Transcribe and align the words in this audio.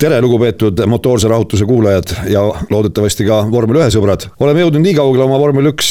tere, 0.00 0.20
lugupeetud 0.20 0.80
motoorse 0.86 1.28
rahutuse 1.28 1.64
kuulajad 1.64 2.04
ja 2.28 2.40
loodetavasti 2.70 3.24
ka 3.28 3.40
vormel 3.52 3.82
ühe 3.82 3.88
sõbrad. 3.92 4.24
oleme 4.40 4.62
jõudnud 4.62 4.80
nii 4.80 4.94
kaugele 4.96 5.24
oma 5.26 5.38
vormel 5.38 5.68
üks 5.74 5.90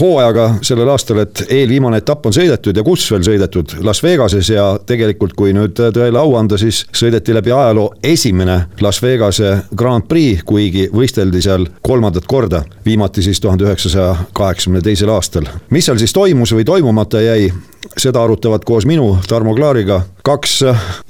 hooajaga 0.00 0.46
sellel 0.66 0.90
aastal, 0.92 1.22
et 1.24 1.40
eelviimane 1.48 2.02
etapp 2.02 2.28
on 2.28 2.36
sõidetud 2.36 2.76
ja 2.76 2.84
kus 2.84 3.06
veel 3.12 3.24
sõidetud, 3.24 3.78
Las 3.86 4.02
Vegases 4.04 4.50
ja 4.52 4.66
tegelikult, 4.86 5.32
kui 5.38 5.54
nüüd 5.56 5.72
tõele 5.72 6.20
au 6.20 6.34
anda, 6.36 6.58
siis 6.60 6.82
sõideti 6.92 7.32
läbi 7.36 7.54
ajaloo 7.54 7.94
esimene 8.04 8.58
Las 8.84 9.00
Vegase 9.02 9.54
Grand 9.72 10.04
Prix, 10.08 10.44
kuigi 10.44 10.90
võisteldi 10.92 11.40
seal 11.42 11.64
kolmandat 11.80 12.28
korda, 12.28 12.60
viimati 12.84 13.24
siis 13.24 13.40
tuhande 13.40 13.64
üheksasaja 13.64 14.28
kaheksakümne 14.36 14.84
teisel 14.84 15.14
aastal. 15.14 15.48
mis 15.70 15.88
seal 15.88 16.02
siis 16.02 16.12
toimus 16.12 16.52
või 16.52 16.68
toimumata 16.68 17.24
jäi, 17.24 17.48
seda 17.96 18.20
arutavad 18.22 18.68
koos 18.68 18.84
minu, 18.84 19.14
Tarmo 19.28 19.54
Klaariga, 19.56 20.02
kaks 20.26 20.58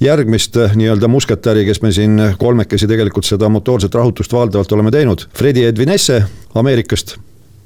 järgmist 0.00 0.58
nii-öelda 0.76 1.08
musketäri, 1.08 1.64
kes 1.64 1.80
me 1.82 1.92
siin 1.92 2.20
kolmekesi 2.38 2.88
tegelikult 2.90 3.24
seda 3.24 3.48
motoorset 3.48 3.94
rahutust 3.96 4.32
valdavalt 4.32 4.72
oleme 4.76 4.92
teinud. 4.92 5.28
Fredi 5.34 5.64
Edvinesse 5.64 6.22
Ameerikast. 6.54 7.16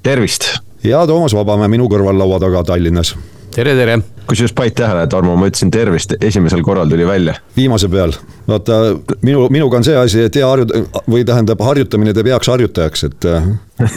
tervist! 0.02 0.52
ja 0.84 1.06
Toomas 1.06 1.34
Vabamäe 1.34 1.68
minu 1.68 1.88
kõrval 1.90 2.18
laua 2.18 2.38
taga 2.40 2.64
Tallinnas. 2.64 3.14
Tere, 3.54 3.74
tere! 3.74 4.00
kusjuures 4.30 4.52
panid 4.54 4.77
tähele, 4.78 5.06
Tarmo, 5.10 5.32
ma 5.38 5.48
ütlesin 5.50 5.72
tervist, 5.74 6.12
esimesel 6.23 6.60
korral 6.62 6.90
tuli 6.90 7.06
välja. 7.06 7.34
viimase 7.57 7.88
peal, 7.90 8.12
vaata 8.46 8.76
minu, 9.26 9.48
minuga 9.51 9.80
on 9.80 9.87
see 9.87 9.96
asi, 9.98 10.20
et 10.29 10.37
hea 10.38 10.46
harju- 10.46 10.84
või 11.10 11.24
tähendab, 11.26 11.59
harjutamine 11.66 12.15
teeb 12.15 12.30
heaks 12.30 12.51
harjutajaks, 12.52 13.02
et 13.09 13.26
äh, 13.26 13.48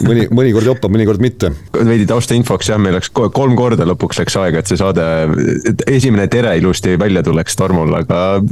mõni, 0.02 0.26
mõnikord 0.40 0.66
joppab, 0.66 0.90
mõnikord 0.96 1.22
mitte. 1.22 1.52
veidi 1.76 2.08
taustainfoks 2.10 2.72
jah, 2.72 2.80
meil 2.82 2.98
läks 2.98 3.12
ko- 3.14 3.28
kolm 3.34 3.54
korda 3.58 3.86
lõpuks 3.86 4.24
läks 4.24 4.38
aega, 4.42 4.58
et 4.64 4.72
see 4.72 4.80
saade, 4.80 5.06
et 5.70 5.86
esimene 5.94 6.26
tere 6.32 6.56
ilusti 6.58 6.98
välja 6.98 7.22
tuleks 7.22 7.54
Tarmol, 7.60 7.94
aga 8.00 8.42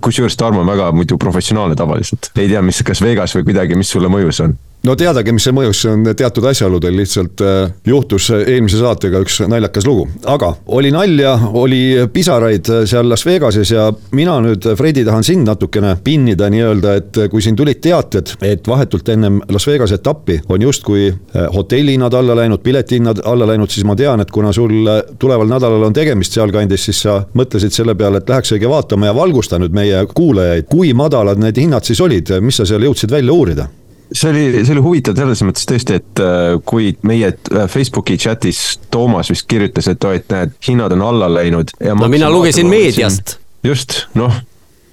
kusjuures 0.00 0.38
Tarmo 0.40 0.64
on 0.64 0.72
väga 0.72 0.88
muidu 0.96 1.20
professionaalne 1.20 1.76
tavaliselt. 1.76 2.32
ei 2.40 2.48
tea, 2.48 2.64
mis, 2.64 2.80
kas 2.80 3.04
Vegas 3.04 3.36
või 3.36 3.50
kuidagi, 3.50 3.76
mis 3.76 3.92
sulle 3.92 4.08
mõjus 4.08 4.40
on? 4.46 4.56
No 4.86 4.94
teadagi, 4.98 5.32
mis 5.34 5.46
see 5.48 5.54
mõjus, 5.54 5.80
see 5.82 5.90
on 5.92 6.04
teatud 6.16 6.44
asjaoludel 6.48 6.94
lihtsalt 7.00 7.42
äh, 7.42 7.72
juhtus 7.86 8.28
eelmise 8.36 8.80
saatega 8.80 9.22
üks 9.24 9.40
naljakas 9.50 9.86
lugu, 9.88 10.06
aga 10.30 10.52
oli 10.78 10.92
nalja, 10.94 11.34
oli 11.58 11.80
pisaraid 12.12 12.70
seal 12.88 13.08
Las 13.10 13.24
Vegases 13.26 13.72
ja 13.74 13.88
mina 14.14 14.38
nüüd, 14.44 14.68
Fredi, 14.78 15.04
tahan 15.06 15.26
sind 15.26 15.48
natukene 15.48 15.96
pinnida 16.04 16.50
nii-öelda, 16.52 16.94
et 17.00 17.20
kui 17.32 17.42
siin 17.44 17.58
tulid 17.58 17.80
teated, 17.84 18.36
et 18.44 18.68
vahetult 18.68 19.08
ennem 19.14 19.40
Las 19.52 19.66
Vegase 19.68 19.98
etappi 19.98 20.38
on 20.48 20.62
justkui 20.62 21.08
äh, 21.10 21.48
hotellihinnad 21.54 22.14
alla 22.14 22.38
läinud, 22.38 22.62
piletihinnad 22.62 23.24
alla 23.24 23.48
läinud, 23.50 23.72
siis 23.74 23.86
ma 23.88 23.96
tean, 23.98 24.22
et 24.22 24.30
kuna 24.34 24.52
sul 24.56 24.78
äh, 24.86 25.02
tuleval 25.18 25.50
nädalal 25.50 25.88
on 25.90 25.96
tegemist 25.96 26.38
sealkandis, 26.38 26.86
siis 26.88 27.02
sa 27.08 27.18
mõtlesid 27.38 27.74
selle 27.74 27.98
peale, 27.98 28.22
et 28.22 28.30
läheks 28.30 28.54
õige 28.54 28.70
vaatama 28.70 29.10
ja 29.10 29.16
valgusta 29.16 29.58
nüüd 29.58 29.74
meie 29.74 30.06
kuulajaid, 30.14 30.70
kui 30.70 30.94
madalad 30.94 31.40
need 31.42 31.58
hinnad 31.58 31.86
siis 31.88 32.00
olid, 32.04 32.30
mis 32.44 32.62
sa 32.62 32.68
seal 32.68 32.86
jõudsid 32.86 33.12
välja 33.12 33.34
uurida? 33.34 33.68
See 34.12 34.30
oli, 34.30 34.64
see 34.64 34.74
oli 34.76 34.84
huvitav 34.84 35.16
selles 35.18 35.42
mõttes 35.46 35.68
tõesti, 35.68 35.98
et 36.00 36.22
äh, 36.24 36.56
kui 36.68 36.92
meie 37.06 37.32
äh, 37.32 37.66
Facebooki 37.70 38.18
chatis 38.20 38.78
Toomas 38.92 39.30
vist 39.32 39.48
kirjutas, 39.50 39.90
et 39.92 40.04
oo, 40.04 40.14
et 40.16 40.28
näed, 40.32 40.54
hinnad 40.68 40.94
on 40.96 41.04
alla 41.10 41.30
läinud. 41.32 41.74
no 41.84 42.08
mina 42.08 42.30
lugesin 42.30 42.70
meediast. 42.70 43.36
just, 43.64 44.06
noh, 44.18 44.32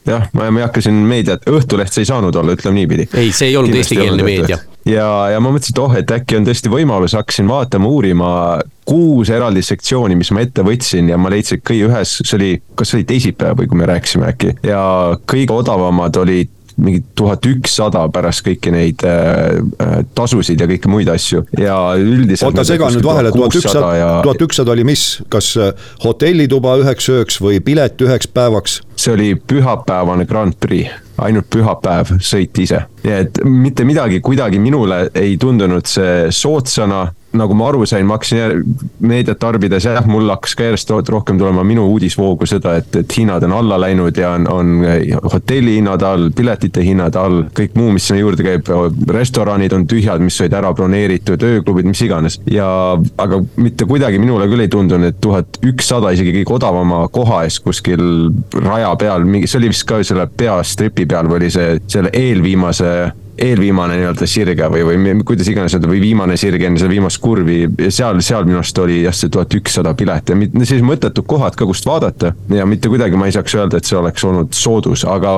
jah, 0.06 0.28
ma, 0.34 0.50
ma 0.52 0.62
ei 0.62 0.66
hakka 0.68 0.84
siin 0.86 0.98
meediat, 1.08 1.46
Õhtuleht 1.50 1.94
see 1.94 2.06
ei 2.06 2.10
saanud 2.10 2.36
olla, 2.36 2.56
ütleme 2.58 2.82
niipidi. 2.82 3.08
ei, 3.14 3.32
see 3.36 3.52
ei 3.52 3.58
olnud 3.60 3.76
eestikeelne 3.80 4.26
meedia. 4.26 4.60
ja, 4.90 5.10
ja 5.34 5.42
ma 5.44 5.54
mõtlesin, 5.54 5.76
et 5.76 5.84
oh, 5.84 5.96
et 6.02 6.16
äkki 6.18 6.40
on 6.40 6.48
tõesti 6.48 6.72
võimalus, 6.74 7.16
hakkasin 7.18 7.48
vaatama, 7.50 7.90
uurima 7.90 8.32
kuus 8.86 9.32
eraldi 9.34 9.64
sektsiooni, 9.66 10.18
mis 10.20 10.30
ma 10.36 10.44
ette 10.46 10.66
võtsin 10.66 11.10
ja 11.10 11.18
ma 11.18 11.32
leidsin, 11.34 11.60
et 11.60 11.66
kõige 11.66 11.90
ühes, 11.90 12.20
see 12.22 12.36
oli, 12.38 12.52
kas 12.78 12.92
see 12.92 13.00
oli 13.00 13.10
teisipäev 13.10 13.62
või 13.62 13.72
kui 13.72 13.82
me 13.82 13.90
rääkisime 13.90 14.30
äkki 14.30 14.58
ja 14.68 14.84
kõige 15.30 15.56
odavamad 15.56 16.22
olid 16.22 16.54
mingi 16.78 17.02
tuhat 17.16 17.46
ükssada 17.48 18.04
pärast 18.14 18.44
kõiki 18.46 18.72
neid 18.74 19.04
äh, 19.08 19.60
äh, 19.80 19.96
tasusid 20.18 20.60
ja 20.60 20.68
kõiki 20.70 20.92
muid 20.92 21.10
asju 21.12 21.46
ja 21.60 21.78
üldiselt. 22.00 22.50
oota, 22.50 22.66
segan 22.68 22.94
nüüd 22.96 23.08
vahele, 23.08 23.32
tuhat 23.36 23.56
ükssada, 23.56 23.94
tuhat 24.26 24.44
ükssada 24.48 24.76
oli 24.76 24.86
mis, 24.88 25.06
kas 25.32 25.54
äh, 25.62 25.72
hotellituba 26.04 26.76
üheks 26.84 27.08
ööks 27.14 27.40
või 27.44 27.62
pilet 27.64 28.02
üheks 28.04 28.28
päevaks? 28.28 28.82
see 29.00 29.14
oli 29.14 29.34
pühapäevane 29.36 30.26
Grand 30.28 30.56
Prix, 30.60 30.92
ainult 31.22 31.48
pühapäev, 31.52 32.16
sõit 32.24 32.58
ise. 32.64 32.86
nii 33.06 33.18
et 33.22 33.44
mitte 33.44 33.88
midagi 33.88 34.20
kuidagi 34.24 34.60
minule 34.60 35.06
ei 35.16 35.38
tundunud 35.40 35.88
see 35.88 36.32
soodsana 36.36 37.06
nagu 37.38 37.56
ma 37.58 37.70
aru 37.70 37.86
sain, 37.90 38.06
ma 38.08 38.18
hakkasin 38.18 38.64
meediat 39.06 39.40
tarbides, 39.42 39.86
jah, 39.88 40.06
mul 40.10 40.30
hakkas 40.34 40.56
ka 40.58 40.70
järjest 40.70 40.92
rohkem 41.12 41.40
tulema 41.40 41.64
minu 41.68 41.86
uudisvoogu 41.94 42.48
seda, 42.50 42.76
et, 42.80 42.96
et 43.02 43.18
hinnad 43.18 43.44
on 43.48 43.56
alla 43.60 43.80
läinud 43.82 44.18
ja 44.18 44.34
on, 44.38 44.48
on 44.52 45.22
hotellihinnad 45.34 46.06
all, 46.06 46.30
piletite 46.36 46.84
hinnad 46.86 47.18
all, 47.20 47.44
kõik 47.56 47.76
muu, 47.80 47.94
mis 47.96 48.08
sinna 48.08 48.22
juurde 48.22 48.46
käib, 48.46 48.70
restoranid 49.12 49.76
on 49.76 49.88
tühjad, 49.90 50.24
mis 50.24 50.40
olid 50.42 50.58
ära 50.58 50.72
broneeritud, 50.76 51.44
ööklubid, 51.50 51.90
mis 51.90 52.04
iganes. 52.06 52.40
ja, 52.52 52.68
aga 53.22 53.42
mitte 53.58 53.88
kuidagi 53.90 54.20
minule 54.22 54.48
küll 54.52 54.66
ei 54.66 54.72
tundunud, 54.72 55.12
et 55.12 55.20
tuhat 55.24 55.60
ükssada 55.66 56.14
isegi 56.16 56.34
kõige 56.40 56.58
odavama 56.60 57.06
koha 57.14 57.44
eest 57.46 57.64
kuskil 57.66 58.32
raja 58.64 58.94
peal, 59.00 59.28
mingi, 59.28 59.50
see 59.50 59.62
oli 59.62 59.74
vist 59.74 59.88
ka 59.90 60.02
selle 60.06 60.28
peastripi 60.38 61.06
peal 61.10 61.30
või 61.30 61.44
oli 61.44 61.54
see 61.54 61.78
selle 61.92 62.12
eelviimase 62.16 62.96
eelviimane 63.38 63.98
nii-öelda 64.00 64.28
sirge 64.30 64.70
või, 64.72 64.84
või 64.88 65.16
kuidas 65.28 65.50
iganes 65.52 65.76
öelda, 65.76 65.90
või 65.92 66.02
viimane 66.04 66.38
sirge 66.40 66.68
enne 66.68 66.80
seda 66.80 66.92
viimast 66.92 67.20
kurvi 67.24 67.62
ja 67.66 67.92
seal, 67.92 68.22
seal 68.24 68.48
minu 68.48 68.60
arust 68.62 68.80
oli 68.82 69.02
jah, 69.04 69.16
see 69.16 69.32
tuhat 69.34 69.54
ükssada 69.58 69.94
pilet 69.98 70.32
ja 70.32 70.38
sellised 70.38 70.86
mõttetud 70.88 71.28
kohad 71.28 71.58
ka, 71.58 71.68
kust 71.68 71.88
vaadata. 71.88 72.34
ja 72.54 72.66
mitte 72.70 72.90
kuidagi 72.92 73.20
ma 73.20 73.28
ei 73.30 73.36
saaks 73.36 73.56
öelda, 73.58 73.80
et 73.80 73.90
see 73.90 73.98
oleks 74.00 74.24
olnud 74.28 74.56
soodus, 74.56 75.06
aga 75.10 75.36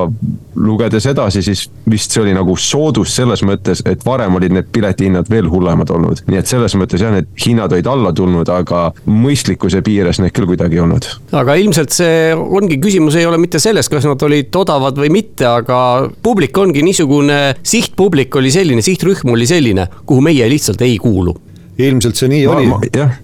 lugedes 0.55 1.05
edasi, 1.09 1.41
siis 1.45 1.67
vist 1.89 2.13
see 2.13 2.23
oli 2.23 2.35
nagu 2.37 2.55
soodus 2.59 3.15
selles 3.17 3.43
mõttes, 3.45 3.81
et 3.85 4.05
varem 4.05 4.37
olid 4.39 4.53
need 4.53 4.69
piletihinnad 4.73 5.29
veel 5.31 5.49
hullemad 5.51 5.91
olnud. 5.93 6.23
nii 6.27 6.41
et 6.41 6.49
selles 6.49 6.75
mõttes 6.77 7.01
jah, 7.01 7.13
need 7.13 7.29
hinnad 7.45 7.73
olid 7.73 7.89
alla 7.89 8.13
tulnud, 8.13 8.49
aga 8.49 8.91
mõistlikkuse 9.09 9.81
piires 9.85 10.21
need 10.21 10.35
küll 10.37 10.49
kuidagi 10.49 10.77
ei 10.77 10.85
olnud. 10.85 11.09
aga 11.31 11.57
ilmselt 11.57 11.95
see 11.95 12.33
ongi, 12.37 12.79
küsimus 12.83 13.17
ei 13.17 13.25
ole 13.25 13.41
mitte 13.41 13.61
selles, 13.63 13.89
kas 13.89 14.05
nad 14.05 14.21
olid 14.21 14.55
odavad 14.55 14.97
või 14.97 15.11
mitte, 15.19 15.47
aga 15.49 15.79
publik 16.23 16.57
ongi 16.57 16.85
niisugune 16.85 17.41
siht 17.63 17.86
sihtpublik 17.87 18.35
oli 18.35 18.51
selline, 18.51 18.83
sihtrühm 18.83 19.31
oli 19.33 19.47
selline, 19.47 19.87
kuhu 20.05 20.21
meie 20.21 20.49
lihtsalt 20.49 20.81
ei 20.81 20.97
kuulu. 21.01 21.35
ilmselt 21.77 22.17
see 22.17 22.29
nii 22.31 22.45
ma, 22.47 22.57
oli. 22.57 22.89
jah 22.95 23.15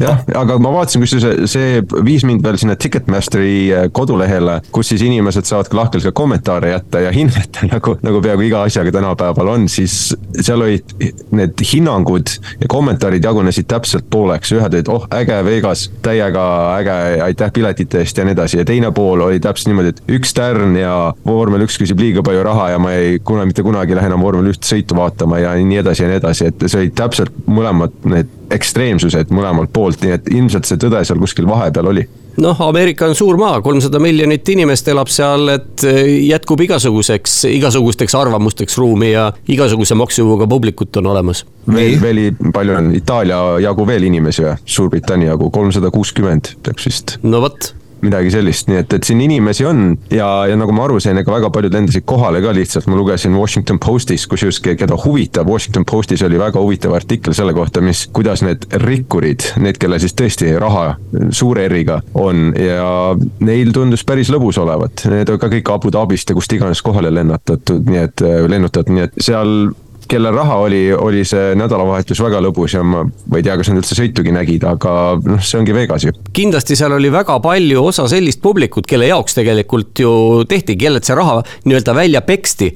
jah, 0.00 0.22
aga 0.40 0.56
ma 0.62 0.72
vaatasin, 0.74 1.04
kusjuures 1.04 1.50
see 1.50 1.80
viis 2.06 2.24
mind 2.28 2.44
veel 2.44 2.58
sinna 2.60 2.76
Ticketmasteri 2.80 3.52
äh, 3.74 3.86
kodulehele, 3.92 4.60
kus 4.74 4.92
siis 4.92 5.04
inimesed 5.06 5.48
saavad 5.48 5.70
ka 5.70 5.78
lahkelt 5.80 6.06
ka 6.08 6.14
kommentaare 6.16 6.72
jätta 6.74 7.04
ja 7.04 7.12
hinnata 7.18 7.68
nagu, 7.70 7.96
nagu 8.04 8.22
peaaegu 8.24 8.46
iga 8.48 8.64
asjaga 8.68 8.94
tänapäeval 8.96 9.54
on, 9.54 9.68
siis 9.72 10.14
seal 10.40 10.64
olid 10.64 10.94
need 11.36 11.64
hinnangud 11.72 12.34
ja 12.60 12.70
kommentaarid 12.70 13.24
jagunesid 13.24 13.68
täpselt 13.70 14.08
pooleks, 14.10 14.54
ühed 14.56 14.78
olid 14.78 14.90
oh 14.92 15.06
äge 15.14 15.40
Vegas, 15.46 15.86
täiega 16.04 16.44
äge, 16.78 16.96
aitäh 17.24 17.52
piletite 17.52 18.00
eest 18.04 18.18
ja 18.18 18.24
nii 18.26 18.36
edasi. 18.36 18.60
Ja 18.60 18.66
teine 18.68 18.92
pool 18.94 19.20
oli 19.26 19.40
täpselt 19.42 19.70
niimoodi, 19.70 19.94
et 19.94 20.16
üks 20.18 20.34
tärn 20.36 20.76
ja 20.78 20.94
vormel 21.26 21.66
üks 21.66 21.78
küsib 21.80 22.00
liiga 22.00 22.24
palju 22.26 22.44
raha 22.46 22.70
ja 22.74 22.82
ma 22.82 22.94
ei, 22.96 23.18
kuna 23.24 23.46
mitte 23.48 23.64
kunagi 23.66 23.94
ei 23.94 24.00
lähe 24.00 24.10
enam 24.10 24.24
vormel 24.24 24.52
üht 24.52 24.66
sõitu 24.66 24.96
vaatama 24.98 25.40
ja 25.42 25.54
nii 25.58 25.82
edasi 25.82 26.04
ja 26.04 26.10
nii 26.10 26.20
edasi, 26.22 26.50
et 26.50 26.66
see 26.66 26.84
olid 26.84 26.96
täpselt 26.98 27.42
mõlemad 27.50 27.96
need 28.10 28.39
ekstreemsused 28.50 29.30
mõlemalt 29.34 29.72
poolt, 29.72 30.02
nii 30.04 30.16
et 30.16 30.32
ilmselt 30.32 30.68
see 30.68 30.80
tõde 30.80 31.04
seal 31.06 31.20
kuskil 31.22 31.48
vahepeal 31.50 31.92
oli 31.92 32.06
noh, 32.40 32.60
Ameerika 32.62 33.06
on 33.06 33.14
suur 33.14 33.36
maa, 33.40 33.60
kolmsada 33.64 33.98
miljonit 34.02 34.48
inimest 34.48 34.88
elab 34.88 35.10
seal, 35.12 35.48
et 35.54 35.84
jätkub 36.24 36.60
igasuguseks, 36.64 37.44
igasugusteks 37.50 38.14
arvamusteks 38.16 38.78
ruumi 38.80 39.12
ja 39.12 39.30
igasuguse 39.50 39.96
maksujõuga 39.98 40.48
publikut 40.50 40.96
on 41.00 41.10
olemas. 41.12 41.44
veel, 41.72 41.98
veel 42.02 42.22
palju 42.54 42.78
on 42.78 42.94
Itaalia 42.96 43.40
jagu 43.66 43.86
veel 43.86 44.08
inimesi 44.08 44.46
või, 44.46 44.56
Suurbritannia 44.64 45.34
jagu 45.34 45.50
kolmsada 45.50 45.90
kuuskümmend 45.90 46.54
peaks 46.62 46.86
vist. 46.86 47.18
no 47.22 47.42
vot 47.44 47.74
midagi 48.04 48.32
sellist, 48.34 48.68
nii 48.70 48.80
et, 48.82 48.94
et 48.96 49.06
siin 49.06 49.20
inimesi 49.24 49.66
on 49.68 49.94
ja, 50.12 50.28
ja 50.48 50.56
nagu 50.58 50.74
ma 50.76 50.86
aru 50.86 51.00
sain, 51.02 51.18
ega 51.20 51.32
väga 51.34 51.50
paljud 51.54 51.74
lendasid 51.76 52.06
kohale 52.08 52.42
ka 52.44 52.54
lihtsalt, 52.56 52.88
ma 52.90 52.98
lugesin 52.98 53.36
Washington 53.36 53.80
Postis, 53.82 54.26
kusjuures 54.30 54.60
keda 54.64 54.98
huvitab, 55.04 55.48
Washington 55.50 55.86
Postis 55.88 56.24
oli 56.26 56.40
väga 56.40 56.62
huvitav 56.62 56.94
artikkel 56.96 57.36
selle 57.36 57.54
kohta, 57.56 57.82
mis, 57.84 58.06
kuidas 58.16 58.44
need 58.46 58.66
rikkurid, 58.84 59.52
need, 59.62 59.80
kellel 59.80 60.02
siis 60.02 60.16
tõesti 60.18 60.54
raha 60.60 60.94
suure 61.36 61.66
R-iga 61.68 62.00
on 62.20 62.50
ja 62.58 63.12
neil 63.44 63.74
tundus 63.76 64.04
päris 64.06 64.32
lõbus 64.32 64.60
olevat, 64.62 65.06
need 65.10 65.30
on 65.32 65.40
ka 65.40 65.52
kõik 65.52 65.74
Abu 65.74 65.92
Dhabist 65.94 66.30
ja 66.30 66.38
kust 66.38 66.52
iganes 66.56 66.82
kohale 66.84 67.12
lennutatud, 67.14 67.86
nii 67.86 68.02
et 68.06 68.26
lennutatud, 68.50 68.92
nii 68.96 69.08
et 69.08 69.22
seal 69.22 69.70
kellel 70.10 70.34
raha 70.34 70.58
oli, 70.64 70.82
oli 70.92 71.24
see 71.28 71.54
nädalavahetus 71.58 72.20
väga 72.24 72.42
lõbus 72.44 72.74
ja 72.76 72.82
ma, 72.86 73.04
ma 73.04 73.40
ei 73.40 73.46
tea, 73.46 73.56
kas 73.60 73.70
nad 73.70 73.80
üldse 73.80 73.98
sõitugi 73.98 74.34
nägid, 74.34 74.66
aga 74.68 74.94
noh, 75.22 75.42
see 75.44 75.60
ongi 75.60 75.76
Vegas 75.76 76.06
ju. 76.08 76.14
kindlasti 76.36 76.78
seal 76.78 76.96
oli 76.96 77.12
väga 77.14 77.38
palju 77.44 77.84
osa 77.92 78.08
sellist 78.10 78.42
publikut, 78.42 78.88
kelle 78.90 79.10
jaoks 79.10 79.38
tegelikult 79.38 80.02
ju 80.02 80.12
tehti, 80.50 80.78
kellelt 80.80 81.06
see 81.06 81.18
raha 81.18 81.40
nii-öelda 81.64 81.96
välja 81.96 82.24
peksti, 82.26 82.72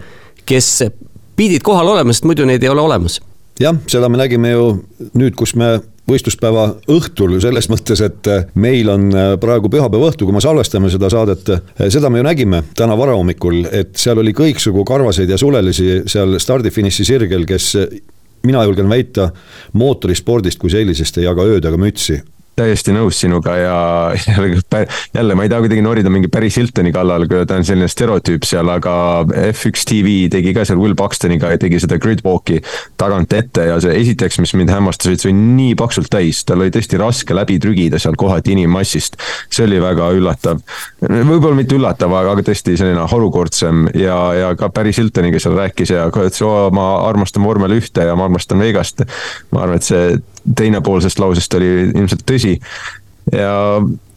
kes 0.47 0.73
pidid 1.35 1.65
kohal 1.67 1.95
olema, 1.97 2.15
sest 2.15 2.29
muidu 2.29 2.47
neid 2.49 2.63
ei 2.63 2.73
ole 2.73 2.85
olemas 2.85 3.21
jah, 3.61 3.77
seda 3.91 4.11
me 4.11 4.19
nägime 4.21 4.55
ju 4.55 4.71
nüüd, 5.15 5.35
kus 5.39 5.55
me 5.59 5.77
võistluspäeva 6.09 6.67
õhtul 6.93 7.39
selles 7.41 7.69
mõttes, 7.73 8.03
et 8.05 8.29
meil 8.61 8.91
on 8.93 9.09
praegu 9.41 9.71
pühapäeva 9.73 10.11
õhtu, 10.11 10.27
kui 10.27 10.37
me 10.37 10.43
salvestame 10.45 10.91
seda 10.93 11.09
saadet, 11.13 11.49
seda 11.89 12.11
me 12.13 12.21
ju 12.21 12.27
nägime 12.27 12.63
täna 12.77 12.97
varahommikul, 12.99 13.63
et 13.73 13.97
seal 14.01 14.21
oli 14.21 14.35
kõiksugu 14.37 14.85
karvaseid 14.89 15.33
ja 15.33 15.41
sulelisi 15.41 16.03
seal 16.11 16.37
stardi-finiši 16.41 17.09
sirgel, 17.09 17.49
kes 17.49 17.73
mina 18.45 18.65
julgen 18.69 18.91
väita, 18.93 19.31
mootorispordist 19.73 20.61
kui 20.61 20.73
sellisest 20.73 21.19
ei 21.19 21.29
jaga 21.29 21.49
ööd 21.49 21.65
ega 21.65 21.81
mütsi 21.81 22.21
täiesti 22.57 22.95
nõus 22.95 23.19
sinuga 23.21 23.57
ja 23.59 23.77
jälle, 24.29 24.87
jälle 25.15 25.35
ma 25.35 25.47
ei 25.47 25.53
taha 25.53 25.65
kuidagi 25.65 25.83
norida 25.85 26.13
mingi 26.13 26.31
Paris 26.33 26.59
Hiltoni 26.61 26.93
kallal, 26.95 27.27
kui 27.31 27.43
ta 27.47 27.59
on 27.59 27.67
selline 27.67 27.89
stereotüüp 27.91 28.47
seal, 28.47 28.71
aga 28.71 28.95
F1 29.51 29.87
TV 29.91 30.15
tegi 30.33 30.55
ka 30.57 30.67
seal 30.67 30.81
Will 30.81 30.97
Buxtoniga 30.99 31.53
ja 31.55 31.61
tegi 31.61 31.81
seda 31.83 31.99
gridwalk'i 32.03 32.61
tagant 33.01 33.33
ette 33.37 33.69
ja 33.71 33.79
see 33.83 33.97
esiteks, 34.01 34.39
mis 34.43 34.55
mind 34.59 34.73
hämmastas, 34.75 35.13
et 35.15 35.25
see 35.25 35.33
oli 35.33 35.49
nii 35.59 35.79
paksult 35.81 36.11
täis, 36.13 36.45
tal 36.47 36.63
oli 36.63 36.75
tõesti 36.75 37.01
raske 37.01 37.37
läbi 37.37 37.59
trügida 37.63 38.01
seal 38.03 38.19
kohati 38.21 38.55
inimmassist. 38.55 39.19
see 39.51 39.67
oli 39.67 39.81
väga 39.83 40.11
üllatav, 40.15 40.63
võib-olla 41.03 41.59
mitte 41.59 41.79
üllatav, 41.79 42.15
aga 42.21 42.37
tõesti 42.45 42.77
selline 42.79 43.09
harukordsem 43.11 43.89
ja, 43.99 44.19
ja 44.39 44.53
ka 44.59 44.71
Paris 44.75 45.01
Hiltoniga 45.03 45.43
seal 45.43 45.59
rääkis 45.59 45.95
ja 45.95 46.07
ütles, 46.11 46.43
oo 46.45 46.71
ma 46.75 46.95
armastan 47.09 47.45
vormel 47.45 47.79
ühte 47.79 48.07
ja 48.07 48.15
ma 48.19 48.29
armastan 48.29 48.63
Vegast. 48.63 49.05
ma 49.51 49.65
arvan, 49.65 49.83
et 49.83 49.87
see 49.87 50.15
teine 50.57 50.81
pool 50.85 51.01
sellest 51.01 51.23
lausest 51.23 51.55
oli 51.59 51.71
ilmselt 51.95 52.25
tõsi. 52.29 52.59
ja 53.33 53.55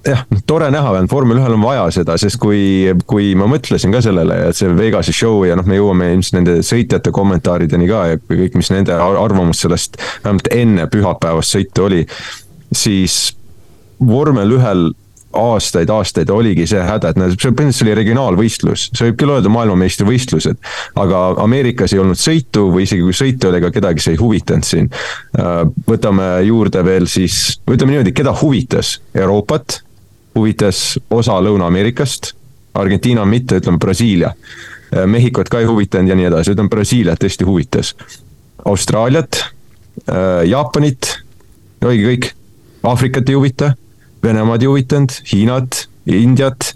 jah, 0.07 0.23
tore 0.47 0.69
näha, 0.71 0.91
vähemalt 0.93 1.11
vormel 1.11 1.39
ühel 1.41 1.55
on 1.55 1.63
vaja 1.63 1.85
seda, 1.95 2.17
sest 2.19 2.39
kui, 2.41 2.93
kui 3.09 3.31
ma 3.39 3.47
mõtlesin 3.49 3.93
ka 3.93 4.01
sellele, 4.03 4.39
et 4.49 4.57
see 4.57 4.71
Vegase 4.77 5.15
show 5.15 5.43
ja 5.47 5.57
noh, 5.59 5.67
me 5.67 5.79
jõuame 5.79 6.11
ilmselt 6.15 6.39
nende 6.39 6.57
sõitjate 6.65 7.13
kommentaarideni 7.15 7.89
ka 7.89 8.03
ja 8.11 8.21
kõik, 8.21 8.57
mis 8.59 8.71
nende 8.73 8.95
arvamus 8.97 9.63
sellest 9.65 9.99
vähemalt 10.23 10.51
enne 10.53 10.87
pühapäevast 10.91 11.57
sõitu 11.57 11.87
oli. 11.87 12.05
siis 12.75 13.35
vormel 14.03 14.51
ühel 14.57 14.89
aastaid-aastaid 15.37 16.29
oligi 16.33 16.67
see 16.69 16.81
häda, 16.83 17.11
et 17.11 17.19
see 17.37 17.51
põhimõtteliselt 17.51 17.85
oli 17.85 17.95
regionaalvõistlus, 17.99 18.87
see 18.91 19.09
võib 19.09 19.19
küll 19.21 19.33
öelda 19.35 19.51
maailmameistrivõistlused. 19.53 20.59
aga 20.97 21.23
Ameerikas 21.43 21.93
ei 21.93 22.01
olnud 22.03 22.19
sõitu 22.19 22.67
või 22.73 22.85
isegi 22.87 23.05
kui 23.05 23.15
sõitu 23.15 23.49
oli, 23.49 23.61
ega 23.61 23.71
kedagi 23.73 24.03
see 24.03 24.15
ei 24.15 24.21
huvitanud 24.21 24.67
siin. 24.67 24.89
Äh, 25.37 25.59
võtame 25.87 26.29
juurde 26.47 26.83
veel 26.85 27.07
siis, 27.11 27.59
ütleme 27.67 27.95
niimoodi, 27.95 28.15
keda 28.17 28.33
huvitas 28.41 28.97
Euroopat, 29.15 29.81
huvitas 30.37 30.99
osa 31.09 31.39
Lõuna-Ameerikast, 31.41 32.33
Argentiina 32.77 33.25
mitte, 33.25 33.61
ütleme 33.61 33.81
Brasiilia. 33.81 34.33
Äh, 34.93 35.05
Mehhikot 35.05 35.49
ka 35.49 35.61
ei 35.63 35.69
huvitanud 35.69 36.13
ja 36.13 36.17
nii 36.19 36.31
edasi, 36.31 36.53
ütleme 36.55 36.73
Brasiiliat 36.73 37.23
tõesti 37.23 37.47
huvitas. 37.47 37.93
Austraaliat, 38.65 39.43
äh, 40.07 40.45
Jaapanit, 40.49 41.17
oligi 41.85 42.09
kõik, 42.11 42.31
Aafrikat 42.87 43.29
ei 43.29 43.35
huvita 43.35 43.73
Venemaad 44.27 44.63
ei 44.63 44.71
huvitanud, 44.71 45.19
Hiinat, 45.31 45.85
Indiat, 46.11 46.73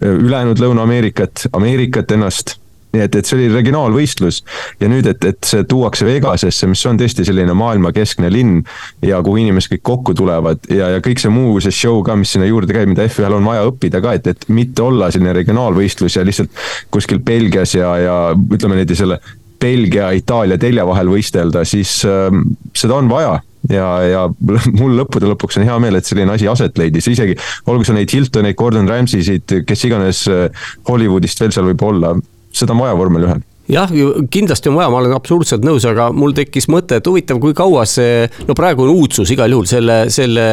ülejäänud 0.00 0.60
Lõuna-Ameerikat, 0.60 1.48
Ameerikat 1.56 2.12
ennast 2.16 2.60
nii 2.90 3.04
et, 3.04 3.16
et 3.20 3.26
see 3.26 3.36
oli 3.36 3.48
regionaalvõistlus 3.52 4.40
ja 4.80 4.88
nüüd, 4.90 5.06
et, 5.10 5.24
et 5.28 5.46
see 5.46 5.62
tuuakse 5.70 6.06
Vegasesse, 6.06 6.66
mis 6.70 6.82
on 6.90 6.98
tõesti 6.98 7.26
selline 7.26 7.54
maailmakeskne 7.56 8.30
linn. 8.32 8.64
ja 9.06 9.20
kuhu 9.24 9.38
inimesed 9.44 9.76
kõik 9.76 9.84
kokku 9.86 10.14
tulevad 10.18 10.66
ja, 10.72 10.90
ja 10.96 11.02
kõik 11.04 11.22
see 11.22 11.30
muu, 11.32 11.60
see 11.62 11.74
show 11.74 12.00
ka, 12.06 12.16
mis 12.18 12.34
sinna 12.34 12.48
juurde 12.48 12.74
käib, 12.74 12.90
mida 12.90 13.06
F1-l 13.06 13.38
on 13.38 13.46
vaja 13.46 13.68
õppida 13.70 14.02
ka, 14.02 14.16
et, 14.18 14.26
et 14.34 14.48
mitte 14.50 14.82
olla 14.82 15.10
selline 15.14 15.34
regionaalvõistlus 15.38 16.18
ja 16.18 16.26
lihtsalt 16.26 16.50
kuskil 16.90 17.22
Belgias 17.22 17.76
ja, 17.78 17.94
ja 18.02 18.16
ütleme 18.34 18.80
niimoodi 18.80 18.98
selle 18.98 19.20
Belgia, 19.60 20.10
Itaalia 20.16 20.58
telje 20.60 20.86
vahel 20.86 21.12
võistelda, 21.12 21.64
siis 21.68 22.00
äh, 22.08 22.28
seda 22.76 22.98
on 23.00 23.10
vaja. 23.12 23.38
Ja, 23.68 23.88
ja 24.08 24.22
mul 24.80 24.96
lõppude 24.96 25.28
lõpuks 25.28 25.60
on 25.60 25.66
hea 25.68 25.76
meel, 25.82 25.98
et 25.98 26.08
selline 26.08 26.32
asi 26.32 26.48
aset 26.48 26.78
leidis, 26.80 27.10
isegi 27.12 27.36
olgu 27.68 27.84
see 27.84 27.98
neid 27.98 28.12
Hiltoneid, 28.14 28.56
Gordon 28.56 28.88
Ramsay'sid, 28.88 29.60
kes 29.68 29.86
iganes 29.88 30.24
äh, 30.32 30.48
Hollywoodist 30.88 31.44
veel 31.44 31.52
seal 31.52 31.68
võib 31.68 31.84
olla, 31.84 32.14
seda 32.56 32.76
on 32.76 32.84
vaja 32.86 32.96
vormel 32.98 33.28
ühel. 33.28 33.46
Jah, 33.70 33.90
kindlasti 34.32 34.66
on 34.66 34.80
vaja, 34.80 34.90
ma 34.90 34.98
olen 34.98 35.12
absoluutselt 35.14 35.62
nõus, 35.62 35.84
aga 35.86 36.08
mul 36.16 36.32
tekkis 36.34 36.66
mõte, 36.72 36.98
et 36.98 37.06
huvitav, 37.06 37.38
kui 37.42 37.54
kaua 37.54 37.84
see, 37.86 38.24
no 38.48 38.56
praegu 38.58 38.82
on 38.82 38.96
uudsus 38.96 39.30
igal 39.30 39.52
juhul 39.52 39.68
selle, 39.70 40.00
selle 40.10 40.46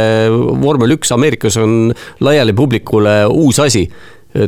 vormel 0.62 0.94
üks 1.00 1.16
Ameerikas 1.16 1.58
on 1.64 1.96
laiali 2.22 2.54
publikule 2.58 3.24
uus 3.32 3.58
asi 3.64 3.88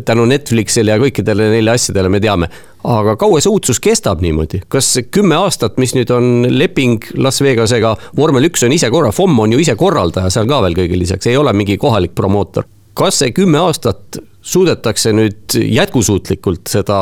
tänu 0.05 0.25
Netflixile 0.29 0.93
ja 0.93 0.99
kõikidele 1.01 1.49
neile 1.53 1.73
asjadele 1.75 2.09
me 2.09 2.19
teame. 2.23 2.49
aga 2.83 3.15
kaua 3.19 3.41
see 3.43 3.51
uudsus 3.51 3.79
kestab 3.83 4.21
niimoodi, 4.23 4.61
kas 4.71 4.93
kümme 5.11 5.35
aastat, 5.35 5.77
mis 5.77 5.91
nüüd 5.97 6.11
on 6.15 6.47
leping 6.49 7.09
Las 7.19 7.41
Vegasega, 7.43 7.95
vormel 8.15 8.47
üks 8.47 8.63
on 8.63 8.71
ise 8.71 8.89
korra, 8.89 9.11
FOM 9.11 9.39
on 9.43 9.51
ju 9.51 9.59
ise 9.59 9.75
korraldaja 9.75 10.31
seal 10.31 10.47
ka 10.47 10.61
veel 10.63 10.77
kõige 10.77 10.99
lisaks, 10.99 11.27
ei 11.27 11.37
ole 11.37 11.53
mingi 11.53 11.77
kohalik 11.77 12.15
promootor. 12.15 12.67
kas 12.93 13.19
see 13.19 13.31
kümme 13.31 13.59
aastat 13.59 14.21
suudetakse 14.41 15.11
nüüd 15.15 15.59
jätkusuutlikult 15.59 16.67
seda 16.71 16.99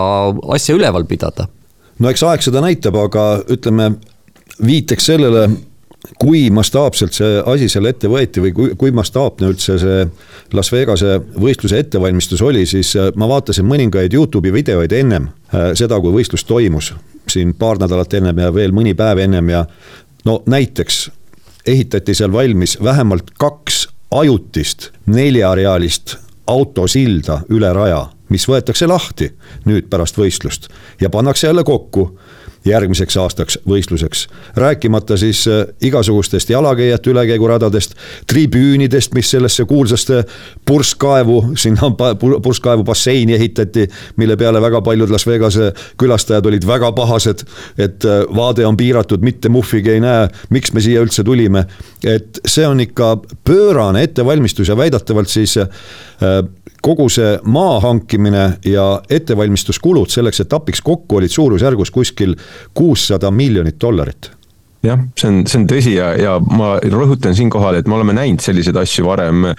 asja 0.53 0.75
üleval 0.75 1.05
pidada? 1.05 1.47
no 1.99 2.09
eks 2.09 2.23
aeg 2.23 2.41
seda 2.45 2.61
näitab, 2.61 2.97
aga 2.97 3.27
ütleme 3.53 3.91
viiteks 4.65 5.11
sellele 5.11 5.49
kui 6.19 6.49
mastaapselt 6.53 7.13
see 7.13 7.41
asi 7.45 7.67
seal 7.71 7.89
ette 7.89 8.09
võeti 8.11 8.41
või 8.43 8.53
kui, 8.55 8.71
kui 8.79 8.93
mastaapne 8.95 9.49
üldse 9.51 9.77
see 9.81 10.05
Las 10.55 10.71
Vegase 10.71 11.17
võistluse 11.35 11.81
ettevalmistus 11.83 12.41
oli, 12.41 12.65
siis 12.69 12.93
äh, 12.95 13.11
ma 13.15 13.27
vaatasin 13.29 13.67
mõningaid 13.67 14.15
Youtube'i 14.15 14.53
videoid 14.53 14.95
ennem 14.95 15.27
äh, 15.27 15.71
seda, 15.77 15.99
kui 16.01 16.15
võistlus 16.15 16.47
toimus. 16.47 16.93
siin 17.27 17.53
paar 17.53 17.79
nädalat 17.79 18.13
ennem 18.13 18.37
ja 18.39 18.53
veel 18.53 18.71
mõni 18.71 18.95
päev 18.95 19.19
ennem 19.19 19.49
ja 19.49 19.65
no 20.25 20.43
näiteks 20.45 21.09
ehitati 21.67 22.15
seal 22.15 22.31
valmis 22.31 22.77
vähemalt 22.83 23.31
kaks 23.37 23.87
ajutist 24.11 24.91
neljarealist 25.05 26.15
autosilda 26.47 27.41
üle 27.49 27.73
raja, 27.73 28.05
mis 28.29 28.47
võetakse 28.47 28.87
lahti 28.87 29.33
nüüd 29.65 29.89
pärast 29.91 30.17
võistlust 30.17 30.69
ja 31.01 31.09
pannakse 31.09 31.47
jälle 31.47 31.63
kokku 31.67 32.13
järgmiseks 32.65 33.17
aastaks 33.17 33.59
võistluseks. 33.67 34.27
rääkimata 34.55 35.17
siis 35.17 35.47
äh, 35.47 35.65
igasugustest 35.81 36.49
jalakäijate 36.49 37.09
ülekäiguradadest, 37.09 37.95
tribüünidest, 38.27 39.13
mis 39.13 39.31
sellesse 39.31 39.65
kuulsasse 39.65 40.23
purskkaevu, 40.65 41.53
sinna 41.55 41.91
purskkaevu 42.43 42.83
basseini 42.83 43.33
ehitati, 43.33 43.87
mille 44.15 44.37
peale 44.37 44.61
väga 44.61 44.81
paljud 44.81 45.09
Las 45.09 45.27
Vegase 45.27 45.71
külastajad 45.97 46.45
olid 46.45 46.67
väga 46.67 46.91
pahased, 46.91 47.43
et 47.77 48.05
äh, 48.05 48.23
vaade 48.35 48.65
on 48.65 48.77
piiratud, 48.77 49.21
mitte 49.21 49.49
muhvigi 49.49 49.97
ei 49.97 50.03
näe, 50.03 50.27
miks 50.49 50.73
me 50.73 50.81
siia 50.81 51.01
üldse 51.01 51.23
tulime. 51.23 51.65
et 52.03 52.39
see 52.47 52.67
on 52.67 52.79
ikka 52.79 53.17
pöörane 53.43 54.03
ettevalmistus 54.03 54.67
ja 54.67 54.77
väidetavalt 54.77 55.29
siis 55.29 55.57
äh, 55.57 55.67
kogu 56.81 57.09
see 57.09 57.37
maa 57.43 57.79
hankimine 57.83 58.43
ja 58.65 58.85
ettevalmistuskulud 59.09 60.11
selleks 60.13 60.39
etapiks 60.45 60.81
kokku 60.81 61.19
olid 61.19 61.33
suurusjärgus 61.33 61.91
kuskil 61.91 62.35
kuussada 62.77 63.31
miljonit 63.31 63.79
dollarit 63.81 64.31
jah, 64.85 64.99
see 65.17 65.31
on, 65.31 65.41
see 65.47 65.61
on 65.61 65.65
tõsi 65.69 65.95
ja, 65.97 66.11
ja 66.19 66.35
ma 66.41 66.75
rõhutan 66.83 67.35
siinkohal, 67.37 67.79
et 67.79 67.89
me 67.89 67.97
oleme 67.97 68.15
näinud 68.17 68.43
selliseid 68.43 68.77
asju 68.83 69.07
varem. 69.07 69.51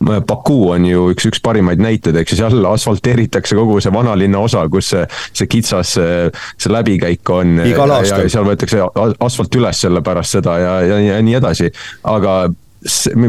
Baku 0.00 0.54
on 0.72 0.86
ju 0.88 1.10
üks, 1.12 1.26
üks 1.28 1.42
parimaid 1.44 1.82
näiteid, 1.84 2.16
ehk 2.16 2.30
siis 2.30 2.40
jälle 2.40 2.70
asfalteeritakse 2.70 3.56
kogu 3.58 3.74
see 3.84 3.92
vanalinna 3.92 4.40
osa, 4.40 4.62
kus 4.72 4.94
see, 4.94 5.02
see 5.36 5.50
kitsas, 5.52 5.90
see 5.92 6.72
läbikäik 6.72 7.28
on. 7.34 7.58
igal 7.68 7.92
aastal. 7.98 8.24
seal 8.32 8.48
võetakse 8.48 8.80
asfalt 9.26 9.60
üles 9.60 9.82
selle 9.84 10.00
pärast 10.06 10.38
seda 10.38 10.56
ja, 10.62 10.72
ja, 10.88 11.02
ja 11.10 11.20
nii 11.20 11.36
edasi, 11.36 11.68
aga 12.08 12.38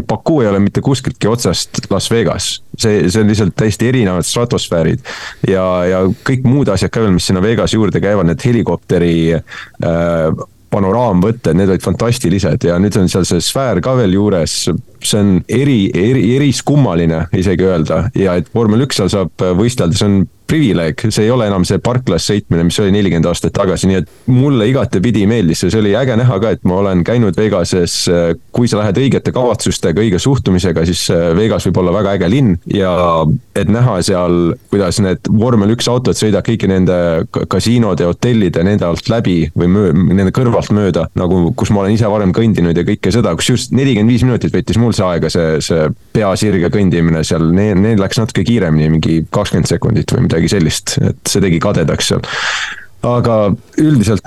Baku 0.08 0.42
ei 0.44 0.48
ole 0.48 0.60
mitte 0.62 0.82
kuskiltki 0.86 1.28
otsast 1.28 1.80
Las 1.90 2.12
Vegas, 2.12 2.52
see, 2.78 3.08
see 3.10 3.24
on 3.24 3.32
lihtsalt 3.32 3.56
täiesti 3.58 3.90
erinevad 3.90 4.28
stratosfäärid. 4.28 5.02
ja, 5.48 5.66
ja 5.90 6.04
kõik 6.28 6.46
muud 6.46 6.70
asjad 6.70 6.94
ka 6.94 7.02
veel, 7.02 7.16
mis 7.18 7.30
sinna 7.32 7.42
Vegas 7.42 7.74
juurde 7.74 8.02
käivad, 8.04 8.30
need 8.30 8.46
helikopteri 8.46 9.16
äh, 9.34 10.46
panoraamvõtted, 10.70 11.58
need 11.58 11.72
olid 11.72 11.84
fantastilised 11.84 12.66
ja 12.68 12.78
nüüd 12.82 12.98
on 13.00 13.10
seal 13.10 13.26
see 13.28 13.42
sfäär 13.42 13.82
ka 13.82 13.96
veel 13.98 14.14
juures. 14.14 14.70
see 15.02 15.20
on 15.20 15.38
eri, 15.48 15.90
eri, 15.96 16.36
eriskummaline 16.36 17.26
isegi 17.34 17.66
öelda 17.66 18.10
ja 18.16 18.36
et 18.38 18.50
vormel 18.54 18.86
üks 18.86 19.00
seal 19.00 19.10
saab 19.10 19.48
võistelda, 19.58 19.98
see 19.98 20.10
on 20.10 20.20
privileeg, 20.50 21.06
see 21.10 21.28
ei 21.28 21.34
ole 21.34 21.48
enam 21.50 21.66
see 21.68 21.80
parklas 21.84 22.28
sõitmine, 22.30 22.66
mis 22.68 22.80
oli 22.82 22.94
nelikümmend 22.96 23.30
aastat 23.30 23.54
tagasi, 23.56 23.90
nii 23.90 24.00
et 24.02 24.10
mulle 24.32 24.68
igatepidi 24.70 25.26
meeldis 25.30 25.64
ja 25.66 25.72
see 25.72 25.82
oli 25.82 25.96
äge 25.98 26.18
näha 26.20 26.40
ka, 26.42 26.54
et 26.56 26.66
ma 26.70 26.80
olen 26.84 27.04
käinud 27.08 27.38
Vegases. 27.40 27.98
kui 28.52 28.68
sa 28.68 28.80
lähed 28.82 28.98
õigete 29.00 29.32
kavatsustega, 29.32 30.02
õige 30.02 30.20
suhtumisega, 30.20 30.84
siis 30.90 31.06
Vegas 31.38 31.68
võib 31.70 31.80
olla 31.84 31.94
väga 32.00 32.16
äge 32.18 32.30
linn 32.32 32.58
ja 32.74 32.92
et 33.56 33.70
näha 33.72 34.00
seal, 34.06 34.56
kuidas 34.72 35.00
need 35.04 35.30
vormel 35.30 35.74
üks 35.76 35.88
autod 35.92 36.18
sõidavad 36.18 36.48
kõigi 36.48 36.70
nende 36.72 36.98
kasiinode 37.52 38.08
hotellide 38.08 38.64
nende 38.66 38.88
alt 38.88 39.10
läbi 39.12 39.38
või 39.58 39.70
möö, 39.72 39.94
nende 39.94 40.34
kõrvalt 40.36 40.74
mööda, 40.76 41.08
nagu 41.20 41.50
kus 41.58 41.72
ma 41.76 41.84
olen 41.84 41.96
ise 41.96 42.10
varem 42.12 42.34
kõndinud 42.36 42.78
ja 42.78 42.86
kõike 42.88 43.14
seda, 43.14 43.36
kusjuures 43.38 43.70
nelikümmend 43.76 44.14
viis 44.14 44.26
minutit 44.26 44.56
võttis 44.56 44.80
mul 44.82 44.96
see 44.98 45.06
aega, 45.06 45.32
see, 45.34 45.60
see 45.64 45.88
pea 46.16 46.32
sirge 46.40 46.72
kõndimine 46.74 47.24
seal, 47.28 47.50
neil, 47.56 47.78
neil 47.80 48.02
läks 48.02 48.20
natuke 48.22 48.46
kiiremini, 48.48 48.90
mingi 48.96 49.20
kakskümmend 49.34 49.70
sekundit 49.70 50.16
või 50.16 50.26
midagi 50.28 50.39
midagi 50.40 50.56
sellist, 50.56 50.98
et 51.04 51.20
see 51.28 51.44
tegi 51.44 51.60
kadedaks 51.60 52.14
seal. 52.14 52.26
aga 53.04 53.36
üldiselt 53.80 54.26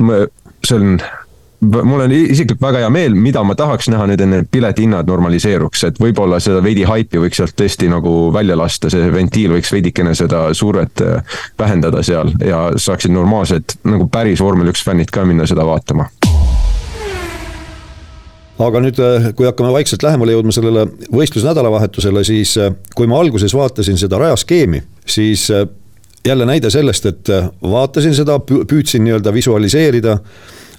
see 0.62 0.78
on 0.78 0.94
mul 1.62 2.00
on 2.00 2.12
isiklikult 2.12 2.62
väga 2.62 2.82
hea 2.82 2.90
meel, 2.90 3.14
mida 3.14 3.42
ma 3.46 3.54
tahaks 3.58 3.88
näha 3.92 4.06
nüüd, 4.10 4.22
enne 4.24 4.40
piletihinnad 4.50 5.06
normaliseeruks, 5.06 5.84
et 5.86 6.00
võib-olla 6.02 6.40
seda 6.42 6.62
veidi 6.64 6.82
haipi 6.88 7.20
võiks 7.22 7.38
sealt 7.38 7.54
tõesti 7.58 7.90
nagu 7.92 8.32
välja 8.34 8.56
lasta, 8.58 8.90
see 8.90 9.12
ventiil 9.14 9.54
võiks 9.54 9.70
veidikene 9.72 10.14
seda 10.18 10.48
survet 10.58 11.04
äh, 11.04 11.38
vähendada 11.58 12.02
seal 12.06 12.34
ja 12.42 12.64
saaksid 12.76 13.14
normaalsed 13.14 13.76
nagu 13.86 14.08
päris 14.10 14.42
vormel 14.42 14.72
üks 14.72 14.82
fännid 14.82 15.12
ka 15.14 15.26
minna 15.28 15.46
seda 15.46 15.66
vaatama 15.68 16.08
aga 18.62 18.82
nüüd, 18.82 18.98
äh, 18.98 19.30
kui 19.38 19.46
hakkame 19.46 19.70
vaikselt 19.74 20.02
lähemale 20.06 20.34
jõudma 20.34 20.54
sellele 20.54 20.88
võistlusnädalavahetusele, 21.14 22.24
siis 22.26 22.56
äh, 22.58 22.74
kui 22.96 23.06
ma 23.10 23.22
alguses 23.22 23.54
vaatasin 23.54 24.00
seda 24.00 24.18
rajaskeemi, 24.22 24.82
siis 25.06 25.46
jälle 26.26 26.46
näide 26.46 26.70
sellest, 26.70 27.06
et 27.06 27.30
vaatasin 27.62 28.14
seda, 28.14 28.38
püüdsin 28.38 29.04
nii-öelda 29.04 29.32
visualiseerida 29.34 30.18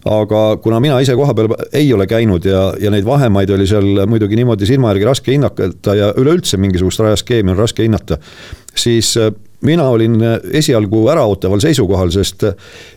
aga 0.05 0.41
kuna 0.63 0.79
mina 0.83 0.97
ise 0.99 1.15
kohapeal 1.15 1.53
ei 1.73 1.93
ole 1.93 2.07
käinud 2.07 2.45
ja, 2.45 2.73
ja 2.79 2.91
neid 2.91 3.05
vahemaid 3.07 3.49
oli 3.55 3.67
seal 3.67 4.03
muidugi 4.07 4.35
niimoodi 4.35 4.67
silma 4.67 4.91
järgi 4.91 5.07
raske 5.07 5.31
hinnata 5.31 5.95
ja 5.95 6.11
üleüldse 6.19 6.59
mingisugust 6.59 6.99
rajaskeemi 6.99 7.53
on 7.53 7.59
raske 7.59 7.83
hinnata, 7.83 8.17
siis 8.75 9.13
mina 9.63 9.87
olin 9.87 10.19
esialgu 10.51 11.05
äraootaval 11.13 11.63
seisukohal, 11.63 12.11
sest 12.11 12.43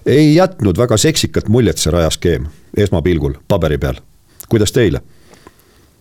ei 0.06 0.34
jätnud 0.34 0.78
väga 0.78 0.98
seksikat 0.98 1.48
muljet 1.48 1.78
see 1.78 1.94
rajaskeem 1.94 2.50
esmapilgul 2.76 3.38
paberi 3.48 3.78
peal 3.78 4.02
kuidas 4.48 4.72
teile? 4.72 5.00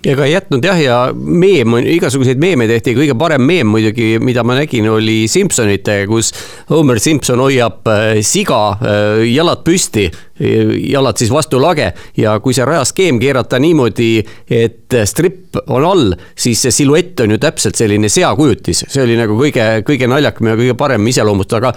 Ega 0.06 0.26
ei 0.28 0.36
jätnud 0.36 0.66
jah, 0.66 0.80
ja 0.82 0.98
meem, 1.16 1.78
igasuguseid 1.96 2.42
meeme 2.42 2.68
tehti, 2.70 2.94
kõige 2.98 3.16
parem 3.18 3.46
meem 3.46 3.72
muidugi, 3.74 4.16
mida 4.24 4.44
ma 4.46 4.58
nägin, 4.60 4.88
oli 4.94 5.26
Simpsonitega, 5.32 6.06
kus 6.10 6.32
Homer 6.70 7.02
Simpson 7.02 7.42
hoiab 7.42 7.88
äh, 7.92 8.20
siga 8.26 8.62
äh, 8.76 9.26
jalad 9.32 9.66
püsti, 9.66 10.10
jalad 10.36 11.16
siis 11.16 11.30
vastu 11.32 11.62
lage 11.64 11.86
ja 12.20 12.34
kui 12.44 12.52
see 12.56 12.66
rajaskeem 12.68 13.22
keerata 13.22 13.56
niimoodi, 13.64 14.10
et 14.52 14.98
stripp 15.08 15.62
on 15.72 15.88
all, 15.88 16.12
siis 16.36 16.66
see 16.66 16.76
siluett 16.76 17.24
on 17.24 17.32
ju 17.32 17.40
täpselt 17.40 17.80
selline 17.80 18.12
seakujutis, 18.12 18.84
see 18.92 19.06
oli 19.06 19.16
nagu 19.16 19.40
kõige, 19.40 19.64
kõige 19.88 20.12
naljakam 20.12 20.52
ja 20.52 20.60
kõige 20.60 20.76
parem 20.78 21.08
iseloomustus, 21.08 21.62
aga 21.62 21.72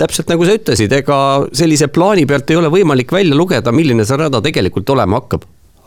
täpselt 0.00 0.32
nagu 0.32 0.48
sa 0.48 0.56
ütlesid, 0.56 0.96
ega 0.96 1.20
sellise 1.52 1.92
plaani 1.92 2.24
pealt 2.30 2.50
ei 2.50 2.60
ole 2.62 2.72
võimalik 2.72 3.12
välja 3.12 3.36
lugeda, 3.36 3.74
milline 3.74 4.08
see 4.08 4.20
rada 4.20 4.40
tegelikult 4.48 4.96
olema 4.96 5.20
hakkab 5.20 5.44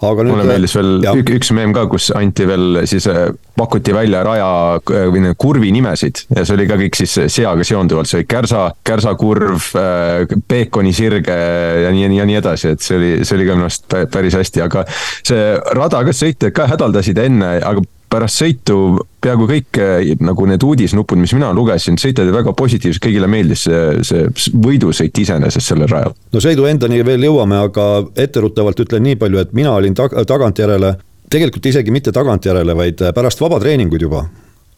aga 0.10 0.26
nüüd. 0.26 0.36
mulle 0.36 0.48
meeldis 0.48 0.76
veel 0.78 0.92
jah. 1.06 1.18
üks 1.38 1.52
meem 1.56 1.74
ka, 1.76 1.86
kus 1.92 2.10
anti 2.16 2.48
veel 2.50 2.84
siis, 2.90 3.08
äh, 3.12 3.32
pakuti 3.58 3.96
välja 3.96 4.24
raja 4.26 4.50
või 4.84 5.24
need 5.28 5.38
kurvi 5.40 5.72
nimesid 5.76 6.24
ja 6.34 6.46
see 6.46 6.58
oli 6.58 6.68
ka 6.70 6.78
kõik 6.82 7.00
siis 7.00 7.16
seaga 7.34 7.66
seonduvalt, 7.68 8.10
see 8.10 8.22
oli 8.22 8.30
kärsa, 8.30 8.66
kärsakurv, 8.86 9.72
äh, 9.80 10.38
peekonisirge 10.48 11.40
ja 11.86 11.94
nii, 11.94 12.10
ja 12.20 12.28
nii 12.30 12.40
edasi, 12.42 12.76
et 12.76 12.86
see 12.86 13.00
oli, 13.00 13.12
see 13.24 13.38
oli 13.38 13.50
ka 13.50 13.58
minu 13.58 13.70
arust 13.70 13.98
päris 14.14 14.38
hästi, 14.40 14.64
aga 14.66 14.86
see 14.92 15.44
rada 15.78 16.06
ka 16.08 16.16
sõitjad 16.16 16.56
ka 16.56 16.70
hädaldasid 16.74 17.22
enne, 17.24 17.58
aga 17.64 17.86
pärast 18.14 18.42
sõitu 18.42 18.78
peaaegu 19.24 19.48
kõik 19.50 19.80
eh, 19.82 20.12
nagu 20.22 20.46
need 20.50 20.64
uudisnupud, 20.66 21.20
mis 21.22 21.34
mina 21.36 21.50
lugesin, 21.56 21.98
sõitjad 22.02 22.28
olid 22.28 22.38
väga 22.38 22.54
positiivsed, 22.58 23.02
kõigile 23.04 23.30
meeldis 23.32 23.66
see, 23.68 23.82
see 24.06 24.54
võidusõit 24.54 25.24
iseenesest 25.24 25.74
sellel 25.74 25.90
rajal. 25.92 26.14
no 26.34 26.44
sõidu 26.44 26.68
endani 26.70 27.02
veel 27.06 27.26
jõuame, 27.30 27.64
aga 27.70 27.88
etteruttavalt 28.26 28.86
ütlen 28.86 29.06
nii 29.08 29.20
palju, 29.22 29.42
et 29.42 29.58
mina 29.58 29.74
olin 29.74 29.98
tag 29.98 30.16
tagantjärele, 30.30 30.96
tegelikult 31.34 31.72
isegi 31.72 31.94
mitte 31.94 32.14
tagantjärele, 32.14 32.76
vaid 32.78 33.06
pärast 33.16 33.42
vabatreeninguid 33.42 34.06
juba 34.06 34.26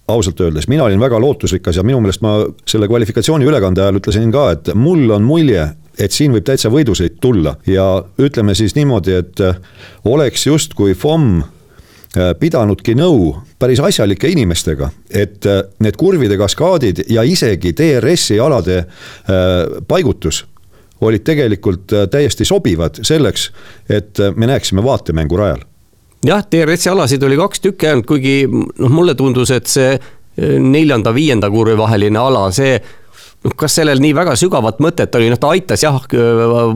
ausalt 0.08 0.39
öeldes, 0.46 0.68
mina 0.70 0.86
olin 0.86 1.01
väga 1.01 1.18
lootusrikas 1.20 1.80
ja 1.80 1.84
minu 1.84 1.98
meelest 2.04 2.22
ma 2.22 2.38
selle 2.70 2.88
kvalifikatsiooni 2.88 3.48
ülekande 3.48 3.82
ajal 3.82 3.98
ütlesin 4.00 4.30
ka, 4.32 4.51
et 4.54 4.70
mul 4.77 5.10
on 5.15 5.25
mulje, 5.25 5.65
et 5.98 6.13
siin 6.13 6.36
võib 6.36 6.46
täitsa 6.46 6.70
võidusõit 6.70 7.18
tulla 7.24 7.56
ja 7.68 7.88
ütleme 8.22 8.54
siis 8.56 8.77
niimoodi, 8.77 9.18
et 9.18 9.42
oleks 10.06 10.46
justkui 10.46 10.94
FOM 10.94 11.39
pidanudki 12.39 12.95
nõu 12.95 13.36
päris 13.60 13.79
asjalike 13.84 14.29
inimestega, 14.31 14.89
et 15.10 15.45
äh, 15.50 15.62
need 15.84 15.98
kurvide 16.00 16.38
kaskaadid 16.39 17.05
ja 17.12 17.24
isegi 17.24 17.74
DRS-i 17.77 18.39
alade 18.39 18.81
äh, 18.81 19.79
paigutus 19.88 20.45
olid 21.05 21.25
tegelikult 21.27 21.91
täiesti 22.12 22.45
sobivad 22.48 23.01
selleks, 23.03 23.50
et 23.91 24.17
me 24.36 24.48
näeksime 24.48 24.84
vaatemängu 24.84 25.38
rajal. 25.38 25.65
jah, 26.25 26.45
DRS-i 26.51 26.89
alasid 26.89 27.24
oli 27.24 27.38
kaks 27.38 27.60
tükki 27.60 27.89
ainult, 27.89 28.07
kuigi 28.07 28.45
noh, 28.48 28.89
mulle 28.89 29.13
tundus, 29.15 29.51
et 29.51 29.67
see 29.67 29.98
neljanda-viienda 30.60 31.50
kurvi 31.51 31.75
vaheline 31.77 32.19
ala, 32.19 32.48
see 32.51 32.79
kas 33.60 33.78
sellel 33.80 34.02
nii 34.02 34.14
väga 34.18 34.36
sügavat 34.40 34.80
mõtet 34.84 35.16
oli, 35.18 35.30
noh 35.32 35.40
ta 35.42 35.52
aitas 35.54 35.84
jah, 35.84 35.98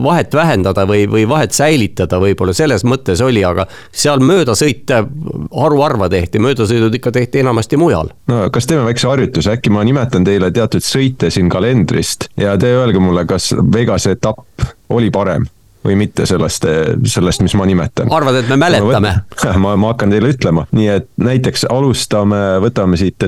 vahet 0.02 0.34
vähendada 0.34 0.86
või, 0.88 1.04
või 1.10 1.26
vahet 1.28 1.54
säilitada, 1.56 2.20
võib-olla 2.22 2.54
selles 2.56 2.84
mõttes 2.86 3.22
oli, 3.24 3.42
aga 3.46 3.66
seal 3.90 4.22
möödasõite 4.24 5.02
haruharva 5.50 6.10
tehti, 6.12 6.42
möödasõidud 6.42 6.94
ikka 7.00 7.12
tehti 7.16 7.44
enamasti 7.44 7.80
mujal. 7.80 8.12
no 8.30 8.42
kas 8.54 8.68
teeme 8.70 8.86
väikse 8.88 9.08
harjutuse, 9.10 9.54
äkki 9.56 9.72
ma 9.74 9.84
nimetan 9.86 10.26
teile 10.26 10.52
teatud 10.54 10.84
sõite 10.84 11.30
siin 11.30 11.50
kalendrist 11.52 12.30
ja 12.40 12.56
te 12.60 12.74
öelge 12.74 13.02
mulle, 13.02 13.26
kas 13.26 13.52
Vegase 13.72 14.14
etapp 14.16 14.68
oli 14.90 15.10
parem 15.10 15.46
või 15.84 15.96
mitte 15.96 16.26
sellest, 16.28 16.66
sellest, 17.08 17.42
mis 17.42 17.54
ma 17.56 17.66
nimetan. 17.66 18.10
arvad, 18.12 18.42
et 18.42 18.50
me 18.52 18.58
mäletame? 18.60 19.14
ma, 19.56 19.76
ma 19.80 19.94
hakkan 19.94 20.12
teile 20.12 20.34
ütlema, 20.34 20.66
nii 20.76 20.90
et 20.92 21.08
näiteks 21.20 21.66
alustame, 21.72 22.60
võtame 22.64 23.00
siit, 23.00 23.24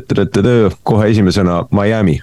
kohe 0.85 1.09
esimesena 1.11 1.65
Miami 1.73 2.21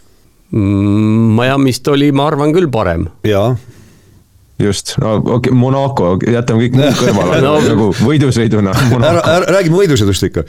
Miami'st 0.51 1.87
oli, 1.91 2.11
ma 2.15 2.25
arvan 2.31 2.55
küll 2.55 2.69
parem. 2.73 3.09
jaa 3.27 3.53
just, 4.59 4.97
no 4.97 5.15
okei 5.15 5.35
okay,, 5.35 5.53
Monaco, 5.55 6.15
jätame 6.27 6.65
kõik 6.65 6.75
muud 6.79 6.99
kõrvale 6.99 7.39
no. 7.45 7.55
nagu 7.63 7.89
võidusõiduna. 8.01 8.73
ära, 8.99 9.21
ära 9.21 9.55
räägime 9.57 9.79
võidusõidust 9.83 10.27
ikka 10.29 10.43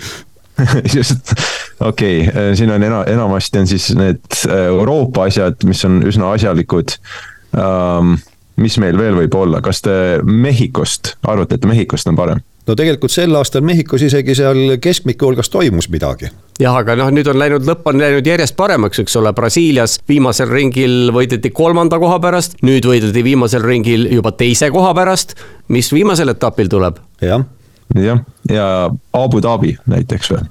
just, 0.96 1.34
okei 1.78 2.24
okay,, 2.26 2.56
siin 2.58 2.72
on 2.74 2.84
ena-, 2.84 3.04
enamasti 3.10 3.62
on 3.62 3.70
siis 3.70 3.90
need 3.98 4.24
äh, 4.48 4.66
Euroopa 4.72 5.28
asjad, 5.30 5.60
mis 5.68 5.84
on 5.88 6.02
üsna 6.08 6.34
asjalikud 6.36 6.96
um,. 7.54 8.18
mis 8.60 8.76
meil 8.82 8.98
veel 8.98 9.14
võib 9.16 9.34
olla, 9.40 9.62
kas 9.64 9.80
te 9.80 9.92
Mehhikost 10.26 11.14
arvate, 11.24 11.56
et 11.56 11.68
Mehhikost 11.68 12.10
on 12.10 12.18
parem? 12.18 12.42
No 12.68 12.76
tegelikult 12.76 13.12
sel 13.12 13.34
aastal 13.38 13.64
Mehhikos 13.66 14.04
isegi 14.06 14.34
seal 14.38 14.76
keskmike 14.82 15.26
hulgas 15.26 15.50
toimus 15.52 15.88
midagi. 15.92 16.30
jah, 16.60 16.76
aga 16.76 16.96
noh, 16.98 17.10
nüüd 17.14 17.28
on 17.30 17.40
läinud, 17.40 17.66
lõpp 17.68 17.88
on 17.90 18.00
läinud 18.00 18.26
järjest 18.26 18.56
paremaks, 18.58 19.00
eks 19.02 19.16
ole, 19.20 19.32
Brasiilias 19.36 19.98
viimasel 20.08 20.50
ringil 20.50 21.14
võideti 21.16 21.52
kolmanda 21.54 21.98
koha 22.02 22.20
pärast, 22.22 22.58
nüüd 22.66 22.86
võideti 22.88 23.24
viimasel 23.24 23.64
ringil 23.64 24.06
juba 24.12 24.32
teise 24.32 24.70
koha 24.70 24.94
pärast. 24.96 25.36
mis 25.68 25.92
viimasel 25.92 26.34
etapil 26.34 26.68
tuleb? 26.68 27.00
jah. 27.24 27.44
jah, 27.96 28.24
ja 28.50 28.66
Abu 29.12 29.42
Dhabi 29.42 29.76
näiteks 29.86 30.34
või? 30.34 30.48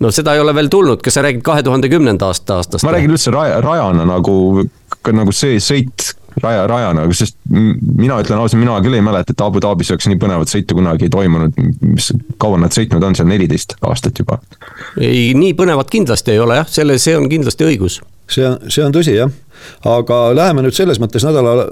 no 0.00 0.12
seda 0.12 0.34
ei 0.36 0.40
ole 0.44 0.54
veel 0.54 0.68
tulnud, 0.72 1.00
kas 1.02 1.16
sa 1.16 1.24
räägid 1.24 1.44
kahe 1.46 1.62
tuhande 1.64 1.88
kümnenda 1.88 2.28
aasta 2.28 2.60
aastast? 2.60 2.84
ma 2.84 2.94
räägin 2.96 3.16
üldse 3.16 3.32
raja, 3.34 3.60
rajana 3.64 4.04
nagu, 4.08 4.66
nagu 5.12 5.32
see 5.32 5.60
sõit 5.62 6.12
raja, 6.42 6.66
rajana, 6.70 7.06
sest 7.16 7.38
mina 7.48 8.18
ütlen 8.22 8.40
ausalt, 8.40 8.60
mina 8.60 8.76
küll 8.84 8.98
ei 8.98 9.04
mäleta, 9.04 9.34
et 9.34 9.44
Abu 9.44 9.62
Dhabis 9.62 9.90
oleks 9.94 10.08
nii 10.10 10.20
põnevat 10.20 10.52
sõitu 10.52 10.76
kunagi 10.78 11.08
toimunud, 11.12 11.56
mis, 11.86 12.10
kaua 12.42 12.60
nad 12.60 12.76
sõitnud 12.76 13.04
on 13.06 13.16
seal, 13.18 13.28
neliteist 13.30 13.76
aastat 13.86 14.20
juba? 14.22 14.40
ei, 15.00 15.32
nii 15.38 15.54
põnevat 15.58 15.90
kindlasti 15.92 16.34
ei 16.34 16.42
ole 16.42 16.60
jah, 16.60 16.70
selle, 16.70 16.98
see 17.02 17.16
on 17.18 17.28
kindlasti 17.32 17.68
õigus. 17.68 18.00
see 18.30 18.46
on, 18.48 18.58
see 18.72 18.84
on 18.84 18.94
tõsi 18.94 19.16
jah, 19.16 19.32
aga 19.88 20.22
läheme 20.36 20.66
nüüd 20.66 20.76
selles 20.76 21.00
mõttes 21.02 21.24
nädala, 21.26 21.70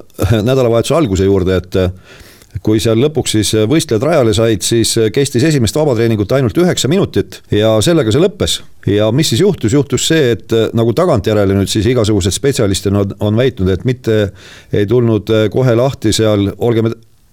nädalavahetuse 0.51 0.97
alguse 0.97 1.29
juurde, 1.29 1.61
et 1.61 1.81
kui 2.63 2.81
seal 2.83 3.01
lõpuks 3.03 3.35
siis 3.37 3.55
võistlejad 3.71 4.05
rajale 4.07 4.35
said, 4.37 4.63
siis 4.63 4.95
kestis 5.15 5.47
esimest 5.49 5.77
vabatreeningut 5.77 6.33
ainult 6.37 6.59
üheksa 6.61 6.91
minutit 6.93 7.41
ja 7.55 7.75
sellega 7.85 8.13
see 8.15 8.23
lõppes. 8.23 8.61
ja 8.87 9.11
mis 9.13 9.33
siis 9.33 9.41
juhtus, 9.41 9.73
juhtus 9.73 10.07
see, 10.09 10.35
et 10.37 10.55
nagu 10.77 10.93
tagantjärele 10.95 11.57
nüüd 11.57 11.73
siis 11.73 11.89
igasugused 11.91 12.35
spetsialistid 12.35 12.95
on, 12.95 13.17
on 13.21 13.37
väitnud, 13.37 13.73
et 13.73 13.85
mitte 13.89 14.21
ei 14.73 14.87
tulnud 14.87 15.33
kohe 15.51 15.75
lahti 15.75 16.13
seal, 16.13 16.51
olgem 16.59 16.93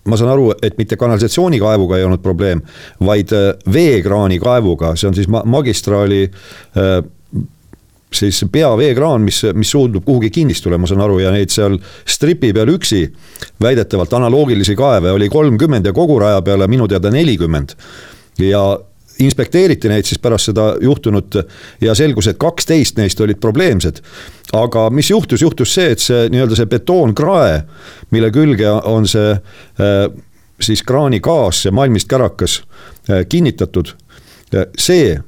ma 0.09 0.17
saan 0.17 0.31
aru, 0.33 0.49
et 0.63 0.77
mitte 0.81 0.97
kanalisatsioonikaevuga 0.97 1.99
ei 1.99 2.05
olnud 2.07 2.21
probleem, 2.23 2.63
vaid 3.05 3.33
veekraani 3.73 4.39
kaevuga, 4.41 4.95
see 4.97 5.11
on 5.11 5.17
siis 5.17 5.29
magistraali 5.29 6.23
äh, 6.25 7.01
siis 8.13 8.45
peaveekraan, 8.51 9.21
mis, 9.21 9.41
mis 9.53 9.71
suundub 9.71 10.05
kuhugi 10.05 10.29
kinnistule, 10.29 10.77
ma 10.77 10.87
saan 10.87 11.01
aru, 11.01 11.19
ja 11.23 11.31
neid 11.31 11.51
seal 11.53 11.77
stripi 12.07 12.51
peal 12.53 12.69
üksi 12.73 13.05
väidetavalt 13.61 14.13
analoogilisi 14.13 14.75
kaeve 14.75 15.11
oli 15.11 15.29
kolmkümmend 15.29 15.85
ja 15.85 15.93
kogu 15.95 16.19
raja 16.19 16.41
peale 16.41 16.67
minu 16.67 16.87
teada 16.91 17.11
nelikümmend. 17.11 17.75
ja 18.39 18.79
inspekteeriti 19.19 19.89
neid 19.89 20.07
siis 20.07 20.19
pärast 20.19 20.49
seda 20.49 20.75
juhtunut 20.81 21.35
ja 21.81 21.95
selgus, 21.95 22.27
et 22.27 22.39
kaksteist 22.41 22.97
neist 22.97 23.21
olid 23.21 23.39
probleemsed. 23.39 24.01
aga 24.53 24.89
mis 24.89 25.09
juhtus, 25.09 25.41
juhtus 25.41 25.73
see, 25.73 25.91
et 25.91 25.99
see 25.99 26.27
nii-öelda 26.29 26.55
see 26.59 26.67
betoonkrae, 26.67 27.61
mille 28.11 28.31
külge 28.31 28.69
on 28.69 29.07
see 29.07 29.31
äh, 29.31 30.05
siis 30.61 30.83
kraanikaas, 30.83 31.63
see 31.63 31.71
malmist 31.71 32.09
kärakas 32.11 32.61
äh, 33.09 33.25
kinnitatud, 33.29 33.93
äh, 34.55 34.67
see 34.77 35.19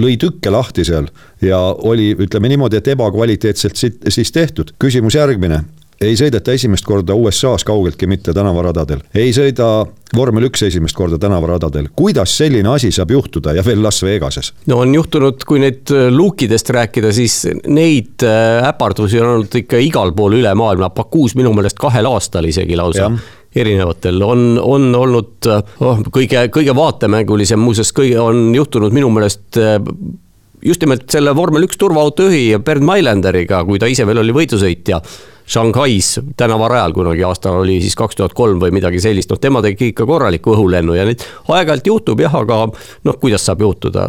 lõi 0.00 0.16
tükke 0.20 0.52
lahti 0.52 0.84
seal 0.86 1.08
ja 1.42 1.60
oli, 1.60 2.12
ütleme 2.18 2.50
niimoodi, 2.52 2.80
et 2.80 2.92
ebakvaliteetselt 2.94 3.80
siis 4.08 4.32
tehtud. 4.32 4.74
küsimus 4.78 5.16
järgmine, 5.18 5.62
ei 6.00 6.16
sõideta 6.18 6.54
esimest 6.54 6.86
korda 6.86 7.14
USA-s 7.14 7.64
kaugeltki 7.66 8.08
mitte 8.10 8.34
tänavaradadel, 8.34 9.02
ei 9.14 9.32
sõida 9.36 9.68
vormel 10.16 10.48
üks 10.48 10.64
esimest 10.66 10.96
korda 10.96 11.18
tänavaradadel. 11.18 11.88
kuidas 11.96 12.36
selline 12.38 12.68
asi 12.74 12.90
saab 12.92 13.10
juhtuda 13.14 13.54
ja 13.54 13.64
veel 13.66 13.82
Las 13.82 14.02
Vegases? 14.02 14.52
no 14.66 14.80
on 14.82 14.94
juhtunud, 14.94 15.44
kui 15.46 15.62
nüüd 15.62 15.94
luukidest 16.10 16.70
rääkida, 16.70 17.12
siis 17.12 17.44
neid 17.66 18.26
äh, 18.26 18.68
äpardusi 18.68 19.20
on 19.20 19.30
olnud 19.34 19.60
ikka 19.62 19.80
igal 19.82 20.12
pool 20.16 20.40
üle 20.40 20.54
maailma, 20.54 20.90
Bakuus 20.90 21.36
minu 21.38 21.54
meelest 21.54 21.78
kahel 21.80 22.10
aastal 22.10 22.50
isegi 22.50 22.76
lausa 22.76 23.10
erinevatel. 23.54 24.22
On, 24.22 24.44
on 24.58 24.90
olnud 24.98 25.48
oh, 25.50 26.02
kõige, 26.14 26.48
kõige 26.54 26.74
vaatemängulisem, 26.76 27.60
muuseas 27.60 27.92
kõige 27.94 28.20
on 28.22 28.48
juhtunud 28.56 28.94
minu 28.94 29.10
meelest 29.14 29.60
äh, 29.60 29.78
just 30.64 30.82
nimelt 30.84 31.06
selle 31.12 31.34
vormel 31.36 31.66
üks 31.66 31.78
turvaauto 31.80 32.28
juhi 32.28 32.58
Bernd 32.64 32.86
Mailänderiga, 32.88 33.62
kui 33.68 33.80
ta 33.80 33.90
ise 33.90 34.06
veel 34.08 34.22
oli 34.24 34.34
võidusõitja 34.34 35.00
Shanghais 35.44 36.20
tänavarajal 36.40 36.94
kunagi 36.96 37.24
aastal 37.28 37.58
oli 37.60 37.76
siis 37.84 37.96
kaks 37.98 38.16
tuhat 38.16 38.32
kolm 38.36 38.62
või 38.62 38.72
midagi 38.72 39.02
sellist, 39.04 39.28
noh, 39.32 39.40
tema 39.40 39.60
tegi 39.64 39.90
ikka 39.92 40.06
korraliku 40.08 40.54
õhulennu 40.54 40.96
ja 40.96 41.04
neid 41.04 41.24
aeg-ajalt 41.52 41.90
juhtub 41.90 42.22
jah, 42.24 42.38
aga 42.40 42.62
noh, 43.04 43.18
kuidas 43.20 43.44
saab 43.44 43.60
juhtuda 43.60 44.08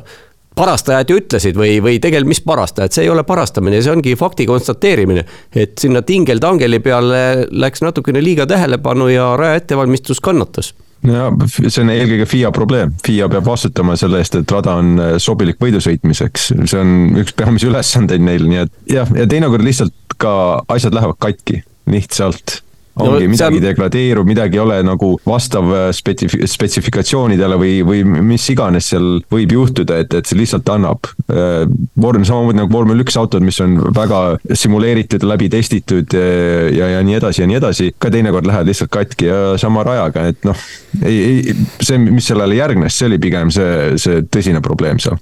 parastajad 0.55 1.09
ju 1.09 1.19
ütlesid 1.19 1.57
või, 1.59 1.77
või 1.83 1.99
tegelikult 2.01 2.31
mis 2.31 2.41
parastajad, 2.45 2.95
see 2.95 3.05
ei 3.05 3.11
ole 3.11 3.25
parastamine, 3.27 3.81
see 3.83 3.93
ongi 3.93 4.15
fakti 4.19 4.47
konstateerimine. 4.49 5.25
et 5.55 5.77
sinna 5.79 6.01
tingel-tangeli 6.01 6.79
peale 6.79 7.21
läks 7.51 7.83
natukene 7.83 8.23
liiga 8.23 8.47
tähelepanu 8.47 9.07
ja 9.11 9.35
raja 9.37 9.61
ettevalmistus 9.61 10.21
kannatas. 10.23 10.73
No 11.05 11.29
see 11.51 11.83
on 11.83 11.91
eelkõige 11.93 12.25
FIA 12.25 12.51
probleem, 12.55 12.93
FIA 13.05 13.27
peab 13.29 13.45
vastutama 13.45 13.97
selle 13.99 14.21
eest, 14.23 14.39
et 14.39 14.51
rada 14.51 14.77
on 14.81 14.95
äh, 14.97 15.13
sobilik 15.21 15.59
võidu 15.61 15.81
sõitmiseks, 15.83 16.49
see 16.65 16.81
on 16.81 17.19
üks 17.21 17.35
peamisi 17.37 17.69
ülesandeid 17.69 18.23
neil, 18.25 18.47
nii 18.49 18.63
et 18.63 18.73
jah, 18.95 19.11
ja 19.13 19.27
teinekord 19.29 19.65
lihtsalt 19.65 20.17
ka 20.21 20.63
asjad 20.71 20.95
lähevad 20.97 21.19
katki, 21.21 21.61
lihtsalt 21.91 22.61
ongi 22.95 23.25
no, 23.25 23.31
midagi 23.31 23.59
on... 23.59 23.65
degradeerub, 23.65 24.27
midagi 24.27 24.55
ei 24.55 24.63
ole 24.63 24.77
nagu 24.85 25.11
vastav 25.25 25.71
äh, 25.73 25.87
spetsif-, 25.95 26.37
spetsifikatsioonidele 26.51 27.57
või, 27.59 27.73
või 27.87 28.03
mis 28.05 28.45
iganes 28.53 28.89
seal 28.93 29.19
võib 29.31 29.55
juhtuda, 29.57 29.99
et, 30.03 30.15
et 30.15 30.29
see 30.29 30.39
lihtsalt 30.39 30.69
annab. 30.71 31.09
Äh, 31.27 31.65
vorm, 32.01 32.25
samamoodi 32.27 32.61
nagu 32.61 32.71
vormel 32.71 33.03
üks 33.03 33.17
autod, 33.19 33.43
mis 33.45 33.59
on 33.63 33.77
väga 33.95 34.21
simuleeritud, 34.47 35.25
läbi 35.27 35.49
testitud 35.51 36.15
äh, 36.15 36.71
ja, 36.75 36.89
ja 36.95 37.03
nii 37.05 37.19
edasi 37.19 37.43
ja 37.43 37.49
nii 37.51 37.59
edasi, 37.59 37.91
ka 37.99 38.11
teinekord 38.13 38.47
lähevad 38.47 38.71
lihtsalt 38.71 38.93
katki 38.95 39.29
ja 39.29 39.39
sama 39.61 39.83
rajaga, 39.87 40.29
et 40.31 40.47
noh, 40.47 40.65
ei, 41.03 41.15
ei, 41.15 41.55
see, 41.83 41.99
mis 41.99 42.27
sellele 42.31 42.57
järgnes, 42.57 42.95
see 42.95 43.09
oli 43.09 43.19
pigem 43.21 43.51
see, 43.53 43.95
see 44.01 44.23
tõsine 44.31 44.63
probleem 44.63 45.01
seal 45.03 45.19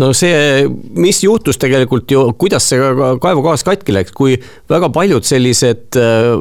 no 0.00 0.10
see, 0.16 0.64
mis 0.98 1.20
juhtus 1.22 1.60
tegelikult 1.60 2.10
ju, 2.10 2.24
kuidas 2.38 2.66
see 2.70 2.80
kaevugaas 3.22 3.64
katki 3.66 3.94
läks, 3.94 4.14
kui 4.16 4.38
väga 4.70 4.90
paljud 4.94 5.26
sellised 5.26 5.98
äh, 6.00 6.32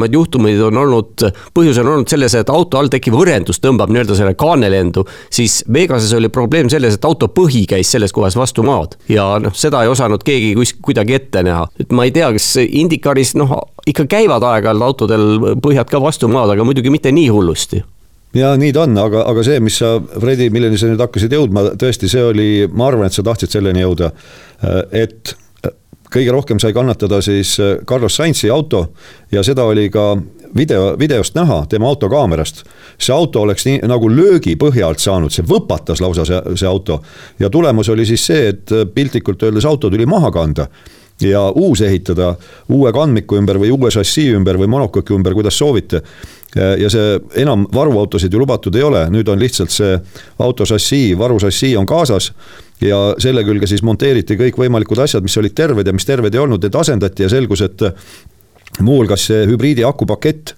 varasemad 0.00 0.14
juhtumid 0.14 0.60
on 0.62 0.76
olnud, 0.76 1.24
põhjus 1.54 1.78
on 1.80 1.88
olnud 1.88 2.08
selles, 2.08 2.34
et 2.34 2.50
auto 2.50 2.78
all 2.78 2.88
tekkiv 2.88 3.16
õrendus 3.20 3.60
tõmbab 3.60 3.90
nii-öelda 3.92 4.16
selle 4.16 4.34
kaanelendu, 4.34 5.04
siis 5.30 5.64
Vegases 5.72 6.12
oli 6.16 6.28
probleem 6.28 6.70
selles, 6.70 6.96
et 6.96 7.04
auto 7.04 7.28
põhi 7.28 7.66
käis 7.68 7.90
selles 7.90 8.12
kohas 8.12 8.36
vastu 8.36 8.62
maad 8.62 8.96
ja 9.08 9.38
noh, 9.38 9.54
seda 9.54 9.82
ei 9.84 9.90
osanud 9.90 10.22
keegi 10.24 10.54
kus, 10.54 10.74
kuidagi 10.80 11.14
ette 11.14 11.42
näha. 11.42 11.68
et 11.80 11.92
ma 11.92 12.04
ei 12.04 12.12
tea, 12.12 12.30
kas 12.32 12.56
Indicaris 12.64 13.34
noh, 13.36 13.52
ikka 13.86 14.06
käivad 14.06 14.42
aeg-ajalt 14.42 14.82
autodel 14.82 15.56
põhjad 15.60 15.90
ka 15.90 16.00
vastu 16.00 16.28
maad, 16.28 16.54
aga 16.54 16.64
muidugi 16.64 16.90
mitte 16.90 17.12
nii 17.12 17.28
hullusti 17.28 17.82
ja 18.34 18.54
nii 18.56 18.72
ta 18.72 18.86
on, 18.86 18.96
aga, 18.98 19.26
aga 19.26 19.44
see, 19.44 19.60
mis 19.60 19.80
sa, 19.80 19.98
Fredi, 20.00 20.50
milleni 20.54 20.78
sa 20.78 20.88
nüüd 20.88 21.00
hakkasid 21.02 21.32
jõudma, 21.34 21.72
tõesti, 21.80 22.08
see 22.08 22.24
oli, 22.24 22.50
ma 22.72 22.86
arvan, 22.90 23.10
et 23.10 23.16
sa 23.16 23.26
tahtsid 23.26 23.58
selleni 23.58 23.82
jõuda, 23.82 24.12
et 24.94 25.34
kõige 26.10 26.32
rohkem 26.34 26.58
sai 26.58 26.72
kannatada 26.76 27.20
siis 27.22 27.56
Carlos 27.86 28.16
Sainzi 28.16 28.50
auto 28.50 28.92
ja 29.32 29.42
seda 29.46 29.64
oli 29.64 29.88
ka 29.90 30.12
video, 30.56 30.94
videost 30.98 31.34
näha, 31.34 31.64
tema 31.68 31.88
autokaamerast. 31.88 32.64
see 32.98 33.14
auto 33.14 33.42
oleks 33.42 33.64
nii 33.66 33.80
nagu 33.88 34.08
löögi 34.10 34.56
põhja 34.56 34.88
alt 34.88 34.98
saanud, 35.00 35.32
see 35.32 35.44
võpatas 35.46 36.00
lausa 36.00 36.24
see, 36.24 36.40
see 36.56 36.68
auto. 36.68 37.02
ja 37.38 37.50
tulemus 37.50 37.88
oli 37.88 38.06
siis 38.06 38.26
see, 38.26 38.48
et 38.48 38.72
piltlikult 38.94 39.42
öeldes 39.42 39.64
auto 39.64 39.90
tuli 39.90 40.06
maha 40.06 40.30
kanda 40.30 40.66
ja 41.20 41.42
uus 41.50 41.80
ehitada 41.84 42.34
uue 42.68 42.92
kandmiku 42.92 43.36
ümber 43.40 43.58
või 43.60 43.72
uue 43.74 43.90
šassii 43.92 44.30
ümber 44.38 44.58
või 44.60 44.70
monokoki 44.72 45.14
ümber, 45.16 45.34
kuidas 45.36 45.58
soovite. 45.58 46.02
Ja 46.56 46.88
see 46.90 47.18
enam 47.38 47.68
varuautosid 47.70 48.32
ju 48.32 48.40
lubatud 48.40 48.74
ei 48.74 48.82
ole, 48.82 49.04
nüüd 49.14 49.28
on 49.30 49.38
lihtsalt 49.38 49.70
see 49.70 49.92
auto 50.42 50.66
šassii, 50.66 51.12
varušassii 51.18 51.76
on 51.78 51.86
kaasas 51.86 52.32
ja 52.82 52.98
selle 53.22 53.44
külge 53.46 53.68
siis 53.70 53.84
monteeriti 53.86 54.34
kõikvõimalikud 54.40 54.98
asjad, 55.04 55.22
mis 55.22 55.36
olid 55.38 55.54
terved 55.54 55.86
ja 55.86 55.94
mis 55.94 56.08
terved 56.08 56.34
ei 56.34 56.42
olnud, 56.42 56.64
need 56.64 56.74
asendati 56.74 57.22
ja 57.22 57.30
selgus, 57.30 57.62
et 57.62 57.84
muuhulgas 58.80 59.28
see 59.30 59.44
hübriidi 59.46 59.84
akupakett 59.86 60.56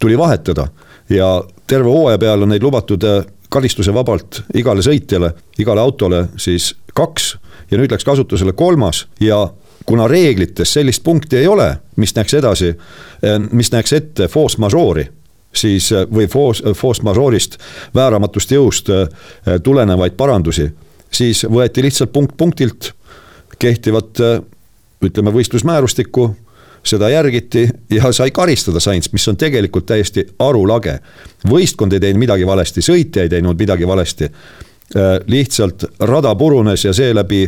tuli 0.00 0.18
vahetada 0.18 0.66
ja 1.10 1.44
terve 1.66 1.90
hooaja 1.90 2.18
peal 2.18 2.42
on 2.42 2.52
neid 2.54 2.62
lubatud 2.62 3.04
äh, 3.06 3.24
karistusevabalt 3.50 4.42
igale 4.58 4.82
sõitjale, 4.84 5.32
igale 5.58 5.82
autole 5.82 6.26
siis 6.40 6.72
kaks 6.94 7.32
ja 7.70 7.78
nüüd 7.78 7.92
läks 7.92 8.06
kasutusele 8.06 8.54
kolmas 8.58 9.04
ja 9.20 9.42
kuna 9.86 10.08
reeglites 10.08 10.72
sellist 10.72 11.02
punkti 11.04 11.36
ei 11.36 11.46
ole, 11.46 11.76
mis 11.96 12.14
näeks 12.14 12.34
edasi, 12.34 12.68
äh, 12.68 13.40
mis 13.50 13.72
näeks 13.72 13.92
ette 13.92 14.28
force 14.28 14.60
majeure'i 14.60 15.08
siis 15.56 15.88
äh, 15.92 16.04
või 16.06 16.28
force, 16.30 16.62
äh, 16.66 16.76
force 16.76 17.02
majeure'ist, 17.02 17.58
vääramatust 17.94 18.52
jõust 18.54 18.90
tulenevaid 19.62 20.14
parandusi, 20.16 20.68
siis 21.10 21.42
võeti 21.50 21.82
lihtsalt 21.82 22.12
punkt 22.12 22.36
punktilt 22.36 22.92
kehtivat 23.58 24.20
ütleme, 25.04 25.32
võistlusmäärustikku, 25.32 26.28
seda 26.84 27.10
järgiti 27.12 27.66
ja 27.90 28.12
sai 28.12 28.30
karistada 28.30 28.80
Sainz, 28.80 29.10
mis 29.12 29.28
on 29.28 29.36
tegelikult 29.36 29.86
täiesti 29.86 30.24
arulage. 30.38 30.98
võistkond 31.48 31.92
ei 31.92 32.00
teinud 32.00 32.20
midagi 32.20 32.46
valesti, 32.46 32.80
sõitja 32.80 33.22
ei 33.22 33.28
teinud 33.28 33.58
midagi 33.58 33.86
valesti 33.86 34.30
lihtsalt 35.26 35.84
rada 36.00 36.34
purunes 36.34 36.84
ja 36.84 36.92
seeläbi 36.96 37.44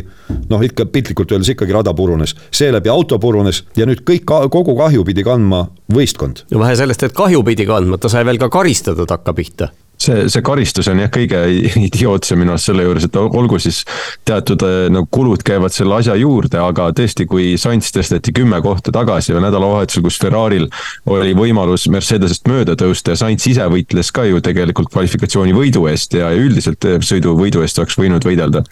noh, 0.49 0.61
ikka 0.63 0.85
piltlikult 0.85 1.31
öeldes 1.31 1.49
ikkagi 1.51 1.75
rada 1.75 1.93
purunes, 1.93 2.35
seeläbi 2.51 2.89
auto 2.89 3.19
purunes 3.19 3.63
ja 3.77 3.87
nüüd 3.89 4.05
kõik, 4.07 4.23
kogu 4.23 4.77
kahju 4.79 5.03
pidi 5.03 5.25
kandma 5.27 5.65
võistkond. 5.93 6.45
no 6.51 6.63
vähe 6.63 6.77
sellest, 6.79 7.03
et 7.03 7.15
kahju 7.15 7.43
pidi 7.43 7.67
kandma, 7.67 7.99
ta 7.99 8.11
sai 8.11 8.23
veel 8.25 8.39
ka 8.39 8.47
karistada 8.53 9.07
takkapihta 9.09 9.73
see, 10.03 10.27
see 10.31 10.43
karistus 10.45 10.89
on 10.91 11.01
jah 11.03 11.11
kõige 11.13 11.41
idiootsem 11.87 12.41
minu 12.41 12.55
arust 12.55 12.69
selle 12.69 12.85
juures, 12.87 13.07
et 13.07 13.19
olgu 13.21 13.59
siis 13.61 13.83
teatud 14.27 14.63
nagu 14.93 15.07
kulud 15.13 15.43
käivad 15.45 15.75
selle 15.75 15.97
asja 15.99 16.15
juurde, 16.19 16.59
aga 16.61 16.89
tõesti, 16.95 17.27
kui 17.29 17.53
Sainz 17.61 17.91
tõsteti 17.95 18.33
kümme 18.35 18.59
kohta 18.65 18.93
tagasi 18.95 19.35
või 19.35 19.45
nädalavahetusel, 19.47 20.05
kus 20.05 20.19
Ferrari'l 20.21 20.67
oli 21.13 21.35
võimalus 21.37 21.87
Mercedesest 21.93 22.49
mööda 22.51 22.77
tõusta 22.79 23.13
ja 23.13 23.21
Sainz 23.23 23.47
ise 23.49 23.67
võitles 23.71 24.11
ka 24.13 24.27
ju 24.27 24.41
tegelikult 24.43 24.91
kvalifikatsiooni 24.93 25.55
võidu 25.55 25.87
eest 25.91 26.17
ja 26.17 26.31
üldiselt 26.35 26.85
äh, 26.89 26.99
sõiduvõidu 27.03 27.63
eest 27.63 27.79
oleks 27.81 27.99
võinud 27.99 28.25
võidelda 28.27 28.63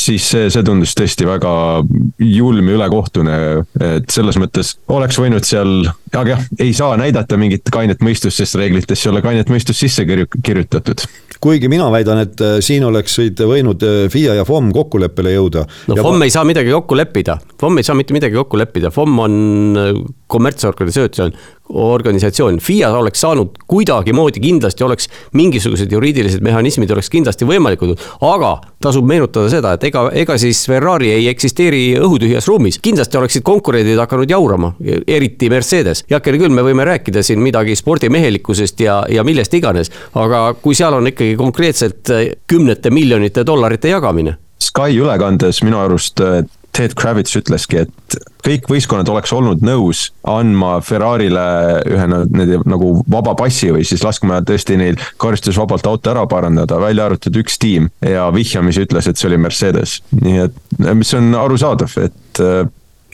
siis 0.00 0.26
see, 0.32 0.48
see 0.52 0.64
tundus 0.66 0.94
tõesti 0.98 1.26
väga 1.28 1.52
julm 2.24 2.70
ja 2.70 2.76
ülekohtune, 2.78 3.38
et 3.90 4.12
selles 4.12 4.38
mõttes 4.40 4.74
oleks 4.92 5.18
võinud 5.20 5.46
seal, 5.46 5.90
aga 6.12 6.36
jah, 6.36 6.44
ei 6.62 6.72
saa 6.76 6.96
näidata 7.00 7.38
mingit 7.40 7.68
kainet 7.72 8.02
mõistust, 8.04 8.40
sest 8.40 8.58
reeglitesse 8.60 9.08
ei 9.08 9.14
ole 9.14 9.24
kainet 9.24 9.52
mõistust 9.52 9.82
sisse 9.84 10.06
kirju-, 10.08 10.30
kirjutatud. 10.44 11.04
Kuigi 11.40 11.70
mina 11.72 11.86
väidan, 11.92 12.18
et 12.26 12.40
äh, 12.44 12.58
siin 12.64 12.84
oleksid 12.84 13.38
võinud 13.48 13.84
äh, 13.86 14.02
FIA 14.12 14.34
ja 14.36 14.44
FOM 14.44 14.68
kokkuleppele 14.76 15.32
jõuda. 15.32 15.64
no 15.88 15.96
ja 15.96 16.04
FOM 16.04 16.26
ei 16.26 16.32
saa 16.32 16.44
midagi 16.44 16.72
kokku 16.74 16.98
leppida, 16.98 17.38
FOM 17.60 17.80
ei 17.80 17.86
saa 17.86 17.96
mitte 17.96 18.16
midagi 18.16 18.36
kokku 18.36 18.60
leppida, 18.60 18.92
FOM 18.92 19.22
on 19.24 19.38
äh, 19.80 20.02
kommertsorganisatsioon, 20.30 21.32
organisatsioon, 21.80 22.58
FIA 22.60 22.90
oleks 22.98 23.22
saanud 23.24 23.56
kuidagimoodi, 23.70 24.42
kindlasti 24.42 24.84
oleks 24.84 25.08
mingisugused 25.38 25.92
juriidilised 25.92 26.44
mehhanismid 26.44 26.90
oleks 26.92 27.10
kindlasti 27.10 27.48
võimalikud, 27.48 27.96
aga 28.26 28.56
tasub 28.82 29.06
meenutada 29.08 29.50
seda, 29.52 29.74
et 29.76 29.88
ega, 29.90 29.99
ega 30.12 30.36
siis 30.40 30.62
Ferrari 30.68 31.12
ei 31.14 31.28
eksisteeri 31.30 31.82
õhutühjas 32.00 32.48
ruumis, 32.50 32.80
kindlasti 32.82 33.20
oleksid 33.20 33.46
konkurendid 33.46 33.98
hakanud 34.00 34.30
jaurama, 34.30 34.74
eriti 35.06 35.50
Mercedes. 35.50 36.04
heakene 36.10 36.40
küll, 36.40 36.54
me 36.54 36.64
võime 36.66 36.86
rääkida 36.88 37.22
siin 37.26 37.42
midagi 37.44 37.76
spordimehelikkusest 37.76 38.80
ja, 38.80 39.00
ja 39.10 39.24
millest 39.24 39.54
iganes, 39.54 39.92
aga 40.14 40.54
kui 40.62 40.74
seal 40.78 40.98
on 40.98 41.10
ikkagi 41.12 41.36
konkreetselt 41.40 42.14
kümnete 42.50 42.90
miljonite 42.90 43.46
dollarite 43.46 43.92
jagamine 43.92 44.36
Sky 44.60 44.98
ülekandes 45.00 45.62
minu 45.64 45.78
arust 45.80 46.20
Ted 46.76 46.94
Kravitz 46.98 47.34
ütleski, 47.38 47.84
et 47.84 48.16
kõik 48.46 48.68
võistkonnad 48.70 49.08
oleks 49.10 49.32
olnud 49.34 49.62
nõus 49.66 50.06
andma 50.28 50.76
Ferrari'le 50.84 51.44
ühe 51.90 52.08
nende 52.10 52.60
nagu 52.68 52.92
vaba 53.10 53.34
passi 53.38 53.72
või 53.74 53.84
siis 53.86 54.04
laskma 54.06 54.40
tõesti 54.46 54.78
neil 54.80 54.98
karistusvabalt 55.20 55.88
auto 55.90 56.12
ära 56.14 56.26
parandada, 56.30 56.80
välja 56.80 57.08
arvatud 57.10 57.40
üks 57.42 57.58
tiim. 57.60 57.90
ja 58.06 58.28
vihjamisi 58.34 58.86
ütles, 58.86 59.08
et 59.10 59.20
see 59.20 59.30
oli 59.30 59.40
Mercedes, 59.40 60.00
nii 60.20 60.44
et, 60.46 60.60
mis 60.94 61.14
on 61.18 61.34
arusaadav, 61.42 61.96
et 62.06 62.42
äh, 62.44 62.62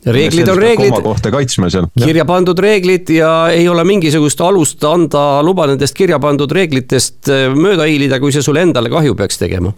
reeglid 0.07 0.49
on 0.53 0.61
reeglid. 0.61 1.01
kohta 1.03 1.33
kaitsma 1.35 1.71
seal. 1.73 1.88
kirja 1.97 2.25
pandud 2.29 2.59
reeglid 2.59 3.11
ja 3.16 3.33
ei 3.53 3.69
ole 3.69 3.85
mingisugust 3.88 4.40
alust 4.45 4.85
anda 4.85 5.42
luba 5.42 5.66
nendest 5.73 5.97
kirja 5.97 6.21
pandud 6.23 6.53
reeglitest 6.53 7.33
äh, 7.33 7.49
mööda 7.57 7.88
hiilida, 7.88 8.21
kui 8.21 8.35
see 8.35 8.45
sulle 8.45 8.66
endale 8.69 8.92
kahju 8.92 9.16
peaks 9.19 9.40
tegema 9.42 9.75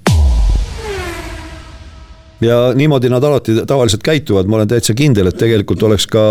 ja 2.40 2.72
niimoodi 2.74 3.08
nad 3.08 3.24
alati 3.24 3.54
tavaliselt 3.66 4.02
käituvad, 4.02 4.46
ma 4.46 4.56
olen 4.56 4.68
täitsa 4.68 4.94
kindel, 4.94 5.30
et 5.30 5.38
tegelikult 5.38 5.82
oleks 5.82 6.06
ka 6.10 6.24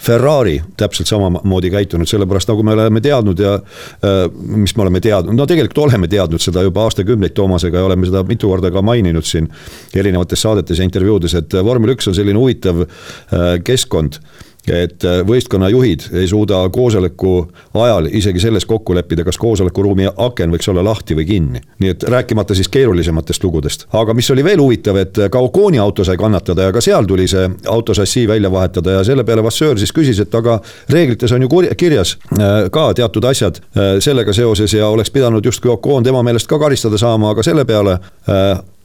Ferrari 0.00 0.58
täpselt 0.76 1.08
samamoodi 1.08 1.70
käitunud, 1.72 2.08
sellepärast 2.08 2.50
nagu 2.52 2.62
me 2.66 2.76
oleme 2.76 3.00
teadnud 3.04 3.40
ja 3.40 3.54
äh, 3.56 4.24
mis 4.56 4.76
me 4.76 4.86
oleme 4.86 5.00
teadnud, 5.04 5.36
no 5.36 5.46
tegelikult 5.48 5.84
oleme 5.86 6.08
teadnud 6.08 6.42
seda 6.42 6.62
juba 6.66 6.84
aastakümneid 6.84 7.34
Toomasega 7.34 7.80
ja 7.80 7.88
oleme 7.88 8.06
seda 8.08 8.24
mitu 8.28 8.50
korda 8.52 8.70
ka 8.74 8.82
maininud 8.84 9.26
siin 9.28 9.48
erinevates 9.94 10.44
saadetes 10.44 10.78
ja 10.78 10.88
intervjuudes, 10.88 11.34
et 11.40 11.60
vormel 11.64 11.96
üks 11.96 12.08
on 12.10 12.16
selline 12.16 12.38
huvitav 12.38 12.84
äh, 12.84 13.54
keskkond 13.64 14.20
et 14.68 15.04
äh, 15.04 15.20
võistkonnajuhid 15.26 16.08
ei 16.16 16.28
suuda 16.28 16.62
koosoleku 16.72 17.34
ajal 17.74 18.08
isegi 18.10 18.40
selles 18.40 18.64
kokku 18.68 18.94
leppida, 18.96 19.24
kas 19.24 19.38
koosolekuruumi 19.40 20.08
aken 20.16 20.54
võiks 20.54 20.68
olla 20.72 20.84
lahti 20.84 21.16
või 21.18 21.26
kinni. 21.28 21.60
nii 21.78 21.92
et 21.92 22.02
rääkimata 22.08 22.54
siis 22.54 22.68
keerulisematest 22.68 23.44
lugudest. 23.44 23.86
aga 23.92 24.14
mis 24.14 24.30
oli 24.30 24.44
veel 24.44 24.60
huvitav, 24.60 24.96
et 24.96 25.20
ka 25.30 25.38
Oconi 25.40 25.78
auto 25.78 26.04
sai 26.04 26.16
kannatada 26.16 26.68
ja 26.68 26.72
ka 26.72 26.80
seal 26.80 27.04
tuli 27.04 27.28
see 27.28 27.50
autosassi 27.68 28.26
välja 28.28 28.52
vahetada 28.52 28.98
ja 28.98 29.04
selle 29.04 29.24
peale 29.24 29.44
Vasseur 29.44 29.78
siis 29.78 29.92
küsis, 29.92 30.20
et 30.20 30.34
aga 30.34 30.60
reeglites 30.88 31.32
on 31.32 31.42
ju 31.42 31.48
kirjas 31.76 32.16
äh, 32.32 32.70
ka 32.72 32.92
teatud 32.94 33.24
asjad 33.24 33.60
äh, 33.60 33.96
sellega 34.00 34.32
seoses 34.32 34.72
ja 34.72 34.88
oleks 34.88 35.10
pidanud 35.10 35.44
justkui 35.44 35.70
Ocon 35.70 36.04
tema 36.04 36.22
meelest 36.22 36.46
ka 36.46 36.58
karistada 36.58 36.98
saama, 36.98 37.30
aga 37.30 37.42
selle 37.42 37.64
peale 37.64 37.98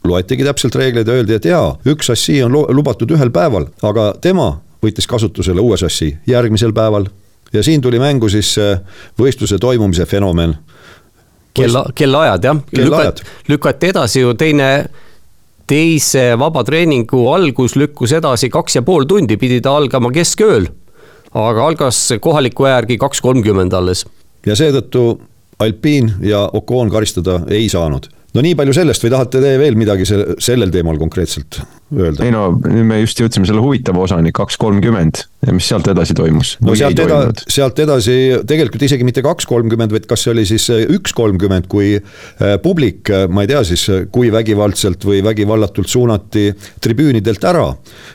loetigi 0.04 0.44
täpselt 0.44 0.74
reegleid 0.74 1.08
ja 1.08 1.14
öeldi, 1.14 1.36
et 1.36 1.44
jaa, 1.44 1.76
üks 1.88 2.08
sassi 2.10 2.42
on 2.42 2.52
lubatud 2.52 3.10
ühel 3.10 3.30
päeval, 3.30 3.66
aga 3.82 4.14
tema 4.20 4.54
võttis 4.82 5.06
kasutusele 5.06 5.60
uue 5.60 5.76
sassi 5.76 6.14
järgmisel 6.26 6.72
päeval 6.72 7.06
ja 7.52 7.62
siin 7.62 7.80
tuli 7.80 7.98
mängu 7.98 8.28
siis 8.28 8.54
võistluse 9.18 9.58
toimumise 9.58 10.06
fenomen. 10.06 10.56
kella, 11.54 11.84
kellaajad 11.94 12.44
jah 12.44 12.60
Lükat,, 12.76 13.22
lükati 13.48 13.90
edasi 13.90 14.20
ju 14.20 14.34
teine, 14.34 14.86
teise 15.66 16.38
vabatreeningu 16.38 17.26
algus 17.32 17.76
lükkus 17.76 18.12
edasi 18.12 18.48
kaks 18.48 18.76
ja 18.76 18.82
pool 18.82 19.04
tundi, 19.04 19.36
pidi 19.36 19.60
ta 19.60 19.76
algama 19.76 20.10
keskööl. 20.10 20.68
aga 21.34 21.66
algas 21.66 22.12
kohaliku 22.20 22.64
aja 22.64 22.74
järgi 22.74 22.98
kaks 22.98 23.20
kolmkümmend 23.20 23.72
alles. 23.72 24.06
ja 24.46 24.56
seetõttu 24.56 25.20
Alpine 25.60 26.12
ja 26.20 26.48
Ocon 26.52 26.90
karistada 26.90 27.40
ei 27.48 27.68
saanud 27.68 28.08
no 28.34 28.44
nii 28.44 28.56
palju 28.58 28.74
sellest 28.76 29.04
või 29.04 29.12
tahate 29.14 29.42
te 29.42 29.52
veel 29.60 29.78
midagi 29.78 30.06
selle, 30.08 30.36
sellel 30.42 30.70
teemal 30.74 30.98
konkreetselt 31.00 31.60
öelda? 31.90 32.24
ei 32.24 32.32
no 32.34 32.50
nüüd 32.54 32.86
me 32.86 33.00
just 33.02 33.20
jõudsime 33.20 33.48
selle 33.48 33.62
huvitava 33.64 34.04
osani, 34.04 34.32
kaks 34.34 34.58
kolmkümmend 34.60 35.24
ja 35.46 35.54
mis 35.56 35.66
sealt 35.70 35.88
edasi 35.90 36.14
toimus? 36.18 36.54
no 36.62 36.76
sealt 36.78 37.00
edasi, 37.02 37.46
sealt 37.50 37.82
edasi 37.82 38.16
tegelikult 38.48 38.84
isegi 38.86 39.06
mitte 39.06 39.24
kaks 39.26 39.48
kolmkümmend, 39.50 39.94
vaid 39.94 40.06
kas 40.10 40.24
see 40.24 40.34
oli 40.34 40.46
siis 40.48 40.68
äh, 40.72 40.84
üks 40.94 41.14
kolmkümmend, 41.16 41.66
kui 41.70 41.94
äh, 41.98 42.56
publik, 42.62 43.02
äh, 43.10 43.26
ma 43.30 43.44
ei 43.44 43.50
tea 43.50 43.62
siis, 43.66 43.86
kui 44.14 44.30
vägivaldselt 44.32 45.04
või 45.08 45.22
vägivallatult 45.26 45.90
suunati 45.90 46.50
tribüünidelt 46.82 47.44
ära. 47.50 47.66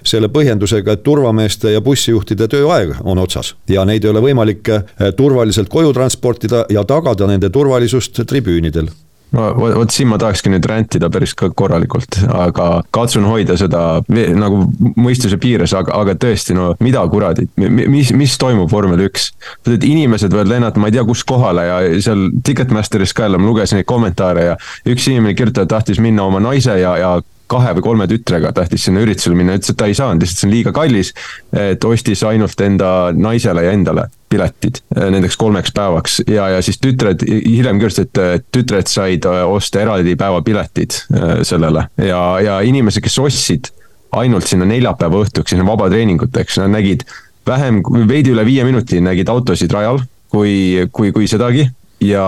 selle 0.05 0.29
põhjendusega, 0.31 0.95
et 0.95 1.03
turvameeste 1.03 1.71
ja 1.73 1.81
bussijuhtide 1.81 2.47
tööaeg 2.51 2.95
on 3.03 3.19
otsas 3.19 3.55
ja 3.69 3.85
neid 3.85 4.05
ei 4.05 4.11
ole 4.11 4.21
võimalik 4.23 4.69
turvaliselt 5.17 5.69
koju 5.69 5.93
transportida 5.93 6.65
ja 6.69 6.83
tagada 6.87 7.27
nende 7.27 7.49
turvalisust 7.49 8.21
tribüünidel 8.27 8.89
vot 9.35 9.91
siin 9.93 10.09
ma 10.09 10.19
tahakski 10.21 10.51
nüüd 10.53 10.65
rändida 10.69 11.09
päris 11.13 11.35
korralikult, 11.35 12.19
aga 12.31 12.69
katsun 12.95 13.27
hoida 13.29 13.57
seda 13.59 13.83
nagu 14.07 14.63
mõistuse 14.95 15.39
piires, 15.41 15.75
aga, 15.77 15.95
aga 16.01 16.15
tõesti, 16.19 16.55
no 16.57 16.71
mida 16.83 17.03
kuradit, 17.11 17.51
mis, 17.59 18.13
mis 18.15 18.37
toimub 18.41 18.71
vormel 18.71 19.05
üks. 19.07 19.31
inimesed 19.75 20.33
võivad 20.33 20.51
lennata, 20.51 20.81
ma 20.81 20.89
ei 20.89 20.97
tea, 20.97 21.05
kus 21.07 21.23
kohale 21.27 21.67
ja 21.67 21.79
seal 22.03 22.29
Ticketmasteris 22.45 23.13
ka 23.13 23.27
jälle 23.27 23.39
ma 23.41 23.49
lugesin 23.49 23.79
neid 23.79 23.89
kommentaare 23.89 24.49
ja 24.51 24.57
üks 24.87 25.07
inimene 25.11 25.35
kirjutab, 25.37 25.69
tahtis 25.69 25.99
minna 26.03 26.25
oma 26.25 26.41
naise 26.43 26.77
ja, 26.79 26.97
ja 26.97 27.15
kahe 27.51 27.75
või 27.77 27.85
kolme 27.85 28.07
tütrega 28.09 28.51
tahtis 28.55 28.87
sinna 28.87 29.03
üritusele 29.05 29.37
minna, 29.37 29.57
ütles, 29.59 29.71
et 29.71 29.77
ta 29.77 29.89
ei 29.89 29.97
saanud, 29.97 30.23
lihtsalt 30.23 30.41
see 30.41 30.49
on 30.49 30.53
liiga 30.55 30.73
kallis. 30.75 31.13
et 31.53 31.83
ostis 31.85 32.23
ainult 32.23 32.61
enda 32.61 33.11
naisele 33.13 33.67
ja 33.67 33.75
endale 33.75 34.09
piletid 34.29 34.81
eh, 34.95 35.07
nendeks 35.13 35.37
kolmeks 35.39 35.73
päevaks. 35.75 36.19
Ja, 36.27 36.49
ja 36.55 36.61
siis 36.65 36.79
tütred 36.81 37.23
hiljem 37.27 37.79
kirjutasid, 37.81 38.21
et 38.37 38.47
tütred 38.53 38.89
said 38.91 39.27
eh, 39.29 39.41
osta 39.45 39.83
eraldi 39.83 40.15
päevapiletid 40.19 40.99
sellele. 41.47 41.87
Ja, 42.01 42.21
ja 42.43 42.59
inimesed, 42.65 43.03
kes 43.05 43.19
ostsid 43.21 43.71
ainult 44.15 44.47
sinna 44.47 44.67
neljapäeva 44.69 45.23
õhtuks, 45.25 45.51
sinna 45.51 45.65
vabatreeninguteks, 45.67 46.59
nad 46.61 46.73
nägid 46.77 47.03
vähem, 47.47 47.81
veidi 48.09 48.33
üle 48.33 48.45
viie 48.47 48.65
minuti 48.67 49.01
nägid 49.03 49.29
autosid 49.31 49.73
rajal, 49.75 50.01
kui, 50.31 50.87
kui, 50.91 51.11
kui 51.15 51.27
sedagi. 51.29 51.67
Ja 52.03 52.25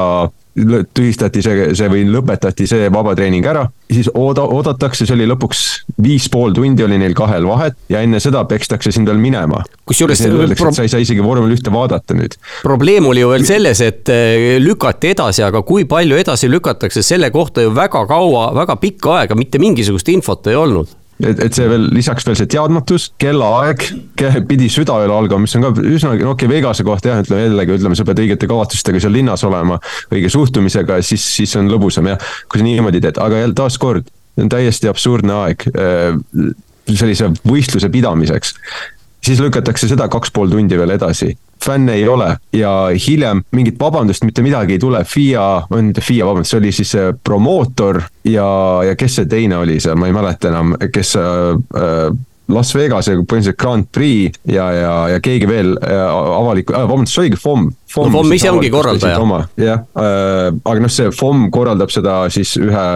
tühistati 0.93 1.41
see, 1.45 1.69
see 1.77 1.89
või 1.91 2.03
lõpetati 2.09 2.65
see 2.69 2.87
vabatreening 2.93 3.45
ära, 3.45 3.63
siis 3.91 4.09
ooda, 4.13 4.47
oodatakse, 4.57 5.05
see 5.05 5.15
oli 5.15 5.27
lõpuks 5.29 5.63
viis 6.03 6.27
pool 6.33 6.55
tundi 6.57 6.85
oli 6.85 6.97
neil 6.97 7.13
kahel 7.17 7.45
vahet 7.47 7.77
ja 7.91 8.01
enne 8.05 8.19
seda 8.23 8.43
pekstakse 8.49 8.91
sind 8.95 9.09
veel 9.09 9.21
minema. 9.21 9.63
kusjuures 9.85 10.23
pro... 10.57 10.73
sa 10.73 10.85
ei 10.85 10.91
saa 10.91 11.03
isegi 11.03 11.23
vormel 11.23 11.53
ühte 11.53 11.73
vaadata 11.73 12.17
nüüd. 12.17 12.39
probleem 12.63 13.05
oli 13.05 13.21
ju 13.21 13.31
veel 13.33 13.45
selles, 13.47 13.81
et 13.85 14.13
eh, 14.13 14.57
lükati 14.63 15.13
edasi, 15.13 15.45
aga 15.45 15.61
kui 15.67 15.85
palju 15.89 16.17
edasi 16.17 16.49
lükatakse, 16.49 17.05
selle 17.05 17.29
kohta 17.31 17.65
ju 17.65 17.73
väga 17.75 18.05
kaua, 18.09 18.49
väga 18.57 18.79
pikka 18.81 19.19
aega 19.21 19.37
mitte 19.37 19.61
mingisugust 19.61 20.09
infot 20.13 20.49
ei 20.49 20.57
olnud 20.57 20.95
et, 21.23 21.39
et 21.43 21.55
see 21.57 21.67
veel 21.69 21.87
lisaks 21.93 22.25
veel 22.27 22.37
see 22.39 22.49
teadmatus, 22.51 23.07
kellaaeg 23.21 23.85
pidi 24.49 24.69
südaööl 24.71 25.13
algama, 25.13 25.45
mis 25.45 25.55
on 25.57 25.65
ka 25.67 25.71
üsna, 25.81 26.13
okei 26.13 26.29
okay,, 26.31 26.51
Vegase 26.51 26.85
kohta 26.87 27.11
jah, 27.11 27.23
ütleme 27.23 27.47
jällegi, 27.47 27.77
ütleme, 27.79 27.97
sa 27.97 28.05
pead 28.07 28.21
õigete 28.23 28.49
kavatsustega 28.49 29.01
seal 29.03 29.15
linnas 29.15 29.43
olema, 29.47 29.79
õige 30.13 30.31
suhtumisega, 30.33 30.99
siis, 31.05 31.25
siis 31.39 31.55
on 31.59 31.71
lõbusam 31.71 32.09
jah, 32.11 32.29
kui 32.51 32.61
sa 32.61 32.67
niimoodi 32.67 33.01
teed, 33.03 33.21
aga 33.23 33.41
jälle 33.43 33.57
taaskord, 33.57 34.11
see 34.35 34.45
on 34.45 34.53
täiesti 34.53 34.91
absurdne 34.91 35.35
aeg 35.41 35.67
äh, 35.73 36.19
sellise 36.93 37.33
võistluse 37.47 37.89
pidamiseks. 37.91 38.55
siis 39.25 39.41
lükatakse 39.43 39.89
seda 39.89 40.07
kaks 40.07 40.31
pool 40.31 40.53
tundi 40.53 40.77
veel 40.79 40.95
edasi 40.95 41.33
fänne 41.65 41.97
ei 41.97 42.07
ole 42.07 42.35
ja 42.53 42.89
hiljem 43.07 43.43
mingit 43.51 43.79
vabandust, 43.79 44.23
mitte 44.27 44.43
midagi 44.45 44.77
ei 44.77 44.79
tule, 44.79 45.03
FIA, 45.05 45.67
mitte 45.75 46.01
FIA, 46.01 46.25
vabandust, 46.25 46.53
see 46.53 46.61
oli 46.61 46.71
siis 46.75 46.93
see 46.95 47.11
promootor 47.23 48.01
ja, 48.27 48.47
ja 48.87 48.95
kes 48.99 49.19
see 49.21 49.29
teine 49.29 49.59
oli 49.61 49.79
seal, 49.83 49.97
ma 49.99 50.09
ei 50.09 50.15
mäleta 50.15 50.51
enam, 50.51 50.75
kes 50.93 51.15
äh, 51.19 52.09
Las 52.47 52.71
Vegase 52.75 53.11
põhimõtteliselt 53.17 53.59
Grand 53.59 53.87
Prix 53.91 54.37
ja, 54.47 54.69
ja, 54.71 54.91
ja 55.11 55.21
keegi 55.23 55.49
veel 55.49 55.73
äh, 55.83 56.03
avalik 56.07 56.71
äh,, 56.71 56.85
vabandust, 56.87 57.15
see 57.15 57.25
oligi 57.25 57.39
FOM. 57.41 57.69
FOM, 57.91 58.07
no, 58.07 58.21
FOM 58.21 58.35
ise 58.37 58.51
ongi 58.53 58.71
korraldaja. 58.71 59.19
jah 59.59 59.83
äh,, 59.99 60.51
aga 60.55 60.83
noh, 60.83 60.93
see 60.93 61.11
FOM 61.11 61.49
korraldab 61.53 61.91
seda 61.93 62.21
siis 62.33 62.55
ühe 62.61 62.87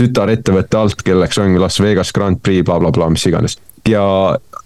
tütarettevõtte 0.00 0.78
alt, 0.78 1.04
kelleks 1.06 1.40
ongi 1.40 1.60
Las 1.60 1.80
Vegas 1.80 2.12
Grand 2.16 2.40
Prix 2.44 2.66
bla,, 2.66 2.78
blablabla, 2.80 3.12
mis 3.14 3.24
iganes. 3.28 3.56
ja 3.88 4.04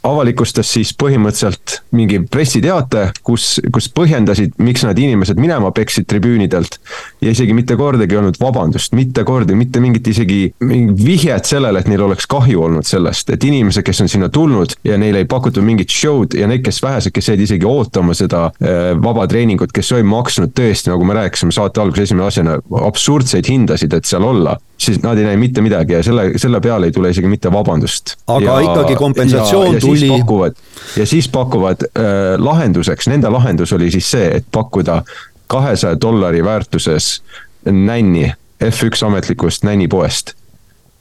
avalikustas 0.07 0.71
siis 0.77 0.93
põhimõtteliselt 0.99 1.81
mingi 1.97 2.21
pressiteate, 2.31 3.09
kus, 3.27 3.57
kus 3.73 3.89
põhjendasid, 3.95 4.57
miks 4.63 4.85
nad 4.87 4.99
inimesed 4.99 5.41
minema 5.41 5.73
peksid 5.75 6.07
tribüünidelt. 6.11 6.79
ja 7.21 7.31
isegi 7.31 7.55
mitte 7.57 7.77
kordagi 7.77 8.15
ei 8.15 8.21
olnud 8.21 8.39
vabandust, 8.41 8.95
mitte 8.95 9.25
kordagi, 9.25 9.59
mitte 9.59 9.81
mingit 9.81 10.07
isegi 10.07 10.41
mingit 10.61 11.05
vihjet 11.05 11.49
sellele, 11.49 11.81
et 11.81 11.89
neil 11.91 12.05
oleks 12.07 12.27
kahju 12.31 12.63
olnud 12.69 12.87
sellest, 12.87 13.31
et 13.35 13.45
inimesed, 13.45 13.85
kes 13.87 14.05
on 14.05 14.11
sinna 14.13 14.29
tulnud 14.33 14.77
ja 14.85 14.99
neile 15.01 15.25
ei 15.25 15.29
pakutud 15.31 15.65
mingit 15.67 15.93
show'd 15.93 16.37
ja 16.39 16.49
need, 16.51 16.65
kes 16.67 16.83
vähesed, 16.85 17.15
kes 17.15 17.33
jäid 17.33 17.43
isegi 17.47 17.67
ootama 17.69 18.15
seda 18.17 18.47
äh, 18.51 18.93
vaba 19.03 19.27
treeningut, 19.31 19.75
kes 19.75 19.93
olid 19.97 20.09
maksnud 20.11 20.55
tõesti, 20.57 20.93
nagu 20.93 21.07
me 21.09 21.19
rääkisime 21.19 21.55
saate 21.55 21.83
alguses 21.83 22.11
esimese 22.11 22.33
asjana, 22.35 22.61
absurdseid 22.87 23.49
hindasid, 23.51 23.97
et 23.97 24.09
seal 24.09 24.27
olla 24.27 24.57
siis 24.79 25.03
nad 25.03 25.19
ei 25.19 25.25
näe 25.25 25.37
mitte 25.37 25.63
midagi 25.65 25.97
ja 25.97 26.03
selle, 26.05 26.27
selle 26.37 26.61
peale 26.61 26.91
ei 26.91 26.93
tule 26.93 27.11
isegi 27.11 27.29
mitte 27.29 27.53
vabandust. 27.53 28.17
aga 28.27 28.45
ja, 28.45 28.57
ikkagi 28.61 28.97
kompensatsioon 28.97 29.79
tuli 29.81 29.96
pakuvad 30.09 30.57
ja 30.97 31.07
siis 31.07 31.29
pakuvad 31.29 31.77
äh, 31.83 32.05
lahenduseks, 32.39 33.09
nende 33.09 33.31
lahendus 33.31 33.73
oli 33.73 33.91
siis 33.91 34.11
see, 34.11 34.29
et 34.37 34.47
pakkuda 34.53 35.03
kahesaja 35.47 36.01
dollari 36.01 36.45
väärtuses 36.45 37.23
nänni 37.65 38.33
F1 38.65 39.07
ametlikust 39.07 39.65
nännipoest. 39.65 40.33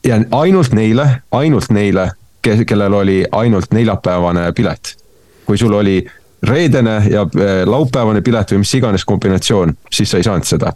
ja 0.04 0.22
ainult 0.32 0.72
neile, 0.72 1.10
ainult 1.32 1.70
neile, 1.70 2.12
kellel 2.42 2.94
oli 2.94 3.26
ainult 3.32 3.72
neljapäevane 3.74 4.52
pilet. 4.52 4.98
kui 5.46 5.58
sul 5.58 5.74
oli 5.74 6.06
reedene 6.44 7.04
ja 7.10 7.22
äh, 7.22 7.64
laupäevane 7.66 8.22
pilet 8.22 8.52
või 8.52 8.64
mis 8.64 8.74
iganes 8.78 9.06
kombinatsioon, 9.06 9.74
siis 9.92 10.12
sa 10.12 10.20
ei 10.20 10.28
saanud 10.28 10.48
seda. 10.48 10.74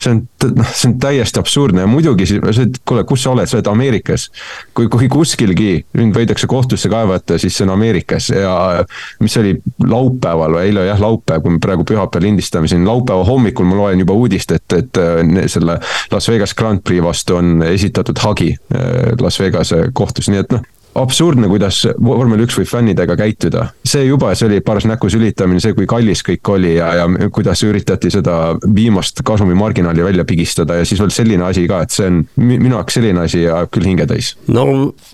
see 0.00 0.14
on, 0.14 0.20
noh, 0.56 0.68
see 0.72 0.88
on 0.88 0.94
täiesti 1.00 1.40
absurdne 1.40 1.82
ja 1.84 1.88
muidugi 1.90 2.26
siis, 2.26 2.40
kuule, 2.88 3.04
kus 3.04 3.22
sa 3.22 3.34
oled, 3.34 3.48
sa 3.48 3.58
oled 3.58 3.66
Ameerikas. 3.68 4.30
kui, 4.74 4.88
kui 4.88 5.08
kuskilgi 5.08 5.84
mind 5.92 6.16
võidakse 6.16 6.46
kohtusse 6.46 6.88
kaevata, 6.88 7.38
siis 7.38 7.56
see 7.56 7.66
on 7.66 7.74
Ameerikas 7.74 8.30
ja 8.32 8.84
mis 9.20 9.36
oli 9.36 9.56
laupäeval 9.84 10.56
või 10.56 10.70
eile 10.70 10.86
jah, 10.88 11.00
laupäev, 11.00 11.42
kui 11.44 11.56
me 11.56 11.60
praegu 11.60 11.84
pühapäeval 11.84 12.28
lindistame 12.30 12.68
siin, 12.68 12.86
laupäeva 12.88 13.24
hommikul 13.24 13.68
ma 13.68 13.76
loen 13.82 14.00
juba 14.00 14.16
uudist, 14.16 14.56
et, 14.56 14.78
et 14.78 15.00
äh, 15.00 15.46
selle 15.46 15.78
Las 16.12 16.28
Vegas 16.28 16.54
Grand 16.54 16.82
Prix 16.84 17.04
vastu 17.04 17.36
on 17.36 17.62
esitatud 17.68 18.18
hagi 18.24 18.54
äh, 18.54 19.16
Las 19.20 19.40
Vegase 19.40 19.88
kohtus, 19.92 20.32
nii 20.32 20.44
et 20.44 20.54
noh 20.56 20.68
absurdne, 20.98 21.46
kuidas 21.50 21.82
vormel 22.02 22.42
üks 22.44 22.56
võib 22.58 22.70
fännidega 22.70 23.14
käituda. 23.18 23.66
see 23.86 24.04
juba, 24.08 24.32
see 24.34 24.48
oli 24.48 24.60
paras 24.64 24.86
näkku 24.90 25.10
sülitamine, 25.12 25.62
see, 25.62 25.74
kui 25.76 25.86
kallis 25.90 26.24
kõik 26.26 26.50
oli 26.50 26.74
ja, 26.76 26.90
ja 26.98 27.30
kuidas 27.32 27.62
üritati 27.66 28.10
seda 28.10 28.56
viimast 28.64 29.22
kasumimarginaali 29.26 30.04
välja 30.04 30.24
pigistada 30.26 30.80
ja 30.80 30.88
siis 30.88 31.00
veel 31.02 31.14
selline 31.14 31.46
asi 31.46 31.66
ka, 31.70 31.82
et 31.86 31.94
see 31.94 32.10
on 32.10 32.20
minu 32.40 32.74
jaoks 32.74 32.98
selline 32.98 33.24
asi 33.24 33.44
ajab 33.46 33.70
küll 33.74 33.90
hinge 33.90 34.06
täis. 34.10 34.34
no 34.50 34.66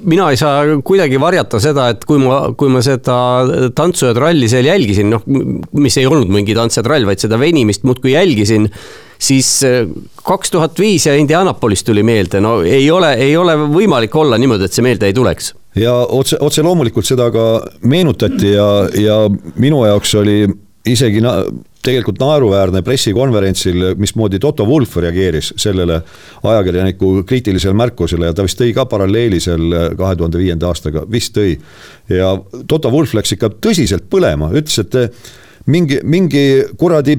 mina 0.05 0.31
ei 0.33 0.41
saa 0.41 0.79
kuidagi 0.85 1.21
varjata 1.21 1.61
seda, 1.63 1.91
et 1.95 2.05
kui 2.09 2.23
ma, 2.23 2.41
kui 2.57 2.73
ma 2.73 2.83
seda 2.85 3.19
tantsujad 3.77 4.21
ralli 4.21 4.49
seal 4.53 4.69
jälgisin, 4.71 5.13
noh, 5.13 5.27
mis 5.77 6.01
ei 6.01 6.09
olnud 6.09 6.33
mingi 6.33 6.57
tantsijad 6.57 6.89
rall, 6.89 7.09
vaid 7.09 7.23
seda 7.23 7.41
venimist 7.41 7.85
muudkui 7.87 8.17
jälgisin 8.17 8.71
siis 9.19 9.51
äh, 9.65 9.87
kaks 10.27 10.51
tuhat 10.51 10.79
viis 10.79 11.07
ja 11.07 11.15
Indianapolis 11.17 11.85
tuli 11.85 12.03
meelde, 12.03 12.41
no 12.41 12.61
ei 12.63 12.91
ole, 12.91 13.15
ei 13.15 13.37
ole 13.37 13.57
võimalik 13.57 14.15
olla 14.17 14.39
niimoodi, 14.39 14.69
et 14.69 14.77
see 14.77 14.85
meelde 14.87 15.09
ei 15.09 15.17
tuleks 15.17 15.55
ja 15.81 15.95
otse, 15.95 16.39
otse 16.41 16.65
loomulikult 16.65 17.07
seda 17.07 17.31
ka 17.35 17.47
meenutati 17.89 18.53
ja, 18.55 18.69
ja 19.01 19.19
minu 19.61 19.85
jaoks 19.87 20.15
oli 20.21 20.45
isegi 20.87 21.21
na, 21.21 21.39
tegelikult 21.87 22.19
naeruväärne 22.19 22.83
pressikonverentsil, 22.87 23.93
mismoodi 24.01 24.41
Toto 24.43 24.67
Wulf 24.67 24.97
reageeris 25.03 25.53
sellele 25.61 26.01
ajakirjaniku 26.43 27.23
kriitilisele 27.27 27.75
märkusele 27.79 28.31
ja 28.31 28.35
ta 28.35 28.47
vist 28.47 28.59
tõi 28.61 28.73
ka 28.75 28.87
paralleeli 28.91 29.41
seal 29.43 29.79
kahe 29.99 30.19
tuhande 30.19 30.41
viienda 30.41 30.71
aastaga, 30.71 31.05
vist 31.11 31.37
tõi. 31.37 31.57
ja 32.11 32.33
Toto 32.69 32.91
Wulf 32.95 33.15
läks 33.19 33.37
ikka 33.37 33.53
tõsiselt 33.63 34.09
põlema, 34.11 34.51
ütles, 34.55 34.79
et 34.83 35.67
mingi, 35.71 36.01
mingi 36.03 36.47
kuradi 36.79 37.19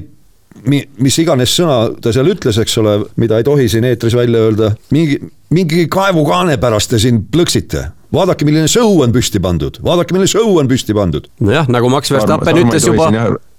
mis 0.66 1.18
iganes 1.22 1.52
sõna 1.54 1.78
ta 2.02 2.12
seal 2.14 2.30
ütles, 2.32 2.58
eks 2.60 2.78
ole, 2.82 2.96
mida 3.20 3.38
ei 3.38 3.46
tohi 3.46 3.68
siin 3.70 3.86
eetris 3.88 4.16
välja 4.18 4.46
öelda, 4.48 4.72
mingi, 4.94 5.20
mingi 5.54 5.86
kaevukaane 5.92 6.58
pärast 6.60 6.92
te 6.92 7.00
siin 7.02 7.22
plõksite 7.32 7.88
vaadake, 8.14 8.46
milline 8.48 8.68
show 8.70 9.02
on 9.04 9.12
püsti 9.14 9.40
pandud, 9.42 9.78
vaadake, 9.84 10.16
milline 10.16 10.30
show 10.30 10.56
on 10.60 10.70
püsti 10.70 10.96
pandud. 10.96 11.28
nojah, 11.44 11.68
nagu 11.72 11.90
Max 11.92 12.12
Verstappen 12.12 12.62
ütles 12.64 12.88
juba 12.88 13.10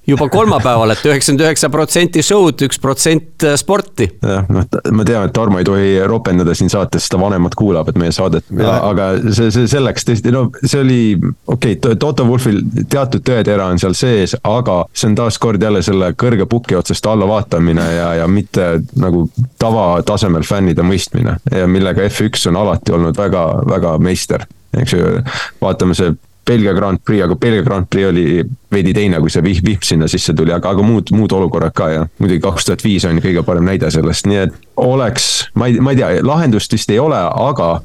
juba 0.09 0.29
kolmapäeval 0.31 0.93
et, 0.93 1.01
et 1.03 1.11
üheksakümmend 1.11 1.45
üheksa 1.45 1.69
protsenti 1.73 2.23
show'd, 2.25 2.63
üks 2.67 2.81
protsent 2.81 3.45
äh, 3.47 3.55
sporti. 3.59 4.09
jah, 4.23 4.47
noh, 4.51 4.65
ma 4.95 5.05
tean, 5.07 5.27
et 5.29 5.35
Tarmo 5.35 5.61
ei 5.61 5.67
tohi 5.67 5.91
ropendada 6.09 6.55
siin 6.57 6.71
saates, 6.71 7.07
ta 7.09 7.19
vanemad 7.21 7.55
kuulab, 7.59 7.91
et 7.91 7.99
meie 8.01 8.13
saadet, 8.15 8.47
aga 8.65 9.11
see, 9.29 9.49
see 9.55 9.67
selleks 9.69 10.07
tõesti, 10.07 10.33
no 10.35 10.47
see 10.63 10.81
oli, 10.83 10.99
okei 11.47 11.77
okay,, 11.77 11.97
Toto 11.99 12.25
Wolfil 12.27 12.61
teatud 12.89 13.23
tõetera 13.25 13.69
on 13.71 13.81
seal 13.81 13.95
sees, 13.97 14.35
aga 14.47 14.81
see 14.93 15.09
on 15.11 15.17
taaskord 15.19 15.63
jälle 15.63 15.81
selle 15.85 16.11
kõrge 16.19 16.47
puki 16.49 16.77
otsast 16.79 17.05
alla 17.09 17.27
vaatamine 17.29 17.85
ja, 17.95 18.13
ja 18.21 18.27
mitte 18.31 18.69
nagu 18.99 19.25
tavatasemel 19.61 20.45
fännide 20.47 20.85
mõistmine. 20.85 21.37
Ja 21.51 21.67
millega 21.67 22.05
F1 22.07 22.49
on 22.51 22.59
alati 22.59 22.95
olnud 22.95 23.17
väga, 23.17 23.45
väga 23.69 23.97
meister. 24.03 24.45
Eks 24.79 24.93
ju, 24.93 25.13
vaatame 25.61 25.97
see 25.97 26.13
Belgia 26.49 26.73
Grand 26.73 27.01
Prix, 27.05 27.21
aga 27.23 27.35
Belgia 27.37 27.63
Grand 27.65 27.85
Prix 27.89 28.09
oli 28.09 28.25
veidi 28.73 28.93
teine, 28.97 29.19
kui 29.21 29.29
see 29.33 29.43
vihm, 29.45 29.65
vihm 29.65 29.85
sinna 29.85 30.09
sisse 30.09 30.33
tuli, 30.33 30.53
aga, 30.55 30.73
aga 30.73 30.85
muud, 30.85 31.13
muud 31.13 31.35
olukorrad 31.37 31.75
ka 31.77 31.91
ja 31.93 32.07
muidugi 32.17 32.41
kaks 32.45 32.69
tuhat 32.69 32.83
viis 32.85 33.05
on 33.05 33.21
kõige 33.23 33.43
parem 33.45 33.69
näide 33.69 33.91
sellest, 33.93 34.25
nii 34.29 34.41
et 34.47 34.57
oleks, 34.81 35.29
ma 35.59 35.69
ei, 35.69 35.77
ma 35.83 35.93
ei 35.93 36.01
tea, 36.01 36.11
lahendust 36.25 36.73
vist 36.73 36.89
ei 36.93 36.99
ole, 37.01 37.19
aga 37.19 37.75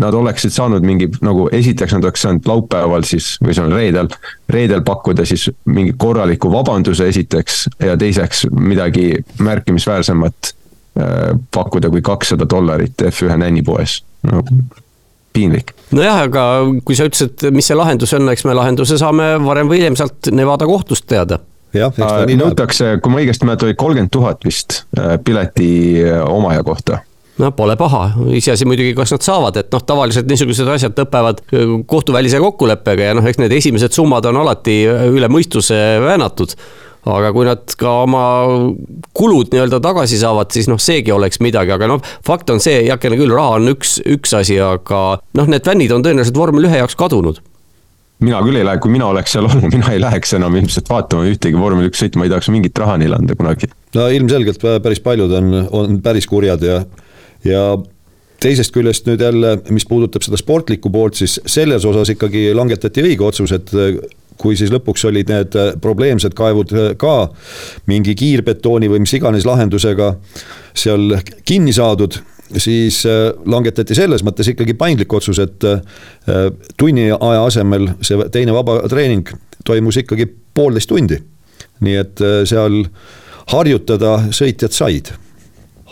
nad 0.00 0.16
oleksid 0.16 0.52
saanud 0.54 0.84
mingi 0.86 1.08
nagu 1.24 1.48
esiteks 1.52 1.96
nad 1.96 2.06
oleks 2.08 2.22
saanud 2.24 2.46
laupäeval 2.48 3.04
siis 3.08 3.34
või 3.44 3.56
see 3.56 3.64
on 3.66 3.74
reedel, 3.74 4.08
reedel 4.52 4.84
pakkuda 4.86 5.26
siis 5.28 5.48
mingi 5.68 5.92
korraliku 6.00 6.52
vabanduse 6.52 7.08
esiteks 7.10 7.66
ja 7.84 7.96
teiseks 8.00 8.46
midagi 8.54 9.10
märkimisväärsemat 9.44 10.52
äh, 10.52 11.34
pakkuda 11.54 11.90
kui 11.92 12.04
kakssada 12.06 12.48
dollarit 12.48 13.08
F1 13.10 13.42
nännipoes. 13.44 14.00
No 14.30 14.44
piinlik. 15.32 15.74
nojah, 15.94 16.24
aga 16.26 16.46
kui 16.84 16.98
sa 16.98 17.06
ütlesid, 17.08 17.50
mis 17.54 17.70
see 17.70 17.78
lahendus 17.78 18.14
on, 18.16 18.28
eks 18.32 18.46
me 18.48 18.56
lahenduse 18.58 18.98
saame 19.00 19.32
varem 19.44 19.70
või 19.70 19.82
hiljem 19.82 19.98
sealt 19.98 20.32
Nevada 20.34 20.68
kohtust 20.70 21.08
teada 21.10 21.40
jah, 21.76 21.92
eks 21.92 22.00
ta 22.00 22.24
nii 22.24 22.34
läheb. 22.34 22.42
nõutakse, 22.42 22.96
kui 23.02 23.12
ma 23.12 23.22
õigesti 23.22 23.46
mäletan, 23.48 23.70
oli 23.70 23.78
kolmkümmend 23.78 24.12
tuhat 24.14 24.44
vist 24.46 24.82
äh, 24.98 25.14
pileti 25.24 25.70
äh, 26.02 26.18
omaja 26.26 26.64
kohta 26.66 27.00
no 27.40 27.52
pole 27.56 27.76
paha, 27.80 28.02
iseasi 28.36 28.66
muidugi, 28.68 28.92
kas 28.98 29.14
nad 29.14 29.24
saavad, 29.24 29.56
et 29.62 29.70
noh, 29.72 29.82
tavaliselt 29.86 30.28
niisugused 30.28 30.68
asjad 30.74 30.98
lõpevad 30.98 31.42
äh, 31.46 31.74
kohtuvälise 31.90 32.42
kokkuleppega 32.42 33.10
ja 33.10 33.16
noh, 33.18 33.26
eks 33.26 33.40
need 33.42 33.54
esimesed 33.56 33.96
summad 33.96 34.26
on 34.30 34.42
alati 34.42 34.82
üle 34.88 35.30
mõistuse 35.32 35.78
väänatud 36.04 36.56
aga 37.08 37.32
kui 37.32 37.46
nad 37.48 37.76
ka 37.80 37.92
oma 38.04 38.24
kulud 39.16 39.52
nii-öelda 39.52 39.80
tagasi 39.84 40.18
saavad, 40.20 40.50
siis 40.52 40.68
noh, 40.70 40.80
seegi 40.80 41.14
oleks 41.14 41.40
midagi, 41.44 41.72
aga 41.76 41.88
noh, 41.90 42.02
fakt 42.26 42.50
on 42.52 42.60
see, 42.62 42.82
heakene 42.88 43.18
küll, 43.20 43.32
raha 43.34 43.60
on 43.60 43.72
üks, 43.72 43.98
üks 44.04 44.34
asi, 44.36 44.58
aga 44.60 45.20
noh, 45.38 45.48
need 45.48 45.64
fännid 45.66 45.94
on 45.96 46.04
tõenäoliselt 46.04 46.36
vormel 46.36 46.68
ühe 46.68 46.82
jaoks 46.82 46.98
kadunud 47.00 47.40
mina 48.20 48.40
küll 48.44 48.58
ei 48.60 48.66
lähe, 48.66 48.80
kui 48.84 48.92
mina 48.92 49.06
oleks 49.08 49.32
seal 49.32 49.48
olnud, 49.48 49.70
mina 49.76 49.94
ei 49.94 50.02
läheks 50.02 50.34
enam 50.36 50.56
ilmselt 50.60 50.90
vaatama 50.92 51.28
ühtegi 51.30 51.60
vormel 51.60 51.88
üks 51.88 52.02
sõitu, 52.02 52.20
ma 52.20 52.28
ei 52.28 52.32
tahaks 52.32 52.50
mingit 52.52 52.76
raha 52.82 52.98
neile 53.00 53.16
anda 53.16 53.36
kunagi. 53.38 53.70
no 53.96 54.10
ilmselgelt 54.12 54.66
päris 54.84 55.00
paljud 55.04 55.32
on, 55.40 55.56
on 55.72 56.02
päris 56.04 56.28
kurjad 56.28 56.64
ja, 56.66 56.82
ja 57.48 57.64
teisest 58.40 58.72
küljest 58.74 59.08
nüüd 59.08 59.24
jälle, 59.24 59.56
mis 59.72 59.86
puudutab 59.88 60.24
seda 60.24 60.38
sportlikku 60.40 60.92
poolt, 60.92 61.18
siis 61.20 61.38
selles 61.48 61.84
osas 61.88 62.12
ikkagi 62.12 62.50
langetati 62.56 63.04
õige 63.04 63.26
otsus, 63.26 63.52
et 63.56 63.72
kui 64.40 64.56
siis 64.58 64.72
lõpuks 64.72 65.04
olid 65.10 65.30
need 65.30 65.56
äh, 65.58 65.72
probleemsed 65.82 66.34
kaevud 66.38 66.72
äh, 66.74 66.90
ka 67.00 67.30
mingi 67.90 68.16
kiirbetooni 68.18 68.90
või 68.90 69.04
mis 69.04 69.14
iganes 69.18 69.46
lahendusega 69.48 70.14
seal 70.76 71.16
kinni 71.48 71.74
saadud, 71.76 72.16
siis 72.56 73.02
äh, 73.08 73.30
langetati 73.44 73.96
selles 73.98 74.24
mõttes 74.26 74.50
ikkagi 74.52 74.76
paindlik 74.78 75.12
otsus, 75.12 75.40
et 75.42 75.64
tunni 76.80 77.10
aja 77.12 77.46
asemel 77.46 77.92
see 78.06 78.28
teine 78.32 78.54
vaba 78.56 78.80
treening 78.90 79.28
toimus 79.66 80.00
ikkagi 80.00 80.28
poolteist 80.54 80.90
tundi. 80.90 81.20
nii 81.80 81.96
et 81.96 82.20
seal 82.48 82.82
harjutada 83.52 84.16
sõitjad 84.36 84.74
said 84.76 85.12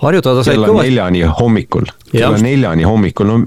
harjutada 0.02 0.44
said 0.46 0.60
kõvasti. 0.60 0.90
neljani 0.90 1.22
hommikul, 1.40 1.88
kella 2.12 2.38
neljani 2.42 2.84
hommikul, 2.86 3.30
no 3.30 3.38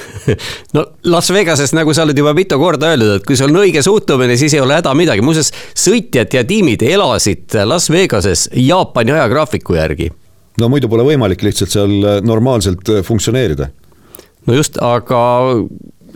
no 0.74 0.84
Las 1.04 1.30
Vegases, 1.32 1.74
nagu 1.76 1.94
sa 1.94 2.06
oled 2.06 2.18
juba 2.18 2.32
mitu 2.36 2.58
korda 2.60 2.92
öeldud, 2.92 3.20
et 3.20 3.26
kui 3.28 3.36
sul 3.38 3.52
on 3.52 3.62
õige 3.62 3.82
suhtumine, 3.84 4.36
siis 4.40 4.54
ei 4.56 4.62
ole 4.64 4.78
häda 4.80 4.94
midagi, 4.96 5.24
muuseas 5.24 5.52
sõitjad 5.78 6.32
ja 6.36 6.44
tiimid 6.48 6.84
elasid 6.86 7.58
Las 7.68 7.90
Vegases 7.92 8.48
Jaapani 8.56 9.14
ajagraafiku 9.16 9.76
järgi. 9.78 10.10
no 10.60 10.68
muidu 10.72 10.88
pole 10.92 11.06
võimalik 11.06 11.44
lihtsalt 11.44 11.72
seal 11.74 12.22
normaalselt 12.24 12.88
funktsioneerida. 13.04 13.70
no 14.46 14.56
just, 14.56 14.80
aga 14.80 15.22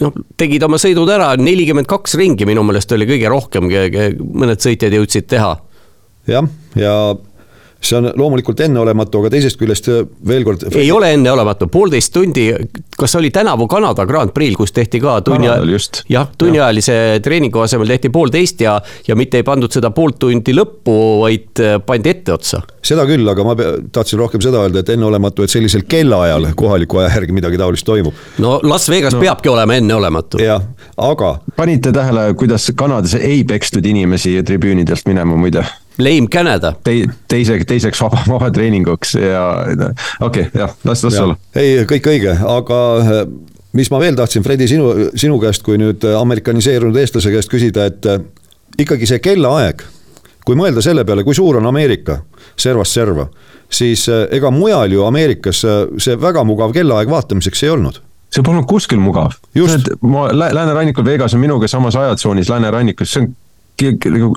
noh, 0.02 0.18
tegid 0.40 0.64
oma 0.66 0.80
sõidud 0.80 1.10
ära, 1.12 1.32
nelikümmend 1.40 1.88
kaks 1.90 2.16
ringi 2.20 2.48
minu 2.48 2.64
meelest 2.66 2.92
oli 2.96 3.08
kõige 3.08 3.30
rohkem, 3.32 3.70
mõned 4.36 4.62
sõitjad 4.62 4.96
jõudsid 4.96 5.28
teha. 5.32 5.56
jah, 6.26 6.48
ja, 6.74 6.82
ja 6.82 6.94
see 7.80 7.98
on 7.98 8.10
loomulikult 8.16 8.60
enneolematu, 8.66 9.20
aga 9.20 9.30
teisest 9.36 9.58
küljest 9.60 9.88
veel 10.28 10.44
kord. 10.46 10.66
ei 10.74 10.88
ole 10.92 11.12
enneolematu, 11.14 11.68
poolteist 11.72 12.12
tundi, 12.14 12.48
kas 12.98 13.16
oli 13.18 13.30
tänavu 13.30 13.68
Kanada 13.70 14.06
Grand 14.06 14.32
Prix'l, 14.34 14.56
kus 14.58 14.72
tehti 14.72 15.00
ka 15.02 15.18
tunni, 15.26 15.48
jah, 16.12 16.28
tunniajalise 16.38 17.20
treeningu 17.22 17.62
asemel 17.64 17.90
tehti 17.92 18.10
poolteist 18.14 18.60
ja, 18.64 18.78
ja 19.08 19.16
mitte 19.18 19.40
ei 19.40 19.46
pandud 19.46 19.72
seda 19.72 19.90
poolt 19.94 20.18
tundi 20.24 20.54
lõppu, 20.56 20.96
vaid 21.22 21.62
äh, 21.62 21.78
pandi 21.86 22.14
etteotsa. 22.14 22.62
seda 22.86 23.06
küll, 23.08 23.28
aga 23.28 23.46
ma 23.46 23.56
tahtsin 23.92 24.20
rohkem 24.20 24.42
seda 24.44 24.64
öelda, 24.64 24.82
et 24.82 24.94
enneolematu, 24.96 25.44
et 25.44 25.52
sellisel 25.52 25.86
kellaajal 25.88 26.50
kohaliku 26.56 27.02
aja 27.02 27.14
järgi 27.18 27.36
midagi 27.36 27.60
taolist 27.60 27.86
toimub. 27.86 28.14
no 28.42 28.58
Las 28.64 28.88
Vegas 28.90 29.14
no. 29.14 29.22
peabki 29.22 29.52
olema 29.52 29.78
enneolematu. 29.78 30.42
jah, 30.42 30.64
aga. 30.96 31.36
panite 31.56 31.92
tähele, 31.92 32.32
kuidas 32.34 32.70
Kanadas 32.76 33.14
ei 33.20 33.44
pekstud 33.44 33.84
inimesi 33.86 34.38
tribüünidelt 34.46 35.06
minema 35.06 35.36
muide? 35.36 35.64
Lame 35.98 36.28
Canada 36.32 36.72
Te,. 36.84 37.06
teise, 37.28 37.58
teiseks 37.64 38.00
vaba, 38.04 38.22
vabatreeninguks 38.28 39.14
ja 39.14 39.42
okei 40.20 40.46
okay,, 40.48 40.60
jah, 40.60 40.74
las, 40.84 41.04
las 41.04 41.18
olla. 41.20 41.36
ei, 41.56 41.84
kõik 41.88 42.08
õige, 42.12 42.36
aga 42.52 42.80
eh, 43.00 43.20
mis 43.76 43.90
ma 43.92 44.00
veel 44.02 44.16
tahtsin, 44.18 44.44
Fredi, 44.44 44.68
sinu, 44.70 44.92
sinu 45.16 45.40
käest, 45.42 45.64
kui 45.66 45.80
nüüd 45.80 46.04
amerikaniseerunud 46.16 46.96
eestlase 47.00 47.32
käest 47.34 47.52
küsida, 47.52 47.88
et 47.88 48.08
eh, 48.12 48.24
ikkagi 48.84 49.08
see 49.08 49.22
kellaaeg, 49.24 49.84
kui 50.46 50.58
mõelda 50.58 50.84
selle 50.84 51.04
peale, 51.08 51.24
kui 51.26 51.36
suur 51.36 51.60
on 51.60 51.68
Ameerika 51.68 52.20
servast 52.56 52.96
serva, 52.96 53.26
siis 53.68 54.06
ega 54.08 54.52
mujal 54.54 54.92
ju 54.92 55.06
Ameerikas 55.08 55.64
see 55.98 56.20
väga 56.20 56.44
mugav 56.46 56.76
kellaaeg 56.76 57.10
vaatamiseks 57.10 57.64
ei 57.66 57.72
olnud 57.72 58.02
see 58.36 58.44
polnud 58.44 58.66
kuskil 58.68 59.00
mugav. 59.00 59.34
ma 60.02 60.28
läänerannikul 60.32 61.04
Vegas 61.04 61.34
on 61.34 61.40
minuga 61.40 61.68
samas 61.68 61.96
ajatsoonis 61.96 62.50
läänerannikus, 62.50 63.12
see 63.12 63.22
on 63.22 63.34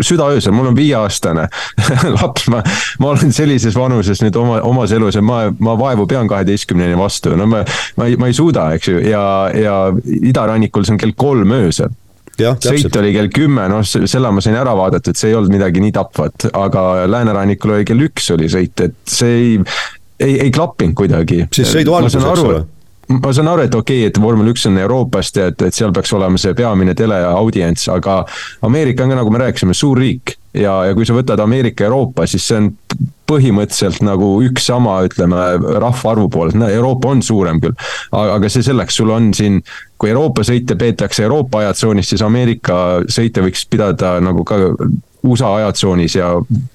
südaöösel, 0.05 0.53
mul 0.55 0.71
on 0.71 0.77
viieaastane 0.77 1.47
laps, 2.17 2.49
ma, 2.51 2.61
ma 2.99 3.13
olen 3.13 3.33
sellises 3.35 3.77
vanuses 3.77 4.23
nüüd 4.23 4.35
oma, 4.39 4.59
omas 4.67 4.93
elus 4.95 5.17
ja 5.19 5.23
ma, 5.25 5.45
ma 5.59 5.75
vaevu 5.79 6.07
pean 6.09 6.29
kaheteistkümneni 6.29 6.97
vastu, 6.99 7.35
no 7.39 7.47
ma, 7.49 7.63
ma 7.99 8.09
ei, 8.09 8.19
ma 8.19 8.29
ei 8.29 8.37
suuda, 8.37 8.69
eks 8.77 8.91
ju, 8.91 9.01
ja, 9.09 9.23
ja 9.55 9.79
idarannikul 10.19 10.87
see 10.87 10.97
on 10.97 11.01
kell 11.01 11.17
kolm 11.17 11.55
öösel. 11.59 11.93
Sõit 12.39 12.95
oli 12.95 13.11
kell 13.11 13.27
kümme, 13.35 13.65
noh, 13.67 13.83
selle 13.83 14.29
ma 14.31 14.39
sain 14.43 14.55
ära 14.55 14.71
vaadata, 14.77 15.11
et 15.11 15.19
see 15.19 15.33
ei 15.33 15.35
olnud 15.35 15.51
midagi 15.51 15.81
nii 15.83 15.91
tapvat, 15.95 16.47
aga 16.55 16.83
läänerannikul 17.11 17.75
oli 17.75 17.87
kell 17.87 18.07
üks 18.07 18.31
oli 18.35 18.47
sõit, 18.51 18.79
et 18.85 18.95
see 19.11 19.33
ei, 19.35 19.55
ei, 20.23 20.37
ei 20.45 20.51
klappinud 20.55 20.95
kuidagi. 20.95 21.45
siis 21.51 21.73
sõidu 21.75 21.97
alguses, 21.97 22.23
eks 22.23 22.45
ole 22.47 22.61
ma 23.09 23.31
saan 23.33 23.49
aru, 23.49 23.65
et 23.65 23.75
okei 23.75 24.03
okay,, 24.03 24.09
et 24.11 24.21
vormel 24.21 24.51
üks 24.51 24.67
on 24.69 24.77
Euroopast 24.77 25.39
ja 25.39 25.47
et, 25.49 25.61
et 25.65 25.75
seal 25.75 25.93
peaks 25.95 26.11
olema 26.13 26.37
see 26.41 26.53
peamine 26.57 26.93
teleaudients, 26.97 27.87
aga 27.93 28.21
Ameerika 28.65 29.05
on 29.05 29.13
ka, 29.13 29.21
nagu 29.21 29.33
me 29.33 29.41
rääkisime, 29.41 29.73
suur 29.77 29.97
riik 29.97 30.35
ja, 30.53 30.75
ja 30.89 30.97
kui 30.97 31.07
sa 31.07 31.15
võtad 31.17 31.41
Ameerika, 31.41 31.87
Euroopa, 31.87 32.27
siis 32.29 32.45
see 32.49 32.59
on 32.61 32.69
põhimõtteliselt 33.29 34.01
nagu 34.05 34.29
üks 34.45 34.65
sama, 34.69 34.99
ütleme, 35.05 35.41
rahvaarvu 35.81 36.29
poolest, 36.33 36.57
no 36.57 36.69
Euroopa 36.69 37.11
on 37.13 37.21
suurem 37.25 37.61
küll. 37.61 37.75
aga 38.11 38.49
see 38.49 38.65
selleks, 38.65 38.97
sul 38.97 39.13
on 39.13 39.33
siin, 39.37 39.59
kui 40.01 40.13
Euroopa 40.13 40.45
sõite 40.45 40.77
peetakse 40.79 41.25
Euroopa 41.25 41.63
ajatsoonis, 41.63 42.09
siis 42.09 42.25
Ameerika 42.25 43.03
sõite 43.09 43.45
võiks 43.45 43.65
pidada 43.69 44.17
nagu 44.23 44.45
ka 44.47 44.57
USA 45.23 45.55
ajatsoonis 45.55 46.15
ja 46.15 46.29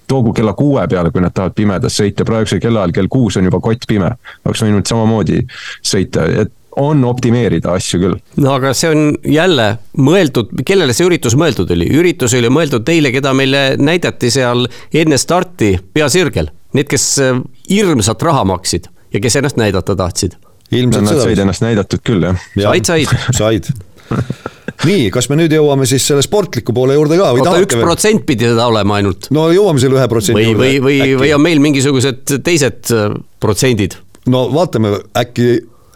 toogu 0.08 0.32
kella 0.36 0.52
kuue 0.52 0.82
peale, 0.88 1.10
kui 1.10 1.22
nad 1.24 1.32
tahavad 1.34 1.54
pimedas 1.56 1.96
sõita, 2.00 2.26
praegusel 2.28 2.60
kellaajal 2.60 2.92
kell 2.92 3.08
kuus 3.12 3.38
on 3.40 3.48
juba 3.48 3.60
kott 3.64 3.86
pime. 3.88 4.10
oleks 4.44 4.62
võinud 4.66 4.88
samamoodi 4.88 5.40
sõita, 5.80 6.26
et 6.42 6.52
on 6.76 7.04
optimeerida 7.04 7.74
asju 7.78 8.00
küll. 8.02 8.16
no 8.42 8.54
aga 8.56 8.72
see 8.76 8.90
on 8.90 9.04
jälle 9.30 9.68
mõeldud, 9.96 10.50
kellele 10.66 10.96
see 10.96 11.06
üritus 11.08 11.36
mõeldud 11.38 11.70
oli? 11.74 11.88
üritus 11.94 12.34
oli 12.36 12.50
mõeldud 12.52 12.84
teile, 12.86 13.12
keda 13.14 13.34
meile 13.36 13.64
näidati 13.78 14.30
seal 14.34 14.66
enne 14.92 15.18
starti 15.20 15.76
peasirgel. 15.94 16.50
Need, 16.74 16.88
kes 16.90 17.04
äh, 17.22 17.38
hirmsat 17.70 18.22
raha 18.26 18.42
maksid 18.50 18.88
ja 19.14 19.20
kes 19.22 19.38
ennast 19.38 19.60
näidata 19.60 19.96
tahtsid. 19.96 20.34
ilmselt 20.74 21.06
nad 21.06 21.20
said 21.22 21.38
ennast 21.38 21.62
näidatud 21.62 22.02
küll, 22.02 22.26
jah 22.26 22.48
ja,. 22.58 22.74
said, 22.82 23.14
said 23.30 23.30
said 23.40 24.53
nii, 24.84 25.10
kas 25.14 25.28
me 25.30 25.38
nüüd 25.38 25.54
jõuame 25.54 25.86
siis 25.88 26.06
selle 26.10 26.24
sportliku 26.24 26.74
poole 26.76 26.96
juurde 26.96 27.18
ka 27.20 27.30
või 27.36 27.44
oota, 27.44 27.60
üks 27.64 27.78
protsent 27.80 28.24
pidi 28.28 28.48
seda 28.50 28.66
olema 28.70 28.98
ainult? 29.00 29.30
no 29.34 29.46
jõuame 29.54 29.82
selle 29.82 30.00
ühe 30.00 30.08
protsendi 30.10 30.48
juurde. 30.48 30.64
või, 30.64 30.80
või, 30.82 30.98
või, 31.20 31.30
on 31.36 31.44
meil 31.44 31.62
mingisugused 31.64 32.36
teised 32.46 32.92
äh, 32.94 33.14
protsendid? 33.42 33.98
no 34.30 34.46
vaatame, 34.54 34.96
äkki 35.20 35.48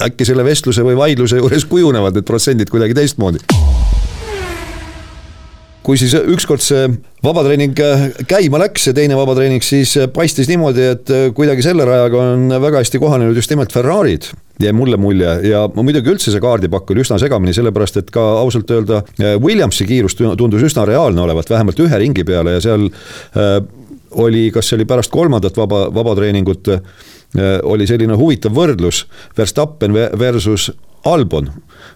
äkki 0.08 0.28
selle 0.28 0.44
vestluse 0.46 0.84
või 0.86 0.94
vaidluse 0.98 1.40
juures 1.40 1.64
kujunevad 1.66 2.14
need 2.14 2.26
protsendid 2.28 2.70
kuidagi 2.70 2.94
teistmoodi 2.94 3.42
kui 5.88 5.96
siis 5.96 6.12
ükskord 6.18 6.60
see 6.60 6.84
vabatreening 7.24 7.72
käima 8.28 8.60
läks, 8.60 8.84
see 8.84 8.96
teine 8.96 9.16
vabatreening, 9.16 9.64
siis 9.64 9.94
paistis 10.12 10.50
niimoodi, 10.50 10.84
et 10.92 11.12
kuidagi 11.36 11.64
selle 11.64 11.86
rajaga 11.88 12.26
on 12.34 12.44
väga 12.60 12.82
hästi 12.82 13.00
kohanenud 13.00 13.38
just 13.40 13.48
nimelt 13.54 13.72
Ferrari'd 13.72 14.28
jäi 14.58 14.72
mulle 14.74 14.96
mulje. 15.00 15.34
Ja 15.48 15.66
muidugi 15.74 16.10
üldse 16.14 16.32
see 16.34 16.42
kaardipakk 16.42 16.90
oli 16.90 17.04
üsna 17.04 17.18
segamini, 17.20 17.54
sellepärast 17.56 18.00
et 18.00 18.08
ka 18.14 18.24
ausalt 18.42 18.70
öelda 18.74 19.02
Williamsi 19.42 19.86
kiirus 19.86 20.18
tundus 20.18 20.64
üsna 20.66 20.86
reaalne 20.88 21.22
olevat, 21.22 21.50
vähemalt 21.50 21.78
ühe 21.84 22.00
ringi 22.02 22.24
peale 22.26 22.56
ja 22.56 22.64
seal 22.64 22.88
äh, 22.88 23.60
oli, 24.18 24.48
kas 24.54 24.70
see 24.70 24.80
oli 24.80 24.88
pärast 24.88 25.12
kolmandat 25.14 25.56
vaba, 25.60 25.86
vabatreeningut 25.94 26.72
äh, 26.74 26.82
Äh, 27.36 27.58
oli 27.62 27.84
selline 27.86 28.16
huvitav 28.16 28.54
võrdlus 28.56 29.02
Verstappen 29.36 29.92
versus 29.92 30.70
Albon. 31.04 31.50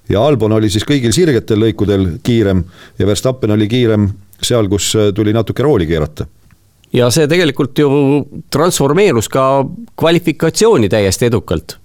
ja 0.09 0.21
Albon 0.21 0.53
oli 0.53 0.69
siis 0.71 0.85
kõigil 0.85 1.13
sirgetel 1.13 1.57
lõikudel 1.57 2.19
kiirem 2.23 2.61
ja 2.99 3.07
Verstappen 3.07 3.51
oli 3.51 3.69
kiirem 3.69 4.11
seal, 4.43 4.69
kus 4.69 4.91
äh, 4.95 5.09
tuli 5.17 5.33
natuke 5.33 5.63
rooli 5.63 5.87
keerata. 5.89 6.27
Ja 6.93 7.09
see 7.11 7.25
tegelikult 7.29 7.79
ju 7.79 7.89
transformeerus 8.53 9.31
ka 9.33 9.65
kvalifikatsiooni 9.97 10.93
täiesti 10.93 11.31
edukalt 11.33 11.79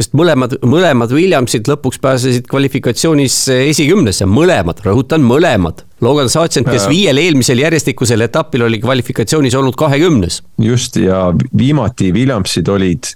sest 0.00 0.16
mõlemad, 0.16 0.56
mõlemad 0.64 1.12
Williamsid 1.12 1.68
lõpuks 1.68 2.00
pääsesid 2.00 2.48
kvalifikatsioonis 2.50 3.36
esikümnesse, 3.70 4.26
mõlemad, 4.28 4.80
rõhutan, 4.84 5.24
mõlemad. 5.24 5.84
Logan 6.00 6.30
Sargent, 6.32 6.64
kes 6.64 6.86
viiel 6.88 7.20
eelmisel 7.20 7.60
järjestikusel 7.60 8.24
etapil 8.24 8.64
oli 8.64 8.78
kvalifikatsioonis 8.80 9.56
olnud 9.58 9.76
kahekümnes. 9.76 10.40
just 10.58 10.96
ja 10.96 11.32
viimati 11.56 12.12
Williamsid 12.12 12.68
olid, 12.68 13.12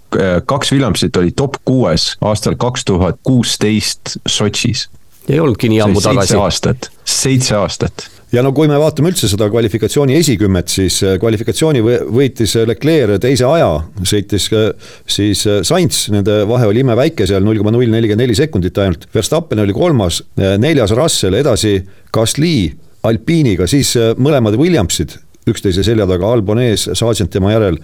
kaks 0.46 0.72
Williamsit 0.72 1.16
olid 1.16 1.32
top 1.36 1.56
kuues 1.64 2.16
aastal 2.20 2.56
kaks 2.60 2.84
tuhat 2.84 3.16
kuusteist 3.22 4.18
Sotšis. 4.28 4.88
Ei 5.28 5.40
olnudki 5.40 5.70
nii 5.72 5.80
ammu 5.84 6.02
tagasi. 6.04 6.34
seitse 6.34 6.42
aastat, 6.42 6.90
seitse 7.04 7.56
aastat. 7.56 8.08
Ja 8.34 8.42
no 8.42 8.50
kui 8.56 8.66
me 8.66 8.74
vaatame 8.80 9.12
üldse 9.12 9.28
seda 9.30 9.46
kvalifikatsiooni 9.50 10.16
esikümmet, 10.18 10.72
siis 10.72 10.96
äh, 11.06 11.14
kvalifikatsiooni 11.22 11.82
võitis 11.84 12.56
Leclerc 12.66 13.20
teise 13.22 13.46
aja, 13.46 13.68
sõitis 14.02 14.48
äh, 14.50 14.70
siis 15.06 15.44
äh, 15.46 15.60
Sainz, 15.66 16.08
nende 16.10 16.40
vahe 16.50 16.66
oli 16.70 16.82
imeväike 16.82 17.28
seal, 17.30 17.44
null 17.46 17.60
koma 17.62 17.70
null 17.74 17.86
nelikümmend 17.92 18.24
neli 18.24 18.38
sekundit 18.38 18.80
ainult. 18.82 19.06
Verstappen 19.14 19.62
oli 19.62 19.76
kolmas, 19.76 20.22
neljas 20.58 20.96
Russell, 20.98 21.38
edasi 21.38 21.76
Gasly 22.14 22.72
Alpiiniga, 23.06 23.68
siis 23.70 23.92
mõlemad 24.18 24.58
Williamsid 24.58 25.14
üksteise 25.46 25.84
selja 25.84 26.06
taga, 26.08 26.30
Albon 26.32 26.58
ees, 26.62 26.86
Sargent 26.92 27.30
tema 27.30 27.52
järel. 27.52 27.78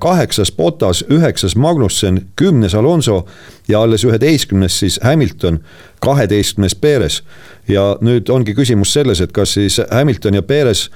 kaheksas 0.00 0.52
Botas, 0.52 1.04
üheksas 1.10 1.56
Magnussen, 1.56 2.22
kümnes 2.36 2.74
Alonso 2.74 3.26
ja 3.68 3.82
alles 3.82 4.04
üheteistkümnes 4.04 4.78
siis 4.80 5.00
Hamilton, 5.02 5.60
kaheteistkümnes 6.00 6.74
Perez. 6.74 7.22
ja 7.68 7.96
nüüd 8.00 8.28
ongi 8.28 8.54
küsimus 8.54 8.92
selles, 8.92 9.20
et 9.20 9.32
kas 9.32 9.52
siis 9.54 9.80
Hamilton 9.90 10.34
ja 10.34 10.42
Perez 10.42 10.88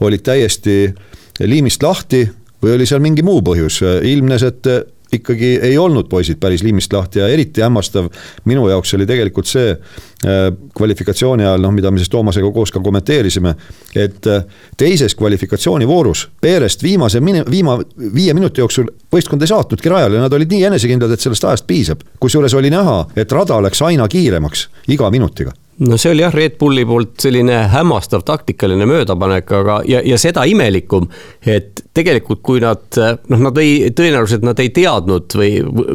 olid 0.00 0.22
täiesti 0.22 0.94
liimist 1.40 1.82
lahti 1.82 2.28
või 2.62 2.74
oli 2.76 2.86
seal 2.86 3.00
mingi 3.00 3.22
muu 3.22 3.42
põhjus, 3.42 3.80
ilmnes, 4.02 4.42
et 4.42 4.66
ikkagi 5.14 5.58
ei 5.62 5.78
olnud 5.78 6.08
poisid 6.08 6.40
päris 6.40 6.62
liimist 6.62 6.92
lahti 6.92 7.18
ja 7.18 7.28
eriti 7.28 7.62
hämmastav 7.64 8.08
minu 8.44 8.68
jaoks 8.68 8.94
oli 8.94 9.06
tegelikult 9.06 9.50
see 9.50 9.70
äh, 9.72 10.50
kvalifikatsiooni 10.76 11.46
ajal, 11.46 11.62
noh, 11.64 11.74
mida 11.74 11.90
me 11.90 12.00
siis 12.00 12.10
Toomasega 12.10 12.50
koos 12.52 12.72
ka 12.72 12.82
kommenteerisime, 12.84 13.54
et 13.94 14.26
äh, 14.26 14.44
teises 14.76 15.14
kvalifikatsioonivoorus 15.14 16.28
Perest 16.40 16.82
viimase, 16.82 17.22
viima, 17.50 17.78
viie 18.14 18.34
minuti 18.34 18.60
jooksul 18.60 18.90
võistkond 19.12 19.42
ei 19.42 19.50
saatnudki 19.50 19.92
rajale, 19.92 20.20
nad 20.20 20.32
olid 20.32 20.52
nii 20.52 20.68
enesekindlad, 20.70 21.14
et 21.14 21.24
sellest 21.24 21.44
ajast 21.44 21.66
piisab. 21.66 22.04
kusjuures 22.20 22.54
oli 22.54 22.70
näha, 22.70 23.02
et 23.16 23.32
rada 23.32 23.62
läks 23.62 23.82
aina 23.82 24.08
kiiremaks 24.08 24.68
iga 24.88 25.10
minutiga 25.10 25.52
no 25.80 25.96
see 25.96 26.12
oli 26.12 26.22
jah, 26.24 26.34
Red 26.34 26.58
Bulli 26.60 26.84
poolt 26.88 27.22
selline 27.24 27.62
hämmastav 27.72 28.24
taktikaline 28.28 28.86
möödapanek, 28.88 29.52
aga, 29.60 29.80
ja, 29.88 30.02
ja 30.04 30.18
seda 30.20 30.44
imelikum, 30.48 31.08
et 31.46 31.84
tegelikult 31.96 32.42
kui 32.44 32.60
nad, 32.62 32.84
noh, 33.32 33.42
nad 33.48 33.60
ei, 33.62 33.90
tõenäoliselt 33.96 34.44
nad 34.46 34.60
ei 34.60 34.72
teadnud 34.76 35.38
või 35.40 35.50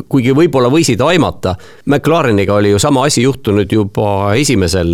kuigi 0.10 0.36
võib-olla 0.38 0.72
võisid 0.74 1.02
aimata. 1.06 1.56
McLareniga 1.86 2.58
oli 2.58 2.74
ju 2.74 2.82
sama 2.82 3.06
asi 3.06 3.26
juhtunud 3.26 3.72
juba 3.72 4.36
esimesel 4.40 4.94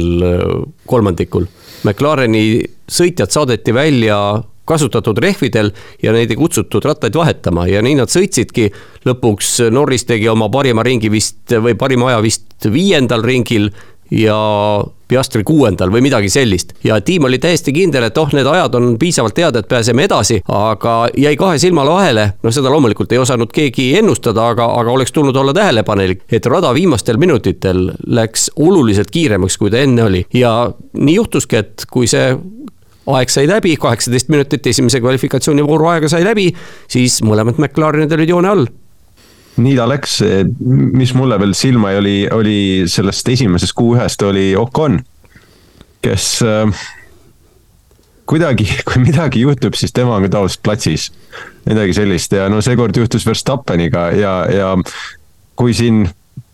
kolmandikul. 0.87 1.47
McLareni 1.87 2.61
sõitjad 2.91 3.31
saadeti 3.33 3.73
välja 3.73 4.17
kasutatud 4.71 5.17
rehvidel 5.17 5.71
ja 6.03 6.13
neid 6.15 6.31
ei 6.31 6.37
kutsutud 6.39 6.85
rattaid 6.85 7.15
vahetama 7.17 7.65
ja 7.67 7.81
nii 7.83 7.97
nad 7.99 8.11
sõitsidki. 8.11 8.69
lõpuks 9.05 9.71
Norris 9.73 10.05
tegi 10.05 10.29
oma 10.29 10.49
parima 10.53 10.83
ringi 10.85 11.09
vist 11.09 11.49
või 11.49 11.73
parima 11.75 12.11
aja 12.11 12.21
vist 12.21 12.69
viiendal 12.69 13.23
ringil 13.25 13.71
ja 14.11 14.37
Piastri 15.11 15.43
kuuendal 15.43 15.91
või 15.91 16.01
midagi 16.05 16.29
sellist. 16.31 16.73
ja 16.83 17.01
tiim 17.01 17.25
oli 17.27 17.39
täiesti 17.39 17.73
kindel, 17.75 18.05
et 18.07 18.17
oh, 18.17 18.29
need 18.31 18.47
ajad 18.47 18.75
on 18.79 18.93
piisavalt 18.99 19.37
head, 19.37 19.57
et 19.59 19.67
pääseme 19.67 20.05
edasi, 20.07 20.41
aga 20.47 21.09
jäi 21.17 21.35
kahe 21.35 21.57
silmale 21.59 21.91
vahele. 21.91 22.25
noh, 22.43 22.53
seda 22.53 22.71
loomulikult 22.71 23.11
ei 23.11 23.19
osanud 23.19 23.51
keegi 23.51 23.89
ennustada, 23.99 24.47
aga, 24.53 24.69
aga 24.79 24.91
oleks 24.91 25.11
tulnud 25.11 25.35
olla 25.35 25.53
tähelepanelik, 25.53 26.23
et 26.31 26.45
rada 26.45 26.73
viimastel 26.73 27.19
minutitel 27.19 27.89
läks 28.07 28.51
oluliselt 28.55 29.11
kiiremaks, 29.11 29.57
kui 29.57 29.71
ta 29.71 29.83
enne 29.83 30.03
oli 30.03 30.25
ja 30.33 30.71
nii 30.93 31.15
juhtuski, 31.15 31.59
et 31.59 31.87
kui 31.91 32.07
see 32.07 32.31
aeg 33.11 33.33
sai 33.33 33.47
läbi, 33.49 33.75
kaheksateist 33.81 34.29
minutit 34.31 34.67
esimese 34.67 35.01
kvalifikatsioonivooru 35.01 35.91
aega 35.91 36.11
sai 36.11 36.23
läbi, 36.23 36.51
siis 36.91 37.19
mõlemad 37.25 37.59
McLarenid 37.59 38.13
olid 38.15 38.31
joone 38.31 38.51
all 38.51 38.69
nii 39.61 39.75
ta 39.77 39.87
läks, 39.89 40.19
mis 40.61 41.13
mulle 41.17 41.37
veel 41.41 41.53
silma 41.57 41.93
jäi, 41.93 42.01
oli, 42.01 42.15
oli 42.33 42.59
sellest 42.91 43.29
esimesest 43.29 43.75
Q1-st 43.77 44.25
oli 44.27 44.47
Ocon, 44.59 44.99
kes 46.01 46.27
äh, 46.45 46.85
kuidagi, 48.31 48.67
kui 48.87 49.03
midagi 49.03 49.43
juhtub, 49.43 49.75
siis 49.77 49.93
tema 49.95 50.15
on 50.17 50.27
ka 50.27 50.35
tavaliselt 50.37 50.63
platsis. 50.63 51.11
midagi 51.65 51.93
sellist 51.93 52.33
ja 52.33 52.49
no 52.49 52.61
seekord 52.61 52.97
juhtus 52.97 53.25
Verstappeniga 53.27 54.09
ja, 54.17 54.33
ja 54.49 54.71
kui 55.55 55.75
siin 55.77 56.07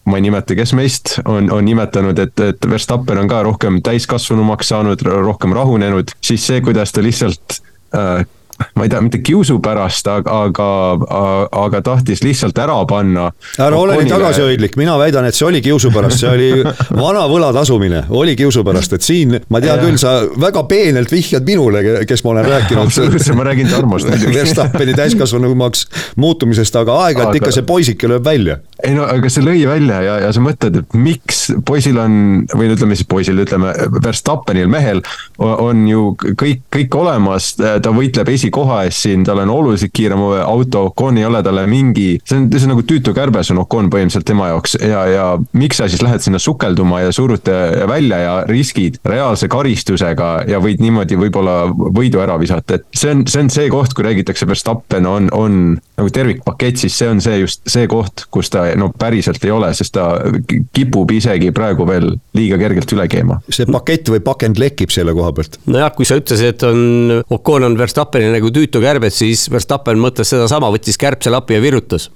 ma 0.08 0.20
ei 0.20 0.24
nimeta, 0.24 0.56
kes 0.56 0.72
meist 0.76 1.18
on, 1.26 1.50
on 1.52 1.66
nimetanud, 1.68 2.20
et, 2.20 2.40
et 2.40 2.70
Verstappen 2.70 3.20
on 3.20 3.28
ka 3.28 3.42
rohkem 3.44 3.82
täiskasvanumaks 3.84 4.72
saanud, 4.72 5.04
rohkem 5.04 5.56
rahunenud, 5.56 6.14
siis 6.24 6.46
see, 6.48 6.62
kuidas 6.64 6.96
ta 6.96 7.04
lihtsalt 7.04 7.60
äh, 7.96 8.24
ma 8.76 8.86
ei 8.86 8.90
tea, 8.90 9.02
mitte 9.02 9.20
kiusu 9.26 9.60
pärast, 9.64 10.08
aga, 10.12 10.38
aga, 10.48 10.70
aga 11.66 11.82
tahtis 11.86 12.24
lihtsalt 12.26 12.58
ära 12.62 12.78
panna. 12.90 13.30
ära 13.60 13.78
ole 13.78 13.98
nii 14.02 14.12
tagasihoidlik, 14.12 14.78
mina 14.80 14.98
väidan, 15.00 15.28
et 15.30 15.38
see 15.38 15.48
oli 15.48 15.62
kiusu 15.66 15.92
pärast, 15.94 16.22
see 16.24 16.32
oli 16.32 16.50
vana 17.04 17.26
võla 17.30 17.52
tasumine, 17.56 18.04
oli 18.10 18.36
kiusu 18.40 18.64
pärast, 18.68 18.98
et 18.98 19.06
siin 19.06 19.38
ma 19.50 19.62
tean 19.64 19.82
küll, 19.84 20.00
sa 20.02 20.20
väga 20.42 20.64
peenelt 20.70 21.12
vihjad 21.14 21.46
minule, 21.48 21.84
kes 22.10 22.26
ma 22.26 22.36
olen 22.36 22.50
rääkinud. 22.52 22.84
absoluutselt, 22.86 23.38
ma 23.38 23.48
räägin 23.50 23.70
Tarmost 23.72 24.10
muidugi. 24.12 24.36
Verstappeni 24.38 24.96
täiskasvanumaks 24.98 25.88
muutumisest, 26.16 26.76
aga 26.82 27.02
aegalt 27.08 27.34
aga... 27.34 27.42
ikka 27.42 27.54
see 27.56 27.68
poisike 27.68 28.10
lööb 28.10 28.26
välja 28.26 28.60
ei 28.86 28.94
no 28.94 29.08
aga 29.10 29.30
see 29.32 29.46
lõi 29.46 29.64
välja 29.68 30.00
ja, 30.06 30.16
ja 30.26 30.30
sa 30.36 30.42
mõtled, 30.44 30.82
et 30.82 30.98
miks 30.98 31.48
poisil 31.66 31.98
on 32.02 32.46
või 32.52 32.70
ütleme 32.74 32.98
siis 32.98 33.08
poisil, 33.10 33.40
ütleme 33.42 33.74
Verstappenil 34.04 34.70
mehel 34.70 35.02
on 35.42 35.86
ju 35.90 36.12
kõik, 36.18 36.66
kõik 36.74 36.98
olemas. 36.98 37.54
ta 37.58 37.94
võitleb 37.94 38.30
esikoha 38.34 38.84
eest 38.86 39.08
siin, 39.08 39.26
tal 39.26 39.42
on 39.44 39.54
oluliselt 39.54 39.94
kiirem 39.96 40.22
auto, 40.44 40.88
Ocon 40.92 41.18
ei 41.18 41.26
ole 41.26 41.42
talle 41.44 41.66
mingi, 41.70 42.20
see 42.24 42.38
on, 42.38 42.48
see 42.54 42.68
on 42.68 42.74
nagu 42.76 42.86
tüütu 42.88 43.14
kärbes 43.18 43.52
on 43.54 43.64
Ocon 43.64 43.90
põhimõtteliselt 43.94 44.28
tema 44.30 44.52
jaoks 44.52 44.78
ja, 44.82 45.04
ja 45.10 45.26
miks 45.58 45.82
sa 45.82 45.90
siis 45.90 46.04
lähed 46.06 46.24
sinna 46.26 46.42
sukelduma 46.42 47.02
ja 47.06 47.16
surute 47.16 47.58
välja 47.90 48.22
ja 48.22 48.36
riskid 48.50 49.02
reaalse 49.08 49.50
karistusega 49.52 50.32
ja 50.50 50.62
võid 50.64 50.84
niimoodi 50.84 51.18
võib-olla 51.20 51.58
võidu 51.74 52.22
ära 52.24 52.38
visata, 52.40 52.78
et 52.78 52.88
see 52.94 53.14
on, 53.16 53.26
see 53.30 53.46
on 53.46 53.52
see 53.54 53.72
koht, 53.74 53.98
kui 53.98 54.06
räägitakse 54.06 54.48
Verstappen 54.50 55.10
on, 55.10 55.32
on 55.34 55.60
nagu 55.98 56.14
tervikpakett, 56.14 56.78
siis 56.84 56.98
see 56.98 57.10
on 57.10 57.22
see 57.24 57.42
just 57.42 57.66
see 57.70 57.90
koht, 57.90 58.28
kus 58.34 58.52
ta 58.54 58.67
no 58.80 58.90
päriselt 59.00 59.44
ei 59.46 59.54
ole, 59.54 59.72
sest 59.78 59.94
ta 59.96 60.08
kipub 60.76 61.12
isegi 61.16 61.52
praegu 61.56 61.88
veel 61.88 62.12
liiga 62.38 62.60
kergelt 62.62 62.94
üle 62.96 63.08
keema. 63.12 63.40
see 63.50 63.70
pakett 63.70 64.12
või 64.14 64.24
pakend 64.26 64.60
lekib 64.62 64.94
selle 64.94 65.16
koha 65.18 65.32
pealt. 65.38 65.60
nojah, 65.70 65.94
kui 65.96 66.08
sa 66.10 66.20
ütlesid, 66.20 66.56
et 66.56 66.68
on, 66.68 67.22
Ocon 67.38 67.68
on 67.70 67.78
Verstappeni 67.80 68.32
nagu 68.34 68.52
tüütu 68.54 68.82
kärbes, 68.84 69.22
siis 69.24 69.48
Verstappen 69.54 70.00
mõtles 70.02 70.30
sedasama, 70.34 70.72
võttis 70.74 71.00
kärbselapi 71.00 71.58
ja 71.58 71.64
virutas 71.64 72.10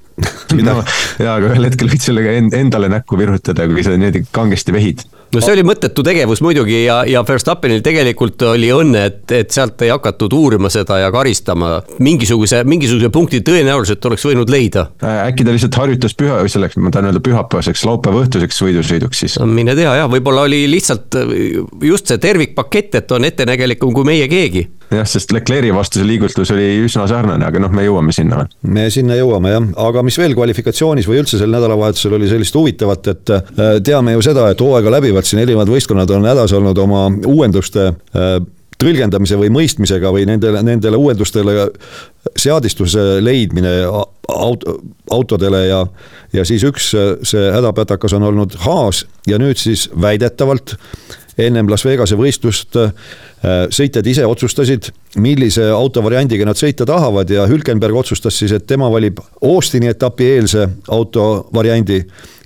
no 0.58 0.78
jaa, 1.24 1.38
aga 1.38 1.54
ühel 1.54 1.70
hetkel 1.70 1.92
võid 1.92 2.04
sellega 2.04 2.36
endale 2.60 2.92
näkku 2.92 3.20
virutada, 3.20 3.68
kui 3.72 3.86
sa 3.86 3.96
niimoodi 3.96 4.26
kangesti 4.36 4.76
vehid 4.76 5.06
no 5.34 5.42
see 5.44 5.54
oli 5.56 5.64
mõttetu 5.68 6.04
tegevus 6.06 6.42
muidugi 6.44 6.84
ja, 6.84 7.02
ja 7.08 7.24
Verstappenil 7.28 7.84
tegelikult 7.86 8.44
oli 8.52 8.72
õnne, 8.76 9.04
et, 9.10 9.24
et 9.36 9.54
sealt 9.54 9.82
ei 9.86 9.92
hakatud 9.94 10.34
uurima 10.36 10.72
seda 10.74 11.00
ja 11.02 11.12
karistama. 11.14 11.74
mingisuguse, 12.00 12.64
mingisuguse 12.68 13.12
punkti 13.14 13.42
tõenäoliselt 13.46 14.06
oleks 14.10 14.26
võinud 14.28 14.52
leida. 14.52 14.88
Äh, 15.04 15.24
äkki 15.30 15.48
ta 15.48 15.56
lihtsalt 15.56 15.80
harjutas 15.80 16.16
püha, 16.18 16.42
selleks, 16.52 16.78
ma 16.82 16.92
tahan 16.94 17.12
öelda 17.12 17.24
pühapäevaseks, 17.24 17.86
laupäeva 17.88 18.26
õhtuseks 18.26 18.62
võidusõiduks 18.66 19.26
siis. 19.26 19.40
no 19.40 19.48
mine 19.50 19.76
tea 19.78 19.96
jah, 20.02 20.12
võib-olla 20.12 20.46
oli 20.50 20.66
lihtsalt 20.72 21.18
just 21.86 22.12
see 22.12 22.22
tervikpakett, 22.22 23.02
et 23.02 23.16
on 23.16 23.28
ettenägelikum 23.28 23.96
kui 23.96 24.08
meie 24.08 24.28
keegi 24.32 24.68
jah, 24.92 25.08
sest 25.08 25.34
Leclerc'i 25.36 25.74
vastu 25.76 26.02
see 26.02 26.08
liigutus 26.08 26.52
oli 26.54 26.68
üsna 26.86 27.08
sarnane, 27.10 27.46
aga 27.48 27.62
noh, 27.64 27.74
me 27.74 27.86
jõuame 27.86 28.16
sinna. 28.16 28.44
me 28.62 28.88
sinna 28.94 29.18
jõuame 29.20 29.54
jah, 29.54 29.68
aga 29.88 30.04
mis 30.08 30.18
veel 30.20 30.36
kvalifikatsioonis 30.38 31.10
või 31.10 31.22
üldse 31.24 31.40
sel 31.42 31.52
nädalavahetusel 31.54 32.18
oli 32.18 32.30
sellist 32.32 32.58
huvitavat, 32.58 33.12
et 33.14 33.36
äh, 33.36 33.76
teame 33.86 34.16
ju 34.18 34.26
seda, 34.26 34.50
et 34.52 34.64
hooaega 34.64 34.98
läbivad 34.98 35.28
siin 35.28 35.44
erinevad 35.44 35.72
võistkonnad 35.72 36.12
on 36.16 36.28
hädas 36.32 36.56
olnud 36.58 36.84
oma 36.84 37.06
uuenduste 37.30 37.92
äh, 37.92 38.36
tõlgendamise 38.82 39.38
või 39.40 39.52
mõistmisega 39.54 40.12
või 40.14 40.26
nendele, 40.30 40.64
nendele 40.66 41.00
uuendustele 41.00 41.68
seadistuse 42.38 43.22
leidmine 43.24 43.72
auto, 44.28 44.78
autodele 45.12 45.66
ja, 45.68 45.82
ja 46.34 46.46
siis 46.48 46.66
üks 46.68 46.92
see 46.94 47.48
hädapätakas 47.56 48.18
on 48.18 48.30
olnud 48.32 48.58
Haas 48.66 49.06
ja 49.30 49.40
nüüd 49.42 49.62
siis 49.62 49.88
väidetavalt 50.02 50.76
ennem 51.40 51.70
Las 51.72 51.86
Vegase 51.86 52.18
võistlust 52.20 52.76
äh, 52.80 52.92
sõitjad 53.74 54.08
ise 54.08 54.26
otsustasid, 54.28 54.92
millise 55.22 55.68
autovariandiga 55.74 56.46
nad 56.48 56.60
sõita 56.60 56.86
tahavad 56.88 57.32
ja 57.32 57.48
Hülkenberg 57.50 58.02
otsustas 58.04 58.38
siis, 58.38 58.54
et 58.56 58.68
tema 58.68 58.90
valib 58.92 59.20
Austini 59.42 59.92
etapi 59.92 60.30
eelse 60.36 60.68
autovariandi 60.92 62.02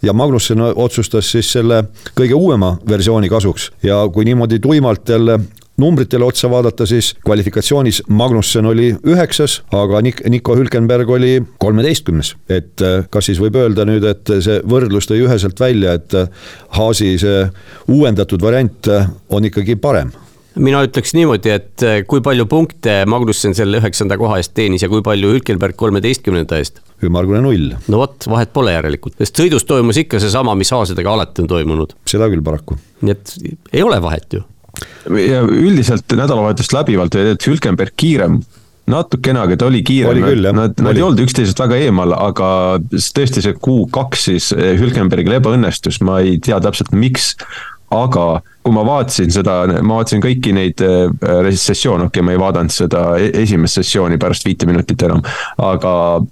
ja 0.05 0.13
Magnussen 0.13 0.61
otsustas 0.71 1.31
siis 1.31 1.51
selle 1.57 1.83
kõige 2.17 2.37
uuema 2.37 2.75
versiooni 2.87 3.29
kasuks. 3.31 3.71
Ja 3.83 4.03
kui 4.13 4.25
niimoodi 4.25 4.59
tuimalt 4.61 5.09
jälle 5.09 5.39
numbritele 5.77 6.25
otsa 6.25 6.49
vaadata, 6.49 6.85
siis 6.85 7.13
kvalifikatsioonis 7.25 8.03
Magnussen 8.07 8.65
oli 8.65 8.91
üheksas, 9.03 9.59
aga 9.75 10.01
Nik-, 10.05 10.23
Nico 10.29 10.55
Hülkenberg 10.55 11.09
oli 11.09 11.41
kolmeteistkümnes. 11.59 12.35
et 12.49 12.81
äh, 12.81 13.07
kas 13.09 13.29
siis 13.29 13.41
võib 13.41 13.57
öelda 13.59 13.85
nüüd, 13.87 14.05
et 14.07 14.35
see 14.39 14.61
võrdlus 14.63 15.09
tõi 15.09 15.23
üheselt 15.25 15.59
välja, 15.59 15.97
et 15.99 16.15
äh, 16.15 16.29
Haasi 16.77 17.15
see 17.19 17.47
uuendatud 17.91 18.41
variant 18.41 18.87
äh, 18.87 19.09
on 19.29 19.45
ikkagi 19.45 19.75
parem 19.75 20.13
mina 20.55 20.79
ütleks 20.85 21.11
niimoodi, 21.11 21.51
et 21.51 21.83
kui 22.07 22.21
palju 22.23 22.45
punkte 22.47 23.01
Magnussen 23.11 23.51
selle 23.57 23.81
üheksanda 23.81 24.15
koha 24.15 24.37
eest 24.39 24.53
teenis 24.55 24.85
ja 24.85 24.87
kui 24.87 25.03
palju 25.03 25.33
Hülkenberg 25.33 25.75
kolmeteistkümnenda 25.75 26.61
eest? 26.63 26.79
ümmargune 27.03 27.41
null. 27.43 27.73
no 27.91 27.99
vot, 27.99 28.23
vahet 28.31 28.55
pole 28.55 28.71
järelikult, 28.71 29.17
sest 29.19 29.43
sõidus 29.43 29.67
toimus 29.67 29.99
ikka 29.99 30.23
seesama, 30.23 30.55
mis 30.55 30.71
haasidega 30.71 31.11
alati 31.11 31.43
on 31.43 31.51
toimunud. 31.51 31.97
seda 32.07 32.31
küll 32.31 32.45
paraku. 32.45 32.79
nii 33.03 33.17
et 33.17 33.35
ei 33.75 33.83
ole 33.83 33.99
vahet 34.01 34.39
ju 34.39 34.45
ja 35.19 35.41
üldiselt 35.45 36.11
nädalavahetust 36.17 36.75
läbivalt 36.75 37.15
oli 37.15 37.25
tegelikult 37.25 37.49
Hülkenberg 37.51 37.97
kiirem. 37.99 38.39
Natukene, 38.85 39.39
aga 39.41 39.55
ta 39.57 39.65
oli 39.65 39.79
kiirem, 39.81 40.19
nad, 40.53 40.75
nad 40.77 40.93
ei 40.97 41.01
olnud 41.01 41.23
üksteisest 41.23 41.57
väga 41.57 41.79
eemal, 41.87 42.11
aga 42.13 42.49
tõesti 42.93 43.41
see 43.41 43.55
Q2 43.57 44.19
siis 44.21 44.51
Hülkenbergil 44.53 45.39
ebaõnnestus, 45.39 45.97
ma 46.05 46.19
ei 46.21 46.37
tea 46.37 46.59
täpselt, 46.61 46.93
miks 46.93 47.31
aga 47.93 48.41
kui 48.65 48.73
ma 48.73 48.81
vaatasin 48.85 49.29
seda, 49.29 49.59
ma 49.85 49.99
vaatasin 49.99 50.23
kõiki 50.23 50.53
neid 50.57 50.81
äh, 50.81 51.49
sessioone, 51.53 52.07
okei 52.07 52.19
okay,, 52.19 52.25
ma 52.25 52.33
ei 52.33 52.39
vaadanud 52.41 52.73
seda 52.73 53.03
e-, 53.21 53.29
esimest 53.43 53.77
sessiooni 53.77 54.17
pärast 54.21 54.47
viite 54.47 54.65
minutit 54.65 55.03
enam. 55.05 55.21
aga 55.61 55.91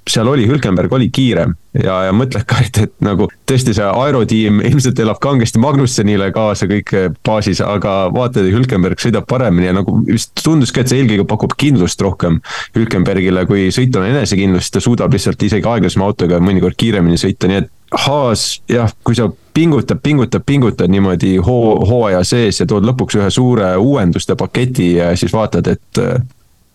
seal 0.10 0.32
oli, 0.32 0.48
Hülkenberg 0.50 0.96
oli 0.98 1.12
kiirem 1.14 1.54
ja, 1.78 2.00
ja 2.08 2.16
mõtled 2.16 2.48
ka, 2.50 2.58
et, 2.66 2.80
et 2.88 2.96
nagu 3.06 3.28
tõesti 3.50 3.76
see 3.78 3.86
aerotiim 3.86 4.64
ilmselt 4.66 5.04
elab 5.06 5.22
kangesti 5.22 5.62
Magnussenile 5.62 6.32
kaasa 6.34 6.66
kõik 6.72 6.96
baasis, 7.26 7.62
aga 7.62 8.08
vaatad, 8.14 8.50
Hülkenberg 8.50 9.02
sõidab 9.04 9.30
paremini 9.30 9.70
ja 9.70 9.78
nagu 9.78 10.00
vist 10.08 10.34
tunduski, 10.42 10.82
et 10.82 10.90
see 10.90 11.04
eelkõige 11.04 11.28
pakub 11.30 11.54
kindlust 11.60 12.02
rohkem 12.02 12.42
Hülkenbergile, 12.74 13.46
kui 13.50 13.70
sõitul 13.76 14.02
on 14.02 14.10
enesekindlust, 14.10 14.74
ta 14.74 14.82
suudab 14.82 15.14
lihtsalt 15.14 15.46
isegi 15.46 15.70
aeglasema 15.70 16.10
autoga 16.10 16.42
mõnikord 16.42 16.82
kiiremini 16.82 17.22
sõita, 17.22 17.52
nii 17.52 17.62
et 17.62 17.72
Haas 17.94 18.64
jah, 18.66 18.90
kui 19.06 19.14
sa 19.14 19.28
pingutad, 19.54 20.00
pingutad, 20.04 20.42
pingutad 20.46 20.92
niimoodi 20.92 21.38
hoo, 21.38 21.76
hooaja 21.86 22.24
sees 22.28 22.60
ja 22.60 22.68
tood 22.70 22.86
lõpuks 22.88 23.20
ühe 23.20 23.30
suure 23.34 23.76
uuenduste 23.78 24.36
paketi 24.40 24.94
ja 24.98 25.14
siis 25.20 25.34
vaatad, 25.34 25.70
et 25.76 26.02
äh, 26.02 26.20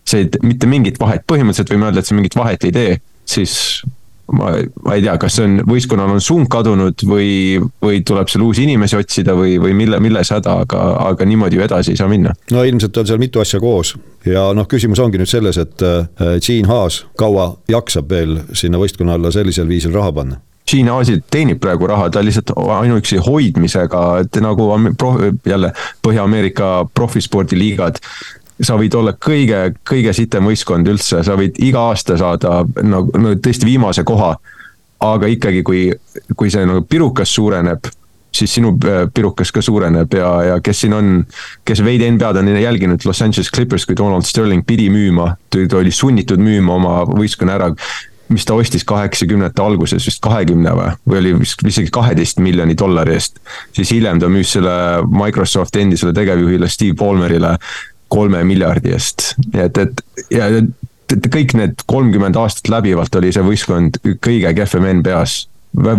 see 0.07 0.25
ei, 0.25 0.33
mitte 0.43 0.69
mingit 0.69 0.99
vahet, 0.99 1.25
põhimõtteliselt 1.27 1.73
võime 1.73 1.89
öelda, 1.89 2.03
et 2.03 2.09
see 2.09 2.17
mingit 2.17 2.37
vahet 2.39 2.67
ei 2.67 2.75
tee, 2.75 2.99
siis 3.29 3.55
ma, 4.31 4.51
ma 4.85 4.95
ei 4.97 5.03
tea, 5.03 5.15
kas 5.21 5.37
see 5.37 5.47
on, 5.47 5.59
võistkonnal 5.69 6.15
on 6.15 6.23
suund 6.23 6.49
kadunud 6.51 7.05
või, 7.09 7.31
või 7.83 8.01
tuleb 8.07 8.31
seal 8.31 8.45
uusi 8.47 8.65
inimesi 8.67 8.97
otsida 8.99 9.35
või, 9.37 9.57
või 9.61 9.75
mille, 9.77 9.99
milles 10.03 10.33
häda, 10.33 10.59
aga, 10.65 10.83
aga 11.09 11.29
niimoodi 11.29 11.59
ju 11.59 11.65
edasi 11.65 11.93
ei 11.93 12.01
saa 12.01 12.09
minna. 12.11 12.33
no 12.53 12.65
ilmselt 12.65 12.97
on 12.97 13.09
seal 13.09 13.21
mitu 13.21 13.43
asja 13.43 13.61
koos 13.63 13.95
ja 14.27 14.49
noh, 14.55 14.67
küsimus 14.69 15.01
ongi 15.03 15.21
nüüd 15.21 15.31
selles, 15.31 15.59
et 15.61 15.85
äh, 15.85 16.35
Gene 16.45 16.69
Haas 16.69 17.03
kaua 17.19 17.51
jaksab 17.69 18.11
veel 18.11 18.39
sinna 18.53 18.81
võistkonna 18.81 19.17
alla 19.19 19.33
sellisel 19.35 19.69
viisil 19.69 19.95
raha 19.95 20.13
panna 20.21 20.39
Hiina 20.69 20.97
Aasia 20.99 21.21
teenib 21.31 21.61
praegu 21.63 21.87
raha, 21.89 22.09
ta 22.13 22.21
lihtsalt 22.25 22.51
ainuüksi 22.55 23.17
hoidmisega, 23.25 24.03
et 24.23 24.41
nagu 24.43 24.67
pro, 24.97 25.15
jälle 25.45 25.71
Põhja-Ameerika 26.05 26.89
profispordiliigad 26.93 27.97
sa 28.59 28.75
võid 28.79 28.95
olla 28.99 29.13
kõige, 29.15 29.59
kõige 29.87 30.13
sitem 30.15 30.49
võistkond 30.49 30.87
üldse, 30.91 31.23
sa 31.23 31.37
võid 31.39 31.59
iga 31.63 31.89
aasta 31.91 32.17
saada 32.19 32.61
no, 32.83 33.05
no 33.15 33.35
tõesti 33.39 33.67
viimase 33.69 34.03
koha. 34.07 34.35
aga 34.99 35.27
ikkagi, 35.31 35.61
kui, 35.63 35.85
kui 36.35 36.49
see 36.51 36.65
nagu 36.67 36.81
pirukas 36.83 37.31
suureneb, 37.31 37.85
siis 38.35 38.51
sinu 38.51 38.73
äh, 38.83 39.05
pirukas 39.13 39.51
ka 39.55 39.61
suureneb 39.63 40.11
ja, 40.13 40.31
ja 40.43 40.57
kes 40.59 40.81
siin 40.83 40.93
on, 40.93 41.21
kes 41.63 41.79
veidi 41.85 42.09
NBA-d 42.11 42.41
on 42.41 42.49
jälginud, 42.59 43.05
Los 43.07 43.21
Angeles 43.21 43.51
Clippers, 43.51 43.85
kui 43.87 43.95
Donald 43.95 44.27
Sterling 44.27 44.65
pidi 44.67 44.89
müüma, 44.91 45.31
ta 45.49 45.79
oli 45.79 45.91
sunnitud 45.95 46.43
müüma 46.43 46.75
oma 46.75 46.97
võistkonna 47.07 47.55
ära 47.55 47.71
mis 48.29 48.45
ta 48.45 48.57
ostis 48.57 48.85
kaheksakümnendate 48.87 49.61
alguses 49.61 50.05
vist 50.05 50.21
kahekümne 50.23 50.73
või, 50.77 50.89
või 51.09 51.21
oli 51.21 51.35
vist 51.41 51.63
isegi 51.65 51.91
kaheteist 51.93 52.41
miljoni 52.43 52.77
dollari 52.77 53.15
eest. 53.17 53.39
siis 53.75 53.91
hiljem 53.95 54.19
ta 54.21 54.29
müüs 54.31 54.53
selle 54.57 54.75
Microsofti 55.09 55.85
endisele 55.85 56.13
tegevjuhile 56.13 56.69
Steve 56.69 56.97
Ballmerile 56.99 57.55
kolme 58.09 58.43
miljardi 58.43 58.93
eest, 58.93 59.33
et, 59.53 59.77
et 59.77 60.01
ja 60.33 60.49
kõik 61.09 61.55
need 61.57 61.85
kolmkümmend 61.89 62.37
aastat 62.37 62.69
läbivalt 62.69 63.15
oli 63.15 63.31
see 63.33 63.45
võistkond 63.45 64.01
kõige 64.21 64.53
kehvem 64.57 64.89
NBA-s. 64.99 65.47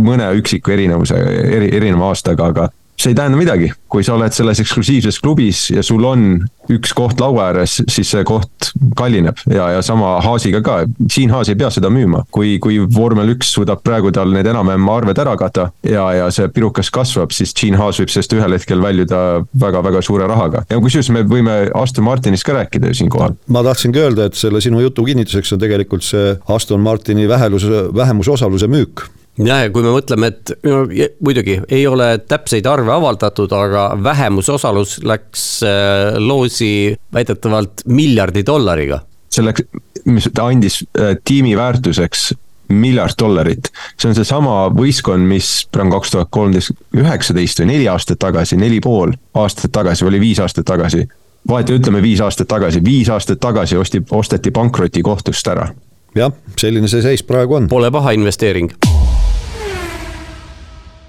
mõne 0.02 0.26
üksiku 0.34 0.74
erinevuse, 0.74 1.14
eri, 1.14 1.70
erineva 1.76 2.10
aastaga, 2.10 2.50
aga 2.50 2.68
see 3.00 3.14
ei 3.14 3.16
tähenda 3.16 3.38
midagi, 3.38 3.70
kui 3.90 4.04
sa 4.04 4.14
oled 4.16 4.34
selles 4.34 4.60
eksklusiivses 4.62 5.20
klubis 5.24 5.68
ja 5.72 5.82
sul 5.86 6.04
on 6.04 6.26
üks 6.70 6.92
koht 6.94 7.20
laua 7.20 7.48
ääres, 7.48 7.78
siis 7.90 8.10
see 8.12 8.24
koht 8.28 8.70
kallineb 8.98 9.40
ja, 9.50 9.70
ja 9.76 9.82
sama 9.84 10.18
Haasiga 10.24 10.60
ka, 10.64 10.76
siin 11.10 11.32
Haas 11.32 11.50
ei 11.50 11.58
pea 11.58 11.70
seda 11.72 11.90
müüma. 11.92 12.24
kui, 12.34 12.58
kui 12.62 12.78
vormel 12.94 13.32
üks 13.34 13.54
suudab 13.56 13.82
praegu 13.86 14.12
tal 14.14 14.32
need 14.34 14.48
enam-vähem 14.50 14.88
arved 14.92 15.22
ära 15.22 15.36
kata 15.40 15.70
ja, 15.86 16.04
ja 16.18 16.28
see 16.34 16.50
pirukas 16.52 16.92
kasvab, 16.94 17.34
siis 17.34 17.54
Gene 17.56 17.80
Haas 17.80 18.00
võib 18.02 18.12
sellest 18.12 18.36
ühel 18.36 18.56
hetkel 18.58 18.82
väljuda 18.84 19.22
väga-väga 19.60 20.02
suure 20.04 20.28
rahaga. 20.30 20.64
ja 20.70 20.80
kusjuures 20.82 21.12
me 21.16 21.24
võime 21.26 21.56
Aston 21.80 22.06
Martinist 22.06 22.46
ka 22.46 22.58
rääkida 22.58 22.92
ju 22.92 23.00
siinkohal. 23.02 23.38
ma 23.48 23.64
tahtsingi 23.66 24.04
öelda, 24.04 24.28
et 24.28 24.38
selle 24.38 24.60
sinu 24.62 24.82
jutu 24.84 25.06
kinnituseks 25.08 25.56
on 25.56 25.62
tegelikult 25.64 26.06
see 26.06 26.36
Aston 26.52 26.84
Martini 26.84 27.28
vähelus, 27.28 27.66
vähemusosaluse 27.96 28.68
müük 28.70 29.08
jah, 29.46 29.62
ja 29.64 29.70
kui 29.72 29.84
me 29.84 29.92
mõtleme, 29.94 30.30
et 30.30 30.52
no, 30.66 30.82
muidugi 31.24 31.58
ei 31.72 31.86
ole 31.88 32.12
täpseid 32.28 32.66
arve 32.68 32.92
avaldatud, 32.94 33.52
aga 33.56 33.86
vähemusosalus 34.02 34.98
läks 35.06 35.46
äh, 35.66 36.18
loosi 36.18 36.96
väidetavalt 37.14 37.86
miljardi 37.86 38.44
dollariga. 38.46 39.00
selleks, 39.30 39.66
mis 40.04 40.28
ta 40.34 40.48
andis 40.50 40.82
äh, 40.98 41.16
tiimi 41.24 41.56
väärtuseks 41.56 42.32
miljard 42.70 43.14
dollarit. 43.18 43.70
see 43.98 44.10
on 44.10 44.14
seesama 44.14 44.56
võistkond, 44.74 45.26
mis 45.26 45.66
praegu 45.72 45.96
kaks 45.96 46.14
tuhat 46.14 46.28
kolmteist, 46.30 46.74
üheksateist 46.96 47.62
või 47.62 47.72
neli 47.72 47.88
aastat 47.90 48.20
tagasi, 48.22 48.56
neli 48.56 48.80
pool 48.80 49.14
aastat 49.34 49.72
tagasi, 49.72 50.04
oli 50.04 50.20
viis 50.20 50.38
aastat 50.38 50.66
tagasi. 50.66 51.06
vahet 51.48 51.70
ütleme 51.70 52.02
viis 52.02 52.20
aastat 52.20 52.48
tagasi, 52.48 52.84
viis 52.84 53.08
aastat 53.08 53.40
tagasi 53.40 53.76
osti, 53.76 54.02
osteti 54.10 54.50
pankrotikohtust 54.50 55.48
ära. 55.48 55.70
jah, 56.14 56.32
selline 56.56 56.88
see 56.88 57.02
seis 57.02 57.22
praegu 57.22 57.54
on. 57.54 57.68
Pole 57.68 57.90
paha 57.90 58.10
investeering 58.10 58.70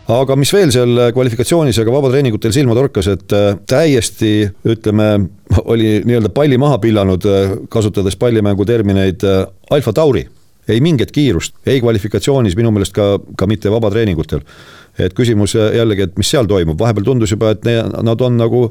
aga 0.10 0.36
mis 0.40 0.52
veel 0.54 0.72
seal 0.74 1.00
kvalifikatsioonis 1.14 1.78
ja 1.78 1.86
ka 1.86 1.94
vabatreeningutel 1.94 2.54
silma 2.56 2.76
torkas, 2.78 3.10
et 3.12 3.36
äh, 3.36 3.54
täiesti 3.70 4.34
ütleme, 4.68 5.14
oli 5.64 6.00
nii-öelda 6.08 6.32
palli 6.34 6.58
maha 6.62 6.80
pillanud, 6.82 7.26
äh, 7.30 7.56
kasutades 7.70 8.18
pallimängu 8.20 8.66
termineid, 8.66 9.24
äh, 9.24 9.46
Alfa 9.70 9.94
Tauri. 9.94 10.28
ei 10.70 10.78
mingit 10.80 11.10
kiirust, 11.12 11.56
ei 11.66 11.82
kvalifikatsioonis, 11.82 12.54
minu 12.56 12.70
meelest 12.72 12.94
ka, 12.94 13.18
ka 13.38 13.48
mitte 13.50 13.72
vabatreeningutel. 13.72 14.42
et 15.00 15.14
küsimus 15.14 15.56
jällegi, 15.56 16.04
et 16.04 16.18
mis 16.20 16.30
seal 16.30 16.46
toimub, 16.46 16.80
vahepeal 16.80 17.06
tundus 17.06 17.32
juba, 17.32 17.54
et 17.56 17.64
ne, 17.66 17.78
nad 18.04 18.22
on 18.22 18.38
nagu 18.38 18.70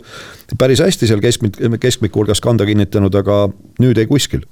päris 0.59 0.83
hästi 0.85 1.09
seal 1.09 1.21
keskmik, 1.21 1.57
keskmiku 1.81 2.21
hulgas 2.21 2.41
kanda 2.41 2.67
kinnitanud, 2.69 3.15
aga 3.15 3.49
nüüd 3.81 3.99
ei 3.99 4.07
kuskil 4.07 4.45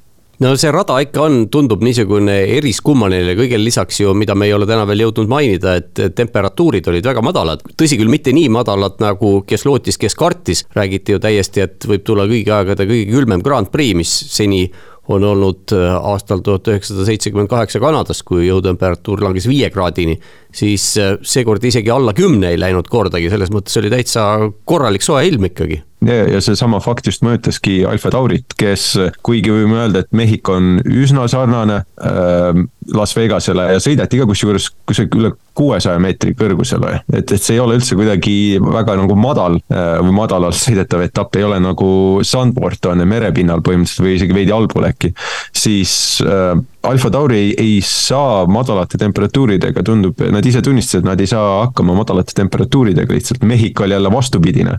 no 0.45 0.55
see 0.59 0.73
rada 0.75 0.99
ikka 1.03 1.23
on, 1.27 1.39
tundub 1.53 1.83
niisugune 1.85 2.37
eriskummaline, 2.59 3.35
kõigele 3.39 3.67
lisaks 3.67 4.03
ju, 4.03 4.13
mida 4.19 4.37
me 4.39 4.49
ei 4.49 4.55
ole 4.57 4.69
täna 4.71 4.85
veel 4.89 5.07
jõudnud 5.07 5.31
mainida, 5.31 5.79
et 5.81 6.05
temperatuurid 6.19 6.87
olid 6.91 7.09
väga 7.11 7.25
madalad. 7.25 7.65
tõsi 7.79 7.99
küll, 7.99 8.13
mitte 8.13 8.35
nii 8.35 8.51
madalad 8.55 9.01
nagu 9.03 9.41
kes 9.49 9.67
lootis, 9.69 9.99
kes 9.99 10.15
kartis, 10.19 10.65
räägiti 10.77 11.17
ju 11.17 11.23
täiesti, 11.23 11.65
et 11.67 11.89
võib 11.89 12.07
tulla 12.07 12.29
kõigi 12.31 12.55
aegade 12.55 12.87
kõige 12.87 13.11
külmem 13.11 13.43
Grand 13.43 13.73
Prix, 13.73 13.99
mis 13.99 14.15
seni 14.31 14.69
on 15.09 15.25
olnud 15.25 15.73
äh, 15.73 15.95
aastal 15.97 16.43
tuhat 16.45 16.69
üheksasada 16.69 17.07
seitsekümmend 17.09 17.49
kaheksa 17.49 17.81
Kanadas, 17.81 18.21
kui 18.29 18.51
õhutemperatuur 18.53 19.23
langes 19.25 19.49
viie 19.49 19.71
kraadini, 19.73 20.19
siis 20.53 20.91
äh, 21.01 21.17
seekord 21.25 21.65
isegi 21.65 21.91
alla 21.91 22.13
kümne 22.17 22.53
ei 22.53 22.61
läinud 22.61 22.91
kordagi, 22.93 23.31
selles 23.33 23.53
mõttes 23.55 23.81
oli 23.81 23.93
täitsa 23.93 24.29
korralik 24.69 25.05
soe 25.05 25.25
ilm 25.27 25.49
ikkagi 25.49 25.81
ja, 26.07 26.19
ja 26.33 26.41
seesama 26.45 26.81
fakt 26.85 27.07
just 27.11 27.25
mõjutaski 27.27 27.81
Alfa 27.89 28.13
Taurit, 28.15 28.55
kes, 28.59 28.91
kuigi 29.27 29.53
võime 29.55 29.81
öelda, 29.83 30.05
et 30.05 30.13
Mehhiko 30.17 30.59
on 30.59 30.79
üsna 30.85 31.27
sarnane 31.31 31.83
äh, 32.03 32.65
Las 32.97 33.15
Vegasele 33.17 33.67
ja 33.75 33.83
sõideti 33.83 34.21
ka 34.21 34.27
kusjuures 34.29 34.71
kusagil 34.89 35.23
üle 35.23 35.33
kuuesaja 35.59 35.99
meetri 36.03 36.35
kõrgusele. 36.39 37.01
et, 37.13 37.33
et 37.33 37.43
see 37.43 37.57
ei 37.57 37.63
ole 37.63 37.79
üldse 37.79 37.99
kuidagi 37.99 38.59
väga 38.63 38.95
nagu 39.01 39.17
madal 39.19 39.59
äh, 39.59 39.99
või 40.05 40.15
madalalt 40.21 40.59
sõidetav 40.59 41.03
etapp, 41.09 41.37
ei 41.37 41.47
ole 41.49 41.59
nagu 41.63 41.91
Sandport 42.27 42.91
on 42.93 43.03
merepinnal 43.09 43.63
põhimõtteliselt 43.67 44.07
või 44.07 44.17
isegi 44.19 44.37
veidi 44.37 44.55
allpool 44.55 44.89
äkki. 44.91 45.13
siis 45.57 45.93
äh, 46.25 46.55
Alfa 46.89 47.11
Tauri 47.11 47.39
ei, 47.39 47.55
ei 47.59 47.81
saa 47.85 48.47
madalate 48.47 49.01
temperatuuridega, 49.01 49.83
tundub, 49.85 50.21
nad 50.33 50.47
ise 50.47 50.63
tunnistasid, 50.63 51.05
nad 51.05 51.21
ei 51.21 51.27
saa 51.29 51.65
hakkama 51.65 51.97
madalate 51.99 52.37
temperatuuridega, 52.39 53.13
lihtsalt 53.13 53.43
Mehhiko 53.43 53.85
oli 53.85 53.97
jälle 53.97 54.13
vastupidine. 54.13 54.79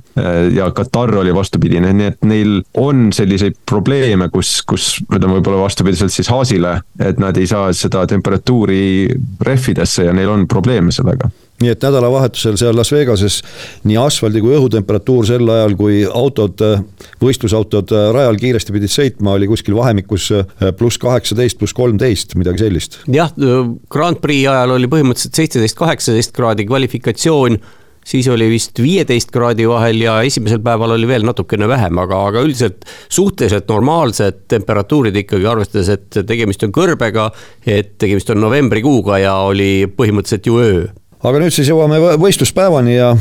ja 0.56 0.72
Katar 0.72 1.16
oli 1.20 1.36
vastupidine, 1.36 1.92
nii 1.94 2.08
et 2.08 2.24
neil 2.26 2.62
on 2.80 3.10
selliseid 3.14 3.60
probleeme, 3.70 4.30
kus, 4.32 4.62
kus 4.68 4.88
ütleme 5.04 5.38
võib-olla 5.38 5.66
vastupidiselt 5.66 6.16
siis 6.16 6.32
Haasile, 6.32 6.80
et 7.04 7.20
nad 7.20 7.38
ei 7.38 7.48
saa 7.48 7.68
seda 8.00 8.16
temperatuuri 8.16 8.82
rehvidesse 9.42 10.08
ja 10.08 10.16
neil 10.16 10.32
on 10.32 10.48
probleeme 10.48 10.92
sellega 10.96 11.30
nii 11.60 11.74
et 11.74 11.82
nädalavahetusel 11.84 12.56
seal 12.60 12.78
Las 12.78 12.92
Vegases 12.94 13.42
nii 13.88 13.98
asfaldi 14.00 14.40
kui 14.44 14.54
õhutemperatuur 14.56 15.28
sel 15.28 15.50
ajal, 15.52 15.76
kui 15.80 15.98
autod, 16.08 16.62
võistlusautod 17.20 17.92
rajal 18.16 18.40
kiiresti 18.40 18.76
pidid 18.76 18.94
sõitma, 18.94 19.34
oli 19.36 19.50
kuskil 19.52 19.76
vahemikus 19.76 20.30
pluss 20.80 21.02
kaheksateist, 21.04 21.60
pluss 21.60 21.76
kolmteist, 21.76 22.38
midagi 22.40 22.64
sellist. 22.64 23.02
jah, 23.12 23.36
Grand 23.92 24.22
Prix 24.24 24.48
ajal 24.48 24.78
oli 24.78 24.88
põhimõtteliselt 24.92 25.42
seitseteist, 25.42 25.76
kaheksateist 25.80 26.36
kraadi 26.36 26.68
kvalifikatsioon 26.70 27.60
siis 28.10 28.28
oli 28.32 28.50
vist 28.50 28.80
viieteist 28.82 29.32
kraadi 29.34 29.68
vahel 29.70 30.02
ja 30.02 30.20
esimesel 30.26 30.62
päeval 30.66 30.96
oli 30.98 31.10
veel 31.10 31.28
natukene 31.28 31.68
vähem, 31.70 31.98
aga, 32.02 32.24
aga 32.32 32.46
üldiselt 32.46 32.88
suhteliselt 33.10 33.70
normaalsed 33.70 34.46
temperatuurid 34.50 35.20
ikkagi, 35.24 35.46
arvestades, 35.50 35.92
et 35.94 36.22
tegemist 36.28 36.64
on 36.66 36.74
kõrbega, 36.76 37.30
et 37.68 37.98
tegemist 38.02 38.32
on 38.34 38.42
novembrikuuga 38.42 39.22
ja 39.22 39.36
oli 39.50 39.86
põhimõtteliselt 39.94 40.50
ju 40.50 40.64
öö 40.64 40.88
aga 41.20 41.42
nüüd 41.42 41.54
siis 41.54 41.68
jõuame 41.70 42.00
võistluspäevani 42.22 42.96
ja 42.96 43.12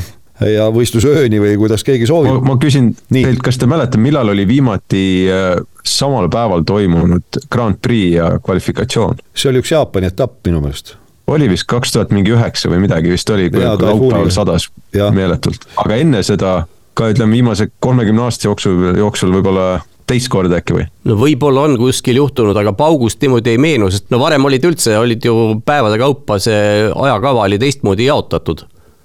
ja 0.47 0.69
võistlusööni 0.71 1.41
või 1.43 1.57
kuidas 1.59 1.83
keegi 1.83 2.07
soovib. 2.07 2.45
ma 2.47 2.55
küsin 2.63 2.93
Nii. 3.11 3.25
teilt, 3.27 3.41
kas 3.43 3.59
te 3.59 3.67
mäletate, 3.67 3.99
millal 3.99 4.31
oli 4.31 4.45
viimati 4.47 5.03
äh, 5.27 5.57
samal 5.83 6.29
päeval 6.31 6.63
toimunud 6.67 7.41
Grand 7.51 7.81
Prix 7.83 8.15
ja 8.15 8.31
kvalifikatsioon? 8.39 9.19
see 9.35 9.51
oli 9.51 9.65
üks 9.65 9.75
Jaapani 9.75 10.13
etapp 10.13 10.47
minu 10.47 10.63
meelest. 10.63 10.95
Oli 11.29 11.49
vist 11.51 11.69
kaks 11.69 11.93
tuhat 11.95 12.15
mingi 12.15 12.33
üheksa 12.35 12.71
või 12.73 12.83
midagi 12.87 13.13
vist 13.13 13.31
oli, 13.31 13.51
kui 13.53 13.65
laupäeval 13.65 14.33
sadas 14.35 14.69
ja. 14.97 15.11
meeletult, 15.15 15.69
aga 15.85 16.01
enne 16.01 16.23
seda 16.27 16.63
ka 16.99 17.13
ütleme 17.13 17.39
viimase 17.39 17.69
kolmekümne 17.85 18.27
aasta 18.27 18.49
jooksul, 18.49 18.97
jooksul 18.99 19.33
võib-olla 19.37 19.69
teist 20.09 20.31
korda 20.33 20.59
äkki 20.59 20.77
või? 20.79 20.87
no 21.09 21.19
võib-olla 21.21 21.67
on 21.69 21.77
kuskil 21.81 22.19
juhtunud, 22.21 22.57
aga 22.57 22.73
paugust 22.77 23.21
niimoodi 23.23 23.55
ei 23.55 23.61
meenu, 23.61 23.91
sest 23.93 24.09
no 24.15 24.21
varem 24.23 24.49
olid 24.49 24.65
üldse, 24.71 24.97
olid 24.99 25.25
ju 25.25 25.37
päevade 25.67 26.01
kaupa, 26.01 26.41
see 26.43 26.89
ajakava 26.89 27.47
oli 27.47 27.61
teistmoodi 27.61 28.09
jaotatud 28.09 28.65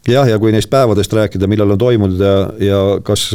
jah, 0.09 0.27
ja 0.27 0.39
kui 0.41 0.51
neist 0.53 0.69
päevadest 0.71 1.13
rääkida, 1.15 1.47
millal 1.51 1.75
on 1.75 1.79
toimunud 1.79 2.19
ja, 2.19 2.33
ja 2.59 2.79
kas, 3.05 3.27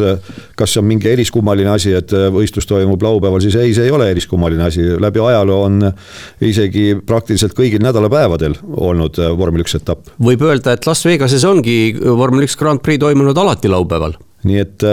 kas 0.59 0.75
see 0.75 0.83
on 0.83 0.89
mingi 0.89 1.11
eriskummaline 1.11 1.71
asi, 1.73 1.95
et 1.97 2.13
võistlus 2.35 2.69
toimub 2.69 3.03
laupäeval, 3.03 3.43
siis 3.45 3.57
ei, 3.61 3.75
see 3.77 3.89
ei 3.89 3.95
ole 3.95 4.11
eriskummaline 4.13 4.67
asi, 4.69 4.85
läbi 5.01 5.23
ajaloo 5.25 5.61
on 5.69 5.81
isegi 6.45 6.91
praktiliselt 7.07 7.57
kõigil 7.59 7.83
nädalapäevadel 7.85 8.59
olnud 8.69 9.21
vormel 9.39 9.65
üks 9.65 9.79
etapp. 9.79 10.13
võib 10.23 10.45
öelda, 10.45 10.77
et 10.77 10.89
Las 10.89 11.05
Vegases 11.09 11.47
ongi 11.49 11.79
vormel 12.03 12.45
üks 12.49 12.59
Grand 12.61 12.85
Prix 12.85 13.01
toimunud 13.05 13.39
alati 13.39 13.73
laupäeval. 13.73 14.19
nii 14.49 14.61
et 14.63 14.85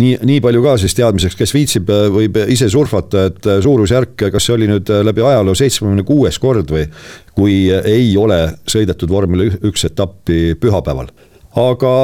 nii, 0.00 0.16
nii 0.26 0.40
palju 0.44 0.62
ka 0.64 0.76
siis 0.82 0.96
teadmiseks, 0.98 1.36
kes 1.38 1.54
viitsib, 1.54 1.90
võib 2.14 2.38
ise 2.50 2.68
surfata, 2.72 3.28
et 3.30 3.50
suurusjärk, 3.64 4.26
kas 4.34 4.48
see 4.48 4.56
oli 4.56 4.70
nüüd 4.70 4.90
läbi 5.06 5.22
ajaloo 5.24 5.54
seitsmekümne 5.58 6.06
kuues 6.06 6.40
kord 6.42 6.72
või. 6.74 6.88
kui 7.34 7.54
ei 7.70 8.16
ole 8.16 8.40
sõidetud 8.70 9.10
vormel 9.10 9.48
üks 9.50 9.84
etappi 9.88 10.54
pühapäeval, 10.60 11.08
aga 11.58 11.94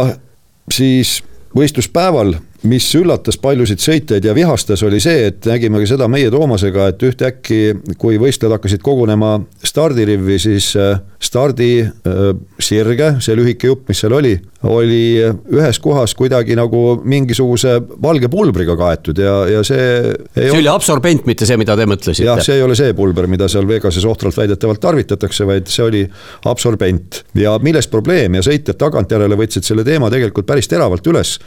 siis 0.74 1.20
võistluspäeval 1.54 2.34
mis 2.68 2.86
üllatas 2.96 3.38
paljusid 3.40 3.80
sõitjaid 3.80 4.24
ja 4.26 4.34
vihastas, 4.36 4.82
oli 4.84 5.00
see, 5.00 5.30
et 5.30 5.46
nägime 5.48 5.80
ka 5.80 5.88
seda 5.88 6.08
meie 6.12 6.30
Toomasega, 6.32 6.90
et 6.92 7.04
ühtäkki, 7.06 7.60
kui 8.00 8.18
võistlejad 8.20 8.56
hakkasid 8.58 8.82
kogunema 8.84 9.38
stardirivvi, 9.64 10.38
siis 10.42 10.72
äh, 10.76 11.00
stardi 11.22 11.70
äh, 11.84 12.20
sirge, 12.60 13.14
see 13.24 13.38
lühike 13.38 13.70
jupp, 13.70 13.88
mis 13.88 14.02
seal 14.02 14.16
oli, 14.16 14.34
oli 14.68 15.16
ühes 15.54 15.78
kohas 15.80 16.12
kuidagi 16.18 16.56
nagu 16.58 17.00
mingisuguse 17.08 17.78
valge 18.02 18.28
pulbriga 18.28 18.76
kaetud 18.76 19.18
ja, 19.22 19.34
ja 19.48 19.62
see. 19.64 20.12
see 20.36 20.50
oli 20.52 20.68
absorbent, 20.68 21.24
mitte 21.28 21.48
see, 21.48 21.56
mida 21.60 21.76
te 21.78 21.86
mõtlesite. 21.88 22.26
jah, 22.28 22.42
see 22.44 22.58
ei 22.58 22.64
ole 22.66 22.76
see 22.76 22.92
pulber, 22.96 23.28
mida 23.30 23.48
seal 23.48 23.68
Vegases 23.68 24.04
ohtralt 24.08 24.36
väidetavalt 24.36 24.82
tarvitatakse, 24.84 25.48
vaid 25.48 25.70
see 25.72 25.86
oli 25.86 26.04
absorbent 26.50 27.22
ja 27.40 27.56
milles 27.64 27.88
probleem 27.88 28.36
ja 28.36 28.44
sõitjad 28.44 28.76
tagantjärele 28.80 29.38
võtsid 29.40 29.64
selle 29.64 29.86
teema 29.86 30.12
tegelikult 30.12 30.48
päris 30.50 30.68
teravalt 30.68 31.08
üles 31.08 31.38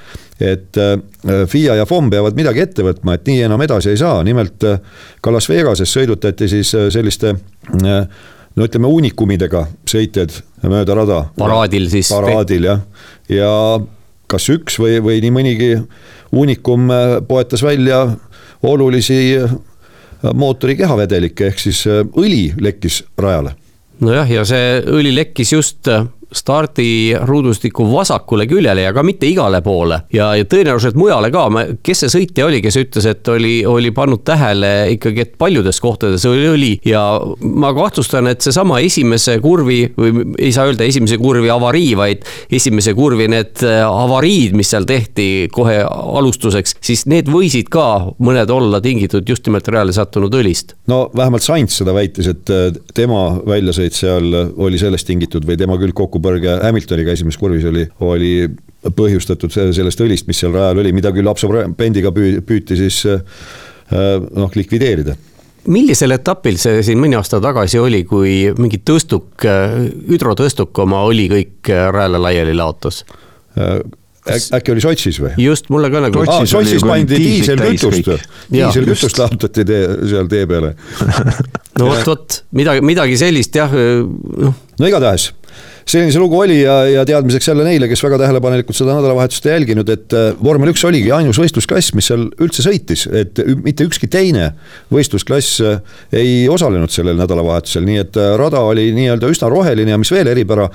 et 0.41 0.77
äh, 0.77 0.97
FIA 1.47 1.75
ja 1.75 1.85
FOM 1.85 2.09
peavad 2.09 2.37
midagi 2.37 2.63
ette 2.63 2.85
võtma, 2.85 3.17
et 3.17 3.27
nii 3.29 3.45
enam 3.47 3.61
edasi 3.63 3.93
ei 3.93 3.99
saa, 3.99 4.23
nimelt 4.25 4.65
äh, 4.67 4.79
ka 5.21 5.33
Las 5.33 5.49
Vegases 5.51 5.93
sõidutati 5.93 6.49
siis 6.51 6.73
äh, 6.77 6.89
selliste 6.93 7.35
no 8.55 8.67
ütleme, 8.67 8.89
uunikumidega 8.89 9.65
sõitjad 9.89 10.35
mööda 10.69 10.97
rada. 10.97 11.19
paraadil 11.37 11.89
siis. 11.91 12.11
paraadil 12.13 12.69
jah, 12.69 12.83
ja 13.31 13.51
kas 14.31 14.49
üks 14.53 14.79
või, 14.81 14.99
või 15.03 15.21
nii 15.23 15.33
mõnigi 15.33 15.71
uunikum 16.33 16.89
poetas 17.27 17.63
välja 17.65 18.05
olulisi 18.63 19.37
mootori 20.33 20.77
kehavedelikke, 20.79 21.51
ehk 21.51 21.59
siis 21.59 21.83
õli 21.89 22.53
lekkis 22.61 23.03
rajale. 23.19 23.55
nojah, 24.03 24.29
ja 24.39 24.45
see 24.47 24.79
õli 24.87 25.13
lekkis 25.15 25.53
just 25.53 25.89
stardiruudustiku 26.33 27.85
vasakule 27.93 28.47
küljele 28.49 28.85
ja 28.85 28.93
ka 28.93 29.03
mitte 29.05 29.27
igale 29.29 29.61
poole. 29.65 30.01
Ja, 30.13 30.33
ja 30.37 30.47
tõenäoliselt 30.49 30.97
mujale 30.99 31.31
ka, 31.33 31.45
kes 31.85 32.05
see 32.05 32.13
sõitja 32.17 32.47
oli, 32.47 32.61
kes 32.63 32.77
ütles, 32.81 33.07
et 33.09 33.27
oli, 33.31 33.55
oli 33.69 33.91
pannud 33.95 34.23
tähele 34.25 34.71
ikkagi, 34.95 35.25
et 35.27 35.35
paljudes 35.41 35.79
kohtades 35.83 36.25
oli 36.29 36.47
õli. 36.49 36.71
Ja 36.87 37.03
ma 37.41 37.73
kahtlustan, 37.75 38.29
et 38.31 38.43
seesama 38.45 38.79
esimese 38.83 39.37
kurvi 39.43 39.81
või 39.97 40.25
ei 40.39 40.51
saa 40.55 40.67
öelda 40.69 40.87
esimese 40.87 41.17
kurvi 41.21 41.51
avarii, 41.53 41.93
vaid 41.99 42.25
esimese 42.53 42.93
kurvi 42.97 43.29
need 43.31 43.63
äh, 43.65 43.81
avariid, 43.87 44.55
mis 44.57 44.73
seal 44.73 44.87
tehti 44.89 45.47
kohe 45.53 45.79
alustuseks, 45.87 46.77
siis 46.83 47.05
need 47.11 47.31
võisid 47.31 47.69
ka 47.73 47.87
mõned 48.23 48.51
olla 48.53 48.81
tingitud 48.83 49.27
just 49.29 49.47
nimelt 49.47 49.67
rajale 49.71 49.95
sattunud 49.95 50.33
õlist. 50.39 50.75
no 50.87 51.05
vähemalt 51.15 51.45
Sainz 51.45 51.77
seda 51.79 51.95
väitis, 51.95 52.29
et 52.31 52.53
äh, 52.53 52.69
tema 52.95 53.25
väljasõit 53.47 53.95
seal 53.97 54.33
oli 54.57 54.79
sellest 54.81 55.07
tingitud 55.09 55.45
või 55.47 55.57
tema 55.59 55.77
küll 55.81 55.95
kokku 55.95 56.21
kokkupõrge 56.23 56.59
Hamiltoniga 56.63 57.13
esimeses 57.13 57.39
kurvis 57.39 57.65
oli, 57.67 57.83
oli 57.99 58.31
põhjustatud 58.95 59.51
sellest 59.51 60.01
õlist, 60.03 60.27
mis 60.27 60.39
seal 60.39 60.53
rajal 60.55 60.81
oli, 60.83 60.93
mida 60.95 61.11
küll 61.15 61.27
absorbendiga 61.27 62.11
püüti 62.13 62.77
siis 62.79 63.03
äh, 63.07 63.21
noh, 63.91 64.51
likvideerida 64.55 65.15
millisel 65.63 66.11
etapil 66.11 66.57
see 66.59 66.81
siin 66.83 66.99
mõni 66.99 67.15
aasta 67.15 67.39
tagasi 67.39 67.79
oli, 67.79 68.01
kui 68.03 68.49
mingi 68.59 68.81
tõstuk, 68.83 69.45
hüdrotõstuk 70.09 70.75
oma 70.83 71.05
oli 71.07 71.29
kõik 71.31 71.71
rajale 71.71 72.19
laiali 72.19 72.55
laotas? 72.57 73.05
äkki 74.27 74.73
oli 74.73 74.83
Sotšis 74.83 75.21
või? 75.23 75.31
just, 75.39 75.69
mulle 75.71 75.87
ka 75.93 76.01
nagu. 76.03 76.25
Sotšis 76.27 76.83
pandi 76.83 77.15
diiselkütust, 77.15 78.11
diiselkütust 78.51 79.21
laotati 79.23 79.63
tee, 79.67 79.81
seal 80.11 80.27
tee 80.31 80.43
peale 80.51 80.73
no 81.79 81.87
vot, 81.93 82.03
vot 82.11 82.37
midagi, 82.59 82.83
midagi 82.83 83.17
sellist 83.23 83.55
jah, 83.55 83.71
noh. 83.71 84.59
no 84.79 84.91
igatahes 84.91 85.31
selline 85.85 86.13
see 86.13 86.21
lugu 86.21 86.37
oli 86.39 86.61
ja, 86.61 86.75
ja 86.87 87.03
teadmiseks 87.07 87.47
jälle 87.47 87.65
neile, 87.67 87.87
kes 87.91 88.03
väga 88.05 88.19
tähelepanelikult 88.21 88.77
seda 88.77 88.95
nädalavahetust 88.95 89.45
ei 89.47 89.53
jälginud, 89.57 89.89
et 89.91 90.15
äh, 90.15 90.29
vormel 90.43 90.71
üks 90.71 90.83
oligi 90.87 91.11
ainus 91.15 91.39
võistlusklass, 91.41 91.93
mis 91.97 92.07
seal 92.11 92.25
üldse 92.43 92.63
sõitis, 92.65 93.05
et 93.11 93.41
mitte 93.65 93.87
ükski 93.87 94.07
teine 94.11 94.51
võistlusklass 94.93 95.59
äh, 95.65 95.97
ei 96.15 96.47
osalenud 96.51 96.93
sellel 96.93 97.19
nädalavahetusel, 97.19 97.85
nii 97.87 97.99
et 98.05 98.19
äh, 98.19 98.31
rada 98.39 98.63
oli 98.63 98.89
nii-öelda 98.95 99.31
üsna 99.33 99.51
roheline 99.51 99.95
ja 99.95 99.99
mis 99.99 100.11
veel 100.13 100.29
eripära, 100.31 100.69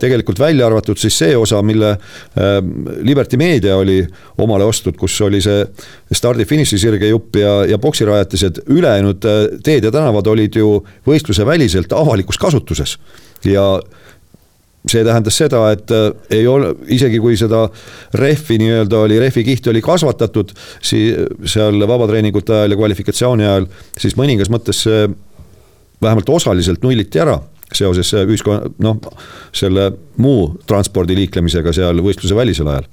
tegelikult 0.00 0.40
välja 0.42 0.66
arvatud 0.66 0.98
siis 0.98 1.14
see 1.20 1.36
osa, 1.38 1.60
mille 1.62 1.92
Liberty 3.06 3.38
Media 3.38 3.76
oli 3.78 4.00
omale 4.42 4.66
ostnud, 4.66 4.96
kus 4.98 5.14
oli 5.22 5.38
see 5.44 5.60
stardi-finiši 6.18 6.80
sirge 6.82 7.06
jupp 7.12 7.38
ja, 7.38 7.60
ja 7.68 7.78
poksirajatised, 7.78 8.64
ülejäänud 8.74 9.28
teed 9.62 9.86
ja 9.86 9.92
tänavad 9.94 10.26
olid 10.34 10.58
ju 10.58 10.72
võistluse 11.06 11.46
väliselt 11.46 11.94
avalikus 11.94 12.40
kasutuses. 12.42 12.96
Ja 13.46 13.76
see 14.88 15.04
tähendas 15.04 15.36
seda, 15.40 15.62
et 15.74 15.90
äh, 15.94 16.10
ei 16.38 16.46
ole, 16.46 16.72
isegi 16.94 17.20
kui 17.22 17.36
seda 17.40 17.64
rehvi 18.16 18.58
nii-öelda 18.62 19.02
oli, 19.04 19.18
rehvi 19.20 19.44
kihti 19.46 19.72
oli 19.72 19.82
kasvatatud, 19.84 20.54
siis 20.82 21.16
seal 21.50 21.82
vabatreeningute 21.88 22.54
ajal 22.54 22.76
ja 22.76 22.80
kvalifikatsiooni 22.80 23.46
ajal, 23.48 23.68
siis 23.98 24.16
mõningas 24.18 24.52
mõttes 24.52 24.84
see 24.86 25.06
vähemalt 26.02 26.28
osaliselt 26.30 26.84
nulliti 26.86 27.20
ära 27.20 27.40
seoses 27.74 28.14
ühiskonna, 28.16 28.70
noh, 28.80 29.00
selle 29.52 29.90
muu 30.22 30.54
transpordi 30.68 31.16
liiklemisega 31.18 31.74
seal 31.76 32.00
võistluse 32.04 32.36
välisel 32.38 32.70
ajal 32.70 32.86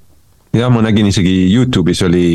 jah, 0.56 0.72
ma 0.72 0.82
nägin 0.86 1.10
isegi 1.10 1.34
Youtube'is 1.52 2.02
oli, 2.06 2.26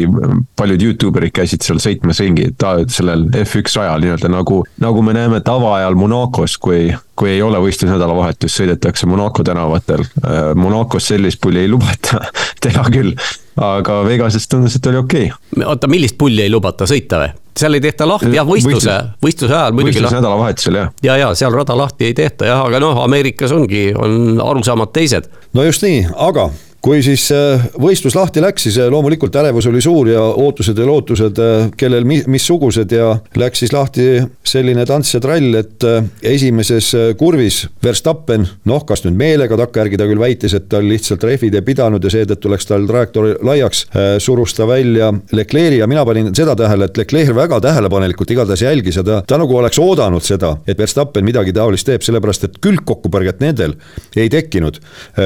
paljud 0.56 0.82
Youtube 0.82 1.20
erid 1.20 1.34
käisid 1.40 1.64
seal 1.64 1.80
sõitmas 1.82 2.20
ringi 2.22 2.50
ta, 2.58 2.76
sellel 2.90 3.26
F1 3.42 3.76
rajal 3.80 4.04
nii-öelda 4.04 4.30
nagu, 4.32 4.62
nagu 4.82 5.04
me 5.06 5.14
näeme 5.16 5.40
tavaajal 5.46 5.98
Monacos, 5.98 6.56
kui, 6.62 6.88
kui 7.18 7.34
ei 7.34 7.42
ole 7.44 7.60
võistlusnädalavahetus, 7.62 8.56
sõidetakse 8.60 9.08
Monaco 9.10 9.44
tänavatel. 9.46 10.04
Äh, 10.22 10.40
Monacos 10.58 11.10
sellist 11.12 11.40
pulli 11.42 11.64
ei 11.64 11.70
lubata 11.72 12.22
teha 12.64 12.86
küll, 12.92 13.14
aga 13.60 14.00
Vegases 14.06 14.48
tundus, 14.48 14.76
et 14.76 14.90
oli 14.90 15.00
okei 15.02 15.30
okay.. 15.30 15.64
oota, 15.66 15.90
millist 15.90 16.18
pulli 16.20 16.44
ei 16.44 16.52
lubata 16.52 16.88
sõita 16.90 17.24
või? 17.24 17.36
seal 17.60 17.74
ei 17.76 17.82
tehta 17.82 18.06
lahti, 18.08 18.30
jah, 18.32 18.46
võistluse, 18.46 18.94
võistluse 19.20 19.52
ajal 19.52 19.74
muidugi. 19.74 19.98
võistlusnädalavahetusel 19.98 20.78
jah. 20.78 20.90
ja, 21.04 21.16
ja 21.24 21.30
seal 21.36 21.52
rada 21.52 21.76
lahti 21.76 22.08
ei 22.08 22.16
tehta 22.16 22.48
jah, 22.48 22.62
aga 22.64 22.80
noh, 22.80 23.02
Ameerikas 23.04 23.52
ongi, 23.52 23.90
on 23.98 24.40
arusaamad 24.40 24.94
teised. 24.94 25.28
no 25.56 25.66
just 25.66 25.84
nii, 25.84 26.04
aga 26.30 26.48
kui 26.84 27.02
siis 27.04 27.26
äh, 27.34 27.66
võistlus 27.80 28.16
lahti 28.16 28.40
läks, 28.42 28.64
siis 28.64 28.78
äh, 28.80 28.88
loomulikult 28.92 29.34
ärevus 29.36 29.68
oli 29.68 29.82
suur 29.84 30.08
ja 30.08 30.22
ootused 30.22 30.78
ja 30.80 30.86
lootused, 30.88 31.40
äh, 31.40 31.66
kellel 31.76 32.06
mi-, 32.08 32.22
missugused 32.30 32.92
ja 32.96 33.12
läks 33.36 33.64
siis 33.64 33.74
lahti 33.74 34.06
selline 34.50 34.86
tants 34.88 35.12
ja 35.14 35.20
trall, 35.22 35.52
et 35.60 35.84
esimeses 36.26 36.88
kurvis 37.20 37.62
Verstappen, 37.84 38.46
noh, 38.66 38.82
kas 38.88 39.04
nüüd 39.04 39.18
meelega, 39.20 39.58
takkajärgi 39.60 40.00
ta 40.00 40.08
küll 40.08 40.22
väitis, 40.22 40.54
et 40.56 40.66
tal 40.72 40.88
lihtsalt 40.88 41.24
rehvid 41.28 41.54
ei 41.58 41.64
pidanud 41.64 42.04
ja 42.04 42.12
seetõttu 42.12 42.50
läks 42.50 42.66
tal 42.66 42.86
trajektoor 42.88 43.28
laiaks, 43.46 43.84
surus 44.22 44.56
ta 44.56 44.66
välja 44.68 45.12
Leclerc'i 45.36 45.78
ja 45.82 45.88
mina 45.90 46.02
panin 46.08 46.32
seda 46.36 46.56
tähele, 46.58 46.88
et 46.88 46.98
Leclerc 46.98 47.34
väga 47.36 47.60
tähelepanelikult 47.62 48.34
igatahes 48.34 48.64
jälgis 48.64 48.98
ja 48.98 49.04
ta, 49.06 49.20
ta 49.26 49.38
nagu 49.40 49.56
oleks 49.60 49.78
oodanud 49.82 50.24
seda, 50.26 50.56
et 50.66 50.80
Verstappen 50.80 51.26
midagi 51.26 51.54
taolist 51.54 51.86
teeb, 51.86 52.02
sellepärast 52.06 52.48
et 52.48 52.58
külgkokkupõrget 52.64 53.44
nendel 53.44 53.76
ei 54.18 54.32
tekkinud. 54.32 54.80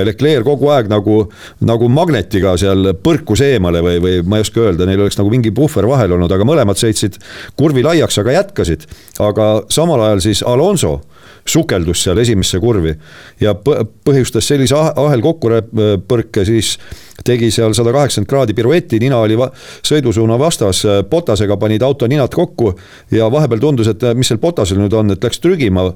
Leclerc 0.05 0.45
kogu 0.45 0.69
aeg 0.75 0.91
nagu 0.93 1.23
nagu 1.65 1.89
magnetiga 1.93 2.55
seal 2.61 2.93
põrkus 3.05 3.43
eemale 3.45 3.83
või, 3.85 4.01
või 4.03 4.21
ma 4.27 4.41
ei 4.41 4.47
oska 4.47 4.63
öelda, 4.65 4.87
neil 4.89 5.03
oleks 5.05 5.19
nagu 5.21 5.33
mingi 5.33 5.53
puhver 5.55 5.89
vahel 5.91 6.17
olnud, 6.17 6.33
aga 6.33 6.47
mõlemad 6.49 6.81
sõitsid 6.81 7.19
kurvi 7.59 7.85
laiaks, 7.87 8.19
aga 8.23 8.39
jätkasid. 8.39 8.87
aga 9.23 9.49
samal 9.73 10.03
ajal 10.09 10.25
siis 10.25 10.43
Alonso 10.47 11.01
sukeldus 11.47 12.03
seal 12.03 12.19
esimesse 12.19 12.59
kurvi 12.61 12.95
ja 13.41 13.53
põhjustas 13.55 14.47
sellise 14.49 14.77
ahelkokkupõrke 14.79 16.45
siis 16.45 16.79
tegi 17.25 17.51
seal 17.55 17.75
sada 17.77 17.93
kaheksakümmend 17.93 18.29
kraadi 18.29 18.55
pirueti, 18.57 18.99
nina 19.01 19.19
oli 19.23 19.37
sõidusuuna 19.85 20.39
vastas, 20.41 20.83
Potasega 21.11 21.57
panid 21.61 21.83
auto 21.83 22.09
ninad 22.11 22.33
kokku 22.35 22.73
ja 23.13 23.29
vahepeal 23.33 23.61
tundus, 23.61 23.91
et 23.93 24.03
mis 24.17 24.29
seal 24.29 24.41
Potasel 24.43 24.81
nüüd 24.81 24.97
on, 24.97 25.13
et 25.15 25.25
läks 25.25 25.41
trügima 25.45 25.87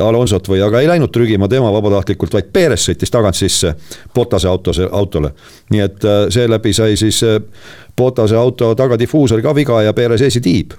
Alonsot 0.00 0.48
või, 0.48 0.62
aga 0.64 0.80
ei 0.80 0.88
läinud 0.88 1.12
trügima 1.14 1.48
tema 1.52 1.72
vabatahtlikult, 1.74 2.34
vaid 2.34 2.50
Perez 2.52 2.88
sõitis 2.88 3.12
tagant 3.12 3.38
sisse 3.38 3.74
Potase 4.14 4.48
autose, 4.48 4.88
autole. 4.90 5.34
nii 5.70 5.84
et 5.84 6.04
äh, 6.04 6.24
seeläbi 6.32 6.72
sai 6.72 6.96
siis 6.96 7.22
äh, 7.22 7.38
Potase 7.96 8.36
auto 8.36 8.74
tagadifuusori 8.74 9.42
ka 9.42 9.54
viga 9.54 9.82
ja 9.82 9.92
Perez 9.92 10.22
esitiib. 10.22 10.72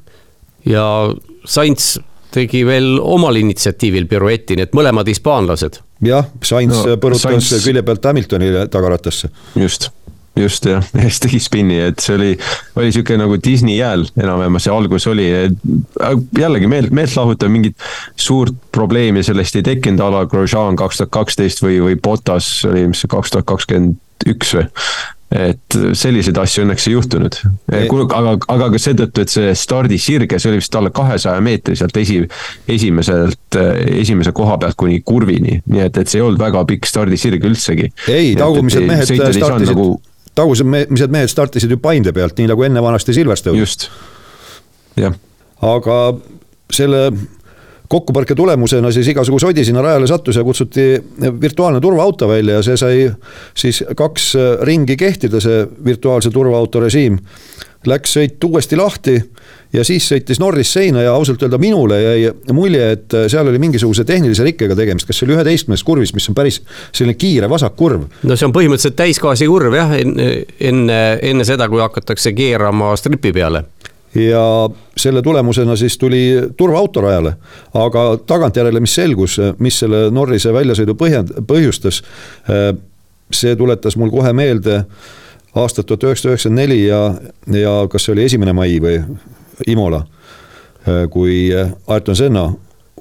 ja 0.65 1.13
Sainz 1.45 1.99
tegi 2.35 2.63
veel 2.67 2.95
omal 3.01 3.41
initsiatiivil 3.41 4.09
pirueti, 4.11 4.57
nii 4.59 4.69
et 4.69 4.77
mõlemad 4.77 5.09
hispaanlased. 5.11 5.81
jah, 6.05 6.31
Sainz 6.43 6.81
no, 6.81 6.97
põrutas 7.01 7.27
Sainz... 7.29 7.53
külje 7.65 7.85
pealt 7.85 8.11
Hamiltonile 8.11 8.67
tagaratasse. 8.71 9.31
just 9.55 9.91
just 10.35 10.65
jah, 10.67 10.83
ja 10.93 11.07
siis 11.07 11.21
tegi 11.23 11.39
spinni, 11.39 11.77
et 11.89 12.01
see 12.03 12.15
oli, 12.17 12.31
oli 12.79 12.91
sihuke 12.91 13.15
nagu 13.19 13.37
Disney 13.39 13.77
jääl 13.77 14.03
enam-vähem 14.19 14.59
see 14.59 14.73
algus 14.73 15.07
oli. 15.07 15.29
jällegi 16.37 16.67
meelt, 16.71 16.91
meeltlahutav, 16.95 17.51
mingit 17.51 17.77
suurt 18.19 18.55
probleemi 18.75 19.23
sellest 19.23 19.55
ei 19.55 19.65
tekkinud, 19.65 20.03
a 20.03 20.11
la 20.11 20.25
Grosjean 20.29 20.75
kaks 20.79 20.99
tuhat 20.99 21.13
kaksteist 21.15 21.63
või, 21.63 21.79
või 21.83 21.95
Botas 21.95 22.49
oli, 22.67 22.87
mis 22.91 23.05
see 23.05 23.11
kaks 23.11 23.31
tuhat 23.31 23.47
kakskümmend 23.53 24.27
üks 24.31 24.55
või 24.57 24.67
et 25.33 25.77
selliseid 25.97 26.37
asju 26.37 26.63
õnneks 26.63 26.85
ei 26.87 26.93
juhtunud. 26.93 27.37
aga, 27.73 28.33
aga 28.53 28.67
ka 28.75 28.81
seetõttu, 28.81 29.23
et 29.25 29.33
see 29.33 29.53
stardisirge, 29.57 30.39
see 30.39 30.51
oli 30.51 30.61
vist 30.61 30.75
alla 30.77 30.91
kahesaja 30.93 31.41
meetri 31.43 31.77
sealt 31.79 31.97
esi, 31.97 32.19
esimeselt, 32.69 33.57
esimese 34.01 34.35
koha 34.37 34.59
pealt 34.61 34.77
kuni 34.77 35.01
kurvini. 35.05 35.59
nii 35.65 35.85
et, 35.87 35.97
et 35.97 36.11
see 36.11 36.21
ei 36.21 36.27
olnud 36.27 36.41
väga 36.41 36.61
pikk 36.69 36.89
stardisirg 36.89 37.47
üldsegi. 37.49 37.89
ei, 38.11 38.35
tagumised 38.37 38.85
mehed 38.85 39.09
startisid 39.09 39.71
nagu... 39.73 39.89
tagumised 40.37 41.15
mehed 41.17 41.33
startisid 41.33 41.73
ju 41.73 41.81
Paide 41.81 42.13
pealt, 42.13 42.37
nii 42.37 42.53
nagu 42.53 42.67
enne 42.69 42.85
vanasti 42.85 43.17
Silverstone. 43.17 43.57
just, 43.59 43.89
jah. 44.99 45.17
aga 45.65 45.99
selle 46.73 47.07
kokkupõrke 47.89 48.35
tulemusena 48.35 48.91
siis 48.91 49.07
igasugu 49.13 49.39
sodi 49.41 49.65
sinna 49.65 49.83
rajale 49.85 50.07
sattus 50.07 50.39
ja 50.39 50.43
kutsuti 50.43 50.87
virtuaalne 51.41 51.81
turvaauto 51.81 52.27
välja 52.27 52.59
ja 52.59 52.65
see 52.65 52.77
sai 52.77 53.05
siis 53.53 53.83
kaks 53.95 54.33
ringi 54.67 54.97
kehtida, 54.97 55.41
see 55.43 55.65
virtuaalse 55.85 56.33
turvaauto 56.33 56.83
režiim. 56.83 57.19
Läks 57.85 58.15
sõit 58.15 58.41
uuesti 58.47 58.77
lahti 58.79 59.13
ja 59.73 59.83
siis 59.85 60.07
sõitis 60.09 60.39
Norris 60.41 60.71
seina 60.73 61.03
ja 61.05 61.13
ausalt 61.13 61.43
öelda 61.45 61.59
minule 61.61 61.99
jäi 62.01 62.31
mulje, 62.57 62.87
et 62.95 63.15
seal 63.29 63.45
oli 63.51 63.59
mingisuguse 63.61 64.03
tehnilise 64.07 64.43
rikkega 64.47 64.77
tegemist, 64.77 65.05
kas 65.05 65.19
see 65.19 65.27
oli 65.27 65.35
üheteistkümnes 65.37 65.83
kurvis, 65.85 66.15
mis 66.17 66.25
on 66.31 66.37
päris 66.37 66.61
selline 66.89 67.13
kiire 67.13 67.49
vasakkurv. 67.51 68.07
no 68.23 68.37
see 68.37 68.47
on 68.47 68.55
põhimõtteliselt 68.55 68.97
täisgaasi 68.97 69.49
kurv 69.51 69.77
jah, 69.77 69.93
enne, 69.99 71.01
enne 71.21 71.45
seda, 71.45 71.69
kui 71.69 71.83
hakatakse 71.83 72.33
keerama 72.33 72.95
stripi 72.97 73.33
peale 73.35 73.67
ja 74.15 74.69
selle 74.97 75.21
tulemusena 75.21 75.75
siis 75.75 75.97
tuli 75.97 76.41
turvaauto 76.57 77.01
rajale. 77.01 77.35
aga 77.73 78.17
tagantjärele, 78.27 78.79
mis 78.79 78.95
selgus, 78.95 79.37
mis 79.59 79.79
selle 79.79 80.09
Norrise 80.11 80.53
väljasõidu 80.53 80.95
põhjend-, 80.95 81.35
põhjustas, 81.47 82.01
see 83.31 83.55
tuletas 83.55 83.97
mul 83.97 84.11
kohe 84.13 84.33
meelde 84.33 84.83
aastat 85.55 85.85
tuhat 85.85 86.03
üheksasada 86.03 86.33
üheksakümmend 86.35 86.61
neli 86.61 86.85
ja, 86.87 87.01
ja 87.47 87.73
kas 87.91 88.05
see 88.05 88.13
oli 88.15 88.25
esimene 88.27 88.53
mai 88.53 88.77
või 88.83 88.99
Imola, 89.67 90.03
kui 91.09 91.49
Ayrton 91.87 92.15
Senna 92.15 92.49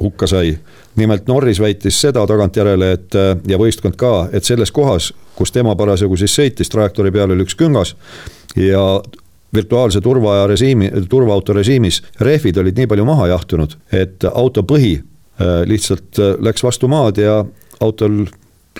hukka 0.00 0.26
sai. 0.26 0.58
nimelt 0.96 1.26
Norris 1.26 1.60
väitis 1.60 2.00
seda 2.00 2.26
tagantjärele, 2.26 2.92
et 2.92 3.16
ja 3.50 3.58
võistkond 3.58 3.96
ka, 3.98 4.28
et 4.32 4.44
selles 4.44 4.70
kohas, 4.70 5.12
kus 5.34 5.52
tema 5.52 5.74
parasjagu 5.76 6.16
siis 6.16 6.34
sõitis, 6.34 6.70
trajektoori 6.70 7.10
peal 7.10 7.30
oli 7.34 7.42
üks 7.42 7.56
küngas 7.58 7.96
ja 8.56 8.82
virtuaalse 9.54 10.00
turvaaja 10.00 10.46
režiimi, 10.50 10.90
turvaauto 11.10 11.52
režiimis 11.56 12.02
rehvid 12.20 12.58
olid 12.62 12.78
nii 12.78 12.90
palju 12.90 13.04
maha 13.08 13.28
jahtunud, 13.34 13.76
et 13.92 14.24
auto 14.32 14.62
põhi 14.66 14.96
äh, 14.98 15.62
lihtsalt 15.68 16.18
äh, 16.18 16.34
läks 16.42 16.64
vastu 16.64 16.90
maad 16.90 17.20
ja 17.22 17.44
autol 17.80 18.24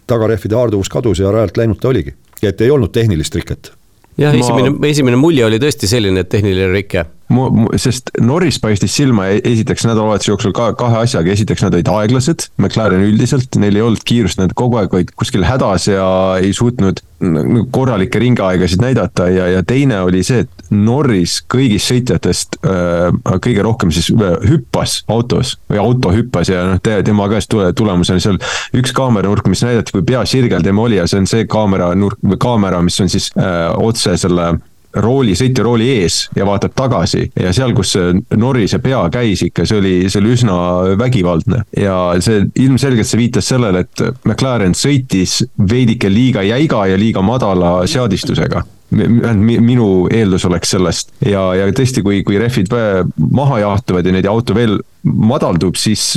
tagarehvide 0.07 0.59
haarduvus 0.59 0.91
kadus 0.91 1.23
ja 1.23 1.33
rajalt 1.33 1.57
läinud 1.57 1.81
ta 1.81 1.89
oligi. 1.89 2.15
et 2.43 2.61
ei 2.61 2.71
olnud 2.71 2.93
tehnilist 2.93 3.35
riket 3.35 3.73
jah, 4.19 4.35
esimene 4.35 4.71
ma..., 4.71 4.87
esimene 4.87 5.19
mulje 5.21 5.45
oli 5.47 5.61
tõesti 5.63 5.89
selline, 5.91 6.25
et 6.25 6.31
tehniline 6.33 6.71
rike. 6.73 7.05
Sest 7.81 8.13
Norris 8.21 8.59
paistis 8.63 8.95
silma 8.97 9.29
e-, 9.33 9.41
esiteks 9.45 9.87
nädalavahetuse 9.89 10.31
jooksul 10.33 10.55
ka 10.57 10.73
kahe 10.79 11.03
asjaga, 11.05 11.33
esiteks 11.33 11.65
nad 11.65 11.77
olid 11.77 11.91
aeglased, 11.91 12.49
McLaren 12.61 13.05
üldiselt, 13.07 13.59
neil 13.61 13.79
ei 13.79 13.85
olnud 13.85 14.05
kiirust, 14.07 14.41
nad 14.43 14.55
kogu 14.57 14.81
aeg 14.81 14.95
olid 14.95 15.13
kuskil 15.19 15.47
hädas 15.47 15.89
ja 15.89 16.07
ei 16.41 16.53
suutnud 16.57 17.03
korralikke 17.73 18.19
ringaegasid 18.19 18.83
näidata. 18.83 19.29
Ja, 19.29 19.47
ja 19.49 19.63
teine 19.63 20.01
oli 20.05 20.23
see, 20.27 20.45
et 20.45 20.71
Norris 20.75 21.39
kõigist 21.51 21.89
sõitjatest 21.93 22.59
äh, 22.67 23.09
kõige 23.45 23.65
rohkem 23.65 23.93
siis 23.95 24.11
äh, 24.13 24.37
hüppas 24.49 25.01
autos 25.09 25.55
või 25.71 25.81
auto 25.81 26.13
hüppas 26.15 26.51
ja 26.51 26.65
noh, 26.69 26.83
tema 26.83 27.29
käest 27.33 27.51
tule, 27.53 27.71
tulemusena 27.77 28.23
seal 28.23 28.41
üks 28.77 28.93
kaameranurk, 28.97 29.49
mis 29.49 29.65
näidati, 29.65 29.95
kui 29.95 30.05
pea 30.07 30.25
sirgel 30.29 30.65
tema 30.65 30.85
oli 30.85 30.99
ja 30.99 31.09
see 31.11 31.23
on 31.23 31.31
see 31.31 31.49
kaameranurk 31.51 32.21
või 32.25 32.41
kaamera, 32.41 32.83
mis 32.85 33.01
on 33.01 33.13
siis 33.13 33.31
äh, 33.39 33.71
otse 33.79 34.17
selle 34.21 34.55
rooli, 35.03 35.35
sõitja 35.39 35.65
rooli 35.67 35.89
ees 35.99 36.21
ja 36.37 36.47
vaatab 36.47 36.75
tagasi 36.77 37.27
ja 37.41 37.53
seal, 37.55 37.75
kus 37.77 37.95
Norrise 38.37 38.81
pea 38.85 39.03
käis 39.15 39.45
ikka, 39.47 39.67
see 39.69 39.81
oli, 39.81 39.95
see 40.09 40.21
oli 40.23 40.35
üsna 40.37 40.59
vägivaldne. 41.01 41.65
ja 41.81 41.97
see 42.25 42.45
ilmselgelt 42.65 43.09
see 43.09 43.21
viitas 43.21 43.51
sellele, 43.51 43.85
et 43.85 44.05
McLaren 44.25 44.77
sõitis 44.79 45.41
veidike 45.59 46.11
liiga 46.13 46.45
jäiga 46.47 46.87
ja 46.91 46.99
liiga 47.01 47.23
madala 47.25 47.77
seadistusega. 47.91 48.65
Minu 48.95 50.07
eeldus 50.13 50.45
oleks 50.47 50.71
sellest. 50.71 51.09
Ja, 51.25 51.49
ja 51.57 51.67
tõesti, 51.75 52.03
kui, 52.05 52.21
kui 52.23 52.37
rehvid 52.39 52.71
maha 53.35 53.59
jaotuvad 53.65 54.07
ja 54.07 54.13
neid 54.15 54.29
auto 54.31 54.55
veel 54.55 54.77
madaldub, 55.03 55.75
siis 55.81 56.13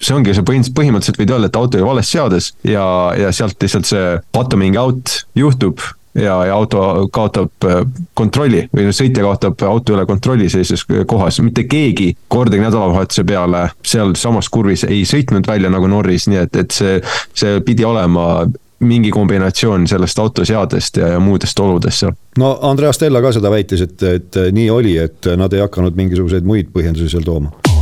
see 0.00 0.14
ongi 0.16 0.32
see 0.32 0.44
põhimõtteliselt, 0.46 0.76
põhimõtteliselt 0.78 1.20
võid 1.20 1.34
öelda, 1.34 1.50
et 1.50 1.58
auto 1.60 1.78
oli 1.78 1.88
vales 1.88 2.10
seades 2.12 2.50
ja, 2.64 2.86
ja 3.18 3.32
sealt 3.34 3.60
lihtsalt 3.62 3.88
see 3.88 4.16
bottoming 4.32 4.78
out 4.80 5.22
juhtub 5.36 5.82
ja, 6.16 6.36
ja 6.46 6.54
auto 6.54 7.08
kaotab 7.12 7.64
äh, 7.64 7.80
kontrolli 8.14 8.64
või 8.74 8.88
noh, 8.88 8.96
sõitja 8.96 9.24
kaotab 9.24 9.62
auto 9.68 9.96
üle 9.96 10.06
kontrolli 10.08 10.48
sellises 10.52 10.86
kohas, 11.08 11.40
mitte 11.44 11.66
keegi 11.68 12.12
kordagi 12.32 12.64
nädalavahetuse 12.64 13.24
peale 13.28 13.66
sealsamas 13.86 14.50
kurvis 14.52 14.86
ei 14.88 15.04
sõitnud 15.08 15.48
välja 15.48 15.70
nagu 15.72 15.90
Norris, 15.90 16.28
nii 16.30 16.42
et, 16.44 16.62
et 16.62 16.76
see, 16.76 17.00
see 17.36 17.60
pidi 17.66 17.84
olema 17.86 18.46
mingi 18.86 19.10
kombinatsioon 19.10 19.86
sellest 19.88 20.18
autoseadest 20.20 21.00
ja, 21.00 21.14
ja 21.14 21.20
muudest 21.20 21.60
oludest 21.60 22.04
seal. 22.04 22.12
no 22.38 22.58
Andreas 22.68 23.00
Tella 23.00 23.22
ka 23.24 23.32
seda 23.36 23.52
väitis, 23.52 23.86
et, 23.86 24.02
et 24.02 24.42
nii 24.52 24.68
oli, 24.70 24.98
et 25.00 25.32
nad 25.36 25.52
ei 25.52 25.64
hakanud 25.64 25.96
mingisuguseid 25.96 26.48
muid 26.48 26.72
põhjendusi 26.74 27.16
seal 27.16 27.24
tooma 27.24 27.75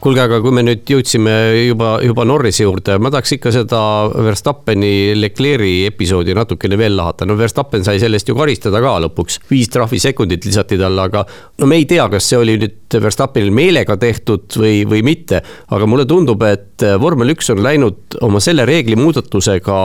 kuulge, 0.00 0.22
aga 0.24 0.38
kui 0.40 0.52
me 0.56 0.62
nüüd 0.64 0.88
jõudsime 0.88 1.32
juba, 1.66 1.90
juba 2.04 2.24
Norrise 2.28 2.64
juurde, 2.64 2.96
ma 3.02 3.10
tahaks 3.12 3.34
ikka 3.36 3.52
seda 3.52 3.80
Verstappeni 4.10 5.12
Leclerc'i 5.18 5.84
episoodi 5.90 6.32
natukene 6.36 6.78
veel 6.80 6.96
lahata, 6.96 7.28
no 7.28 7.36
Verstappen 7.36 7.84
sai 7.84 8.00
sellest 8.00 8.30
ju 8.30 8.36
karistada 8.38 8.80
ka 8.80 8.96
lõpuks. 9.04 9.40
viis 9.50 9.68
trahvisekundit 9.72 10.48
lisati 10.48 10.78
talle, 10.80 11.04
aga 11.04 11.24
no 11.60 11.68
me 11.68 11.80
ei 11.80 11.84
tea, 11.90 12.08
kas 12.12 12.30
see 12.32 12.40
oli 12.40 12.56
nüüd 12.62 12.98
Verstappenil 13.00 13.52
meelega 13.54 13.96
tehtud 14.00 14.56
või, 14.56 14.82
või 14.88 15.04
mitte. 15.06 15.42
aga 15.68 15.86
mulle 15.86 16.06
tundub, 16.08 16.42
et 16.48 16.82
vormel 17.00 17.34
üks 17.34 17.52
on 17.52 17.60
läinud 17.62 18.16
oma 18.24 18.40
selle 18.40 18.64
reegli 18.66 18.96
muudatusega 18.96 19.76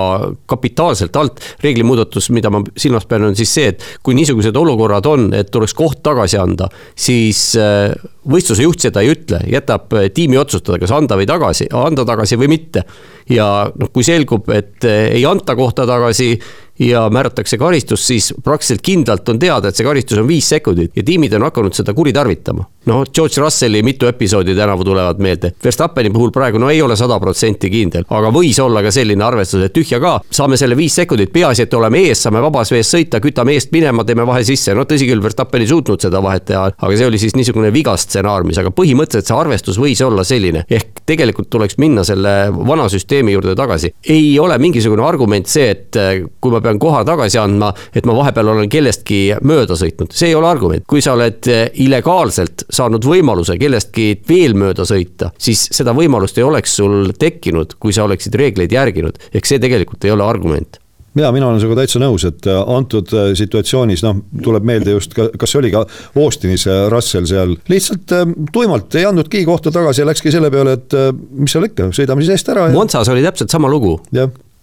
kapitaalselt 0.47 1.16
alt. 1.16 1.43
reegli 1.63 1.84
muudatus, 1.84 2.30
mida 2.32 2.49
ma 2.49 2.63
silmas 2.78 3.05
pean, 3.05 3.28
on 3.28 3.36
siis 3.36 3.51
see, 3.51 3.68
et 3.76 3.84
kui 4.01 4.16
niisugused 4.16 4.55
olukorrad 4.55 5.05
on, 5.11 5.34
et 5.36 5.51
tuleks 5.51 5.76
koht 5.76 6.01
tagasi 6.05 6.39
anda, 6.39 6.70
siis 6.95 7.51
äh, 7.59 7.91
võistluse 8.26 8.63
juht 8.66 8.88
seda 8.88 9.03
ei 9.03 9.11
ütle, 9.13 9.43
jätab 9.51 9.91
tiimi 10.14 10.38
otsustada, 10.38 10.80
kas 10.82 10.93
anda 10.95 11.18
või 11.20 11.28
tagasi, 11.30 11.70
anda 11.74 12.06
tagasi 12.08 12.38
või 12.39 12.51
mitte. 12.56 12.86
Ja 13.30 13.71
noh, 13.76 13.91
kui 13.93 14.03
selgub, 14.05 14.49
et 14.53 14.86
ei 14.86 15.26
anta 15.26 15.55
kohta 15.55 15.88
tagasi 15.88 16.34
ja 16.80 17.09
määratakse 17.09 17.57
karistus, 17.57 18.07
siis 18.07 18.34
praktiliselt 18.43 18.82
kindlalt 18.82 19.30
on 19.30 19.39
teada, 19.39 19.69
et 19.69 19.76
see 19.76 19.86
karistus 19.86 20.19
on 20.19 20.28
viis 20.28 20.49
sekundit 20.49 20.91
ja 20.95 21.03
tiimid 21.03 21.34
on 21.34 21.47
hakanud 21.47 21.73
seda 21.73 21.93
kuritarvitama. 21.93 22.65
noh, 22.86 23.03
George 23.15 23.41
Russelli 23.41 23.84
mitu 23.84 24.05
episoodi 24.05 24.55
tänavu 24.55 24.84
tulevad 24.84 25.17
meelde. 25.19 25.51
Verstappeni 25.63 26.09
puhul 26.09 26.30
praegu 26.32 26.59
no 26.61 26.69
ei 26.69 26.82
ole 26.82 26.95
sada 26.95 27.19
protsenti 27.19 27.69
kindel, 27.69 28.03
aga 28.09 28.30
võis 28.30 28.59
olla 28.61 28.84
ka 28.84 28.91
selline 28.91 29.23
arvestus, 29.23 29.63
et 29.65 29.73
tühja 29.73 29.99
ka, 29.99 30.19
saame 30.30 30.57
selle 30.57 30.78
viis 30.78 30.93
sekundit, 30.95 31.32
peaasi, 31.34 31.63
et 31.65 31.73
oleme 31.73 32.03
ees, 32.05 32.21
saame 32.21 32.43
vabas 32.43 32.71
vees 32.71 32.91
sõita, 32.91 33.21
kütame 33.23 33.55
eest 33.55 33.71
minema, 33.71 34.03
teeme 34.05 34.28
vahe 34.28 34.43
sisse. 34.43 34.76
no 34.76 34.84
tõsi 34.84 35.07
küll, 35.07 35.23
Verstappen 35.23 35.61
ei 35.61 35.67
suutnud 35.71 36.01
seda 36.01 36.21
vahet 36.21 36.45
teha, 36.51 36.67
aga 36.78 36.97
see 36.97 37.07
oli 37.07 37.17
siis 37.17 37.36
niisugune 37.39 37.71
viga 37.73 37.95
stsenaariumis, 37.97 38.59
aga 38.61 38.69
põhimõtteliselt 38.76 39.32
see 39.32 39.39
arvestus 39.39 39.80
võis 39.82 40.03
olla 40.05 40.23
selline. 40.23 40.65
ehk 40.69 41.01
tegelikult 41.05 41.49
tuleks 41.49 41.78
minna 41.78 42.03
selle 42.03 42.36
vana 42.51 42.89
süsteemi 42.89 43.14
juurde 43.24 43.55
tagasi. 43.55 43.93
ei 44.09 44.38
ole 44.39 44.57
mingisugune 44.61 45.05
argument 45.05 45.47
see, 45.47 45.70
et 45.72 45.99
kui 46.41 46.53
ma 46.53 46.61
pean 46.61 46.80
koha 46.82 47.03
tagasi 47.07 47.39
andma, 47.41 47.72
et 47.95 48.05
ma 48.05 48.16
vahepeal 48.18 48.53
olen 48.55 48.70
kellestki 48.72 49.20
mööda 49.45 49.78
sõitnud, 49.80 50.13
see 50.16 50.32
ei 50.32 50.38
ole 50.38 50.49
argument. 50.49 50.86
kui 50.88 51.01
sa 51.01 51.16
oled 51.16 51.49
eh, 51.51 51.68
illegaalselt 51.86 52.68
saanud 52.70 53.05
võimaluse 53.05 53.57
kellestki 53.61 54.11
veel 54.30 54.57
mööda 54.57 54.86
sõita, 54.88 55.32
siis 55.38 55.68
seda 55.72 55.95
võimalust 55.97 56.38
ei 56.39 56.47
oleks 56.47 56.78
sul 56.80 57.11
tekkinud, 57.20 57.78
kui 57.80 57.93
sa 57.95 58.07
oleksid 58.07 58.36
reegleid 58.36 58.74
järginud, 58.74 59.20
ehk 59.34 59.47
see 59.47 59.61
tegelikult 59.61 60.05
ei 60.05 60.16
ole 60.16 60.26
argument 60.26 60.80
ja 61.16 61.32
mina 61.36 61.49
olen 61.49 61.61
sinuga 61.63 61.82
täitsa 61.82 62.01
nõus, 62.03 62.26
et 62.28 62.49
eh, 62.49 62.61
antud 62.76 63.13
eh, 63.16 63.32
situatsioonis 63.38 64.05
noh, 64.05 64.22
tuleb 64.43 64.68
meelde 64.68 64.95
just, 64.95 65.16
kas 65.16 65.51
see 65.51 65.61
oli 65.61 65.74
ka 65.74 65.86
Austinis 66.22 66.68
Russell 66.91 67.30
seal, 67.30 67.55
lihtsalt 67.72 68.16
tuimalt 68.55 68.95
ei 68.99 69.07
andnudki 69.07 69.45
kohta 69.47 69.74
tagasi 69.76 70.03
ja 70.03 70.09
läkski 70.09 70.34
selle 70.34 70.51
peale, 70.53 70.78
et 70.80 70.97
mis 71.39 71.55
seal 71.55 71.70
ikka, 71.70 71.91
sõidame 71.95 72.26
siis 72.26 72.38
eest 72.38 72.51
ära 72.53 72.70
ja.... 72.70 72.76
Monsas 72.76 73.11
oli 73.11 73.24
täpselt 73.26 73.53
sama 73.53 73.72
lugu. 73.72 73.97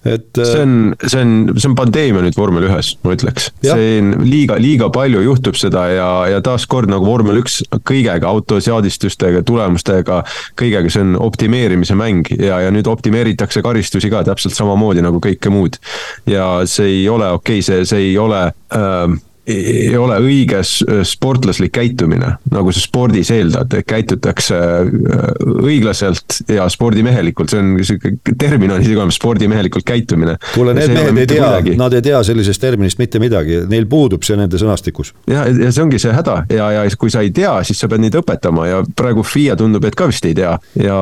Et. 0.04 0.38
Äh, 0.38 0.44
see 0.44 0.62
on, 0.62 0.74
see 1.06 1.22
on, 1.22 1.32
see 1.56 1.70
on 1.70 1.76
pandeemia 1.78 2.24
nüüd 2.24 2.38
vormel 2.38 2.66
ühes, 2.68 2.92
ma 3.04 3.14
ütleks. 3.16 3.50
on 3.72 4.12
liiga, 4.26 4.58
liiga 4.62 4.90
palju 4.94 5.22
juhtub 5.24 5.58
seda 5.58 5.86
ja, 5.92 6.10
ja 6.32 6.42
taaskord 6.44 6.90
nagu 6.92 7.06
vormel 7.06 7.42
üks 7.42 7.60
kõigega, 7.88 8.30
autoseadistustega, 8.30 9.44
tulemustega, 9.48 10.22
kõigega, 10.58 10.92
see 10.92 11.04
on 11.06 11.16
optimeerimise 11.22 11.96
mäng 11.98 12.30
ja, 12.36 12.62
ja 12.66 12.70
nüüd 12.74 12.90
optimeeritakse 12.90 13.64
karistusi 13.64 14.10
ka 14.12 14.24
täpselt 14.26 14.56
samamoodi 14.58 15.04
nagu 15.04 15.22
kõike 15.22 15.52
muud. 15.52 15.78
ja 16.26 16.62
see 16.68 16.98
ei 17.00 17.04
ole 17.08 17.30
okei 17.32 17.60
okay,, 17.60 17.66
see, 17.66 17.84
see 17.88 18.08
ei 18.10 18.16
ole 18.20 18.46
äh, 18.74 19.20
ei 19.46 19.96
ole 19.98 20.16
õige 20.22 20.60
sportlaslik 20.62 21.72
käitumine, 21.74 22.36
nagu 22.52 22.72
sa 22.74 22.82
spordis 22.82 23.32
eeldad, 23.34 23.72
et 23.74 23.86
käitutakse 23.90 24.58
äh, 24.58 25.24
õiglaselt 25.62 26.38
ja 26.52 26.68
spordimehelikult, 26.70 27.50
see 27.50 27.62
on 27.62 27.72
sihuke 27.82 28.36
termin 28.38 28.70
on 28.70 28.84
isegi 28.84 28.96
olemas, 28.96 29.18
spordimehelikult 29.18 29.86
käitumine. 29.88 30.36
kuule, 30.54 30.76
need 30.78 30.94
mehed 30.94 31.18
ei 31.24 31.30
tea, 31.34 31.76
nad 31.80 31.96
ei 31.98 32.04
tea 32.06 32.20
sellisest 32.26 32.62
terminist 32.62 33.02
mitte 33.02 33.18
midagi, 33.22 33.64
neil 33.70 33.88
puudub 33.90 34.22
see 34.26 34.38
nende 34.38 34.60
sõnastikus. 34.62 35.10
ja, 35.26 35.48
ja 35.48 35.72
see 35.72 35.82
ongi 35.82 35.98
see 36.02 36.14
häda 36.14 36.44
ja, 36.52 36.70
ja 36.78 36.86
kui 36.98 37.10
sa 37.10 37.24
ei 37.26 37.34
tea, 37.34 37.56
siis 37.66 37.82
sa 37.82 37.90
pead 37.90 38.04
neid 38.04 38.18
õpetama 38.22 38.68
ja 38.70 38.80
praegu 38.96 39.26
FIA 39.26 39.58
tundub, 39.58 39.84
et 39.88 39.98
ka 39.98 40.06
vist 40.12 40.28
ei 40.28 40.36
tea. 40.38 40.54
ja 40.78 41.00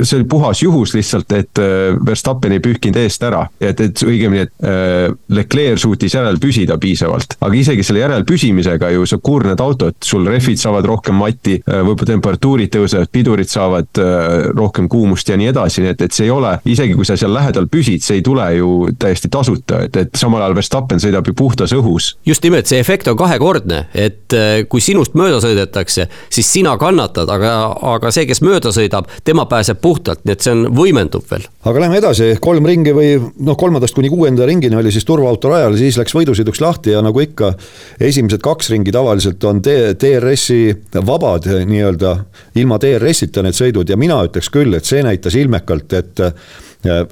see 0.00 0.22
oli 0.22 0.28
puhas 0.32 0.64
juhus 0.64 0.96
lihtsalt, 0.96 1.36
et 1.36 1.60
äh, 1.60 1.92
Verstappen 2.00 2.56
ei 2.56 2.64
pühkinud 2.64 2.96
eest 3.04 3.28
ära, 3.28 3.44
et, 3.60 3.84
et 3.84 4.06
õigemini, 4.06 4.48
et 4.48 4.64
äh, 4.64 5.12
Leclerc 5.36 5.84
suutis 5.84 6.16
järel 6.16 6.40
püsida 6.40 6.80
piisavalt, 6.80 7.36
aga 7.42 7.60
isegi 7.60 7.82
isegi 7.82 7.91
selle 7.92 8.02
järel 8.06 8.24
püsimisega 8.24 8.90
ju 8.94 9.04
sa 9.08 9.18
kurnad 9.22 9.60
autot, 9.60 9.96
sul 10.04 10.24
rehvid 10.28 10.60
saavad 10.60 10.86
rohkem 10.88 11.18
matti, 11.20 11.58
äh, 11.60 11.82
võib-olla 11.84 12.08
temperatuurid 12.12 12.72
tõusevad, 12.72 13.10
pidurid 13.12 13.50
saavad 13.50 14.00
äh, 14.00 14.48
rohkem 14.56 14.88
kuumust 14.88 15.28
ja 15.28 15.36
nii 15.36 15.50
edasi, 15.52 15.82
nii 15.84 15.92
et, 15.92 16.04
et 16.06 16.16
see 16.16 16.26
ei 16.28 16.32
ole, 16.32 16.54
isegi 16.72 16.96
kui 16.96 17.06
sa 17.08 17.18
seal 17.20 17.34
lähedal 17.34 17.68
püsid, 17.72 18.04
see 18.04 18.20
ei 18.20 18.24
tule 18.24 18.46
ju 18.56 18.72
täiesti 18.98 19.28
tasuta, 19.32 19.82
et, 19.86 19.98
et 20.00 20.16
samal 20.18 20.42
ajal 20.42 20.56
Verstappen 20.56 21.02
sõidab 21.02 21.28
ju 21.28 21.36
puhtas 21.36 21.74
õhus. 21.76 22.14
just 22.26 22.44
nimelt, 22.46 22.70
see 22.70 22.80
efekt 22.80 23.10
on 23.12 23.18
kahekordne, 23.20 23.84
et 23.92 24.36
äh, 24.38 24.64
kui 24.68 24.80
sinust 24.84 25.16
mööda 25.18 25.42
sõidetakse, 25.44 26.08
siis 26.32 26.52
sina 26.52 26.74
kannatad, 26.80 27.28
aga, 27.28 27.54
aga 27.96 28.14
see, 28.14 28.24
kes 28.30 28.40
mööda 28.44 28.72
sõidab, 28.72 29.10
tema 29.24 29.44
pääseb 29.50 29.82
puhtalt, 29.84 30.24
nii 30.24 30.36
et 30.38 30.46
see 30.46 30.56
on 30.56 30.64
võimendub 30.76 31.28
veel. 31.28 31.44
aga 31.68 31.84
lähme 31.84 32.00
edasi, 32.00 32.32
kolm 32.40 32.66
ringi 32.68 32.96
või 32.96 33.12
noh, 33.20 33.58
kolmandast 33.58 33.96
kuni 33.98 34.10
kuuenda 34.12 34.48
ringini 34.48 34.80
oli 34.80 34.94
siis 34.94 35.04
turvaauto 35.08 35.52
rajal, 35.52 35.76
siis 35.76 36.00
läks 36.00 36.16
võidusõiduks 36.16 36.64
lahti 36.64 36.96
ja 36.96 37.04
nagu 37.04 37.20
ikka 37.20 37.52
esimesed 38.00 38.42
kaks 38.42 38.70
ringi 38.72 38.92
tavaliselt 38.94 39.44
on 39.44 39.62
DRS-i 39.62 40.74
vabad 41.06 41.48
nii-öelda, 41.68 42.16
ilma 42.60 42.78
DRS-ita 42.82 43.44
need 43.44 43.58
sõidud 43.58 43.90
ja 43.90 43.98
mina 44.00 44.20
ütleks 44.26 44.50
küll, 44.52 44.74
et 44.78 44.88
see 44.88 45.02
näitas 45.04 45.36
ilmekalt, 45.38 45.92
et 45.98 46.22
äh, 46.24 46.34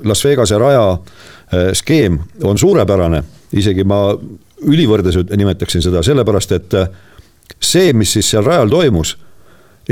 Las 0.04 0.24
Vegase 0.26 0.58
raja 0.58 0.84
äh, 0.92 1.70
skeem 1.78 2.18
on 2.42 2.58
suurepärane, 2.58 3.22
isegi 3.52 3.84
ma 3.84 4.08
ülivõrdes 4.60 5.16
nimetaksin 5.36 5.82
seda, 5.82 6.02
sellepärast 6.04 6.52
et 6.52 6.78
see, 7.60 7.92
mis 7.96 8.12
siis 8.12 8.28
seal 8.34 8.44
rajal 8.44 8.70
toimus, 8.70 9.16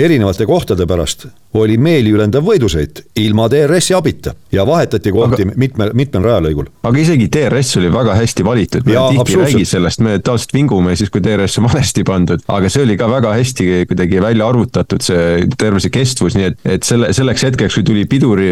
erinevate 0.04 0.46
kohtade 0.46 0.86
pärast 0.86 1.26
oli 1.58 1.78
meeliülendav 1.80 2.44
võidusõit 2.44 3.00
ilma 3.18 3.46
DRS-i 3.50 3.94
abita 3.96 4.34
ja 4.52 4.66
vahetati 4.68 5.12
kohti 5.12 5.46
aga, 5.46 5.54
mitmel, 5.56 5.92
mitmel 5.96 6.26
rajalõigul. 6.26 6.68
aga 6.82 7.00
isegi 7.00 7.28
DRS 7.32 7.76
oli 7.80 7.90
väga 7.92 8.16
hästi 8.18 8.44
valitud, 8.44 8.86
me 8.86 8.96
tihti 9.14 9.34
ei 9.34 9.40
räägi 9.42 9.68
sellest, 9.68 10.02
me 10.04 10.18
tavaliselt 10.18 10.54
vingume 10.54 10.96
siis, 10.96 11.10
kui 11.12 11.22
DRS 11.24 11.58
on 11.60 11.68
valesti 11.70 12.04
pandud, 12.08 12.44
aga 12.52 12.70
see 12.72 12.84
oli 12.84 12.98
ka 13.00 13.08
väga 13.10 13.32
hästi 13.36 13.68
kuidagi 13.88 14.20
välja 14.22 14.48
arvutatud, 14.48 15.04
see 15.04 15.48
terve 15.58 15.80
see 15.80 15.94
kestvus, 15.94 16.36
nii 16.38 16.50
et, 16.50 16.60
et 16.76 16.88
selle, 16.88 17.10
selleks 17.16 17.46
hetkeks, 17.48 17.78
kui 17.80 17.86
tuli 17.88 18.04
piduri, 18.10 18.50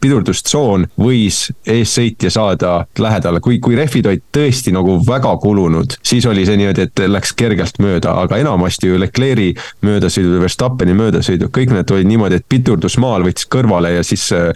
pidurdustsoon, 0.00 0.86
võis 1.00 1.48
eessõitja 1.66 2.30
saada 2.34 2.74
lähedale, 2.98 3.42
kui, 3.44 3.58
kui 3.62 3.76
rehvid 3.78 4.06
olid 4.10 4.24
tõesti 4.34 4.74
nagu 4.74 4.98
väga 5.06 5.34
kulunud, 5.42 5.98
siis 6.06 6.26
oli 6.30 6.46
see 6.46 6.60
niimoodi, 6.60 6.86
et 6.86 7.04
läks 7.10 7.34
kergelt 7.38 7.82
mööda, 7.82 8.14
aga 8.22 8.38
enamasti 8.38 8.92
ju 8.92 9.02
Leclerc'i 9.02 9.52
möödasõidud, 9.82 10.38
Verstappeni 10.38 10.77
Verstappeni 10.78 10.94
möödasõidud, 10.94 11.50
kõik 11.50 11.72
need 11.74 11.90
olid 11.90 12.06
niimoodi, 12.06 12.36
et 12.38 12.44
pidurdus 12.46 12.98
maal, 13.02 13.24
võttis 13.26 13.48
kõrvale 13.50 13.90
ja 13.96 14.02
siis 14.06 14.28
äh, 14.36 14.52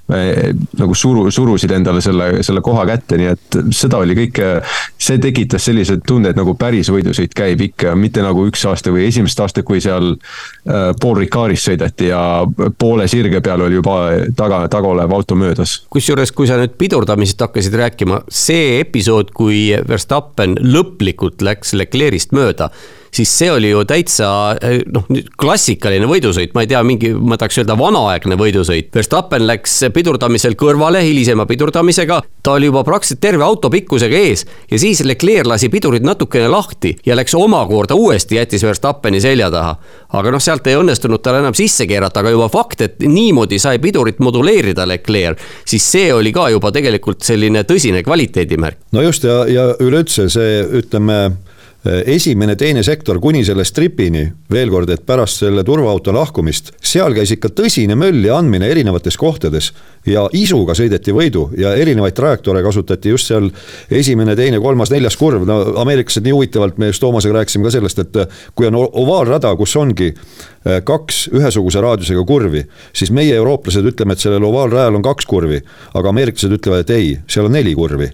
nagu 0.78 0.94
suru, 0.94 1.24
surusid 1.34 1.72
endale 1.74 2.00
selle, 2.04 2.44
selle 2.46 2.62
koha 2.62 2.84
kätte, 2.86 3.18
nii 3.18 3.30
et 3.32 3.58
seda 3.74 3.98
oli 3.98 4.14
kõike, 4.14 4.50
see 4.94 5.18
tekitas 5.18 5.66
sellised 5.66 6.04
tunded 6.06 6.38
nagu 6.38 6.54
päris 6.54 6.92
võidusõit 6.94 7.34
käib 7.34 7.64
ikka, 7.66 7.96
mitte 7.98 8.22
nagu 8.22 8.46
üks 8.46 8.62
aasta 8.70 8.94
või 8.94 9.08
esimest 9.08 9.42
aastat, 9.42 9.66
kui 9.66 9.82
seal 9.82 10.12
äh, 10.14 10.92
Paul 11.02 11.18
Ricaris 11.18 11.66
sõideti 11.66 12.12
ja 12.12 12.22
poole 12.78 13.08
sirge 13.10 13.42
peal 13.42 13.66
oli 13.66 13.80
juba 13.80 13.98
taga, 14.38 14.62
taga 14.70 14.94
olev 14.94 15.18
auto 15.18 15.34
möödas. 15.34 15.80
kusjuures, 15.90 16.30
kui 16.30 16.46
sa 16.46 16.60
nüüd 16.60 16.78
pidurdamisest 16.78 17.48
hakkasid 17.48 17.78
rääkima, 17.82 18.22
see 18.30 18.78
episood, 18.78 19.34
kui 19.34 19.72
Verstappen 19.88 20.54
lõplikult 20.62 21.42
läks 21.42 21.74
Leclerc'ist 21.74 22.30
mööda 22.36 22.70
siis 23.14 23.38
see 23.38 23.50
oli 23.52 23.70
ju 23.70 23.82
täitsa 23.88 24.28
noh, 24.92 25.06
klassikaline 25.40 26.08
võidusõit, 26.08 26.54
ma 26.56 26.64
ei 26.64 26.70
tea, 26.70 26.80
mingi, 26.86 27.12
ma 27.12 27.36
tahaks 27.40 27.60
öelda 27.60 27.76
vanaaegne 27.78 28.38
võidusõit. 28.40 28.88
Verstappen 28.94 29.44
läks 29.46 29.78
pidurdamisel 29.92 30.56
kõrvale 30.58 31.02
hilisema 31.04 31.46
pidurdamisega, 31.48 32.22
ta 32.42 32.56
oli 32.56 32.70
juba 32.70 32.84
praktiliselt 32.86 33.20
terve 33.22 33.44
auto 33.44 33.70
pikkusega 33.72 34.16
ees 34.16 34.46
ja 34.70 34.80
siis 34.80 35.02
Leclerc 35.04 35.48
lasi 35.50 35.68
pidurid 35.72 36.06
natukene 36.06 36.48
lahti 36.52 36.94
ja 37.06 37.16
läks 37.18 37.36
omakorda 37.38 37.96
uuesti, 37.98 38.40
jättis 38.40 38.64
Verstappeni 38.64 39.20
selja 39.20 39.50
taha. 39.52 39.76
aga 40.12 40.32
noh, 40.32 40.40
sealt 40.42 40.66
ei 40.66 40.78
õnnestunud 40.80 41.22
tal 41.22 41.40
enam 41.40 41.54
sisse 41.56 41.86
keerata, 41.86 42.20
aga 42.20 42.32
juba 42.32 42.48
fakt, 42.52 42.80
et 42.80 43.00
niimoodi 43.04 43.58
sai 43.62 43.78
pidurit 43.82 44.20
moduleerida 44.24 44.86
Leclerc, 44.88 45.40
siis 45.68 45.84
see 45.92 46.12
oli 46.14 46.32
ka 46.32 46.48
juba 46.54 46.72
tegelikult 46.72 47.22
selline 47.22 47.64
tõsine 47.68 48.02
kvaliteedimärk. 48.02 48.88
no 48.92 49.04
just 49.04 49.24
ja, 49.28 49.42
ja 49.48 49.70
üleüldse 49.80 50.28
see, 50.32 50.62
ütleme 50.80 51.18
esimene, 51.84 52.54
teine 52.56 52.82
sektor 52.86 53.18
kuni 53.20 53.40
selle 53.44 53.64
stripini, 53.66 54.22
veel 54.50 54.70
kord, 54.70 54.90
et 54.94 55.02
pärast 55.06 55.40
selle 55.42 55.64
turvaauto 55.66 56.12
lahkumist, 56.14 56.70
seal 56.78 57.14
käis 57.16 57.32
ikka 57.34 57.50
tõsine 57.58 57.96
mölli 57.98 58.30
andmine 58.30 58.68
erinevates 58.70 59.18
kohtades 59.18 59.72
ja 60.06 60.22
isuga 60.38 60.76
sõideti 60.78 61.14
võidu 61.14 61.48
ja 61.58 61.74
erinevaid 61.74 62.14
trajektoore 62.14 62.62
kasutati 62.62 63.10
just 63.10 63.32
seal 63.32 63.50
esimene, 63.90 64.36
teine, 64.38 64.62
kolmas, 64.62 64.94
neljas 64.94 65.18
kurv, 65.18 65.42
no 65.48 65.58
ameeriklased 65.82 66.22
nii 66.26 66.36
huvitavalt, 66.36 66.78
me 66.78 66.92
just 66.92 67.02
Toomasega 67.02 67.40
rääkisime 67.40 67.66
ka 67.66 67.74
sellest, 67.74 67.98
et 67.98 68.22
kui 68.54 68.70
on 68.70 68.78
ovaalrada, 68.78 69.50
kus 69.58 69.74
ongi 69.80 70.12
äh, 70.12 70.78
kaks 70.86 71.24
ühesuguse 71.34 71.82
raadiusega 71.82 72.22
kurvi, 72.28 72.62
siis 72.94 73.10
meie, 73.10 73.34
eurooplased, 73.42 73.90
ütleme, 73.90 74.14
et 74.14 74.22
sellel 74.22 74.46
ovaalrajal 74.46 75.00
on 75.00 75.06
kaks 75.10 75.26
kurvi, 75.26 75.58
aga 75.98 76.14
ameeriklased 76.14 76.60
ütlevad, 76.60 76.86
et 76.86 76.94
ei, 76.94 77.16
seal 77.26 77.50
on 77.50 77.58
neli 77.58 77.74
kurvi 77.74 78.12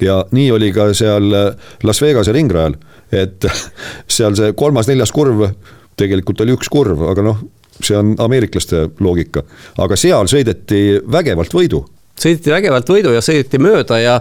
ja 0.00 0.20
nii 0.32 0.50
oli 0.52 0.72
ka 0.76 0.90
seal 0.94 1.30
Las 1.84 2.02
Vegase 2.02 2.34
ringrajal, 2.36 2.76
et 3.12 3.46
seal 4.18 4.36
see 4.38 4.52
kolmas-neljas 4.58 5.14
kurv 5.14 5.48
tegelikult 5.96 6.40
oli 6.44 6.56
üks 6.56 6.70
kurv, 6.72 7.04
aga 7.10 7.24
noh, 7.24 7.44
see 7.80 7.96
on 7.98 8.14
ameeriklaste 8.22 8.86
loogika, 9.04 9.44
aga 9.82 9.98
seal 10.00 10.28
sõideti 10.30 11.02
vägevalt 11.12 11.54
võidu. 11.56 11.84
sõideti 12.16 12.52
vägevalt 12.52 12.90
võidu 12.90 13.14
ja 13.16 13.22
sõideti 13.24 13.60
mööda 13.60 14.00
ja 14.00 14.18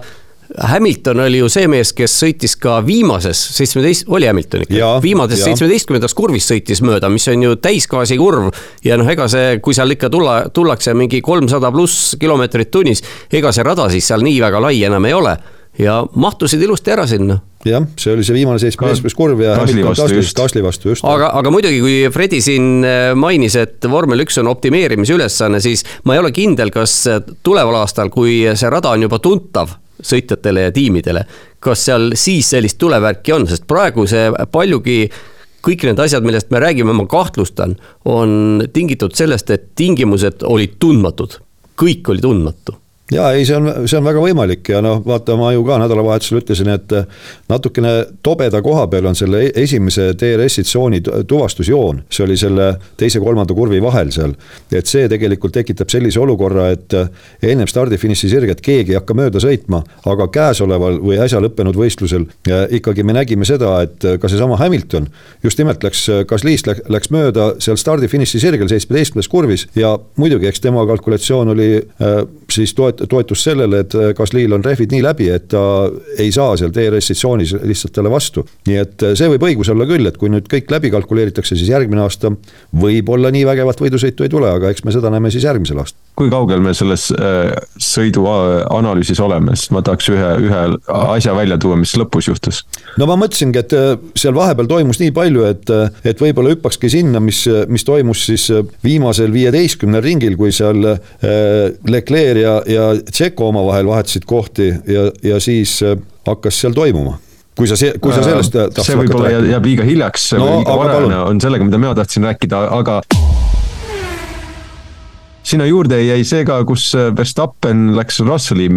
Hamilton 0.61 1.19
oli 1.19 1.39
ju 1.39 1.47
see 1.49 1.65
mees, 1.67 1.89
kes 1.97 2.13
sõitis 2.21 2.53
ka 2.61 2.78
viimases 2.86 3.39
seitsmeteist, 3.55 4.05
oli 4.13 4.28
Hamilton 4.30 4.65
ikka, 4.67 4.91
viimases 5.01 5.41
seitsmeteistkümnendas 5.41 6.13
kurvis 6.13 6.45
sõitis 6.51 6.84
mööda, 6.86 7.09
mis 7.09 7.26
on 7.32 7.47
ju 7.47 7.55
täisgaasi 7.57 8.17
kurv. 8.19 8.51
ja 8.86 8.99
noh, 8.99 9.09
ega 9.09 9.28
see, 9.32 9.57
kui 9.63 9.73
seal 9.73 9.95
ikka 9.95 10.11
tulla, 10.13 10.38
tullakse 10.53 10.93
mingi 10.93 11.21
kolmsada 11.26 11.71
pluss 11.73 12.13
kilomeetrit 12.21 12.71
tunnis, 12.71 13.01
ega 13.32 13.51
see 13.55 13.65
rada 13.65 13.89
siis 13.89 14.07
seal 14.11 14.23
nii 14.26 14.38
väga 14.43 14.61
lai 14.67 14.78
enam 14.86 15.09
ei 15.09 15.17
ole 15.17 15.38
ja 15.80 15.99
mahtusid 16.15 16.61
ilusti 16.61 16.93
ära 16.93 17.05
sinna. 17.07 17.39
jah, 17.65 17.86
see 17.99 18.13
oli 18.13 18.23
see 18.23 18.36
viimane 18.38 18.61
seitsmeteistkümnes 18.61 19.15
kurv 19.17 19.41
ja 19.41 19.55
Gasly 19.57 20.63
vastu 20.63 20.91
just. 20.93 21.05
aga, 21.07 21.32
aga 21.39 21.51
muidugi, 21.51 21.80
kui 21.84 21.95
Fredi 22.13 22.41
siin 22.45 22.86
äh, 22.86 23.11
mainis, 23.17 23.57
et 23.59 23.89
vormel 23.91 24.23
üks 24.26 24.39
on 24.41 24.51
optimeerimise 24.51 25.15
ülesanne, 25.17 25.61
siis 25.63 25.86
ma 26.05 26.15
ei 26.15 26.23
ole 26.23 26.32
kindel, 26.36 26.71
kas 26.73 27.01
tuleval 27.43 27.82
aastal, 27.82 28.11
kui 28.13 28.43
see 28.53 28.71
rada 28.71 28.93
on 28.95 29.07
juba 29.07 29.19
tuntav 29.23 29.76
sõitjatele 30.05 30.67
ja 30.67 30.73
tiimidele, 30.76 31.23
kas 31.63 31.88
seal 31.88 32.11
siis 32.19 32.51
sellist 32.53 32.78
tulevärki 32.82 33.34
on, 33.36 33.47
sest 33.49 33.65
praegu 33.67 34.05
see 34.09 34.28
paljugi 34.51 34.99
kõik 35.65 35.88
need 35.88 35.99
asjad, 36.03 36.26
millest 36.26 36.51
me 36.53 36.61
räägime, 36.61 36.93
ma 36.93 37.07
kahtlustan, 37.09 37.73
on 38.05 38.61
tingitud 38.73 39.15
sellest, 39.17 39.49
et 39.49 39.71
tingimused 39.76 40.45
olid 40.45 40.78
tundmatud. 40.80 41.41
kõik 41.76 42.07
oli 42.07 42.21
tundmatu 42.23 42.78
ja 43.12 43.32
ei, 43.32 43.45
see 43.45 43.58
on, 43.58 43.68
see 43.86 43.99
on 43.99 44.06
väga 44.08 44.22
võimalik 44.22 44.70
ja 44.74 44.80
noh, 44.82 44.97
vaata, 45.06 45.36
ma 45.38 45.51
ju 45.53 45.62
ka 45.68 45.78
nädalavahetusel 45.82 46.39
ütlesin, 46.39 46.72
et 46.74 46.93
natukene 47.51 47.91
tobeda 48.26 48.62
koha 48.66 48.88
peal 48.89 49.06
on 49.12 49.18
selle 49.18 49.43
e-, 49.45 49.51
esimese 49.62 50.08
DRS-i 50.18 50.66
tsooni 50.66 51.03
tuvastusjoon, 51.03 52.01
see 52.10 52.26
oli 52.26 52.38
selle 52.39 52.72
teise-kolmanda 52.97 53.53
kurvi 53.58 53.82
vahel 53.84 54.10
seal. 54.16 54.34
et 54.72 54.89
see 54.89 55.06
tegelikult 55.12 55.53
tekitab 55.53 55.91
sellise 55.93 56.20
olukorra, 56.20 56.72
et 56.74 56.95
ennem 57.45 57.70
stardi-finiši 57.70 58.32
sirget 58.32 58.64
keegi 58.66 58.95
ei 58.95 58.99
hakka 58.99 59.18
mööda 59.18 59.41
sõitma, 59.43 59.84
aga 60.10 60.28
käesoleval 60.34 60.97
või 61.03 61.20
äsja 61.22 61.43
lõppenud 61.43 61.78
võistlusel 61.78 62.26
ikkagi 62.74 63.06
me 63.06 63.14
nägime 63.14 63.45
seda, 63.45 63.78
et 63.86 64.01
ka 64.01 64.32
seesama 64.32 64.58
Hamilton 64.58 65.08
just 65.45 65.62
nimelt 65.62 65.86
läks, 65.86 66.08
Gasly'st 66.26 66.72
läks 66.89 67.14
mööda 67.14 67.51
seal 67.62 67.78
stardi-finiši 67.78 68.41
sirgel 68.41 68.70
seitsmeteistkümnes 68.72 69.30
kurvis 69.30 69.68
ja 69.78 69.93
muidugi, 70.18 70.49
eks 70.49 70.64
tema 70.64 70.88
kalkulatsioon 70.89 71.53
oli 71.53 71.70
äh, 71.78 72.18
siis 72.51 72.74
toet-, 72.74 72.94
toet-, 72.95 73.09
toetus 73.11 73.43
sellele, 73.47 73.83
et 73.85 73.95
Gaslyl 74.17 74.55
on 74.55 74.63
rehvid 74.65 74.93
nii 74.95 75.03
läbi, 75.05 75.29
et 75.33 75.47
ta 75.51 75.61
ei 76.17 76.31
saa 76.35 76.55
seal 76.59 76.73
DRS-i 76.75 77.15
tsoonis 77.17 77.55
lihtsalt 77.63 77.95
talle 77.95 78.11
vastu. 78.13 78.45
nii 78.67 78.79
et 78.81 79.05
see 79.17 79.29
võib 79.35 79.45
õigus 79.49 79.71
olla 79.73 79.87
küll, 79.89 80.07
et 80.09 80.17
kui 80.21 80.31
nüüd 80.31 80.47
kõik 80.51 80.71
läbi 80.71 80.91
kalkuleeritakse, 80.93 81.57
siis 81.57 81.69
järgmine 81.71 82.03
aasta 82.05 82.31
võib-olla 82.75 83.31
nii 83.33 83.45
vägevat 83.47 83.81
võidusõitu 83.81 84.25
ei 84.25 84.31
tule, 84.31 84.49
aga 84.49 84.71
eks 84.71 84.85
me 84.85 84.93
seda 84.95 85.11
näeme 85.13 85.31
siis 85.33 85.45
järgmisel 85.47 85.79
aastal. 85.81 86.01
kui 86.15 86.29
kaugel 86.31 86.61
me 86.63 86.71
selles 86.77 87.09
äh, 87.11 87.51
sõidu 87.81 88.23
analüüsis 88.29 89.19
oleme, 89.23 89.55
sest 89.59 89.73
ma 89.75 89.81
tahaks 89.85 90.07
ühe, 90.13 90.29
ühe 90.47 90.61
asja 90.87 91.35
välja 91.35 91.57
tuua, 91.61 91.75
mis 91.79 91.95
lõpus 91.99 92.29
juhtus. 92.29 92.63
no 92.99 93.07
ma 93.09 93.17
mõtlesingi, 93.19 93.61
et 93.61 93.75
äh, 93.75 93.93
seal 94.17 94.35
vahepeal 94.37 94.69
toimus 94.71 95.01
nii 95.01 95.11
palju, 95.15 95.45
et, 95.49 95.69
äh, 95.73 96.01
et 96.11 96.21
võib-olla 96.21 96.55
hüppakski 96.55 96.91
sinna, 96.91 97.19
mis, 97.23 97.43
mis 97.67 97.87
toimus 97.87 98.25
siis 98.29 98.47
viimasel 98.83 99.33
viieteistkümnel 99.35 100.03
ringil, 100.05 100.37
kui 100.39 100.53
seal 100.55 100.83
Leclerc 101.89 102.41
ja, 102.41 102.55
ja 102.69 102.84
Tšeko 103.11 103.49
omavahel 103.51 103.88
vahetasid 103.88 104.25
kohti 104.29 104.71
ja, 104.71 105.09
ja 105.23 105.39
siis 105.43 105.77
äh, 105.83 105.97
hakkas 106.27 106.61
seal 106.61 106.75
toimuma. 106.75 107.19
Kui 107.55 107.69
sa, 107.71 107.77
kui 108.01 108.11
sa 108.11 108.23
sellest 108.25 108.55
äh, 108.59 108.67
see 108.83 108.97
võib-olla 108.99 109.31
jääb 109.31 109.67
liiga 109.69 109.86
hiljaks 109.88 110.33
no, 110.36 110.57
liiga 110.59 110.75
varajane 110.79 111.21
on 111.31 111.39
sellega, 111.43 111.67
mida 111.67 111.79
mina 111.79 111.93
tahtsin 111.95 112.27
rääkida, 112.27 112.65
aga 112.75 112.99
sinna 115.45 115.67
juurde 115.69 116.01
jäi 116.01 116.25
see 116.27 116.43
ka, 116.47 116.59
kus 116.67 116.89
äh, 116.97 117.11
Verstappen 117.15 117.93
läks 117.95 118.19
Russelli, 118.25 118.67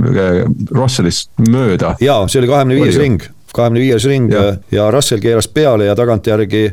Russellist 0.70 1.32
mööda. 1.48 1.96
jaa, 2.04 2.22
see 2.28 2.42
oli 2.42 2.52
kahekümne 2.52 2.78
viies 2.78 3.00
ring. 3.00 3.26
kahekümne 3.56 3.82
viies 3.82 4.06
ring 4.06 4.32
ja. 4.32 4.46
ja 4.70 4.90
Russell 4.94 5.24
keeras 5.24 5.50
peale 5.50 5.88
ja 5.88 5.98
tagantjärgi 5.98 6.68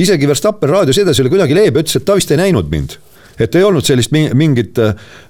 isegi 0.00 0.30
Verstappen 0.30 0.72
raadiosedes 0.72 1.20
oli 1.20 1.34
kuidagi 1.36 1.58
leebe, 1.58 1.84
ütles, 1.84 2.00
et 2.00 2.08
ta 2.08 2.16
vist 2.16 2.32
ei 2.32 2.40
näinud 2.40 2.72
mind 2.72 2.96
et 3.40 3.58
ei 3.58 3.64
olnud 3.66 3.86
sellist 3.86 4.12
mingit 4.12 4.78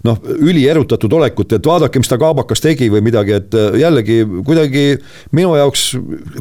noh, 0.07 0.19
ülierutatud 0.39 1.13
olekut, 1.21 1.57
et 1.57 1.67
vaadake, 1.67 2.03
mis 2.03 2.11
ta 2.11 2.19
kaabakas 2.21 2.63
tegi 2.65 2.91
või 2.93 3.05
midagi, 3.07 3.37
et 3.39 3.57
jällegi 3.81 4.23
kuidagi 4.47 4.85
minu 5.37 5.55
jaoks 5.59 5.87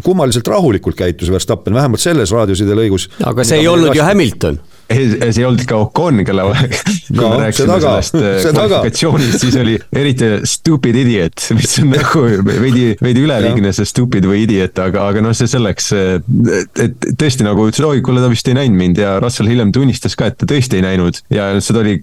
kummaliselt 0.05 0.47
rahulikult 0.49 0.97
käitus 0.99 1.32
Verstappen, 1.32 1.76
vähemalt 1.78 2.03
selles 2.03 2.34
raadioside 2.36 2.78
lõigus. 2.78 3.09
aga 3.24 3.45
see 3.47 3.63
ei 3.63 3.72
olnud 3.72 3.95
ju 3.95 4.03
Hamilton 4.03 4.59
see 4.90 5.42
ei 5.42 5.46
olnud 5.46 5.66
ka 5.70 5.78
Ocon, 5.84 6.24
kelle 6.26 6.46
kui 6.50 7.18
no, 7.20 7.30
me 7.36 7.44
rääkisime 7.44 7.76
taga, 7.76 7.92
sellest 8.02 8.18
äh, 8.18 8.54
kvalifikatsioonist, 8.56 9.36
siis 9.44 9.58
oli 9.62 9.76
eriti 9.96 10.30
stupid 10.50 10.98
idiot, 11.04 11.46
mis 11.58 11.76
on 11.84 11.92
nagu 11.94 12.24
veidi, 12.48 12.86
veidi 13.02 13.24
üleliigne 13.26 13.74
see 13.76 13.90
stupid 13.90 14.26
või 14.30 14.44
idiot, 14.48 14.82
aga, 14.82 15.06
aga 15.12 15.24
noh, 15.24 15.36
see 15.38 15.50
selleks. 15.52 15.92
et 15.94 17.10
tõesti 17.20 17.46
nagu 17.46 17.68
ütles, 17.70 17.86
oi, 17.86 18.02
kuule, 18.06 18.24
ta 18.24 18.32
vist 18.32 18.50
ei 18.50 18.58
näinud 18.58 18.80
mind 18.80 19.02
ja 19.04 19.16
Russell 19.22 19.52
hiljem 19.52 19.74
tunnistas 19.76 20.18
ka, 20.20 20.32
et 20.32 20.40
ta 20.42 20.50
tõesti 20.50 20.80
ei 20.80 20.86
näinud. 20.86 21.22
ja 21.34 21.52
seda 21.64 21.84
oli 21.84 22.00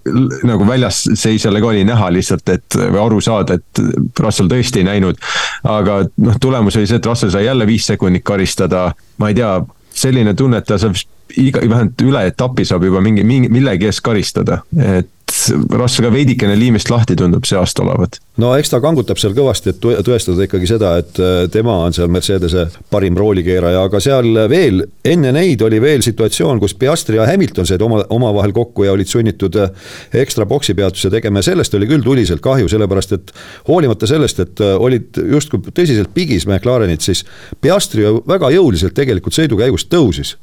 nagu 0.46 0.68
väljas 0.68 1.02
seisjale 1.14 1.62
ka 1.62 1.72
oli 1.72 1.82
näha 1.88 2.12
lihtsalt, 2.14 2.54
et 2.54 2.78
või 2.78 3.02
aru 3.02 3.20
saada, 3.24 3.58
et 3.58 3.82
Russell 4.22 4.52
tõesti 4.52 4.84
ei 4.84 4.90
näinud. 4.92 5.18
aga 5.66 6.04
noh, 6.22 6.38
tulemus 6.42 6.78
oli 6.78 6.86
see, 6.86 7.02
et 7.02 7.10
Russell 7.10 7.34
sai 7.34 7.48
jälle 7.48 7.66
viis 7.66 7.86
sekundit 7.90 8.24
karistada, 8.26 8.92
ma 9.18 9.32
ei 9.32 9.38
tea 9.38 9.58
selline 9.96 10.34
tunne, 10.36 10.60
et 10.60 10.68
ta 10.68 10.78
saab 10.78 10.96
iga, 11.36 11.60
vähemalt 11.62 12.06
üle 12.06 12.26
etapi 12.30 12.64
saab 12.68 12.86
juba 12.86 13.02
mingi, 13.04 13.24
mingi, 13.26 13.50
millegi 13.52 13.90
eest 13.90 14.04
karistada, 14.06 14.62
et 14.76 15.10
Russell 15.52 16.06
ka 16.06 16.10
veidikene 16.14 16.54
liimist 16.58 16.88
lahti 16.90 17.16
tundub 17.18 17.44
see 17.48 17.58
aasta 17.58 17.82
olevat. 17.82 18.18
no 18.40 18.52
eks 18.56 18.70
ta 18.72 18.78
kangutab 18.80 19.18
seal 19.20 19.34
kõvasti, 19.36 19.72
et 19.72 19.82
tõestada 20.06 20.46
ikkagi 20.46 20.68
seda, 20.70 20.92
et 21.02 21.18
äh, 21.22 21.34
tema 21.52 21.74
on 21.84 21.94
seal 21.96 22.08
Mercedese 22.12 22.66
parim 22.92 23.18
roolikeeraja, 23.18 23.82
aga 23.88 24.00
seal 24.02 24.30
veel 24.50 24.84
enne 25.04 25.32
neid 25.34 25.62
oli 25.66 25.80
veel 25.82 26.04
situatsioon, 26.06 26.60
kus 26.62 26.76
Piastri 26.78 27.18
ja 27.18 27.26
Hamilton 27.28 27.68
said 27.68 27.82
oma, 27.82 28.04
omavahel 28.16 28.54
kokku 28.56 28.86
ja 28.86 28.94
olid 28.94 29.10
sunnitud 29.10 29.58
äh, 29.60 29.90
ekstra 30.22 30.46
boksipeatuse 30.48 31.10
tegema 31.12 31.42
ja 31.42 31.50
sellest 31.50 31.74
oli 31.74 31.90
küll 31.90 32.06
tuliselt 32.06 32.44
kahju, 32.44 32.70
sellepärast 32.70 33.16
et 33.18 33.34
hoolimata 33.68 34.08
sellest, 34.08 34.42
et 34.46 34.64
äh, 34.64 34.76
olid 34.78 35.20
justkui 35.36 35.74
tõsiselt 35.74 36.14
pigis 36.14 36.46
McLarenid, 36.48 37.02
siis 37.04 37.26
Piastri 37.60 38.06
ju 38.06 38.20
väga 38.28 38.54
jõuliselt 38.54 38.96
tegelikult 38.96 39.36
sõidu 39.36 39.58
käigus 39.60 39.90
tõusis 39.90 40.36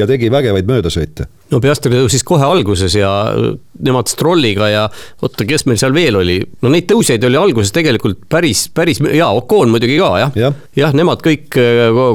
ja 0.00 0.08
tegi 0.08 0.30
vägevaid 0.32 0.68
möödasõite. 0.68 1.26
no 1.50 1.60
Piastri 1.62 1.92
tõusis 1.94 2.24
kohe 2.26 2.46
alguses 2.46 2.94
ja 2.96 3.10
nemad 3.80 4.10
Strolliga 4.10 4.68
ja 4.70 4.86
oota, 5.22 5.46
kes 5.48 5.66
meil 5.68 5.80
seal 5.80 5.94
veel 5.96 6.20
oli, 6.20 6.38
no 6.64 6.72
neid 6.72 6.88
tõusjaid 6.90 7.24
oli 7.28 7.38
alguses 7.40 7.72
tegelikult 7.76 8.24
päris, 8.30 8.66
päris 8.74 9.02
ja 9.14 9.30
Ocon 9.36 9.72
muidugi 9.72 9.98
ka 10.00 10.10
jah? 10.24 10.36
Ja.. 10.38 10.52
jah, 10.76 10.96
nemad 10.96 11.22
kõik 11.24 11.56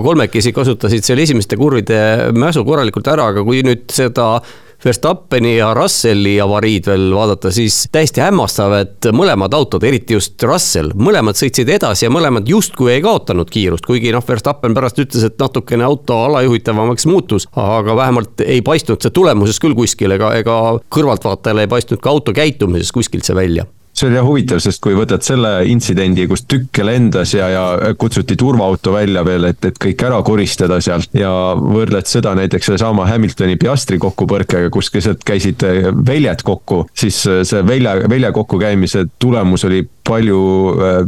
kolmekesi 0.06 0.54
kasutasid 0.56 1.08
seal 1.08 1.24
esimeste 1.24 1.60
kurvide 1.60 2.32
mäsu 2.36 2.66
korralikult 2.68 3.08
ära, 3.12 3.32
aga 3.34 3.46
kui 3.48 3.64
nüüd 3.66 3.88
seda 3.94 4.40
Verstappeni 4.86 5.56
ja 5.58 5.72
Russelli 5.74 6.36
avariid 6.42 6.86
veel 6.86 7.08
vaadata, 7.16 7.50
siis 7.54 7.88
täiesti 7.92 8.22
hämmastav, 8.22 8.76
et 8.78 9.08
mõlemad 9.18 9.54
autod, 9.58 9.84
eriti 9.88 10.14
just 10.14 10.44
Russell, 10.46 10.94
mõlemad 10.94 11.40
sõitsid 11.40 11.72
edasi 11.74 12.06
ja 12.06 12.12
mõlemad 12.14 12.46
justkui 12.50 12.92
ei 12.94 13.02
kaotanud 13.02 13.50
kiirust, 13.50 13.88
kuigi 13.90 14.14
noh, 14.14 14.22
Verstappen 14.28 14.78
pärast 14.78 15.02
ütles, 15.02 15.26
et 15.26 15.42
natukene 15.42 15.88
auto 15.88 16.20
alajuhitavamaks 16.28 17.10
muutus, 17.10 17.50
aga 17.58 17.96
vähemalt 17.98 18.46
ei 18.46 18.62
paistnud 18.66 19.02
see 19.02 19.16
tulemuses 19.16 19.58
küll 19.64 19.74
kuskil 19.78 20.14
ega, 20.20 20.36
ega 20.38 20.60
kõrvaltvaatajale 20.94 21.66
ei 21.66 21.72
paistnud 21.72 22.04
ka 22.04 22.14
auto 22.14 22.36
käitumises 22.38 22.94
kuskilt 22.94 23.26
see 23.26 23.38
välja 23.38 23.66
see 23.96 24.10
oli 24.10 24.18
jah 24.18 24.28
huvitav, 24.28 24.60
sest 24.64 24.82
kui 24.84 24.96
võtad 24.98 25.24
selle 25.24 25.52
intsidendi, 25.72 26.26
kus 26.28 26.44
tükke 26.52 26.84
lendas 26.84 27.32
ja, 27.36 27.48
ja 27.52 27.94
kutsuti 28.00 28.36
turvaauto 28.40 28.92
välja 28.96 29.24
veel, 29.28 29.48
et, 29.52 29.64
et 29.70 29.78
kõik 29.82 30.04
ära 30.08 30.20
koristada 30.28 30.82
sealt 30.84 31.16
ja 31.16 31.32
võrdled 31.56 32.10
seda 32.10 32.36
näiteks 32.36 32.70
sellesama 32.70 33.08
Hamiltoni 33.08 33.56
Piastri 33.62 34.00
kokkupõrkega, 34.04 34.72
kus 34.74 34.92
keset 34.92 35.24
käisid 35.28 35.64
väljad 36.08 36.44
kokku, 36.46 36.84
siis 36.96 37.22
see 37.24 37.64
välja, 37.68 37.96
välja 38.12 38.34
kokkukäimise 38.36 39.06
tulemus 39.20 39.64
oli 39.70 39.86
palju 40.06 40.44
äh, 40.76 41.00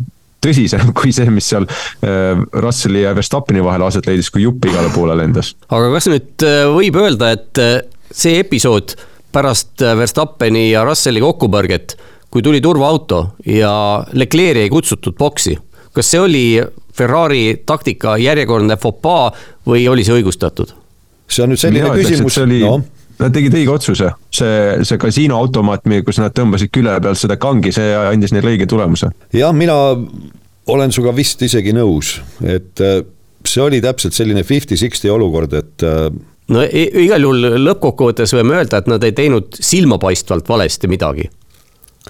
tõsisem 0.44 0.94
kui 0.98 1.12
see, 1.16 1.28
mis 1.34 1.52
seal 1.52 1.68
äh, 1.68 2.40
Russelli 2.56 3.04
ja 3.04 3.16
Verstappeni 3.18 3.64
vahel 3.68 3.84
aset 3.90 4.08
leidis, 4.08 4.32
kui 4.32 4.48
jupp 4.48 4.72
igale 4.72 4.94
poole 4.96 5.20
lendas. 5.20 5.58
aga 5.68 5.92
kas 5.98 6.08
nüüd 6.14 6.48
äh, 6.48 6.64
võib 6.72 7.04
öelda, 7.04 7.36
et 7.36 7.66
see 8.16 8.40
episood 8.40 8.96
pärast 9.36 9.84
Verstappeni 9.84 10.70
ja 10.72 10.88
Russelli 10.88 11.20
kokkupõrget 11.20 11.98
kui 12.38 12.44
tuli 12.46 12.60
turvaauto 12.62 13.24
ja 13.50 13.72
Leclerc'i 14.14 14.68
ei 14.68 14.70
kutsutud 14.70 15.16
boksi. 15.18 15.58
kas 15.94 16.12
see 16.12 16.20
oli 16.22 16.44
Ferrari 16.94 17.64
taktika 17.66 18.18
järjekordne 18.22 18.78
fopaa 18.78 19.32
või 19.66 19.88
oli 19.90 20.04
see 20.06 20.20
õigustatud? 20.20 20.76
see 21.28 21.44
on 21.44 21.50
nüüd 21.50 21.62
selline 21.62 21.90
Mina 21.90 21.98
küsimus, 21.98 22.38
no 22.62 22.78
Nad 23.18 23.34
tegid 23.34 23.56
õige 23.58 23.72
otsuse, 23.74 24.12
see, 24.30 24.58
see 24.86 25.00
kasiinoautomaat, 25.02 25.88
kus 26.06 26.20
nad 26.22 26.36
tõmbasid 26.38 26.70
küle 26.70 26.92
peal 27.02 27.16
seda 27.18 27.34
kangi, 27.42 27.72
see 27.74 27.96
andis 27.98 28.30
neile 28.36 28.52
õige 28.52 28.68
tulemuse. 28.70 29.10
jah, 29.34 29.56
mina 29.58 29.74
olen 30.70 30.94
sinuga 30.94 31.16
vist 31.18 31.42
isegi 31.42 31.74
nõus, 31.74 32.20
et 32.46 32.86
äh, 32.86 33.00
see 33.42 33.64
oli 33.64 33.82
täpselt 33.82 34.14
selline 34.14 34.46
fifty-sixty 34.46 35.10
olukord, 35.10 35.58
et 35.58 35.88
äh, 35.88 36.12
no 36.54 36.68
igal 36.70 37.26
juhul 37.26 37.58
lõppkokkuvõttes 37.66 38.38
võime 38.38 38.60
öelda, 38.60 38.84
et 38.84 38.94
nad 38.94 39.10
ei 39.10 39.18
teinud 39.18 39.58
silmapaistvalt 39.58 40.54
valesti 40.54 40.94
midagi 40.94 41.26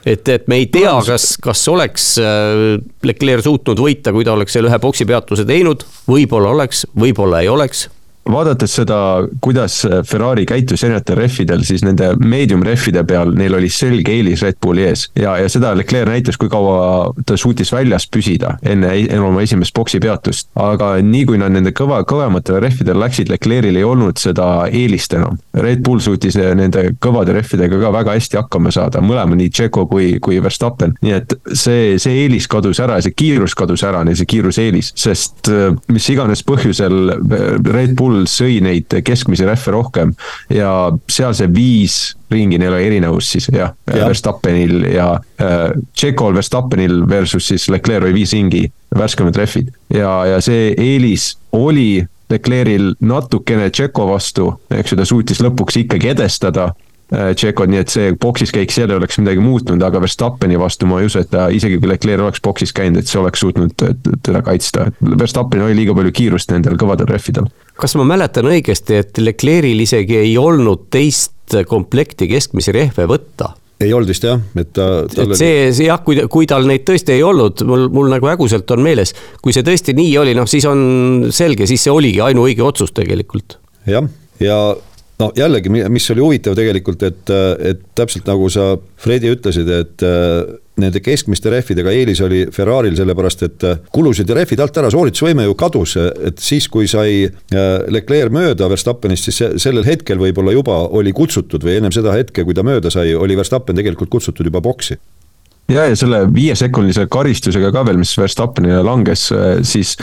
et, 0.06 0.28
et 0.30 0.48
me 0.48 0.62
ei 0.62 0.70
tea, 0.72 0.94
kas, 1.08 1.36
kas 1.42 1.66
oleks 1.72 2.10
äh, 2.22 2.78
Leclerc 3.06 3.46
suutnud 3.48 3.82
võita, 3.82 4.14
kui 4.16 4.26
ta 4.28 4.36
oleks 4.38 4.58
selle 4.58 4.72
ühe 4.72 4.80
boksipeatuse 4.84 5.46
teinud, 5.48 5.86
võib-olla 6.10 6.54
oleks, 6.56 6.86
võib-olla 6.98 7.44
ei 7.44 7.52
oleks 7.52 7.88
vaadates 8.32 8.76
seda, 8.80 8.98
kuidas 9.42 9.80
Ferrari 10.08 10.46
käitus 10.46 10.84
erinevatel 10.84 11.20
rehvidel, 11.22 11.64
siis 11.68 11.84
nende 11.86 12.12
medium 12.20 12.64
rehvide 12.66 13.04
peal 13.08 13.34
neil 13.38 13.58
oli 13.58 13.70
selge 13.72 14.14
eelis 14.14 14.44
Red 14.46 14.60
Bulli 14.64 14.86
ees. 14.88 15.08
ja, 15.16 15.38
ja 15.38 15.50
seda 15.50 15.74
Leclerc 15.78 16.10
näitas, 16.12 16.38
kui 16.38 16.50
kaua 16.50 17.14
ta 17.26 17.38
suutis 17.38 17.72
väljas 17.74 18.08
püsida 18.12 18.56
enne, 18.64 18.94
enne 19.06 19.24
oma 19.26 19.44
esimest 19.46 19.76
boksi 19.76 20.00
peatust. 20.04 20.50
aga 20.56 20.96
nii 21.04 21.26
kui 21.30 21.42
nad 21.42 21.54
nende 21.54 21.74
kõva, 21.78 22.02
kõvematele 22.08 22.62
rehvidele 22.64 23.06
läksid, 23.06 23.32
Leclerc'il 23.32 23.78
ei 23.78 23.86
olnud 23.88 24.20
seda 24.22 24.48
eelist 24.72 25.14
enam. 25.18 25.38
Red 25.54 25.84
Bull 25.86 26.02
suutis 26.04 26.38
nende 26.38 26.90
kõvade 27.04 27.36
rehvidega 27.38 27.80
ka 27.82 27.94
väga 27.94 28.18
hästi 28.18 28.42
hakkama 28.42 28.72
saada, 28.74 29.02
mõlema, 29.04 29.38
nii 29.38 29.52
Tšeko 29.54 29.88
kui, 29.92 30.18
kui 30.24 30.42
Verstappen. 30.44 30.96
nii 31.02 31.16
et 31.18 31.38
see, 31.54 31.98
see 32.02 32.24
eelis 32.24 32.48
kadus 32.52 32.82
ära 32.84 33.00
ja 33.00 33.08
see 33.08 33.16
kiirus 33.18 33.56
kadus 33.58 33.84
ära, 33.88 34.04
see 34.16 34.30
kiiruseelis, 34.30 34.94
sest 34.98 35.52
mis 35.92 36.10
iganes 36.14 36.44
põhjusel 36.48 36.98
Red 37.68 37.96
Bull 37.98 38.17
Bull 38.18 38.30
sõi 38.32 38.58
neid 38.66 38.98
keskmisi 39.06 39.46
rehve 39.48 39.74
rohkem 39.76 40.14
ja 40.54 40.72
seal 41.12 41.36
see 41.38 41.50
viis 41.54 41.98
ringi, 42.34 42.58
neil 42.60 42.74
oli 42.74 42.90
erinevus 42.90 43.30
siis 43.36 43.50
jah 43.54 43.76
ja., 43.94 44.08
Verstappenil 44.08 44.90
ja 44.92 45.12
äh, 45.42 45.70
Tšekol 45.94 46.36
Verstappenil 46.38 47.04
versus 47.10 47.52
siis 47.52 47.70
Leclerc 47.70 48.08
oli 48.08 48.18
viis 48.18 48.34
ringi, 48.36 48.66
värskemad 48.98 49.38
rehvid. 49.38 49.72
ja, 49.94 50.12
ja 50.34 50.42
see 50.44 50.74
eelis 50.74 51.36
oli 51.56 52.06
Leclerc'il 52.32 52.92
natukene 53.08 53.70
Tšeko 53.72 54.10
vastu, 54.10 54.50
eks 54.74 54.92
ju, 54.92 55.00
ta 55.00 55.08
suutis 55.08 55.40
lõpuks 55.44 55.80
ikkagi 55.86 56.12
edestada 56.12 56.74
Äh, 57.08 57.32
Tšekod, 57.40 57.72
nii 57.72 57.80
et 57.80 57.92
see 57.92 58.10
boksis 58.20 58.52
käik 58.52 58.74
seal 58.76 58.92
ei 58.92 58.98
oleks 59.00 59.16
midagi 59.22 59.40
muutnud, 59.40 59.80
aga 59.86 60.02
Verstappeni 60.04 60.58
vastu 60.60 60.90
ma 60.90 60.98
ei 61.00 61.08
usu, 61.08 61.22
et 61.22 61.30
ta 61.32 61.46
isegi 61.56 61.78
kui 61.80 61.88
Leclerc 61.88 62.26
oleks 62.26 62.42
boksis 62.44 62.76
käinud, 62.76 63.00
et 63.00 63.08
see 63.08 63.22
oleks 63.22 63.40
suutnud 63.46 63.72
teda 63.80 64.42
kaitsta. 64.44 64.90
Verstappenil 65.00 65.70
oli 65.70 65.78
liiga 65.80 65.96
palju 65.96 66.12
kiirust 66.18 66.52
nendel 66.52 66.76
kõvadel 66.80 67.08
rehvidel. 67.08 67.48
Kas 67.78 67.96
ma 68.00 68.06
mäletan 68.08 68.50
õigesti, 68.50 69.02
et 69.04 69.22
Leclerc'il 69.22 69.86
isegi 69.86 70.20
ei 70.20 70.36
olnud 70.42 70.88
teist 70.94 71.58
komplekti 71.70 72.28
keskmisi 72.30 72.76
rehve 72.76 73.08
võtta? 73.10 73.54
ei 73.78 73.92
olnud 73.94 74.10
vist 74.10 74.24
jah, 74.26 74.40
et 74.58 74.72
ta. 74.74 75.04
et 75.06 75.36
see, 75.38 75.68
see 75.76 75.86
jah, 75.86 76.02
kui, 76.02 76.18
kui 76.34 76.48
tal 76.50 76.66
neid 76.66 76.82
tõesti 76.88 77.14
ei 77.14 77.22
olnud, 77.26 77.62
mul, 77.68 77.86
mul 77.94 78.10
nagu 78.10 78.30
häguselt 78.30 78.72
on 78.74 78.82
meeles, 78.82 79.14
kui 79.44 79.54
see 79.54 79.66
tõesti 79.66 79.94
nii 79.98 80.16
oli, 80.18 80.34
noh 80.38 80.50
siis 80.50 80.66
on 80.70 81.28
selge, 81.30 81.68
siis 81.70 81.86
see 81.86 81.94
oligi 81.94 82.24
ainuõige 82.26 82.66
otsus 82.66 82.96
tegelikult. 82.98 83.60
jah, 83.86 84.08
ja 84.42 84.58
no 85.20 85.32
jällegi, 85.36 85.70
mis 85.70 86.12
oli 86.14 86.24
huvitav 86.24 86.56
tegelikult, 86.58 87.04
et, 87.08 87.34
et 87.72 87.84
täpselt 87.98 88.28
nagu 88.30 88.50
sa, 88.54 88.76
Fredi, 89.02 89.32
ütlesid, 89.34 89.70
et 89.74 90.06
äh, 90.06 90.56
nende 90.82 91.02
keskmiste 91.04 91.52
rehvidega 91.54 91.94
eelis 91.94 92.22
oli 92.26 92.44
Ferrari'l, 92.54 92.96
sellepärast 92.98 93.44
et 93.48 93.66
äh, 93.68 93.82
kulusid 93.94 94.32
rehvid 94.38 94.62
alt 94.64 94.78
ära, 94.78 94.92
sooritusvõime 94.94 95.48
ju 95.48 95.58
kadus, 95.58 95.98
et 95.98 96.42
siis, 96.44 96.70
kui 96.72 96.90
sai 96.92 97.26
äh, 97.26 97.68
Leclerc 97.94 98.34
mööda 98.34 98.70
Verstappenist, 98.72 99.30
siis 99.30 99.62
sellel 99.64 99.88
hetkel 99.88 100.22
võib-olla 100.22 100.54
juba 100.56 100.84
oli 100.88 101.14
kutsutud 101.18 101.66
või 101.66 101.80
ennem 101.80 101.96
seda 101.96 102.14
hetke, 102.18 102.46
kui 102.46 102.58
ta 102.58 102.66
mööda 102.68 102.94
sai, 102.94 103.16
oli 103.18 103.38
Verstappen 103.40 103.78
tegelikult 103.78 104.14
kutsutud 104.14 104.50
juba 104.50 104.62
boksi. 104.62 105.00
Ja, 105.68 105.84
ja 105.84 105.98
selle 106.00 106.22
viiesekundilise 106.32 107.10
karistusega 107.12 107.74
ka 107.76 107.82
veel, 107.90 107.98
mis 108.00 108.14
Verstappenile 108.16 108.80
langes, 108.88 109.26
siis 109.68 109.98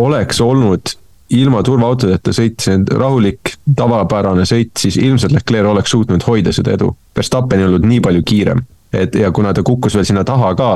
oleks 0.00 0.40
olnud 0.42 0.96
ilma 1.34 1.62
turvaautodeta 1.66 2.32
sõit, 2.34 2.58
see 2.62 2.78
rahulik, 2.90 3.54
tavapärane 3.76 4.46
sõit, 4.48 4.74
siis 4.78 4.98
ilmselt 5.00 5.34
Leclerc 5.34 5.72
oleks 5.72 5.94
suutnud 5.94 6.24
hoida 6.26 6.52
seda 6.54 6.74
edu. 6.76 6.92
Verstappen 7.16 7.60
ei 7.60 7.68
olnud 7.68 7.86
nii 7.88 8.00
palju 8.04 8.22
kiirem, 8.26 8.62
et 8.94 9.18
ja 9.18 9.32
kuna 9.34 9.54
ta 9.54 9.64
kukkus 9.66 9.98
veel 9.98 10.06
sinna 10.08 10.24
taha 10.26 10.54
ka 10.58 10.70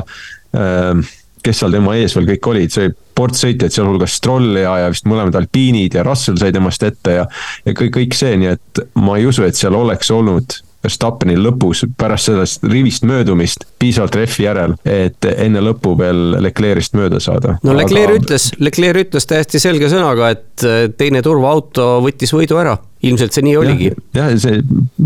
äh,, 0.57 1.15
kes 1.43 1.61
seal 1.61 1.75
tema 1.75 1.95
ees 1.95 2.15
veel 2.17 2.27
kõik 2.33 2.49
olid, 2.51 2.73
see 2.73 2.89
oli 2.89 2.95
ports 3.19 3.43
sõitjaid, 3.43 3.73
sealhulgas 3.73 4.15
Stroll 4.19 4.59
ja, 4.59 4.73
ja 4.83 4.89
vist 4.91 5.07
mõlemad 5.09 5.35
alpiinid 5.39 5.95
ja 5.97 6.05
Russell 6.07 6.39
sai 6.39 6.53
temast 6.55 6.83
ette 6.87 7.19
ja, 7.19 7.27
ja 7.65 7.75
kõik, 7.75 7.93
kõik 7.97 8.17
see, 8.17 8.35
nii 8.39 8.51
et 8.53 8.81
ma 8.99 9.17
ei 9.19 9.27
usu, 9.29 9.43
et 9.47 9.59
seal 9.59 9.75
oleks 9.75 10.11
olnud 10.15 10.59
Verstappenil 10.83 11.41
lõpus 11.43 11.83
pärast 11.99 12.29
sellest 12.29 12.63
rivist 12.63 13.03
möödumist 13.07 13.65
piisavalt 13.79 14.15
rehvi 14.15 14.45
järel, 14.45 14.75
et 14.87 15.25
enne 15.35 15.63
lõppu 15.63 15.95
veel 15.99 16.37
Leclerc'ist 16.39 16.95
mööda 16.95 17.19
saada. 17.23 17.57
no 17.63 17.75
Leclerc 17.75 18.15
Aga... 18.15 18.21
ütles, 18.23 18.51
Leclerc 18.59 19.09
ütles 19.09 19.27
täiesti 19.29 19.59
selge 19.59 19.91
sõnaga, 19.91 20.31
et 20.35 20.95
teine 20.97 21.23
turvaauto 21.25 21.97
võttis 22.05 22.33
võidu 22.35 22.59
ära 22.61 22.77
ilmselt 23.03 23.35
see 23.35 23.45
nii 23.45 23.55
oligi. 23.59 23.89
jah, 24.15 24.31
see 24.39 24.59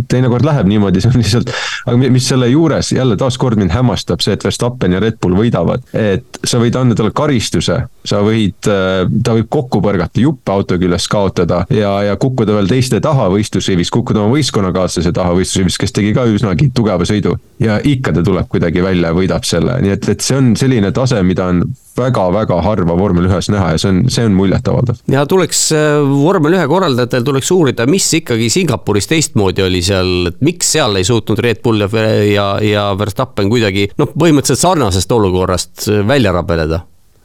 teinekord 0.09 0.45
läheb 0.47 0.69
niimoodi, 0.69 1.01
see 1.03 1.11
on 1.11 1.21
lihtsalt, 1.21 1.51
aga 1.85 2.11
mis 2.13 2.27
selle 2.29 2.49
juures 2.49 2.91
jälle 2.95 3.17
taaskord 3.19 3.59
mind 3.61 3.73
hämmastab, 3.75 4.23
see, 4.25 4.33
et 4.37 4.45
Verstappen 4.45 4.95
ja 4.95 5.01
Red 5.03 5.19
Bull 5.21 5.37
võidavad. 5.37 5.85
et 5.93 6.39
sa 6.43 6.61
võid 6.61 6.77
anda 6.79 6.97
talle 6.97 7.13
karistuse, 7.15 7.77
sa 8.09 8.21
võid, 8.25 8.57
äh, 8.71 9.03
ta 9.23 9.37
võib 9.37 9.49
kokku 9.53 9.81
põrgata, 9.83 10.21
juppe 10.23 10.55
auto 10.55 10.79
küljest 10.81 11.11
kaotada 11.13 11.63
ja, 11.73 11.93
ja 12.09 12.17
kukkuda 12.19 12.57
veel 12.57 12.71
teiste 12.71 13.01
taha 13.03 13.29
võistlusrivis, 13.33 13.93
kukkuda 13.93 14.23
oma 14.23 14.37
võistkonnakaaslase 14.37 15.13
taha 15.15 15.37
võistlusrivis, 15.37 15.79
kes 15.81 15.95
tegi 15.95 16.13
ka 16.17 16.25
üsnagi 16.29 16.71
tugeva 16.75 17.05
sõidu. 17.07 17.37
ja 17.61 17.79
ikka 17.83 18.15
ta 18.15 18.25
tuleb 18.25 18.49
kuidagi 18.49 18.83
välja 18.83 19.13
ja 19.13 19.17
võidab 19.17 19.45
selle, 19.47 19.77
nii 19.83 19.93
et, 19.93 20.09
et 20.09 20.25
see 20.25 20.37
on 20.39 20.53
selline 20.59 20.91
tase, 20.95 21.21
mida 21.23 21.51
on 21.53 21.63
väga-väga 21.97 22.59
harva 22.65 22.95
vormel 22.97 23.27
ühes 23.29 23.49
näha 23.53 23.73
ja 23.73 23.81
see 23.81 23.91
on, 23.91 24.01
see 24.13 24.25
on 24.27 24.35
muljetavaldav. 24.37 25.01
ja 25.13 25.25
tuleks 25.29 25.63
äh, 25.77 25.99
vormel 26.03 26.57
ühe 26.57 26.67
korraldajatel 26.69 27.25
tuleks 27.27 27.51
uurida, 27.55 27.87
mis 27.89 28.07
ikkagi 28.19 28.49
Singapuris 28.53 29.09
teistmoodi 29.11 29.65
oli 29.65 29.83
seal, 29.85 30.13
et 30.31 30.39
miks 30.45 30.73
seal 30.75 30.99
ei 30.99 31.07
suutnud 31.07 31.41
Red 31.43 31.63
Bull 31.65 31.85
ja, 31.85 31.89
ja, 32.27 32.47
ja 32.65 32.85
Verstappen 32.99 33.51
kuidagi 33.51 33.89
noh, 33.99 34.13
põhimõtteliselt 34.13 34.63
sarnasest 34.63 35.17
olukorrast 35.17 35.89
äh, 35.89 36.01
välja 36.07 36.33
rabeleda. 36.35 36.83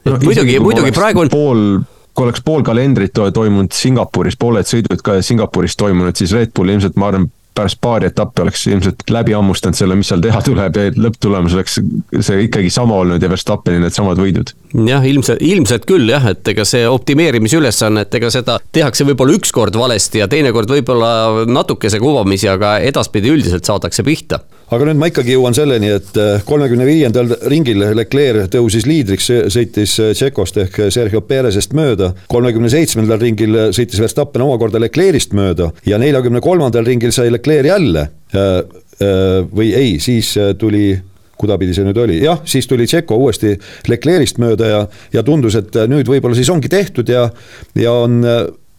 No, 0.08 0.18
muidugi, 0.22 0.58
muidugi 0.62 0.92
praegu 0.96 1.24
on. 1.24 1.32
pool 1.32 1.64
kui 2.18 2.26
oleks 2.26 2.42
pool 2.42 2.64
kalendrit 2.66 3.14
toimunud 3.14 3.70
Singapuris, 3.74 4.34
pooled 4.40 4.66
sõidud 4.66 5.02
ka 5.06 5.20
Singapuris 5.22 5.76
toimunud, 5.78 6.16
siis 6.18 6.32
Red 6.34 6.50
Bull 6.56 6.72
ilmselt, 6.72 6.96
ma 6.98 7.12
arvan, 7.12 7.28
pärast 7.58 7.80
paari 7.82 8.08
etappi 8.12 8.44
oleks 8.44 8.66
ilmselt 8.70 9.02
läbi 9.10 9.34
hammustanud 9.36 9.78
selle, 9.78 9.96
mis 9.98 10.10
seal 10.12 10.22
teha 10.24 10.42
tuleb 10.46 10.78
ja 10.78 10.92
lõpptulemus 10.94 11.56
oleks 11.58 11.78
see 12.28 12.44
ikkagi 12.46 12.70
sama 12.72 13.00
olnud 13.02 13.22
ja 13.22 13.30
Verstappeni 13.32 13.82
needsamad 13.82 14.20
võidud. 14.22 14.54
jah, 14.88 15.06
ilmselt, 15.08 15.42
ilmselt 15.44 15.88
küll 15.88 16.10
jah, 16.10 16.30
et 16.32 16.52
ega 16.54 16.66
see 16.68 16.84
optimeerimise 16.88 17.58
ülesanne, 17.58 18.06
et 18.06 18.14
ega 18.20 18.30
seda 18.34 18.58
tehakse 18.72 19.06
võib-olla 19.08 19.38
ükskord 19.38 19.78
valesti 19.78 20.22
ja 20.22 20.28
teinekord 20.30 20.70
võib-olla 20.70 21.46
natukese 21.48 22.00
kuvamisi, 22.02 22.48
aga 22.52 22.78
edaspidi 22.84 23.34
üldiselt 23.34 23.68
saadakse 23.68 24.06
pihta 24.06 24.42
aga 24.68 24.88
nüüd 24.88 25.00
ma 25.00 25.08
ikkagi 25.08 25.34
jõuan 25.34 25.56
selleni, 25.56 25.90
et 25.96 26.18
äh, 26.20 26.42
kolmekümne 26.48 26.86
viiendal 26.88 27.32
ringil 27.50 27.82
Leclerc 27.96 28.50
tõusis 28.52 28.86
liidriks, 28.88 29.30
sõitis 29.54 29.96
äh, 30.02 30.12
Tšekost 30.16 30.60
ehk 30.64 30.80
Sergio 30.94 31.22
Perezest 31.24 31.74
mööda. 31.76 32.12
kolmekümne 32.28 32.70
seitsmendal 32.72 33.20
ringil 33.22 33.56
sõitis 33.76 34.00
Verstappen 34.02 34.44
omakorda 34.44 34.80
Leclerc'ist 34.82 35.36
mööda 35.36 35.70
ja 35.88 36.00
neljakümne 36.00 36.42
kolmandal 36.44 36.86
ringil 36.88 37.14
sai 37.14 37.30
Leclerc 37.32 37.72
jälle. 37.72 38.08
Äh, 38.34 38.62
või 39.54 39.72
ei, 39.78 39.98
siis 40.02 40.34
tuli 40.58 40.90
kudapidi 41.38 41.70
see 41.70 41.86
nüüd 41.86 41.98
oli, 42.02 42.16
jah, 42.24 42.40
siis 42.44 42.66
tuli 42.66 42.88
Tšeko 42.90 43.16
uuesti 43.22 43.54
Leclerc'ist 43.88 44.40
mööda 44.42 44.72
ja, 44.72 44.80
ja 45.14 45.22
tundus, 45.22 45.54
et 45.54 45.76
nüüd 45.88 46.10
võib-olla 46.10 46.34
siis 46.34 46.50
ongi 46.50 46.68
tehtud 46.72 47.08
ja, 47.08 47.28
ja 47.78 47.92
on 47.94 48.18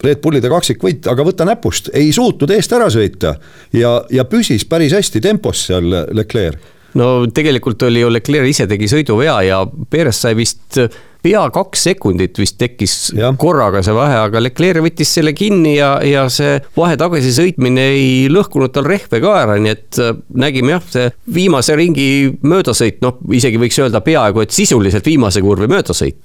Red 0.04 0.22
Bullide 0.22 0.50
kaksikvõit, 0.52 1.06
aga 1.10 1.26
võta 1.26 1.46
näpust, 1.48 1.92
ei 1.96 2.12
suutnud 2.16 2.50
eest 2.54 2.72
ära 2.76 2.88
sõita 2.92 3.34
ja, 3.76 3.98
ja 4.10 4.26
püsis 4.28 4.64
päris 4.68 4.94
hästi 4.96 5.22
tempos 5.24 5.66
seal 5.68 5.90
Leclerc. 6.16 6.58
no 6.98 7.26
tegelikult 7.34 7.82
oli 7.88 8.02
ju 8.02 8.10
Leclerc 8.10 8.50
ise 8.50 8.66
tegi 8.70 8.88
sõiduvea 8.90 9.36
ja 9.46 9.62
Perez 9.90 10.22
sai 10.24 10.34
vist 10.38 10.80
pea 11.22 11.42
kaks 11.52 11.84
sekundit 11.88 12.38
vist 12.40 12.56
tekkis 12.60 12.94
ja. 13.16 13.32
korraga 13.38 13.82
see 13.84 13.94
vahe, 13.96 14.16
aga 14.24 14.42
Leclerc 14.42 14.84
võttis 14.84 15.12
selle 15.18 15.34
kinni 15.36 15.76
ja, 15.76 15.92
ja 16.06 16.26
see 16.32 16.56
vahe 16.76 16.96
tagasi 17.00 17.32
sõitmine 17.36 17.86
ei 17.92 18.08
lõhkunud 18.32 18.72
tal 18.74 18.88
rehve 18.88 19.20
ka 19.22 19.34
ära, 19.42 19.58
nii 19.60 19.74
et 19.74 20.00
äh, 20.00 20.16
nägime 20.40 20.76
jah, 20.76 20.88
see 20.94 21.12
viimase 21.40 21.76
ringi 21.78 22.08
möödasõit, 22.40 23.00
noh, 23.04 23.20
isegi 23.36 23.60
võiks 23.60 23.78
öelda 23.82 24.02
peaaegu, 24.04 24.44
et 24.44 24.56
sisuliselt 24.56 25.06
viimase 25.06 25.44
kurvi 25.44 25.68
möödasõit. 25.70 26.22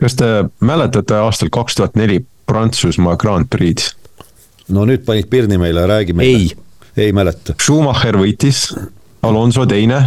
kas 0.00 0.16
te 0.16 0.28
mäletate 0.64 1.20
aastal 1.20 1.52
kaks 1.52 1.76
tuhat 1.76 1.98
neli 2.00 2.22
Prantsusmaa 2.50 3.16
Grand 3.16 3.46
Prix. 3.50 3.94
no 4.68 4.84
nüüd 4.86 5.04
panid 5.06 5.30
pirni 5.30 5.58
meile, 5.58 5.86
räägi 5.86 6.12
meile. 6.12 6.38
ei, 6.38 7.06
ei 7.06 7.12
mäleta. 7.12 7.54
Schumacher 7.62 8.18
võitis, 8.18 8.64
Alonso 9.22 9.66
teine 9.66 10.00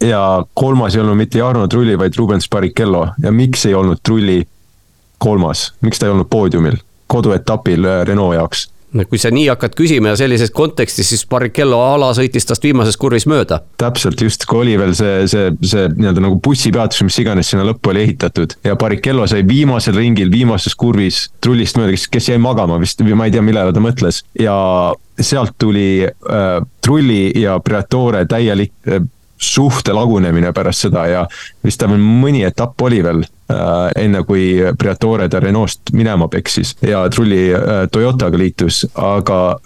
ja 0.00 0.44
kolmas 0.54 0.96
ei 0.96 1.00
olnud 1.02 1.16
mitte 1.16 1.38
Jarno 1.38 1.66
Trulli, 1.68 1.96
vaid 1.98 2.16
Rubens 2.18 2.48
Barrichello 2.50 3.06
ja 3.22 3.32
miks 3.32 3.66
ei 3.66 3.74
olnud 3.74 4.02
Trulli 4.04 4.42
kolmas, 5.18 5.72
miks 5.80 5.98
ta 5.98 6.06
ei 6.06 6.12
olnud 6.12 6.28
poodiumil 6.30 6.76
koduetapil 7.08 7.84
äh, 7.84 8.02
Renault 8.06 8.36
jaoks? 8.36 8.68
Kui 9.08 9.20
sa 9.20 9.30
nii 9.34 9.48
hakkad 9.50 9.74
küsima 9.78 10.12
ja 10.12 10.18
sellises 10.20 10.52
kontekstis, 10.54 11.10
siis 11.12 11.24
Barrichello 11.28 11.80
ala 11.84 12.10
sõitis 12.16 12.46
tast 12.48 12.64
viimases 12.64 12.96
kurvis 13.00 13.26
mööda. 13.28 13.60
täpselt 13.80 14.20
just, 14.24 14.46
kui 14.48 14.62
oli 14.64 14.78
veel 14.80 14.94
see, 14.98 15.26
see, 15.30 15.50
see 15.60 15.88
nii-öelda 15.94 16.24
nagu 16.24 16.38
bussipeatus, 16.44 17.02
mis 17.06 17.18
iganes 17.22 17.52
sinna 17.52 17.66
lõppu 17.68 17.92
oli 17.92 18.06
ehitatud 18.06 18.56
ja 18.64 18.76
Barrichello 18.80 19.26
sai 19.28 19.44
viimasel 19.48 19.98
ringil, 19.98 20.32
viimases 20.32 20.76
kurvis 20.78 21.26
trullist 21.44 21.78
mööda, 21.80 21.92
kes, 21.96 22.08
kes 22.12 22.32
jäi 22.32 22.40
magama 22.42 22.80
vist 22.80 23.04
ma 23.08 23.28
ei 23.28 23.34
tea, 23.34 23.44
millele 23.44 23.74
ta 23.74 23.82
mõtles 23.82 24.22
ja 24.38 24.56
sealt 25.20 25.56
tuli 25.58 26.06
äh, 26.06 26.48
Trulli 26.84 27.32
ja 27.42 27.58
Briatore 27.64 28.24
täielik 28.30 28.72
äh, 28.88 29.02
suhte 29.38 29.92
lagunemine 29.94 30.52
pärast 30.52 30.86
seda 30.86 31.06
ja 31.06 31.24
vist 31.64 31.80
tal 31.80 31.96
mõni 31.98 32.44
etapp 32.46 32.82
oli 32.82 33.00
veel 33.04 33.22
äh, 33.22 34.04
enne 34.04 34.22
kui 34.28 34.58
Briatore 34.78 35.28
ta 35.28 35.40
Renault'st 35.40 35.92
minema 35.92 36.28
peksis 36.28 36.76
ja 36.82 37.06
Trulli 37.10 37.48
äh, 37.54 37.84
Toyotaga 37.92 38.38
liitus, 38.38 38.84
aga 38.94 39.58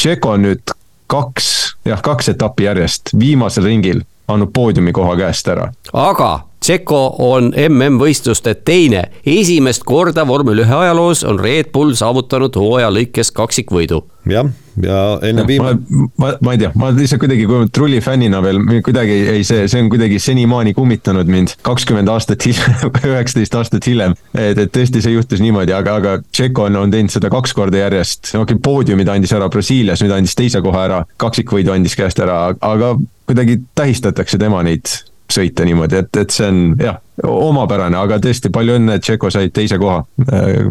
Tšeko 0.00 0.36
nüüd 0.40 0.72
kaks, 1.10 1.48
jah, 1.84 2.00
kaks 2.02 2.30
etappi 2.32 2.64
järjest 2.64 3.12
viimasel 3.18 3.66
ringil 3.68 4.04
andnud 4.30 4.52
poodiumi 4.54 4.92
koha 4.96 5.16
käest 5.18 5.48
ära. 5.50 5.72
aga 5.92 6.30
Tšeko 6.70 6.98
on 7.18 7.48
MM-võistluste 7.58 8.52
teine, 8.62 9.00
esimest 9.26 9.82
korda 9.82 10.22
vormel 10.22 10.60
ühe 10.62 10.76
ajaloos 10.76 11.24
on 11.26 11.40
Red 11.42 11.72
Bull 11.74 11.96
saavutanud 11.98 12.54
hooaja 12.54 12.92
lõikes 12.94 13.32
kaksikvõidu. 13.34 13.98
jah, 14.30 14.46
ja 14.78 15.00
enne 15.26 15.42
viimane. 15.48 15.80
ma, 15.90 16.04
ma, 16.22 16.30
ma 16.46 16.54
ei 16.54 16.60
tea, 16.62 16.70
ma 16.78 16.92
lihtsalt 16.94 17.24
kuidagi, 17.24 17.48
kui 17.50 17.66
trulli 17.74 17.98
fännina 18.04 18.38
veel 18.44 18.62
kuidagi 18.86 19.18
ei, 19.32 19.42
see, 19.42 19.66
see 19.66 19.82
on 19.82 19.90
kuidagi 19.90 20.22
senimaani 20.22 20.76
kummitanud 20.76 21.26
mind 21.26 21.56
kakskümmend 21.66 22.12
aastat 22.14 22.46
hiljem 22.46 22.94
üheksateist 23.16 23.58
aastat 23.58 23.90
hiljem. 23.90 24.14
et, 24.38 24.54
et 24.54 24.70
tõesti, 24.70 25.02
see 25.02 25.16
juhtus 25.16 25.42
niimoodi, 25.42 25.74
aga, 25.74 25.98
aga 25.98 26.16
Tšeko 26.22 26.70
on, 26.70 26.78
on 26.84 26.94
teinud 26.94 27.10
seda 27.10 27.34
kaks 27.34 27.56
korda 27.58 27.82
järjest, 27.82 28.36
okei 28.36 28.44
okay,, 28.54 28.62
poodiumid 28.62 29.10
andis 29.10 29.34
ära 29.34 29.50
Brasiilias, 29.50 30.06
nüüd 30.06 30.14
andis 30.14 30.38
teise 30.38 30.62
koha 30.62 30.86
ära, 30.86 31.04
kaksikvõidu 31.18 31.74
andis 31.74 31.98
käest 31.98 32.22
ära, 32.22 32.44
aga 32.54 32.94
kuidagi 33.26 33.64
tähistatakse 33.74 34.38
tema 34.38 34.62
neid 34.62 35.00
sõita 35.34 35.66
niimoodi, 35.66 36.00
et, 36.02 36.16
et 36.22 36.34
see 36.34 36.48
on 36.48 36.62
jah, 36.80 37.00
omapärane, 37.26 37.98
aga 37.98 38.20
tõesti 38.22 38.52
palju 38.54 38.78
õnne, 38.80 38.96
et 38.96 39.06
Tšeko 39.06 39.30
sai 39.32 39.52
teise 39.54 39.78
koha 39.80 40.02
äh, 40.32 40.70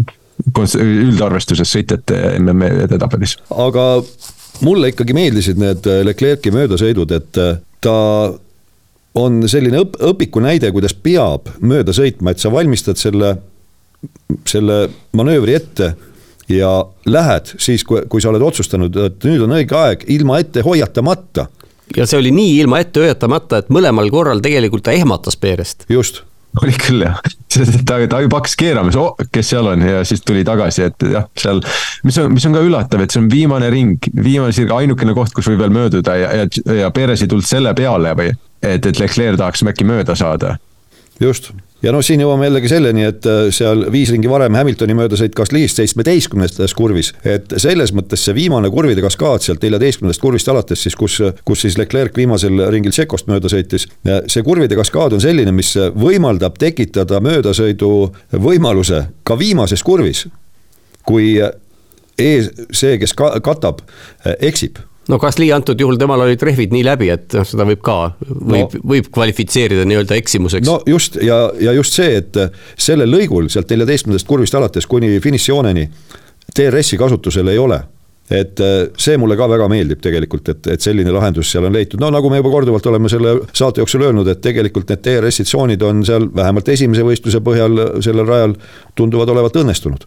üldarvestuses 0.79 1.71
sõitjate 1.75 2.19
MM-i 2.39 2.85
edetabelis. 2.85 3.37
aga 3.51 3.87
mulle 4.65 4.91
ikkagi 4.93 5.15
meeldisid 5.15 5.59
need 5.59 5.87
Leclerc'i 6.07 6.53
möödasõidud, 6.55 7.11
et 7.15 7.41
äh, 7.41 7.57
ta 7.83 7.97
on 9.19 9.41
selline 9.49 9.83
õp-, 9.83 9.97
õpiku 10.11 10.43
näide, 10.43 10.71
kuidas 10.75 10.93
peab 10.93 11.49
mööda 11.59 11.95
sõitma, 11.95 12.33
et 12.33 12.43
sa 12.43 12.51
valmistad 12.53 12.99
selle, 12.99 13.35
selle 14.47 14.83
manöövri 15.17 15.57
ette 15.57 15.93
ja 16.49 16.71
lähed 17.05 17.53
siis, 17.57 17.83
kui, 17.85 18.03
kui 18.09 18.21
sa 18.21 18.31
oled 18.31 18.43
otsustanud, 18.45 18.95
et 19.05 19.25
nüüd 19.27 19.45
on 19.45 19.55
õige 19.57 19.77
aeg, 19.77 20.05
ilma 20.13 20.39
ette 20.41 20.63
hoiatamata 20.65 21.47
ja 21.97 22.07
see 22.09 22.19
oli 22.21 22.31
nii 22.35 22.57
ilma 22.63 22.81
ette 22.83 23.03
hoiatamata, 23.03 23.63
et 23.63 23.69
mõlemal 23.73 24.11
korral 24.13 24.41
tegelikult 24.43 24.85
ta 24.87 24.95
ehmatas 24.95 25.37
Perest. 25.39 25.85
just 25.89 26.23
oli 26.57 26.73
küll 26.81 27.03
jah, 27.05 27.19
ta, 27.85 27.99
ta 28.09 28.21
juba 28.23 28.39
hakkas 28.39 28.55
keerama, 28.59 28.91
siis 28.93 29.01
oh, 29.01 29.27
kes 29.33 29.51
seal 29.53 29.69
on 29.69 29.83
ja 29.85 30.01
siis 30.07 30.23
tuli 30.25 30.41
tagasi, 30.47 30.87
et 30.89 31.05
jah, 31.13 31.27
seal. 31.37 31.61
mis 32.07 32.17
on, 32.21 32.31
mis 32.33 32.47
on 32.49 32.57
ka 32.57 32.63
üllatav, 32.65 33.03
et 33.05 33.13
see 33.13 33.21
on 33.21 33.29
viimane 33.31 33.69
ring, 33.73 34.09
viimane 34.15 34.55
sirg, 34.55 34.73
ainukene 34.73 35.13
koht, 35.17 35.35
kus 35.35 35.49
võib 35.51 35.61
veel 35.63 35.75
mööduda 35.75 36.17
ja, 36.17 36.31
ja, 36.41 36.47
ja 36.79 36.89
Perez 36.95 37.23
ei 37.23 37.29
tulnud 37.29 37.47
selle 37.47 37.75
peale 37.77 38.15
või. 38.17 38.33
et, 38.65 38.81
et 38.85 38.99
Leclerc 38.99 39.37
tahaks 39.39 39.63
äkki 39.69 39.87
mööda 39.87 40.17
saada. 40.19 40.57
Just 41.19 41.51
ja 41.83 41.93
noh, 41.95 42.03
siin 42.03 42.21
jõuame 42.23 42.47
jällegi 42.47 42.71
selleni, 42.71 43.05
et 43.07 43.27
äh, 43.29 43.47
seal 43.55 43.85
viis 43.93 44.11
ringi 44.13 44.29
varem 44.31 44.55
Hamiltoni 44.57 44.95
möödasõit 44.97 45.35
Gasly'st 45.37 45.79
seitsmeteistkümnendas 45.79 46.73
kurvis. 46.75 47.13
et 47.23 47.53
selles 47.57 47.93
mõttes 47.95 48.23
see 48.25 48.35
viimane 48.35 48.71
kurvide 48.73 49.03
kaskaad 49.05 49.45
sealt 49.45 49.63
neljateistkümnendast 49.63 50.21
kurvist 50.21 50.51
alates 50.51 50.83
siis, 50.83 50.97
kus, 50.99 51.19
kus 51.45 51.63
siis 51.65 51.77
Leclerc 51.79 52.17
viimasel 52.17 52.65
ringil 52.71 52.95
Tšekost 52.95 53.31
mööda 53.31 53.51
sõitis. 53.51 53.87
see 54.27 54.43
kurvide 54.43 54.75
kaskaad 54.79 55.15
on 55.15 55.23
selline, 55.23 55.51
mis 55.55 55.75
võimaldab 55.95 56.59
tekitada 56.59 57.21
möödasõidu 57.23 58.11
võimaluse 58.35 59.05
ka 59.23 59.39
viimases 59.39 59.83
kurvis. 59.83 60.27
kui 61.05 61.39
ees, 62.19 62.51
see, 62.71 62.97
kes 62.99 63.13
ka, 63.17 63.39
katab, 63.41 63.81
eksib 64.39 64.83
no 65.09 65.19
Gasly 65.21 65.49
antud 65.53 65.79
juhul 65.81 65.97
temal 65.99 66.23
olid 66.25 66.41
rehvid 66.45 66.73
nii 66.75 66.85
läbi, 66.85 67.09
et 67.13 67.35
noh, 67.37 67.47
seda 67.47 67.65
võib 67.67 67.83
ka, 67.85 67.97
võib 68.29 68.75
no,, 68.77 68.83
võib 68.93 69.11
kvalifitseerida 69.13 69.85
nii-öelda 69.89 70.17
eksimuseks. 70.19 70.67
no 70.69 70.79
just 70.89 71.19
ja, 71.25 71.41
ja 71.61 71.75
just 71.77 71.97
see, 71.97 72.19
et 72.21 72.39
sellel 72.79 73.11
lõigul 73.11 73.49
sealt 73.51 73.71
neljateistkümnendast 73.73 74.29
kurvist 74.29 74.57
alates 74.59 74.89
kuni 74.89 75.17
finišijooneni 75.23 75.87
DRS-i 76.55 76.97
kasutusel 76.97 77.47
ei 77.51 77.57
ole. 77.61 77.79
Et 78.29 78.61
äh, 78.61 78.91
see 79.01 79.17
mulle 79.17 79.33
ka 79.37 79.47
väga 79.49 79.65
meeldib 79.71 80.03
tegelikult, 80.05 80.51
et, 80.53 80.67
et 80.75 80.83
selline 80.85 81.09
lahendus 81.09 81.49
seal 81.49 81.65
on 81.65 81.73
leitud, 81.73 81.97
no 82.01 82.11
nagu 82.13 82.29
me 82.29 82.37
juba 82.37 82.51
korduvalt 82.53 82.85
oleme 82.91 83.09
selle 83.09 83.39
saate 83.57 83.81
jooksul 83.81 84.05
öelnud, 84.05 84.29
et 84.29 84.43
tegelikult 84.45 84.93
need 84.93 85.01
DRS-i 85.07 85.47
tsoonid 85.49 85.81
on 85.81 86.05
seal 86.05 86.29
vähemalt 86.35 86.69
esimese 86.69 87.07
võistluse 87.07 87.41
põhjal 87.41 87.87
sellel 88.05 88.29
rajal 88.29 88.57
tunduvad 88.93 89.33
olevat 89.33 89.57
õnnestunud 89.63 90.05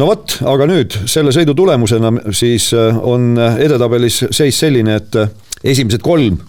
no 0.00 0.08
vot, 0.08 0.38
aga 0.48 0.68
nüüd 0.70 0.96
selle 1.10 1.32
sõidu 1.34 1.54
tulemusena 1.58 2.12
siis 2.34 2.70
äh, 2.76 2.96
on 2.96 3.34
edetabelis 3.38 4.22
seis 4.30 4.60
selline, 4.62 4.96
et 5.00 5.18
äh, 5.20 5.32
esimesed 5.74 6.02
kolm 6.04 6.40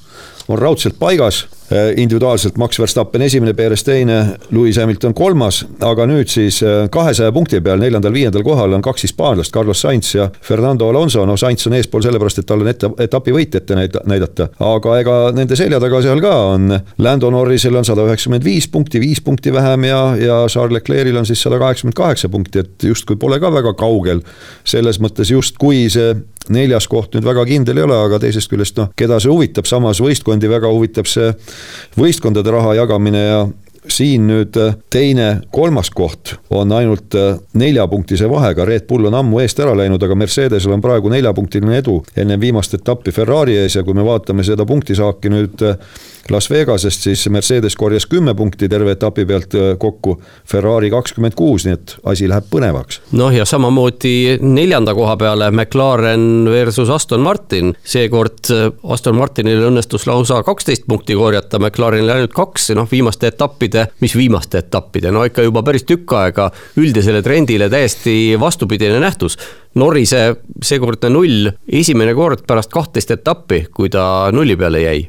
on 0.47 0.59
raudselt 0.59 0.99
paigas. 0.99 1.45
Äh, 1.45 1.62
individuaalselt 1.97 2.57
Max 2.57 2.79
Verstappen 2.79 3.21
esimene, 3.21 3.53
Perez 3.53 3.83
teine, 3.83 4.37
Lewis 4.51 4.77
Hamilton 4.77 5.13
kolmas, 5.13 5.63
aga 5.81 6.05
nüüd 6.09 6.29
siis 6.31 6.59
äh, 6.63 6.87
kahesaja 6.91 7.31
punkti 7.33 7.61
peal 7.63 7.81
neljandal-viiendal 7.81 8.43
kohal 8.45 8.75
on 8.77 8.83
kaks 8.83 9.07
hispaanlast, 9.07 9.53
Carlos 9.53 9.81
Sainz 9.81 10.13
ja 10.15 10.29
Fernando 10.41 10.89
Alonso, 10.89 11.25
no 11.25 11.37
Sainz 11.37 11.67
on 11.67 11.77
eespool 11.77 12.03
sellepärast, 12.05 12.43
et 12.43 12.49
tal 12.49 12.63
on 12.63 12.69
ette, 12.69 12.89
etapivõit 13.05 13.55
ette 13.59 13.77
näidata, 13.77 14.49
aga 14.63 14.97
ega 15.01 15.17
nende 15.35 15.57
selja 15.59 15.79
taga 15.83 16.01
seal 16.05 16.21
ka 16.23 16.33
on, 16.53 16.77
Lando 17.03 17.31
Norrisel 17.33 17.79
on 17.79 17.87
sada 17.87 18.05
üheksakümmend 18.07 18.45
viis 18.45 18.67
punkti, 18.71 19.01
viis 19.03 19.23
punkti 19.23 19.53
vähem 19.53 19.87
ja, 19.89 20.01
ja 20.19 20.41
Charles 20.47 20.77
Leclerc'il 20.79 21.17
on 21.17 21.29
siis 21.29 21.41
sada 21.41 21.59
kaheksakümmend 21.61 21.97
kaheksa 21.97 22.29
punkti, 22.33 22.65
et 22.65 22.87
justkui 22.89 23.17
pole 23.19 23.39
ka 23.41 23.53
väga 23.53 23.73
kaugel. 23.79 24.21
selles 24.63 24.99
mõttes 25.01 25.31
justkui 25.31 25.87
see 25.91 26.13
neljas 26.51 26.87
koht 26.91 27.15
nüüd 27.15 27.25
väga 27.25 27.45
kindel 27.47 27.79
ei 27.79 27.85
ole, 27.85 27.95
aga 28.07 28.19
teisest 28.19 28.51
küljest 28.51 28.79
noh, 28.79 28.89
keda 28.99 29.19
see 29.23 29.31
huvitab, 29.31 29.67
samas 29.69 30.01
võistkondi 30.03 30.49
väga 30.51 30.71
huvitab 30.71 31.07
see 31.07 31.31
võistkondade 31.99 32.51
raha 32.51 32.75
jagamine 32.81 33.23
ja 33.23 33.43
siin 33.87 34.27
nüüd 34.27 34.57
teine, 34.93 35.27
kolmas 35.51 35.89
koht 35.93 36.35
on 36.53 36.71
ainult 36.71 37.15
neljapunktise 37.59 38.29
vahega, 38.29 38.65
Red 38.65 38.87
Bull 38.87 39.09
on 39.09 39.17
ammu 39.19 39.41
eest 39.43 39.59
ära 39.59 39.75
läinud, 39.77 40.03
aga 40.03 40.15
Mercedesel 40.17 40.75
on 40.75 40.81
praegu 40.83 41.11
neljapunktiline 41.13 41.81
edu 41.81 41.99
enne 42.17 42.39
viimast 42.39 42.73
etappi 42.79 43.11
Ferrari 43.11 43.57
ees. 43.59 43.75
Ja 43.75 43.83
kui 43.83 43.95
me 43.97 44.05
vaatame 44.05 44.45
seda 44.45 44.65
punktisaaki 44.69 45.31
nüüd 45.33 45.63
Las 46.29 46.49
Vegasest, 46.49 47.01
siis 47.01 47.29
Mercedes 47.29 47.75
korjas 47.75 48.05
kümme 48.07 48.31
punkti 48.35 48.69
terve 48.69 48.93
etapi 48.95 49.25
pealt 49.27 49.55
äh, 49.59 49.73
kokku, 49.79 50.15
Ferrari 50.47 50.87
kakskümmend 50.91 51.35
kuus, 51.35 51.65
nii 51.67 51.75
et 51.75 51.95
asi 52.07 52.29
läheb 52.31 52.47
põnevaks. 52.51 53.01
noh, 53.19 53.33
ja 53.35 53.43
samamoodi 53.45 54.37
neljanda 54.39 54.93
koha 54.95 55.17
peale 55.19 55.49
McLaren 55.51 56.47
versus 56.47 56.89
Aston 56.89 57.19
Martin, 57.19 57.73
seekord 57.83 58.51
äh, 58.55 58.69
Aston 58.87 59.17
Martinil 59.19 59.65
õnnestus 59.67 60.07
lausa 60.07 60.39
kaksteist 60.47 60.87
punkti 60.87 61.17
korjata, 61.19 61.59
McLarenil 61.59 62.13
ainult 62.15 62.35
kaks, 62.37 62.69
noh 62.77 62.87
viimaste 62.91 63.27
etappide, 63.27 63.72
mis 64.03 64.15
viimaste 64.17 64.61
etappide, 64.63 65.11
no 65.13 65.25
ikka 65.27 65.45
juba 65.45 65.63
päris 65.65 65.85
tükk 65.87 66.15
aega 66.19 66.49
üldisele 66.79 67.23
trendile 67.25 67.69
täiesti 67.71 68.35
vastupidine 68.39 68.99
nähtus. 69.03 69.37
Norrise 69.79 70.25
seekordne 70.61 71.09
null, 71.13 71.49
esimene 71.67 72.13
kord 72.17 72.45
pärast 72.47 72.71
kahtteist 72.73 73.15
etappi, 73.15 73.65
kui 73.73 73.89
ta 73.93 74.29
nulli 74.33 74.57
peale 74.59 74.83
jäi. 74.85 75.01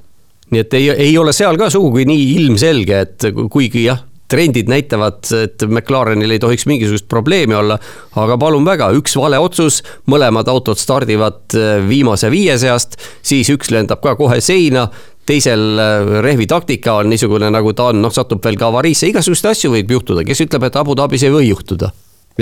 Nii 0.55 0.61
et 0.61 0.75
ei, 0.77 0.91
ei 1.09 1.15
ole 1.19 1.33
seal 1.37 1.59
ka 1.61 1.71
sugugi 1.73 2.05
nii 2.09 2.27
ilmselge, 2.39 3.01
et 3.07 3.31
kuigi 3.53 3.87
jah, 3.89 4.03
trendid 4.31 4.71
näitavad, 4.71 5.21
et 5.37 5.65
McLarenil 5.69 6.35
ei 6.35 6.41
tohiks 6.43 6.67
mingisugust 6.69 7.07
probleemi 7.11 7.57
olla, 7.59 7.77
aga 8.21 8.39
palun 8.41 8.65
väga, 8.67 8.89
üks 8.97 9.17
vale 9.21 9.39
otsus, 9.43 9.83
mõlemad 10.11 10.49
autod 10.51 10.81
stardivad 10.81 11.57
äh, 11.59 11.77
viimase 11.89 12.31
viie 12.33 12.57
seast, 12.61 12.97
siis 13.23 13.51
üks 13.53 13.71
lendab 13.75 14.03
ka 14.05 14.17
kohe 14.19 14.41
seina, 14.45 14.89
teisel 15.27 15.65
äh, 15.81 16.15
rehvi 16.25 16.47
taktika 16.51 16.99
on 17.01 17.11
niisugune, 17.13 17.51
nagu 17.53 17.73
ta 17.77 17.91
on, 17.93 18.03
noh, 18.05 18.13
satub 18.15 18.43
veel 18.45 18.59
ka 18.61 18.69
avariisse, 18.73 19.09
igasuguseid 19.13 19.51
asju 19.53 19.73
võib 19.77 19.97
juhtuda, 19.97 20.27
kes 20.27 20.45
ütleb, 20.47 20.69
et 20.69 20.77
Abu 20.81 20.97
Dhabis 20.99 21.25
ei 21.27 21.33
või 21.35 21.49
juhtuda? 21.49 21.91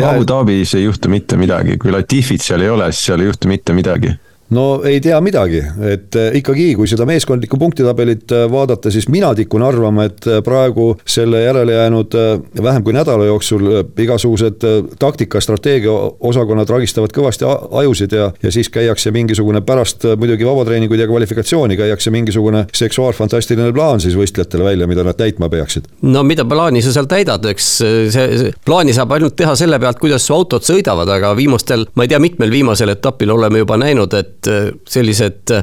Abu 0.08 0.24
Dhabis 0.28 0.74
ei 0.78 0.86
juhtu 0.86 1.10
mitte 1.12 1.36
midagi, 1.36 1.76
kui 1.78 1.92
Latifit 1.92 2.42
seal 2.42 2.64
ei 2.64 2.72
ole, 2.72 2.88
siis 2.92 3.10
seal 3.10 3.20
ei 3.20 3.28
juhtu 3.28 3.50
mitte 3.50 3.76
midagi 3.76 4.14
no 4.52 4.82
ei 4.84 5.00
tea 5.00 5.18
midagi, 5.24 5.60
et 5.88 6.16
eh, 6.18 6.36
ikkagi, 6.40 6.72
kui 6.76 6.88
seda 6.90 7.06
meeskondlikku 7.08 7.58
punktitabelit 7.60 8.32
eh, 8.34 8.44
vaadata, 8.50 8.90
siis 8.92 9.08
mina 9.12 9.32
tikun 9.36 9.64
arvama, 9.64 10.06
et 10.08 10.26
eh, 10.28 10.40
praegu 10.44 10.92
selle 11.08 11.42
järele 11.44 11.76
jäänud 11.76 12.16
vähem 12.62 12.84
kui 12.84 12.94
nädala 12.94 13.26
jooksul 13.28 13.68
igasugused 14.02 14.64
taktika, 15.00 15.40
strateegia 15.40 15.92
osakonnad 16.20 16.70
ragistavad 16.70 17.14
kõvasti 17.14 17.46
ajusid 17.82 18.16
ja, 18.16 18.30
ja 18.42 18.52
siis 18.54 18.70
käiakse 18.72 19.12
mingisugune 19.14 19.62
pärast 19.66 20.04
muidugi 20.18 20.46
vabatreeninguid 20.46 21.00
ja 21.00 21.08
kvalifikatsiooni 21.10 21.76
käiakse 21.78 22.12
mingisugune 22.14 22.66
seksuaalfantastiline 22.76 23.72
plaan 23.72 24.02
siis 24.02 24.16
võistlejatele 24.18 24.66
välja, 24.72 24.88
mida 24.90 25.04
nad 25.06 25.18
täitma 25.18 25.48
peaksid. 25.52 25.88
no 26.02 26.24
mida 26.26 26.44
plaani 26.48 26.82
sa 26.82 26.94
seal 26.94 27.08
täidad, 27.10 27.46
eks 27.52 27.70
see 28.12 28.52
plaani 28.66 28.94
saab 28.96 29.16
ainult 29.16 29.36
teha 29.38 29.54
selle 29.58 29.78
pealt, 29.82 30.00
kuidas 30.02 30.26
su 30.26 30.36
autod 30.36 30.66
sõidavad, 30.66 31.08
aga 31.16 31.32
viimastel, 31.38 31.86
ma 31.96 32.06
ei 32.06 32.12
tea, 32.12 32.20
mitmel 32.22 32.52
viimasel 32.52 32.92
etapil 32.92 33.32
oleme 33.34 33.62
juba 33.62 33.78
näinud, 33.80 34.14
et 34.18 34.41
et 34.42 34.50
äh, 34.50 34.72
sellised 34.88 35.54
äh, 35.54 35.62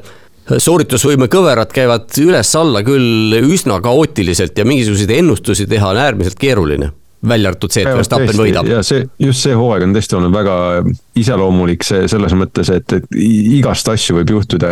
sooritusvõime 0.57 1.30
kõverad 1.30 1.73
käivad 1.73 2.10
üles-alla 2.22 2.81
küll 2.88 3.35
üsna 3.43 3.81
kaootiliselt 3.84 4.57
ja 4.57 4.65
mingisuguseid 4.65 5.11
ennustusi 5.19 5.68
teha 5.69 5.93
on 5.93 6.01
äärmiselt 6.07 6.39
keeruline 6.39 6.93
välja 7.27 7.49
arvatud 7.49 7.73
see, 7.73 7.84
et 7.84 7.97
Verstappen 7.97 8.38
võidab. 8.38 8.68
ja 8.69 8.80
see, 8.85 9.03
just 9.19 9.43
see 9.43 9.56
hooaeg 9.57 9.84
on 9.84 9.95
tõesti 9.95 10.15
olnud 10.15 10.31
väga 10.31 10.56
iseloomulik 11.19 11.84
see 11.84 12.07
selles 12.11 12.35
mõttes, 12.39 12.72
et, 12.72 12.95
et 12.95 13.18
igast 13.60 13.89
asju 13.91 14.22
võib 14.22 14.31
juhtuda. 14.38 14.72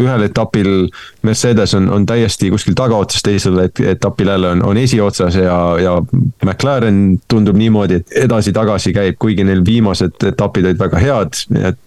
ühel 0.00 0.24
etapil 0.24 0.88
Mercedes 1.22 1.74
on, 1.76 1.90
on 1.92 2.06
täiesti 2.08 2.48
kuskil 2.50 2.74
tagaotsas, 2.74 3.22
teisel 3.22 3.60
etapil 3.66 4.32
jälle 4.32 4.54
on, 4.56 4.64
on 4.64 4.80
esiotsas 4.80 5.36
ja, 5.36 5.58
ja 5.78 5.98
McLaren 6.42 7.20
tundub 7.28 7.60
niimoodi, 7.60 8.00
et 8.00 8.16
edasi-tagasi 8.24 8.94
käib, 8.96 9.20
kuigi 9.20 9.44
neil 9.44 9.60
viimased 9.66 10.24
etapid 10.32 10.70
olid 10.70 10.80
väga 10.80 11.04
head, 11.04 11.44
et 11.68 11.78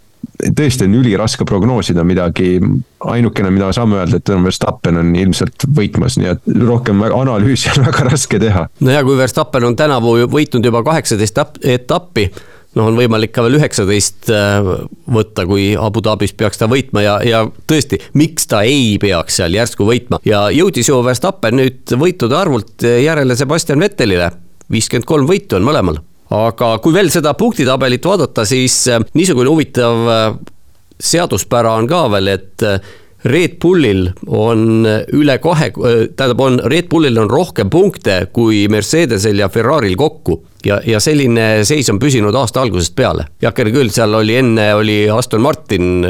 tõesti 0.55 0.85
on 0.85 0.97
üliraske 0.99 1.45
prognoosida 1.47 2.03
midagi, 2.07 2.57
ainukene, 3.09 3.51
mida 3.53 3.71
saame 3.75 3.99
öelda, 4.01 4.19
et 4.19 4.33
Verstappen 4.43 4.99
on 5.01 5.15
ilmselt 5.17 5.67
võitmas, 5.77 6.17
nii 6.21 6.33
et 6.33 6.51
rohkem 6.67 7.01
analüüsi 7.07 7.71
on 7.73 7.85
väga 7.89 8.09
raske 8.11 8.39
teha. 8.41 8.67
no 8.79 8.93
ja 8.93 9.03
kui 9.05 9.17
Verstappen 9.17 9.67
on 9.67 9.77
tänavu 9.77 10.17
võitnud 10.31 10.65
juba 10.65 10.83
kaheksateist 10.85 11.41
etappi, 11.65 12.27
noh, 12.77 12.89
on 12.91 12.99
võimalik 12.99 13.33
ka 13.33 13.45
veel 13.45 13.57
üheksateist 13.59 14.29
äh, 14.33 14.71
võtta, 15.13 15.47
kui 15.49 15.71
Abu 15.79 16.03
Dhabis 16.05 16.35
peaks 16.37 16.61
ta 16.61 16.69
võitma 16.69 17.03
ja, 17.05 17.17
ja 17.25 17.45
tõesti, 17.69 18.01
miks 18.17 18.49
ta 18.49 18.61
ei 18.67 18.97
peaks 19.01 19.41
seal 19.41 19.57
järsku 19.57 19.87
võitma? 19.87 20.21
Ja 20.27 20.47
jõudis 20.53 20.91
ju 20.91 20.99
Verstappen 21.05 21.57
nüüd 21.61 21.97
võitude 21.97 22.37
arvult 22.37 22.85
järele 22.85 23.37
Sebastian 23.39 23.81
Vettelile, 23.81 24.29
viiskümmend 24.71 25.09
kolm 25.09 25.29
võitu 25.29 25.57
on 25.57 25.65
mõlemal 25.65 26.01
aga 26.33 26.77
kui 26.83 26.95
veel 26.95 27.11
seda 27.13 27.33
punktitabelit 27.37 28.05
vaadata, 28.05 28.45
siis 28.47 28.79
äh, 28.91 29.03
niisugune 29.17 29.51
huvitav 29.51 30.07
äh, 30.11 30.31
seaduspära 30.99 31.75
on 31.79 31.87
ka 31.89 32.07
veel, 32.15 32.33
et 32.35 32.65
äh, 32.65 32.79
Red 33.27 33.57
Bullil 33.59 34.05
on 34.29 34.85
üle 34.85 35.35
kahe, 35.41 35.71
tähendab, 35.73 36.41
on 36.45 36.59
Red 36.69 36.85
Bullil 36.91 37.17
on 37.19 37.31
rohkem 37.31 37.67
punkte 37.73 38.19
kui 38.31 38.67
Mercedesel 38.71 39.41
ja 39.41 39.49
Ferrari'l 39.51 39.97
kokku. 39.99 40.43
ja, 40.65 40.77
ja 40.85 40.99
selline 41.03 41.65
seis 41.67 41.89
on 41.89 41.99
püsinud 41.99 42.35
aasta 42.37 42.61
algusest 42.61 42.95
peale. 42.95 43.25
heakene 43.41 43.73
küll, 43.73 43.89
seal 43.91 44.13
oli 44.13 44.37
enne 44.37 44.69
oli 44.77 44.99
Aston 45.09 45.41
Martin 45.41 46.05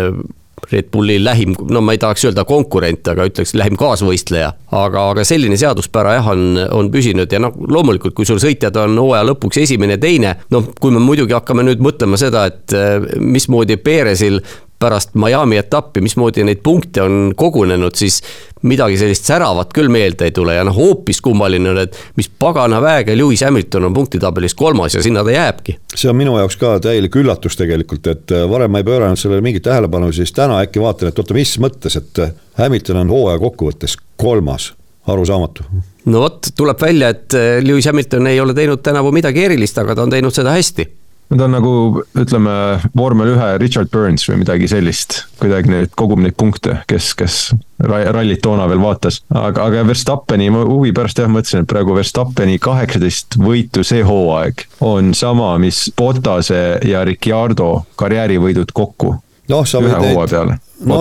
Red 0.72 0.90
Bulli 0.92 1.18
lähim, 1.24 1.56
no 1.72 1.82
ma 1.82 1.96
ei 1.96 2.02
tahaks 2.02 2.26
öelda 2.28 2.44
konkurent, 2.48 3.08
aga 3.08 3.28
ütleks 3.30 3.54
lähim 3.58 3.78
kaasvõistleja. 3.80 4.54
aga, 4.72 5.04
aga 5.14 5.24
selline 5.24 5.58
seaduspära 5.58 6.18
jah, 6.18 6.30
on, 6.34 6.60
on 6.76 6.92
püsinud 6.92 7.32
ja 7.32 7.40
noh, 7.40 7.56
loomulikult, 7.72 8.16
kui 8.18 8.28
sul 8.28 8.42
sõitjad 8.44 8.76
on 8.84 8.98
hooaja 9.00 9.24
lõpuks 9.30 9.62
esimene, 9.64 9.98
teine, 10.02 10.36
noh, 10.52 10.72
kui 10.80 10.92
me 10.92 11.00
muidugi 11.04 11.36
hakkame 11.38 11.64
nüüd 11.68 11.84
mõtlema 11.84 12.20
seda, 12.20 12.46
et 12.52 12.76
eh, 12.76 12.98
mismoodi 13.20 13.80
Perezil 13.80 14.42
pärast 14.80 15.16
Miami 15.18 15.58
etappi, 15.58 16.02
mismoodi 16.02 16.44
neid 16.46 16.62
punkte 16.64 17.02
on 17.02 17.32
kogunenud, 17.36 17.96
siis 17.98 18.20
midagi 18.68 18.98
sellist 18.98 19.26
säravat 19.26 19.74
küll 19.74 19.90
meelde 19.94 20.28
ei 20.28 20.34
tule 20.36 20.54
ja 20.58 20.66
noh, 20.68 20.76
hoopis 20.76 21.22
kummaline 21.26 21.72
on, 21.72 21.80
et 21.82 21.98
mis 22.18 22.30
pagana 22.30 22.82
väega 22.82 23.16
Lewis 23.18 23.42
Hamilton 23.46 23.90
on 23.90 23.96
punktitabelis 23.96 24.54
kolmas 24.58 24.96
ja 24.98 25.04
sinna 25.04 25.24
ta 25.26 25.34
jääbki. 25.34 25.78
see 25.96 26.10
on 26.10 26.18
minu 26.18 26.38
jaoks 26.38 26.58
ka 26.62 26.76
täielik 26.84 27.16
üllatus 27.16 27.58
tegelikult, 27.58 28.08
et 28.08 28.32
äh, 28.32 28.46
varem 28.50 28.72
ma 28.72 28.84
ei 28.84 28.88
pööranud 28.88 29.20
sellele 29.20 29.46
mingit 29.46 29.66
tähelepanu, 29.66 30.12
siis 30.14 30.34
täna 30.34 30.62
äkki 30.66 30.82
vaatan, 30.82 31.10
et 31.10 31.20
oota, 31.20 31.38
mis 31.38 31.58
mõttes, 31.64 31.98
et 31.98 32.22
äh, 32.22 32.34
Hamilton 32.62 33.02
on 33.02 33.16
hooaja 33.16 33.42
kokkuvõttes 33.42 33.98
kolmas, 34.18 34.72
arusaamatu. 35.08 35.66
No 36.06 36.22
vot, 36.22 36.54
tuleb 36.58 36.82
välja, 36.82 37.10
et 37.16 37.34
äh, 37.34 37.58
Lewis 37.66 37.90
Hamilton 37.90 38.30
ei 38.30 38.40
ole 38.42 38.54
teinud 38.54 38.86
tänavu 38.86 39.12
midagi 39.16 39.46
erilist, 39.50 39.78
aga 39.82 39.98
ta 39.98 40.06
on 40.06 40.14
teinud 40.14 40.38
seda 40.38 40.54
hästi 40.54 40.90
ta 41.30 41.44
on 41.44 41.52
nagu 41.52 41.72
ütleme, 42.16 42.54
vormel 42.96 43.34
ühe 43.34 43.48
Richard 43.60 43.92
Burns 43.92 44.28
või 44.30 44.42
midagi 44.44 44.70
sellist, 44.72 45.24
kuidagi 45.42 45.72
neid 45.74 45.92
kogub 46.00 46.22
neid 46.24 46.38
punkte, 46.40 46.80
kes, 46.88 47.12
kes 47.20 47.40
rallit 47.84 48.42
toona 48.44 48.68
veel 48.72 48.82
vaatas. 48.82 49.22
aga, 49.34 49.68
aga 49.68 49.84
Verstappeni, 49.88 50.50
ma 50.54 50.64
huvi 50.68 50.94
pärast 50.96 51.20
jah 51.20 51.32
mõtlesin, 51.32 51.66
et 51.66 51.72
praegu 51.72 51.96
Verstappeni 51.98 52.60
kaheksateist 52.64 53.40
võitu 53.42 53.84
see 53.88 54.06
hooaeg 54.08 54.68
on 54.88 55.14
sama, 55.18 55.54
mis 55.62 55.88
Bottase 55.98 56.80
ja 56.88 57.04
Ricciardo 57.08 57.74
karjäärivõidud 58.00 58.72
kokku. 58.74 59.18
noh, 59.52 59.68
sa 59.68 59.84
võid 59.84 60.00
neid 60.00 60.56
no, 60.86 61.00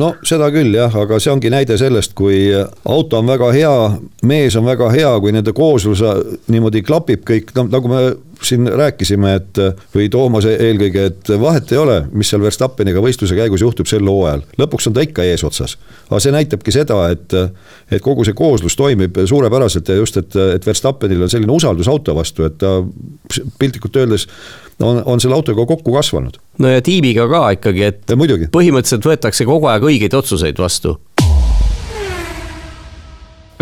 no 0.00 0.10
seda 0.26 0.50
küll 0.54 0.74
jah, 0.76 0.92
aga 1.04 1.18
see 1.22 1.32
ongi 1.32 1.50
näide 1.52 1.78
sellest, 1.80 2.14
kui 2.18 2.50
auto 2.52 3.20
on 3.20 3.30
väga 3.30 3.50
hea, 3.56 3.74
mees 4.26 4.56
on 4.58 4.66
väga 4.68 4.90
hea, 4.94 5.12
kui 5.22 5.34
nende 5.34 5.54
kooslus 5.56 6.02
niimoodi 6.52 6.82
klapib 6.84 7.24
kõik, 7.28 7.54
no 7.56 7.66
nagu 7.72 7.90
me 7.92 8.02
siin 8.48 8.68
rääkisime, 8.68 9.34
et 9.38 9.60
või 9.94 10.08
Toomas 10.12 10.46
eelkõige, 10.48 11.06
et 11.10 11.30
vahet 11.40 11.72
ei 11.72 11.78
ole, 11.80 11.98
mis 12.12 12.30
seal 12.32 12.42
Verstappeniga 12.44 13.02
võistluse 13.04 13.36
käigus 13.38 13.64
juhtub 13.64 13.88
sel 13.90 14.06
hooajal, 14.08 14.44
lõpuks 14.60 14.88
on 14.90 14.96
ta 14.96 15.04
ikka 15.04 15.26
eesotsas. 15.28 15.76
aga 16.10 16.20
see 16.20 16.34
näitabki 16.34 16.74
seda, 16.74 17.00
et, 17.14 17.36
et 17.90 18.02
kogu 18.04 18.26
see 18.26 18.36
kooslus 18.36 18.76
toimib 18.76 19.18
suurepäraselt 19.26 19.88
ja 19.88 19.98
just, 20.00 20.20
et, 20.20 20.36
et 20.56 20.66
Verstappenil 20.66 21.24
on 21.26 21.32
selline 21.32 21.52
usaldus 21.52 21.88
auto 21.88 22.14
vastu, 22.14 22.44
et 22.44 22.58
ta 22.58 22.76
piltlikult 23.58 23.96
öeldes 23.96 24.28
on, 24.82 25.02
on 25.04 25.20
selle 25.20 25.34
autoga 25.34 25.66
kokku 25.66 25.94
kasvanud. 25.94 26.38
no 26.58 26.76
ja 26.76 26.82
tiimiga 26.84 27.28
ka 27.30 27.48
ikkagi, 27.58 27.88
et 27.90 28.14
põhimõtteliselt 28.14 29.10
võetakse 29.10 29.48
kogu 29.48 29.70
aeg 29.72 29.90
õigeid 29.90 30.16
otsuseid 30.16 30.58
vastu 30.58 30.98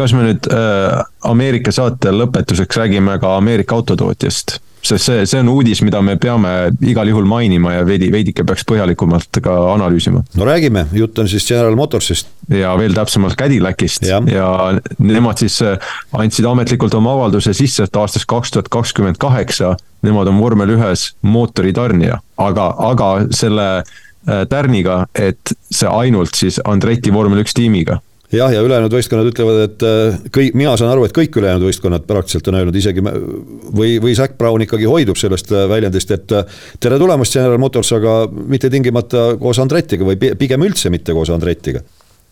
kas 0.03 0.15
me 0.17 0.27
nüüd 0.27 0.49
äh, 0.51 1.03
Ameerika 1.31 1.73
saate 1.75 2.13
lõpetuseks 2.15 2.81
räägime 2.81 3.19
ka 3.23 3.37
Ameerika 3.39 3.79
autotootjast? 3.79 4.59
Sest 4.83 5.07
see, 5.07 5.27
see 5.31 5.41
on 5.43 5.51
uudis, 5.53 5.83
mida 5.87 6.01
me 6.03 6.17
peame 6.21 6.73
igal 6.87 7.09
juhul 7.11 7.27
mainima 7.29 7.77
ja 7.77 7.87
veidi, 7.87 8.11
veidike 8.13 8.45
peaks 8.47 8.67
põhjalikumalt 8.69 9.41
ka 9.43 9.55
analüüsima. 9.75 10.25
no 10.35 10.49
räägime, 10.49 10.87
jutt 10.97 11.19
on 11.23 11.31
siis 11.31 11.47
General 11.49 11.77
Motorsist. 11.79 12.29
ja 12.51 12.75
veel 12.79 12.95
täpsemalt 12.95 13.39
Cadillacist. 13.39 14.07
Ja, 14.07 14.21
ja 14.27 14.49
nemad 14.99 15.39
siis 15.39 15.61
äh, 15.63 15.79
andsid 16.13 16.47
ametlikult 16.49 16.95
oma 16.95 17.15
avalduse 17.15 17.55
sisse, 17.55 17.87
et 17.87 17.97
aastast 17.97 18.27
kaks 18.31 18.51
tuhat 18.51 18.69
kakskümmend 18.73 19.21
kaheksa 19.23 19.77
nemad 20.03 20.29
on 20.29 20.41
vormel 20.43 20.75
ühes 20.75 21.13
mootoritarnija, 21.23 22.19
aga, 22.43 22.69
aga 22.91 23.11
selle 23.35 23.67
äh, 23.79 24.43
tärniga, 24.51 25.05
et 25.15 25.55
see 25.71 25.89
ainult 25.89 26.35
siis 26.39 26.59
Andretti 26.67 27.15
vormel 27.15 27.45
üks 27.45 27.55
tiimiga 27.57 28.01
jah, 28.33 28.53
ja 28.53 28.63
ülejäänud 28.65 28.93
võistkonnad 28.93 29.31
ütlevad, 29.31 29.61
et 29.67 29.85
äh, 29.87 30.21
kõik, 30.35 30.57
mina 30.59 30.75
saan 30.81 30.93
aru, 30.93 31.07
et 31.07 31.15
kõik 31.17 31.37
ülejäänud 31.39 31.69
võistkonnad 31.69 32.07
praktiliselt 32.09 32.49
on 32.51 32.59
öelnud 32.61 32.79
isegi 32.79 33.05
või, 33.05 33.97
või 34.03 34.15
Zac 34.19 34.37
Brown 34.41 34.65
ikkagi 34.65 34.89
hoidub 34.89 35.21
sellest 35.21 35.53
äh, 35.53 35.67
väljendist, 35.71 36.15
et 36.15 36.37
äh, 36.37 36.61
tere 36.83 37.01
tulemast, 37.03 37.37
General 37.37 37.61
Motors, 37.63 37.93
aga 37.97 38.23
mitte 38.33 38.71
tingimata 38.73 39.33
koos 39.41 39.61
Andretiga 39.63 40.09
või 40.09 40.19
pigem 40.39 40.65
üldse 40.69 40.93
mitte 40.93 41.17
koos 41.17 41.33
Andretiga 41.35 41.85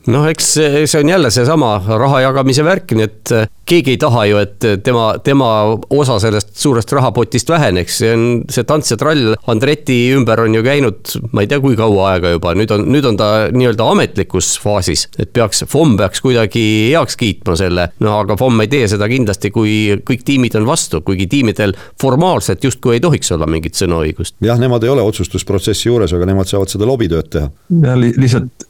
noh, 0.08 0.26
eks 0.30 0.52
see 0.56 1.00
on 1.00 1.08
jälle 1.08 1.30
seesama 1.30 1.74
raha 1.84 2.22
jagamise 2.24 2.64
värk, 2.64 2.94
nii 2.96 3.04
et 3.04 3.32
äh, 3.36 3.48
keegi 3.68 3.94
ei 3.94 4.00
taha 4.00 4.24
ju, 4.26 4.38
et 4.40 4.66
tema, 4.84 5.12
tema 5.24 5.50
osa 5.92 6.16
sellest 6.22 6.54
suurest 6.58 6.92
rahapotist 6.96 7.50
väheneks, 7.52 7.98
see 8.00 8.12
on 8.14 8.24
see 8.50 8.64
tants 8.68 8.90
ja 8.90 8.96
trall 9.00 9.34
Andreti 9.50 9.98
ümber 10.16 10.40
on 10.46 10.56
ju 10.56 10.62
käinud, 10.64 11.12
ma 11.34 11.44
ei 11.44 11.50
tea, 11.50 11.60
kui 11.62 11.76
kaua 11.78 12.14
aega 12.14 12.32
juba, 12.34 12.54
nüüd 12.58 12.72
on, 12.74 12.86
nüüd 12.90 13.06
on 13.10 13.18
ta 13.20 13.28
nii-öelda 13.52 13.90
ametlikus 13.92 14.54
faasis, 14.62 15.06
et 15.20 15.32
peaks, 15.36 15.64
FOM 15.70 15.96
peaks 16.00 16.24
kuidagi 16.24 16.64
heaks 16.94 17.18
kiitma 17.20 17.58
selle, 17.60 17.90
no 18.04 18.16
aga 18.22 18.38
FOM 18.40 18.64
ei 18.64 18.72
tee 18.72 18.88
seda 18.90 19.08
kindlasti, 19.10 19.52
kui 19.54 20.00
kõik 20.06 20.24
tiimid 20.26 20.56
on 20.58 20.68
vastu, 20.70 21.02
kuigi 21.04 21.28
tiimidel 21.30 21.76
formaalselt 22.00 22.64
justkui 22.64 22.96
ei 22.96 23.04
tohiks 23.04 23.36
olla 23.36 23.48
mingit 23.50 23.78
sõnaõigust. 23.78 24.38
jah, 24.44 24.58
nemad 24.60 24.84
ei 24.86 24.94
ole 24.96 25.04
otsustusprotsessi 25.04 25.90
juures, 25.90 26.16
aga 26.16 26.32
nemad 26.32 26.50
saavad 26.50 26.72
seda 26.72 26.88
lobitööd 26.88 27.30
teha. 27.30 27.52
ja 27.84 27.96
li 28.00 28.14
lihtsalt 28.16 28.69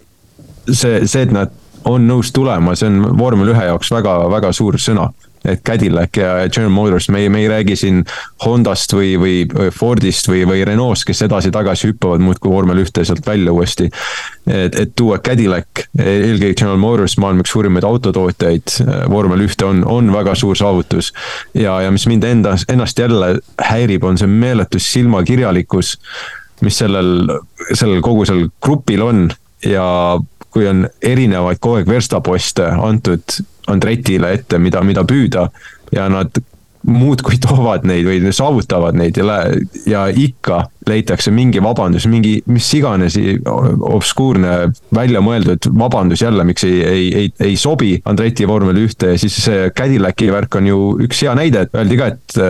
see, 0.68 1.06
see, 1.06 1.24
et 1.24 1.34
nad 1.34 1.52
on 1.88 2.04
nõus 2.08 2.30
tulema, 2.36 2.76
see 2.76 2.90
on 2.90 3.16
vormel 3.18 3.54
ühe 3.54 3.66
jaoks 3.70 3.90
väga, 3.94 4.20
väga 4.32 4.52
suur 4.56 4.78
sõna. 4.80 5.10
et 5.40 5.62
Cadillac 5.64 6.18
ja 6.20 6.48
General 6.52 6.72
Motors, 6.72 7.06
me 7.08 7.22
ei, 7.22 7.28
me 7.32 7.38
ei 7.40 7.46
räägi 7.48 7.76
siin 7.76 8.02
Hondast 8.44 8.92
või, 8.92 9.14
või 9.16 9.70
Fordist 9.72 10.28
või, 10.28 10.42
või 10.44 10.66
Renault'st, 10.68 11.06
kes 11.08 11.22
edasi-tagasi 11.24 11.88
hüppavad 11.88 12.20
muudkui 12.20 12.50
vormel 12.52 12.82
ühte 12.82 13.06
sealt 13.08 13.24
välja 13.26 13.52
uuesti. 13.52 13.88
et, 14.46 14.74
et 14.74 14.92
tuua 14.96 15.16
Cadillac, 15.24 15.86
eelkõige 15.96 16.52
General 16.52 16.76
Motors, 16.76 17.16
maailma 17.16 17.40
üks 17.40 17.54
suurimaid 17.56 17.86
autotootjaid, 17.88 18.74
vormel 19.08 19.46
ühte 19.46 19.64
on, 19.64 19.80
on 19.88 20.12
väga 20.12 20.34
suur 20.34 20.60
saavutus. 20.60 21.12
ja, 21.54 21.80
ja 21.80 21.90
mis 21.90 22.04
mind 22.06 22.24
endas, 22.28 22.66
ennast 22.68 22.98
jälle 22.98 23.38
häirib, 23.70 24.04
on 24.04 24.20
see 24.20 24.28
meeletu 24.28 24.78
silmakirjalikkus 24.78 25.96
mis 26.60 26.76
sellel, 26.76 27.24
sellel 27.72 28.04
kogu 28.04 28.26
sellel 28.28 28.50
grupil 28.60 29.08
on 29.08 29.30
ja 29.64 29.86
kui 30.50 30.66
on 30.68 30.86
erinevaid 31.02 31.60
kogu 31.60 31.80
aeg 31.80 31.90
verstaposte 31.90 32.66
antud 32.66 33.40
Andretile 33.70 34.32
ette, 34.34 34.58
mida, 34.58 34.82
mida 34.82 35.04
püüda 35.06 35.46
ja 35.94 36.08
nad 36.10 36.40
muudkui 36.86 37.38
toovad 37.46 37.86
neid 37.88 38.08
või 38.08 38.34
saavutavad 38.34 38.98
neid 38.98 39.20
ja, 39.20 39.42
ja 39.86 40.06
ikka 40.08 40.64
leitakse 40.88 41.32
mingi 41.34 41.62
vabandus, 41.62 42.06
mingi 42.10 42.38
mis 42.50 42.68
iganes 42.78 43.16
obskuurne 43.46 44.70
väljamõeldud 44.96 45.70
vabandus 45.76 46.24
jälle, 46.24 46.44
miks 46.48 46.64
ei, 46.68 46.80
ei, 46.84 47.08
ei, 47.22 47.32
ei 47.50 47.56
sobi 47.60 47.96
Andreti 48.08 48.48
vormel 48.48 48.80
ühte 48.84 49.14
ja 49.14 49.20
siis 49.20 49.36
see 49.44 49.68
Cadillaci 49.76 50.30
värk 50.32 50.60
on 50.60 50.70
ju 50.70 50.80
üks 51.06 51.24
hea 51.26 51.34
näide, 51.38 51.66
et 51.66 51.76
öeldi 51.76 52.00
ka, 52.00 52.12
et 52.14 52.40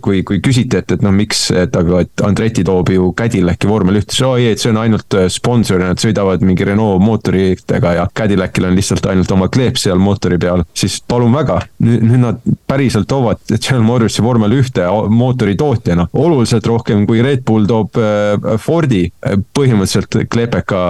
kui, 0.00 0.22
kui 0.26 0.40
küsiti, 0.42 0.78
et, 0.80 0.92
et 0.96 1.02
noh, 1.04 1.12
miks, 1.14 1.48
et 1.54 1.74
aga, 1.76 2.02
et 2.04 2.24
Andreti 2.26 2.64
toob 2.66 2.90
ju 2.94 3.10
Cadillaci 3.16 3.68
vormel 3.70 4.00
ühte, 4.00 4.14
siis 4.14 4.26
oi, 4.26 4.48
et 4.50 4.62
see 4.62 4.72
on 4.72 4.80
ainult 4.82 5.16
äh, 5.18 5.28
sponsor 5.32 5.82
ja 5.82 5.90
nad 5.92 6.02
sõidavad 6.02 6.42
mingi 6.46 6.66
Renault 6.66 7.02
mootoritega 7.04 7.94
ja 7.98 8.06
Cadillacil 8.16 8.66
on 8.66 8.78
lihtsalt 8.78 9.06
ainult 9.12 9.30
oma 9.34 9.50
kleep 9.52 9.78
seal 9.80 10.00
mootori 10.02 10.38
peal. 10.42 10.64
siis 10.74 11.00
palun 11.06 11.34
väga, 11.34 11.60
nüüd, 11.84 12.06
nüüd 12.08 12.24
nad 12.24 12.40
päriselt 12.70 13.08
toovad 13.10 13.42
General 13.52 13.86
Motorsi 13.86 14.22
vormel 14.24 14.56
ühte 14.58 14.86
mootoritootjana. 15.10 16.08
Oluliselt 16.18 16.66
rohkem 16.66 17.06
kui 17.08 17.22
Red 17.24 17.39
Bull 17.46 17.68
toob 17.68 17.98
äh, 18.00 18.56
Fordi 18.60 19.04
äh, 19.08 19.36
põhimõtteliselt 19.56 20.30
klepeka 20.30 20.80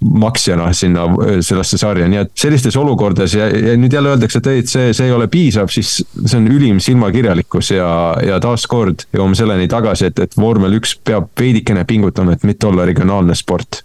maksjana 0.00 0.70
sinna 0.76 1.06
sellesse 1.44 1.78
sarja, 1.80 2.06
nii 2.10 2.20
et 2.24 2.32
sellistes 2.38 2.76
olukordades 2.78 3.36
ja, 3.36 3.48
ja 3.48 3.76
nüüd 3.78 3.92
jälle 3.92 4.14
öeldakse, 4.14 4.40
et 4.42 4.50
ei, 4.50 4.62
et 4.64 4.70
see, 4.70 4.92
see 4.96 5.08
ei 5.08 5.14
ole 5.14 5.28
piisav, 5.32 5.70
siis 5.72 5.98
see 6.02 6.38
on 6.38 6.48
ülim 6.50 6.80
silmakirjalikkus 6.82 7.72
ja 7.76 7.90
ja 8.26 8.38
taaskord 8.42 9.06
jõuame 9.14 9.38
selleni 9.38 9.68
tagasi, 9.70 10.10
et, 10.10 10.24
et 10.26 10.36
vormel 10.38 10.78
üks 10.78 10.96
peab 11.04 11.30
veidikene 11.38 11.84
pingutama, 11.88 12.36
et 12.36 12.46
mitte 12.48 12.68
olla 12.68 12.86
regionaalne 12.88 13.36
sport. 13.38 13.82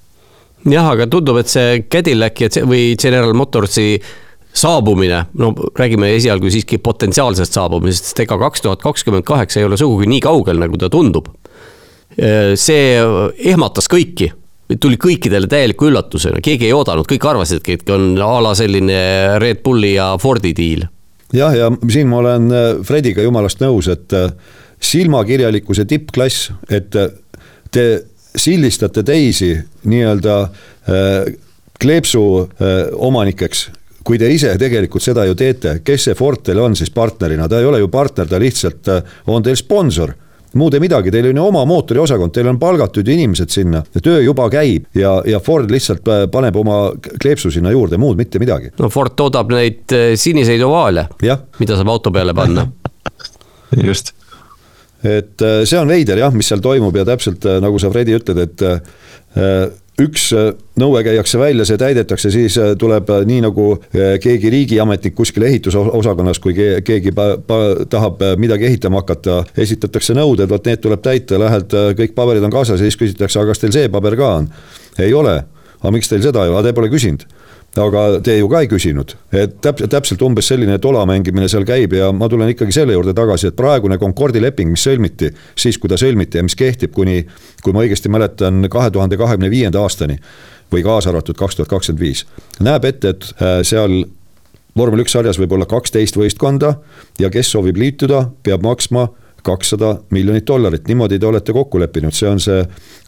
jah, 0.66 0.92
aga 0.94 1.08
tundub, 1.10 1.40
et 1.42 1.52
see 1.52 1.84
Cadillac 1.92 2.44
või 2.68 2.96
General 3.00 3.34
Motorsi 3.38 3.96
saabumine, 4.54 5.26
no 5.40 5.54
räägime 5.80 6.12
esialgu 6.18 6.52
siiski 6.52 6.78
potentsiaalsest 6.84 7.56
saabumisest, 7.56 8.12
sest 8.12 8.26
ega 8.26 8.38
kaks 8.42 8.66
tuhat 8.66 8.84
kakskümmend 8.84 9.26
kaheksa 9.28 9.62
ei 9.62 9.68
ole 9.68 9.80
sugugi 9.80 10.10
nii 10.12 10.20
kaugel, 10.28 10.60
nagu 10.62 10.78
ta 10.78 10.90
tundub. 10.92 11.32
See 12.16 12.96
ehmatas 13.52 13.88
kõiki. 13.92 14.32
Tuli 14.80 14.96
kõikidele 15.00 15.50
täieliku 15.52 15.90
üllatusena, 15.90 16.40
keegi 16.44 16.70
ei 16.70 16.74
oodanud, 16.76 17.08
kõik 17.08 17.26
arvasidki, 17.28 17.76
et 17.76 17.90
on 17.92 18.14
a 18.24 18.34
la 18.44 18.54
selline 18.56 19.02
Red 19.42 19.60
Bulli 19.66 19.96
ja 19.98 20.14
Fordi 20.22 20.54
diil. 20.56 20.86
Jah, 21.34 21.54
ja 21.56 21.70
siin 21.90 22.10
ma 22.12 22.20
olen 22.20 22.52
äh, 22.52 22.70
Frediga 22.84 23.24
jumalast 23.24 23.62
nõus, 23.64 23.88
et 23.92 24.12
äh, 24.16 24.32
silmakirjalikkuse 24.84 25.86
tippklass, 25.88 26.50
et 26.70 26.96
äh, 27.00 27.12
te 27.72 27.86
sildistate 28.36 29.04
teisi 29.04 29.54
nii-öelda 29.92 30.36
kleepsu 31.84 32.22
omanikeks 32.96 33.66
kui 34.08 34.16
te 34.20 34.30
ise 34.32 34.54
tegelikult 34.60 35.04
seda 35.04 35.26
ju 35.28 35.36
teete, 35.36 35.74
kes 35.84 36.06
see 36.08 36.16
Ford 36.16 36.40
teil 36.48 36.62
on 36.64 36.78
siis 36.80 36.94
partnerina, 36.96 37.50
ta 37.52 37.60
ei 37.60 37.68
ole 37.68 37.82
ju 37.84 37.90
partner, 37.92 38.30
ta 38.32 38.40
lihtsalt 38.40 38.88
on 39.28 39.44
teil 39.44 39.60
sponsor 39.60 40.14
muud 40.60 40.76
ei 40.76 40.84
midagi, 40.84 41.12
teil 41.14 41.30
on 41.30 41.40
ju 41.40 41.46
oma 41.48 41.64
mootoriosakond, 41.70 42.34
teil 42.36 42.50
on 42.52 42.60
palgatud 42.60 43.08
inimesed 43.08 43.52
sinna, 43.54 43.84
töö 44.04 44.20
juba 44.24 44.50
käib 44.52 44.90
ja, 44.98 45.14
ja 45.28 45.40
Ford 45.44 45.72
lihtsalt 45.72 46.08
äh, 46.12 46.24
paneb 46.32 46.58
oma 46.60 46.80
kleepsu 47.22 47.52
sinna 47.54 47.72
juurde, 47.72 48.00
muud 48.02 48.20
mitte 48.20 48.42
midagi. 48.42 48.74
no 48.80 48.90
Ford 48.92 49.16
toodab 49.18 49.52
neid 49.54 49.96
äh, 49.96 50.14
siniseid 50.20 50.64
ovaale, 50.68 51.08
mida 51.60 51.78
saab 51.78 51.94
auto 51.94 52.12
peale 52.12 52.36
panna. 52.38 52.68
Just. 53.88 54.14
Et 55.04 55.42
äh, 55.42 55.62
see 55.66 55.80
on 55.80 55.90
veider 55.90 56.20
jah, 56.20 56.34
mis 56.36 56.52
seal 56.52 56.64
toimub 56.64 56.96
ja 57.00 57.08
täpselt 57.08 57.48
nagu 57.64 57.80
sa, 57.82 57.92
Fredi, 57.94 58.18
ütled, 58.20 58.44
et 58.44 58.68
üks 60.00 60.30
äh, 60.36 60.52
nõue 60.80 61.02
käiakse 61.06 61.40
välja, 61.40 61.66
see 61.68 61.80
täidetakse, 61.80 62.32
siis 62.34 62.56
äh, 62.62 62.74
tuleb 62.80 63.10
äh, 63.12 63.26
nii 63.28 63.42
nagu 63.46 63.68
keegi 64.24 64.52
riigiametnik 64.54 65.16
kuskil 65.18 65.46
ehitusosakonnas, 65.50 66.40
kui 66.42 66.56
keegi 66.56 67.14
tahab 67.92 68.24
midagi 68.42 68.70
ehitama 68.70 69.02
hakata, 69.04 69.42
esitatakse 69.60 70.16
nõuded, 70.18 70.50
vot 70.52 70.68
need 70.70 70.82
tuleb 70.84 71.04
täita, 71.04 71.40
lähed, 71.42 71.76
kõik 72.00 72.16
paberid 72.18 72.46
on 72.48 72.54
kaasas 72.54 72.80
ja 72.80 72.88
siis 72.88 73.00
küsitakse, 73.00 73.42
aga 73.42 73.54
kas 73.54 73.64
teil 73.64 73.76
see 73.76 73.92
paber 73.92 74.18
ka 74.20 74.34
on? 74.42 74.50
ei 75.00 75.14
ole, 75.16 75.38
aga 75.80 75.94
miks 75.94 76.12
teil 76.12 76.24
seda 76.24 76.46
ei 76.46 76.54
ole, 76.54 76.64
te 76.66 76.76
pole 76.78 76.92
küsinud 76.92 77.28
aga 77.80 78.20
te 78.24 78.36
ju 78.36 78.50
ka 78.52 78.62
ei 78.64 78.68
küsinud, 78.68 79.14
et 79.32 79.54
täpselt, 79.64 79.92
täpselt 79.94 80.24
umbes 80.26 80.50
selline 80.52 80.76
tola 80.84 81.06
mängimine 81.08 81.48
seal 81.52 81.64
käib 81.68 81.94
ja 81.96 82.10
ma 82.12 82.28
tulen 82.30 82.52
ikkagi 82.52 82.76
selle 82.76 82.98
juurde 82.98 83.14
tagasi, 83.16 83.48
et 83.48 83.56
praegune 83.56 83.98
Concordi 84.02 84.42
leping, 84.44 84.74
mis 84.74 84.84
sõlmiti, 84.84 85.32
siis 85.56 85.80
kui 85.80 85.92
ta 85.92 86.00
sõlmiti 86.00 86.42
ja 86.42 86.44
mis 86.44 86.58
kehtib 86.60 86.92
kuni, 86.96 87.22
kui 87.64 87.76
ma 87.76 87.86
õigesti 87.86 88.12
mäletan, 88.12 88.66
kahe 88.72 88.92
tuhande 88.92 89.20
kahekümne 89.20 89.52
viienda 89.54 89.84
aastani 89.86 90.20
või 90.72 90.84
kaasa 90.84 91.12
arvatud 91.12 91.40
kaks 91.40 91.60
tuhat 91.60 91.72
kakskümmend 91.72 92.04
viis, 92.04 92.26
näeb 92.60 92.88
ette, 92.88 93.16
et 93.16 93.32
äh, 93.40 93.62
seal 93.68 94.04
vormel 94.78 95.04
üks 95.06 95.16
sarjas 95.16 95.40
võib 95.40 95.56
olla 95.56 95.68
kaksteist 95.70 96.20
võistkonda 96.20 96.76
ja 97.20 97.32
kes 97.32 97.52
soovib 97.56 97.80
liituda, 97.80 98.26
peab 98.44 98.68
maksma 98.68 99.08
kakssada 99.44 99.96
miljonit 100.10 100.48
dollarit, 100.48 100.88
niimoodi 100.88 101.20
te 101.20 101.28
olete 101.28 101.54
kokku 101.54 101.80
leppinud, 101.82 102.14
see 102.16 102.30
on 102.30 102.40
see 102.42 102.62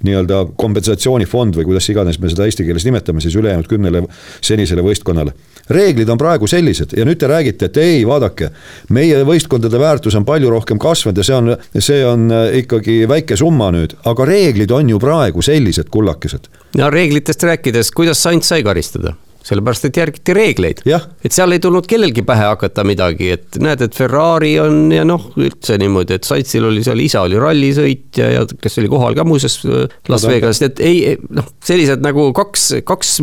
nii-öelda 0.03 0.43
kompensatsioonifond 0.59 1.57
või 1.59 1.67
kuidas 1.69 1.89
iganes 1.93 2.19
me 2.19 2.31
seda 2.31 2.47
eesti 2.49 2.65
keeles 2.67 2.85
nimetame 2.87 3.21
siis 3.23 3.35
ülejäänud 3.39 3.69
kümnele 3.69 4.03
senisele 4.41 4.85
võistkonnale. 4.85 5.33
reeglid 5.69 6.09
on 6.09 6.17
praegu 6.17 6.47
sellised 6.47 6.97
ja 6.97 7.05
nüüd 7.05 7.19
te 7.19 7.27
räägite, 7.27 7.65
et 7.65 7.77
ei, 7.77 8.01
vaadake, 8.07 8.49
meie 8.89 9.23
võistkondade 9.23 9.79
väärtus 9.79 10.15
on 10.19 10.25
palju 10.25 10.49
rohkem 10.49 10.79
kasvanud 10.79 11.17
ja 11.17 11.23
see 11.23 11.35
on, 11.35 11.55
see 11.79 12.05
on 12.05 12.31
äh, 12.31 12.57
ikkagi 12.63 13.03
väike 13.07 13.37
summa 13.39 13.71
nüüd, 13.71 13.95
aga 14.05 14.25
reeglid 14.27 14.71
on 14.71 14.89
ju 14.89 14.99
praegu 14.99 15.41
sellised, 15.41 15.89
kullakesed. 15.89 16.49
no 16.77 16.89
reeglitest 16.89 17.43
rääkides, 17.43 17.91
kuidas 17.91 18.23
Sainz 18.23 18.49
sai 18.49 18.63
karistada? 18.63 19.15
Sellepärast, 19.43 19.87
et 19.89 19.99
järgiti 19.99 20.35
reegleid. 20.35 20.83
et 20.85 21.35
seal 21.35 21.51
ei 21.55 21.61
tulnud 21.63 21.87
kellelgi 21.89 22.23
pähe 22.27 22.45
hakata 22.51 22.85
midagi, 22.87 23.31
et 23.37 23.59
näed, 23.63 23.81
et 23.85 23.95
Ferrari 23.95 24.53
on 24.63 24.91
ja 24.93 25.03
noh, 25.07 25.29
üldse 25.39 25.77
niimoodi, 25.81 26.19
et 26.19 26.27
Saitsil 26.27 26.67
oli 26.69 26.83
seal, 26.85 27.01
isa 27.03 27.23
oli 27.27 27.39
rallisõitja 27.39 28.29
ja 28.37 28.45
kes 28.61 28.79
oli 28.81 28.91
kohal 28.91 29.17
ka 29.17 29.27
muuseas 29.27 29.59
äh, 29.67 29.91
Las 30.11 30.27
Vegas, 30.29 30.63
et 30.65 30.79
ei, 30.83 31.17
noh, 31.33 31.49
sellised 31.65 32.03
nagu 32.05 32.29
kaks, 32.35 32.69
kaks, 32.87 33.17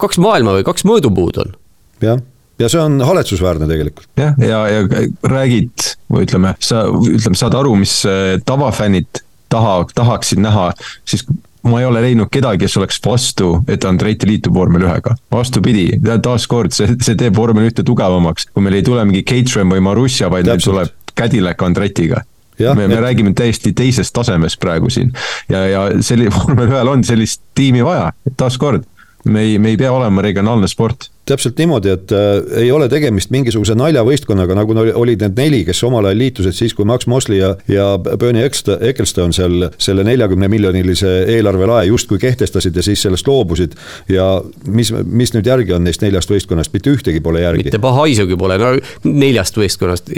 kaks 0.00 0.20
maailma 0.22 0.58
või 0.58 0.68
kaks 0.68 0.86
mõõdupuud 0.88 1.42
on. 1.44 1.56
jah 2.04 2.20
ja 2.60 2.68
see 2.70 2.80
on 2.82 3.00
haletsusväärne 3.02 3.66
tegelikult. 3.66 4.06
jah, 4.18 4.36
ja, 4.38 4.62
ja, 4.70 4.82
ja 4.86 5.06
räägid 5.32 5.92
või 6.12 6.26
ütleme, 6.26 6.54
sa, 6.62 6.84
ütleme, 6.92 7.38
saad 7.38 7.56
aru, 7.58 7.74
mis 7.80 8.02
äh, 8.08 8.36
tavafännid 8.46 9.22
taha, 9.52 9.82
tahaksid 9.94 10.40
näha, 10.42 10.70
siis 11.08 11.24
ma 11.62 11.80
ei 11.80 11.86
ole 11.86 12.02
leidnud 12.02 12.30
kedagi, 12.32 12.64
kes 12.64 12.76
oleks 12.80 12.98
vastu, 13.04 13.52
et 13.70 13.84
Andretti 13.86 14.26
liitub 14.28 14.54
vormel 14.56 14.86
ühega. 14.86 15.14
vastupidi, 15.32 15.86
taaskord 16.22 16.74
see, 16.74 16.96
see 17.04 17.18
teeb 17.18 17.36
vormel 17.36 17.68
ühte 17.70 17.84
tugevamaks, 17.86 18.48
kui 18.52 18.64
meil 18.64 18.80
ei 18.80 18.86
tule 18.86 19.04
mingi 19.08 19.22
Caterham 19.22 19.74
või 19.74 19.84
Marussia, 19.84 20.30
vaid 20.32 20.50
meil 20.50 20.62
tuleb 20.62 20.92
Cadillac 21.18 21.62
Andretiga. 21.62 22.24
me, 22.58 22.88
me 22.88 23.00
räägime 23.00 23.32
täiesti 23.34 23.72
teisest 23.72 24.12
tasemest 24.14 24.60
praegu 24.60 24.90
siin. 24.90 25.12
Ja, 25.48 25.66
ja 25.66 25.86
selline 26.00 26.34
vormel 26.38 26.68
ühel 26.68 26.88
on 26.88 27.04
sellist 27.04 27.42
tiimi 27.54 27.84
vaja, 27.84 28.12
taaskord. 28.36 28.86
Me 29.24 29.40
ei, 29.46 29.58
me 29.58 29.70
ei 29.70 29.76
pea 29.78 29.92
olema 29.94 30.22
regionaalne 30.22 30.66
sport 30.66 31.11
täpselt 31.28 31.58
niimoodi, 31.58 31.92
et 31.94 32.12
äh, 32.12 32.62
ei 32.64 32.70
ole 32.74 32.88
tegemist 32.90 33.30
mingisuguse 33.30 33.76
naljavõistkonnaga, 33.78 34.56
nagu 34.58 34.74
oli, 34.74 34.92
olid 35.04 35.22
need 35.22 35.38
neli, 35.38 35.60
kes 35.68 35.82
omal 35.86 36.08
ajal 36.10 36.18
liitusid 36.18 36.56
siis, 36.56 36.74
kui 36.74 36.86
Max 36.88 37.06
Mosley 37.06 37.38
ja, 37.38 37.52
ja 37.70 37.86
Bernie 38.02 38.42
Ecclestone 38.42 39.34
seal 39.36 39.68
selle 39.78 40.02
neljakümne 40.06 40.50
miljonilise 40.50 41.12
eelarvelae 41.36 41.86
justkui 41.86 42.18
kehtestasid 42.22 42.76
ja 42.76 42.82
siis 42.82 43.04
sellest 43.06 43.28
loobusid. 43.30 43.76
ja 44.10 44.26
mis, 44.66 44.90
mis 45.06 45.34
nüüd 45.36 45.46
järgi 45.46 45.76
on 45.76 45.86
neist 45.86 46.02
neljast 46.02 46.30
võistkonnast, 46.32 46.74
mitte 46.74 46.90
ühtegi 46.90 47.22
pole 47.22 47.44
järgi. 47.44 47.68
mitte 47.68 47.82
paha 47.82 48.02
haisugi 48.02 48.38
pole, 48.38 48.58
no 48.58 48.72
neljast 49.06 49.58
võistkonnast, 49.62 50.10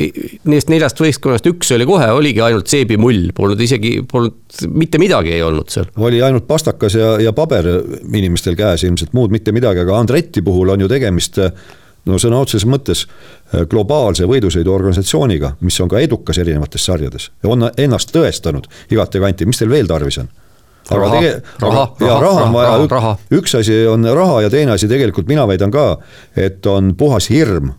neist 0.48 0.72
neljast 0.72 1.04
võistkonnast 1.04 1.52
üks 1.52 1.74
oli 1.76 1.88
kohe, 1.88 2.08
oligi 2.16 2.40
ainult 2.44 2.72
Seebi 2.72 2.96
mull, 3.00 3.28
polnud 3.36 3.60
isegi, 3.60 3.98
polnud 4.08 4.40
mitte 4.72 4.98
midagi 5.02 5.34
ei 5.36 5.42
olnud 5.44 5.68
seal. 5.72 5.88
oli 5.96 6.22
ainult 6.24 6.46
pastakas 6.48 6.96
ja, 6.96 7.14
ja 7.20 7.32
paber 7.36 7.68
inimestel 8.08 8.56
käes 8.58 8.86
ilmselt, 8.88 9.12
muud 9.12 9.34
mitte 9.34 9.52
midagi, 9.52 9.84
aga 9.84 9.98
Andretti 10.00 10.42
puhul 10.44 10.72
on 10.74 10.84
ju 10.84 10.90
tegemist 10.94 11.42
no 12.08 12.20
sõna 12.20 12.40
otseses 12.44 12.66
mõttes 12.68 13.04
äh, 13.04 13.64
globaalse 13.70 14.28
võidusõiduorganisatsiooniga, 14.28 15.54
mis 15.64 15.78
on 15.80 15.90
ka 15.92 16.02
edukas 16.04 16.40
erinevates 16.42 16.86
sarjades 16.86 17.30
ja 17.42 17.52
on 17.52 17.68
ennast 17.70 18.12
tõestanud 18.14 18.68
igati 18.92 19.22
kanti, 19.22 19.48
mis 19.48 19.60
teil 19.60 19.72
veel 19.72 19.90
tarvis 19.90 20.20
on? 20.22 20.32
aga 20.84 21.12
tege-, 21.14 21.36
raha, 21.62 21.86
ja 22.04 22.18
raha 22.20 22.48
on 22.48 22.52
vaja, 22.52 23.14
üks 23.38 23.56
asi 23.60 23.78
on 23.88 24.04
raha 24.04 24.42
ja 24.44 24.52
teine 24.52 24.74
asi 24.76 24.88
tegelikult 24.90 25.30
mina 25.30 25.46
väidan 25.48 25.72
ka, 25.72 25.94
et 26.36 26.66
on 26.68 26.92
puhas 26.98 27.30
hirm 27.32 27.72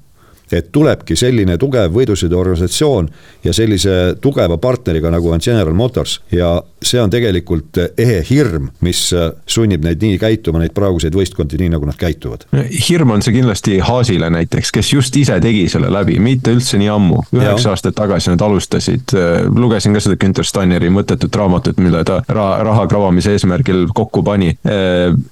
et 0.52 0.72
tulebki 0.72 1.16
selline 1.18 1.58
tugev 1.62 1.94
võidusõiduorganisatsioon 1.96 3.10
ja 3.46 3.54
sellise 3.56 4.16
tugeva 4.22 4.58
partneriga, 4.62 5.12
nagu 5.14 5.32
on 5.34 5.44
General 5.44 5.74
Motors 5.74 6.20
ja 6.34 6.58
see 6.86 7.02
on 7.02 7.10
tegelikult 7.10 7.80
ehe 7.98 8.20
hirm, 8.30 8.70
mis 8.86 9.08
sunnib 9.50 9.86
neid 9.86 10.04
nii 10.04 10.20
käituma, 10.22 10.62
neid 10.62 10.74
praeguseid 10.76 11.16
võistkondi, 11.18 11.58
nii 11.62 11.72
nagu 11.74 11.88
nad 11.88 11.98
käituvad. 12.00 12.46
hirm 12.90 13.16
on 13.16 13.24
see 13.26 13.36
kindlasti 13.38 13.80
Haasile 13.86 14.30
näiteks, 14.34 14.72
kes 14.76 14.92
just 14.94 15.16
ise 15.18 15.40
tegi 15.42 15.66
selle 15.72 15.90
läbi, 15.94 16.20
mitte 16.22 16.54
üldse 16.56 16.80
nii 16.82 16.92
ammu, 16.94 17.24
üheksa 17.36 17.74
aastat 17.74 17.98
tagasi 17.98 18.34
nad 18.34 18.44
alustasid, 18.46 19.16
lugesin 19.56 19.96
ka 19.96 20.04
seda 20.04 20.20
Günter 20.22 20.48
Steineri 20.48 20.92
mõttetut 20.94 21.36
raamatut, 21.36 21.80
mille 21.82 22.04
ta 22.08 22.22
ra-, 22.28 22.60
raha 22.66 22.86
kravamise 22.92 23.34
eesmärgil 23.36 23.88
kokku 23.96 24.24
pani. 24.26 24.54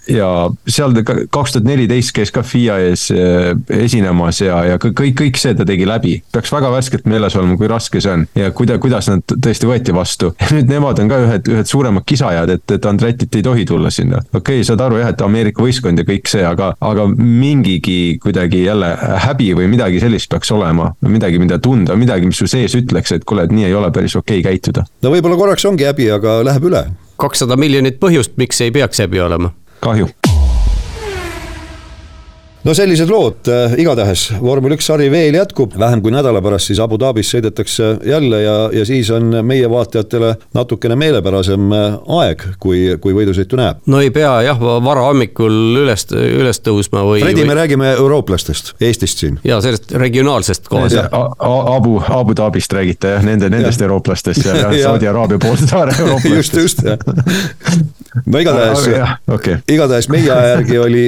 ja 0.09 0.29
seal 0.67 0.95
kaks 1.03 1.55
tuhat 1.55 1.67
neliteist 1.67 2.13
käis 2.15 2.31
ka 2.33 2.43
FIA 2.43 2.79
ees 2.89 3.07
esinemas 3.69 4.41
ja, 4.41 4.63
ja 4.73 4.79
kõik 4.81 5.02
kõik, 5.03 5.15
kõik 5.19 5.39
see 5.41 5.55
ta 5.57 5.65
tegi 5.67 5.87
läbi. 5.87 6.15
peaks 6.33 6.51
väga 6.53 6.71
värskelt 6.73 7.07
meeles 7.09 7.35
olema, 7.39 7.57
kui 7.59 7.69
raske 7.71 8.01
see 8.03 8.13
on 8.13 8.25
ja 8.37 8.51
kuida-, 8.55 8.79
kuidas 8.81 9.09
nad 9.11 9.23
tõesti 9.33 9.69
võeti 9.69 9.95
vastu. 9.95 10.33
nüüd 10.55 10.71
nemad 10.71 10.99
on 11.03 11.11
ka 11.11 11.19
ühed, 11.25 11.51
ühed 11.55 11.69
suuremad 11.69 12.05
kisajad, 12.09 12.53
et, 12.57 12.75
et 12.77 12.87
Andretit 12.89 13.35
ei 13.35 13.45
tohi 13.45 13.65
tulla 13.69 13.91
sinna. 13.93 14.21
okei 14.33 14.61
okay,, 14.61 14.67
saad 14.67 14.83
aru 14.85 15.01
jah, 15.01 15.13
et 15.13 15.21
Ameerika 15.25 15.63
võistkond 15.63 15.99
ja 15.99 16.07
kõik 16.07 16.31
see, 16.31 16.45
aga, 16.47 16.73
aga 16.79 17.07
mingigi 17.13 18.17
kuidagi 18.23 18.63
jälle 18.65 18.93
häbi 19.27 19.53
või 19.59 19.69
midagi 19.71 20.01
sellist 20.03 20.31
peaks 20.31 20.51
olema. 20.55 20.91
midagi, 21.07 21.39
mida 21.41 21.59
tunda, 21.59 21.97
midagi, 21.99 22.29
mis 22.29 22.39
su 22.39 22.49
sees 22.49 22.75
ütleks, 22.79 23.15
et 23.15 23.27
kuule, 23.27 23.47
et 23.47 23.55
nii 23.55 23.69
ei 23.69 23.77
ole 23.77 23.91
päris 23.91 24.15
okei 24.19 24.39
okay 24.39 24.51
käituda. 24.53 24.85
no 25.03 25.13
võib-olla 25.13 25.39
korraks 25.39 25.65
ongi 25.69 25.87
häbi, 25.89 26.11
aga 26.19 26.41
läheb 26.45 26.69
üle. 26.71 26.85
kakssada 27.17 27.59
miljonit 27.59 27.99
põhjust, 28.01 28.37
miks 28.37 28.61
ei 28.61 28.71
peaks 28.71 29.03
häbi 29.03 29.21
olema. 29.23 29.53
kahju 29.83 30.09
no 32.63 32.73
sellised 32.75 33.11
lood, 33.11 33.43
äh, 33.51 33.75
igatahes 33.81 34.29
vormel 34.41 34.75
üks 34.77 34.87
sari 34.87 35.09
veel 35.11 35.35
jätkub, 35.35 35.75
vähem 35.79 36.01
kui 36.03 36.13
nädala 36.13 36.41
pärast 36.43 36.69
siis 36.69 36.79
Abu 36.83 36.97
Dhabis 36.99 37.31
sõidetakse 37.33 37.89
jälle 38.07 38.39
ja, 38.43 38.55
ja 38.73 38.85
siis 38.87 39.09
on 39.13 39.35
meie 39.45 39.69
vaatajatele 39.69 40.33
natukene 40.55 40.95
meelepärasem 40.99 41.73
äh, 41.75 41.97
aeg, 42.19 42.45
kui, 42.63 42.85
kui 43.03 43.15
võidusõitu 43.17 43.59
näeb. 43.59 43.83
no 43.91 43.99
ei 44.03 44.13
pea 44.15 44.31
jah, 44.47 44.59
varahommikul 44.59 45.81
üles, 45.83 46.07
üles 46.13 46.61
tõusma 46.63 47.03
või. 47.07 47.23
Fredi, 47.25 47.43
me 47.43 47.51
või... 47.51 47.59
räägime 47.61 47.91
eurooplastest, 47.97 48.73
Eestist 48.83 49.23
siin. 49.23 49.39
ja 49.43 49.59
sellest 49.63 49.91
regionaalsest 49.99 50.67
kohast. 50.71 51.11
Abu, 51.13 51.97
Abu 52.07 52.35
Dhabist 52.37 52.73
räägite 52.73 53.17
jah, 53.17 53.27
nende, 53.27 53.51
nendest 53.51 53.81
ja. 53.81 53.89
eurooplastest 53.89 54.47
ja, 54.47 54.55
ja 54.63 54.71
Saudi 54.87 55.11
Araabia 55.11 55.41
poolse 55.41 55.67
saare 55.67 55.95
eurooplastest. 55.99 56.55
just, 56.55 56.79
just 56.79 56.83
jah. 56.87 56.97
no 58.25 58.39
igatahes, 58.39 58.87
okay. 59.35 59.59
igatahes 59.67 60.07
meie 60.13 60.31
aja 60.31 60.55
järgi 60.55 60.79
oli, 60.79 61.05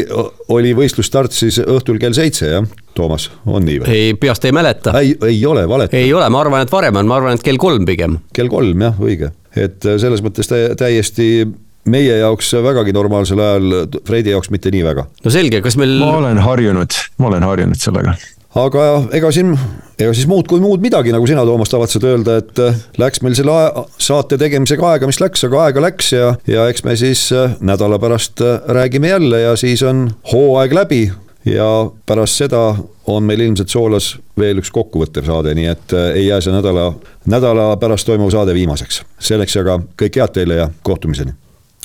oli 0.51 0.75
võistlusstart 0.77 1.31
siis 1.35 1.44
siis 1.45 1.61
õhtul 1.65 1.99
kell 2.01 2.15
seitse, 2.17 2.49
jah, 2.51 2.67
Toomas, 2.95 3.29
on 3.45 3.65
nii 3.67 3.81
või? 3.81 3.91
ei, 3.91 4.15
peast 4.19 4.45
ei 4.47 4.55
mäleta. 4.55 4.95
ei, 5.01 5.15
ei 5.27 5.41
ole 5.45 5.65
valet. 5.69 5.93
ei 5.97 6.13
ole, 6.13 6.29
ma 6.31 6.41
arvan, 6.45 6.65
et 6.65 6.73
varem 6.73 7.01
on, 7.01 7.09
ma 7.09 7.19
arvan, 7.19 7.37
et 7.37 7.45
kell 7.45 7.61
kolm 7.61 7.87
pigem. 7.87 8.19
kell 8.35 8.51
kolm 8.51 8.87
jah, 8.87 8.97
õige, 9.01 9.31
et 9.55 9.85
äh, 9.85 9.99
selles 10.01 10.23
mõttes 10.25 10.49
täiesti 10.49 11.47
meie 11.85 12.17
jaoks 12.17 12.55
vägagi 12.65 12.93
normaalsel 12.95 13.41
ajal, 13.41 13.75
Fredi 14.07 14.33
jaoks 14.33 14.49
mitte 14.53 14.73
nii 14.73 14.85
väga. 14.85 15.09
no 15.25 15.33
selge, 15.33 15.61
kas 15.65 15.77
meil. 15.81 15.99
ma 16.01 16.15
olen 16.21 16.41
harjunud, 16.41 17.01
ma 17.21 17.31
olen 17.33 17.45
harjunud 17.45 17.81
sellega 17.81 18.15
aga 18.55 18.85
ega 19.15 19.31
siin, 19.35 19.51
ega 19.99 20.13
siis 20.15 20.27
muud 20.31 20.47
kui 20.47 20.61
muud 20.63 20.83
midagi, 20.83 21.11
nagu 21.11 21.27
sina, 21.27 21.43
Toomas, 21.47 21.71
tavatsed 21.71 22.05
öelda, 22.07 22.37
et 22.39 22.61
äh, 22.63 22.77
läks 23.01 23.21
meil 23.25 23.35
selle 23.37 23.51
aja, 23.51 23.83
saate 24.01 24.39
tegemisega 24.41 24.93
aega, 24.93 25.09
mis 25.09 25.19
läks, 25.19 25.43
aga 25.47 25.65
aega 25.67 25.83
läks 25.89 26.13
ja, 26.15 26.31
ja 26.49 26.69
eks 26.71 26.85
me 26.87 26.95
siis 26.99 27.27
äh, 27.35 27.57
nädala 27.59 27.99
pärast 28.01 28.43
räägime 28.71 29.11
jälle 29.11 29.43
ja 29.43 29.55
siis 29.59 29.83
on 29.83 30.07
hooaeg 30.31 30.75
läbi 30.75 31.03
ja 31.45 31.91
pärast 32.05 32.41
seda 32.41 32.75
on 33.07 33.23
meil 33.23 33.45
ilmselt 33.45 33.69
Soolas 33.69 34.15
veel 34.39 34.59
üks 34.61 34.71
kokkuvõttev 34.73 35.27
saade, 35.27 35.53
nii 35.57 35.69
et 35.71 35.93
äh, 35.93 36.09
ei 36.21 36.25
jää 36.27 36.41
see 36.41 36.55
nädala, 36.55 36.89
nädala 37.29 37.69
pärast 37.81 38.07
toimuv 38.09 38.33
saade 38.33 38.53
viimaseks. 38.53 39.03
selleks 39.19 39.57
aga 39.61 39.79
kõike 40.01 40.21
head 40.23 40.33
teile 40.33 40.59
ja 40.63 40.69
kohtumiseni. 40.83 41.37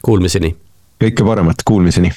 Kuulmiseni. 0.03 0.57
kõike 1.01 1.24
paremat, 1.24 1.65
kuulmiseni 1.65 2.12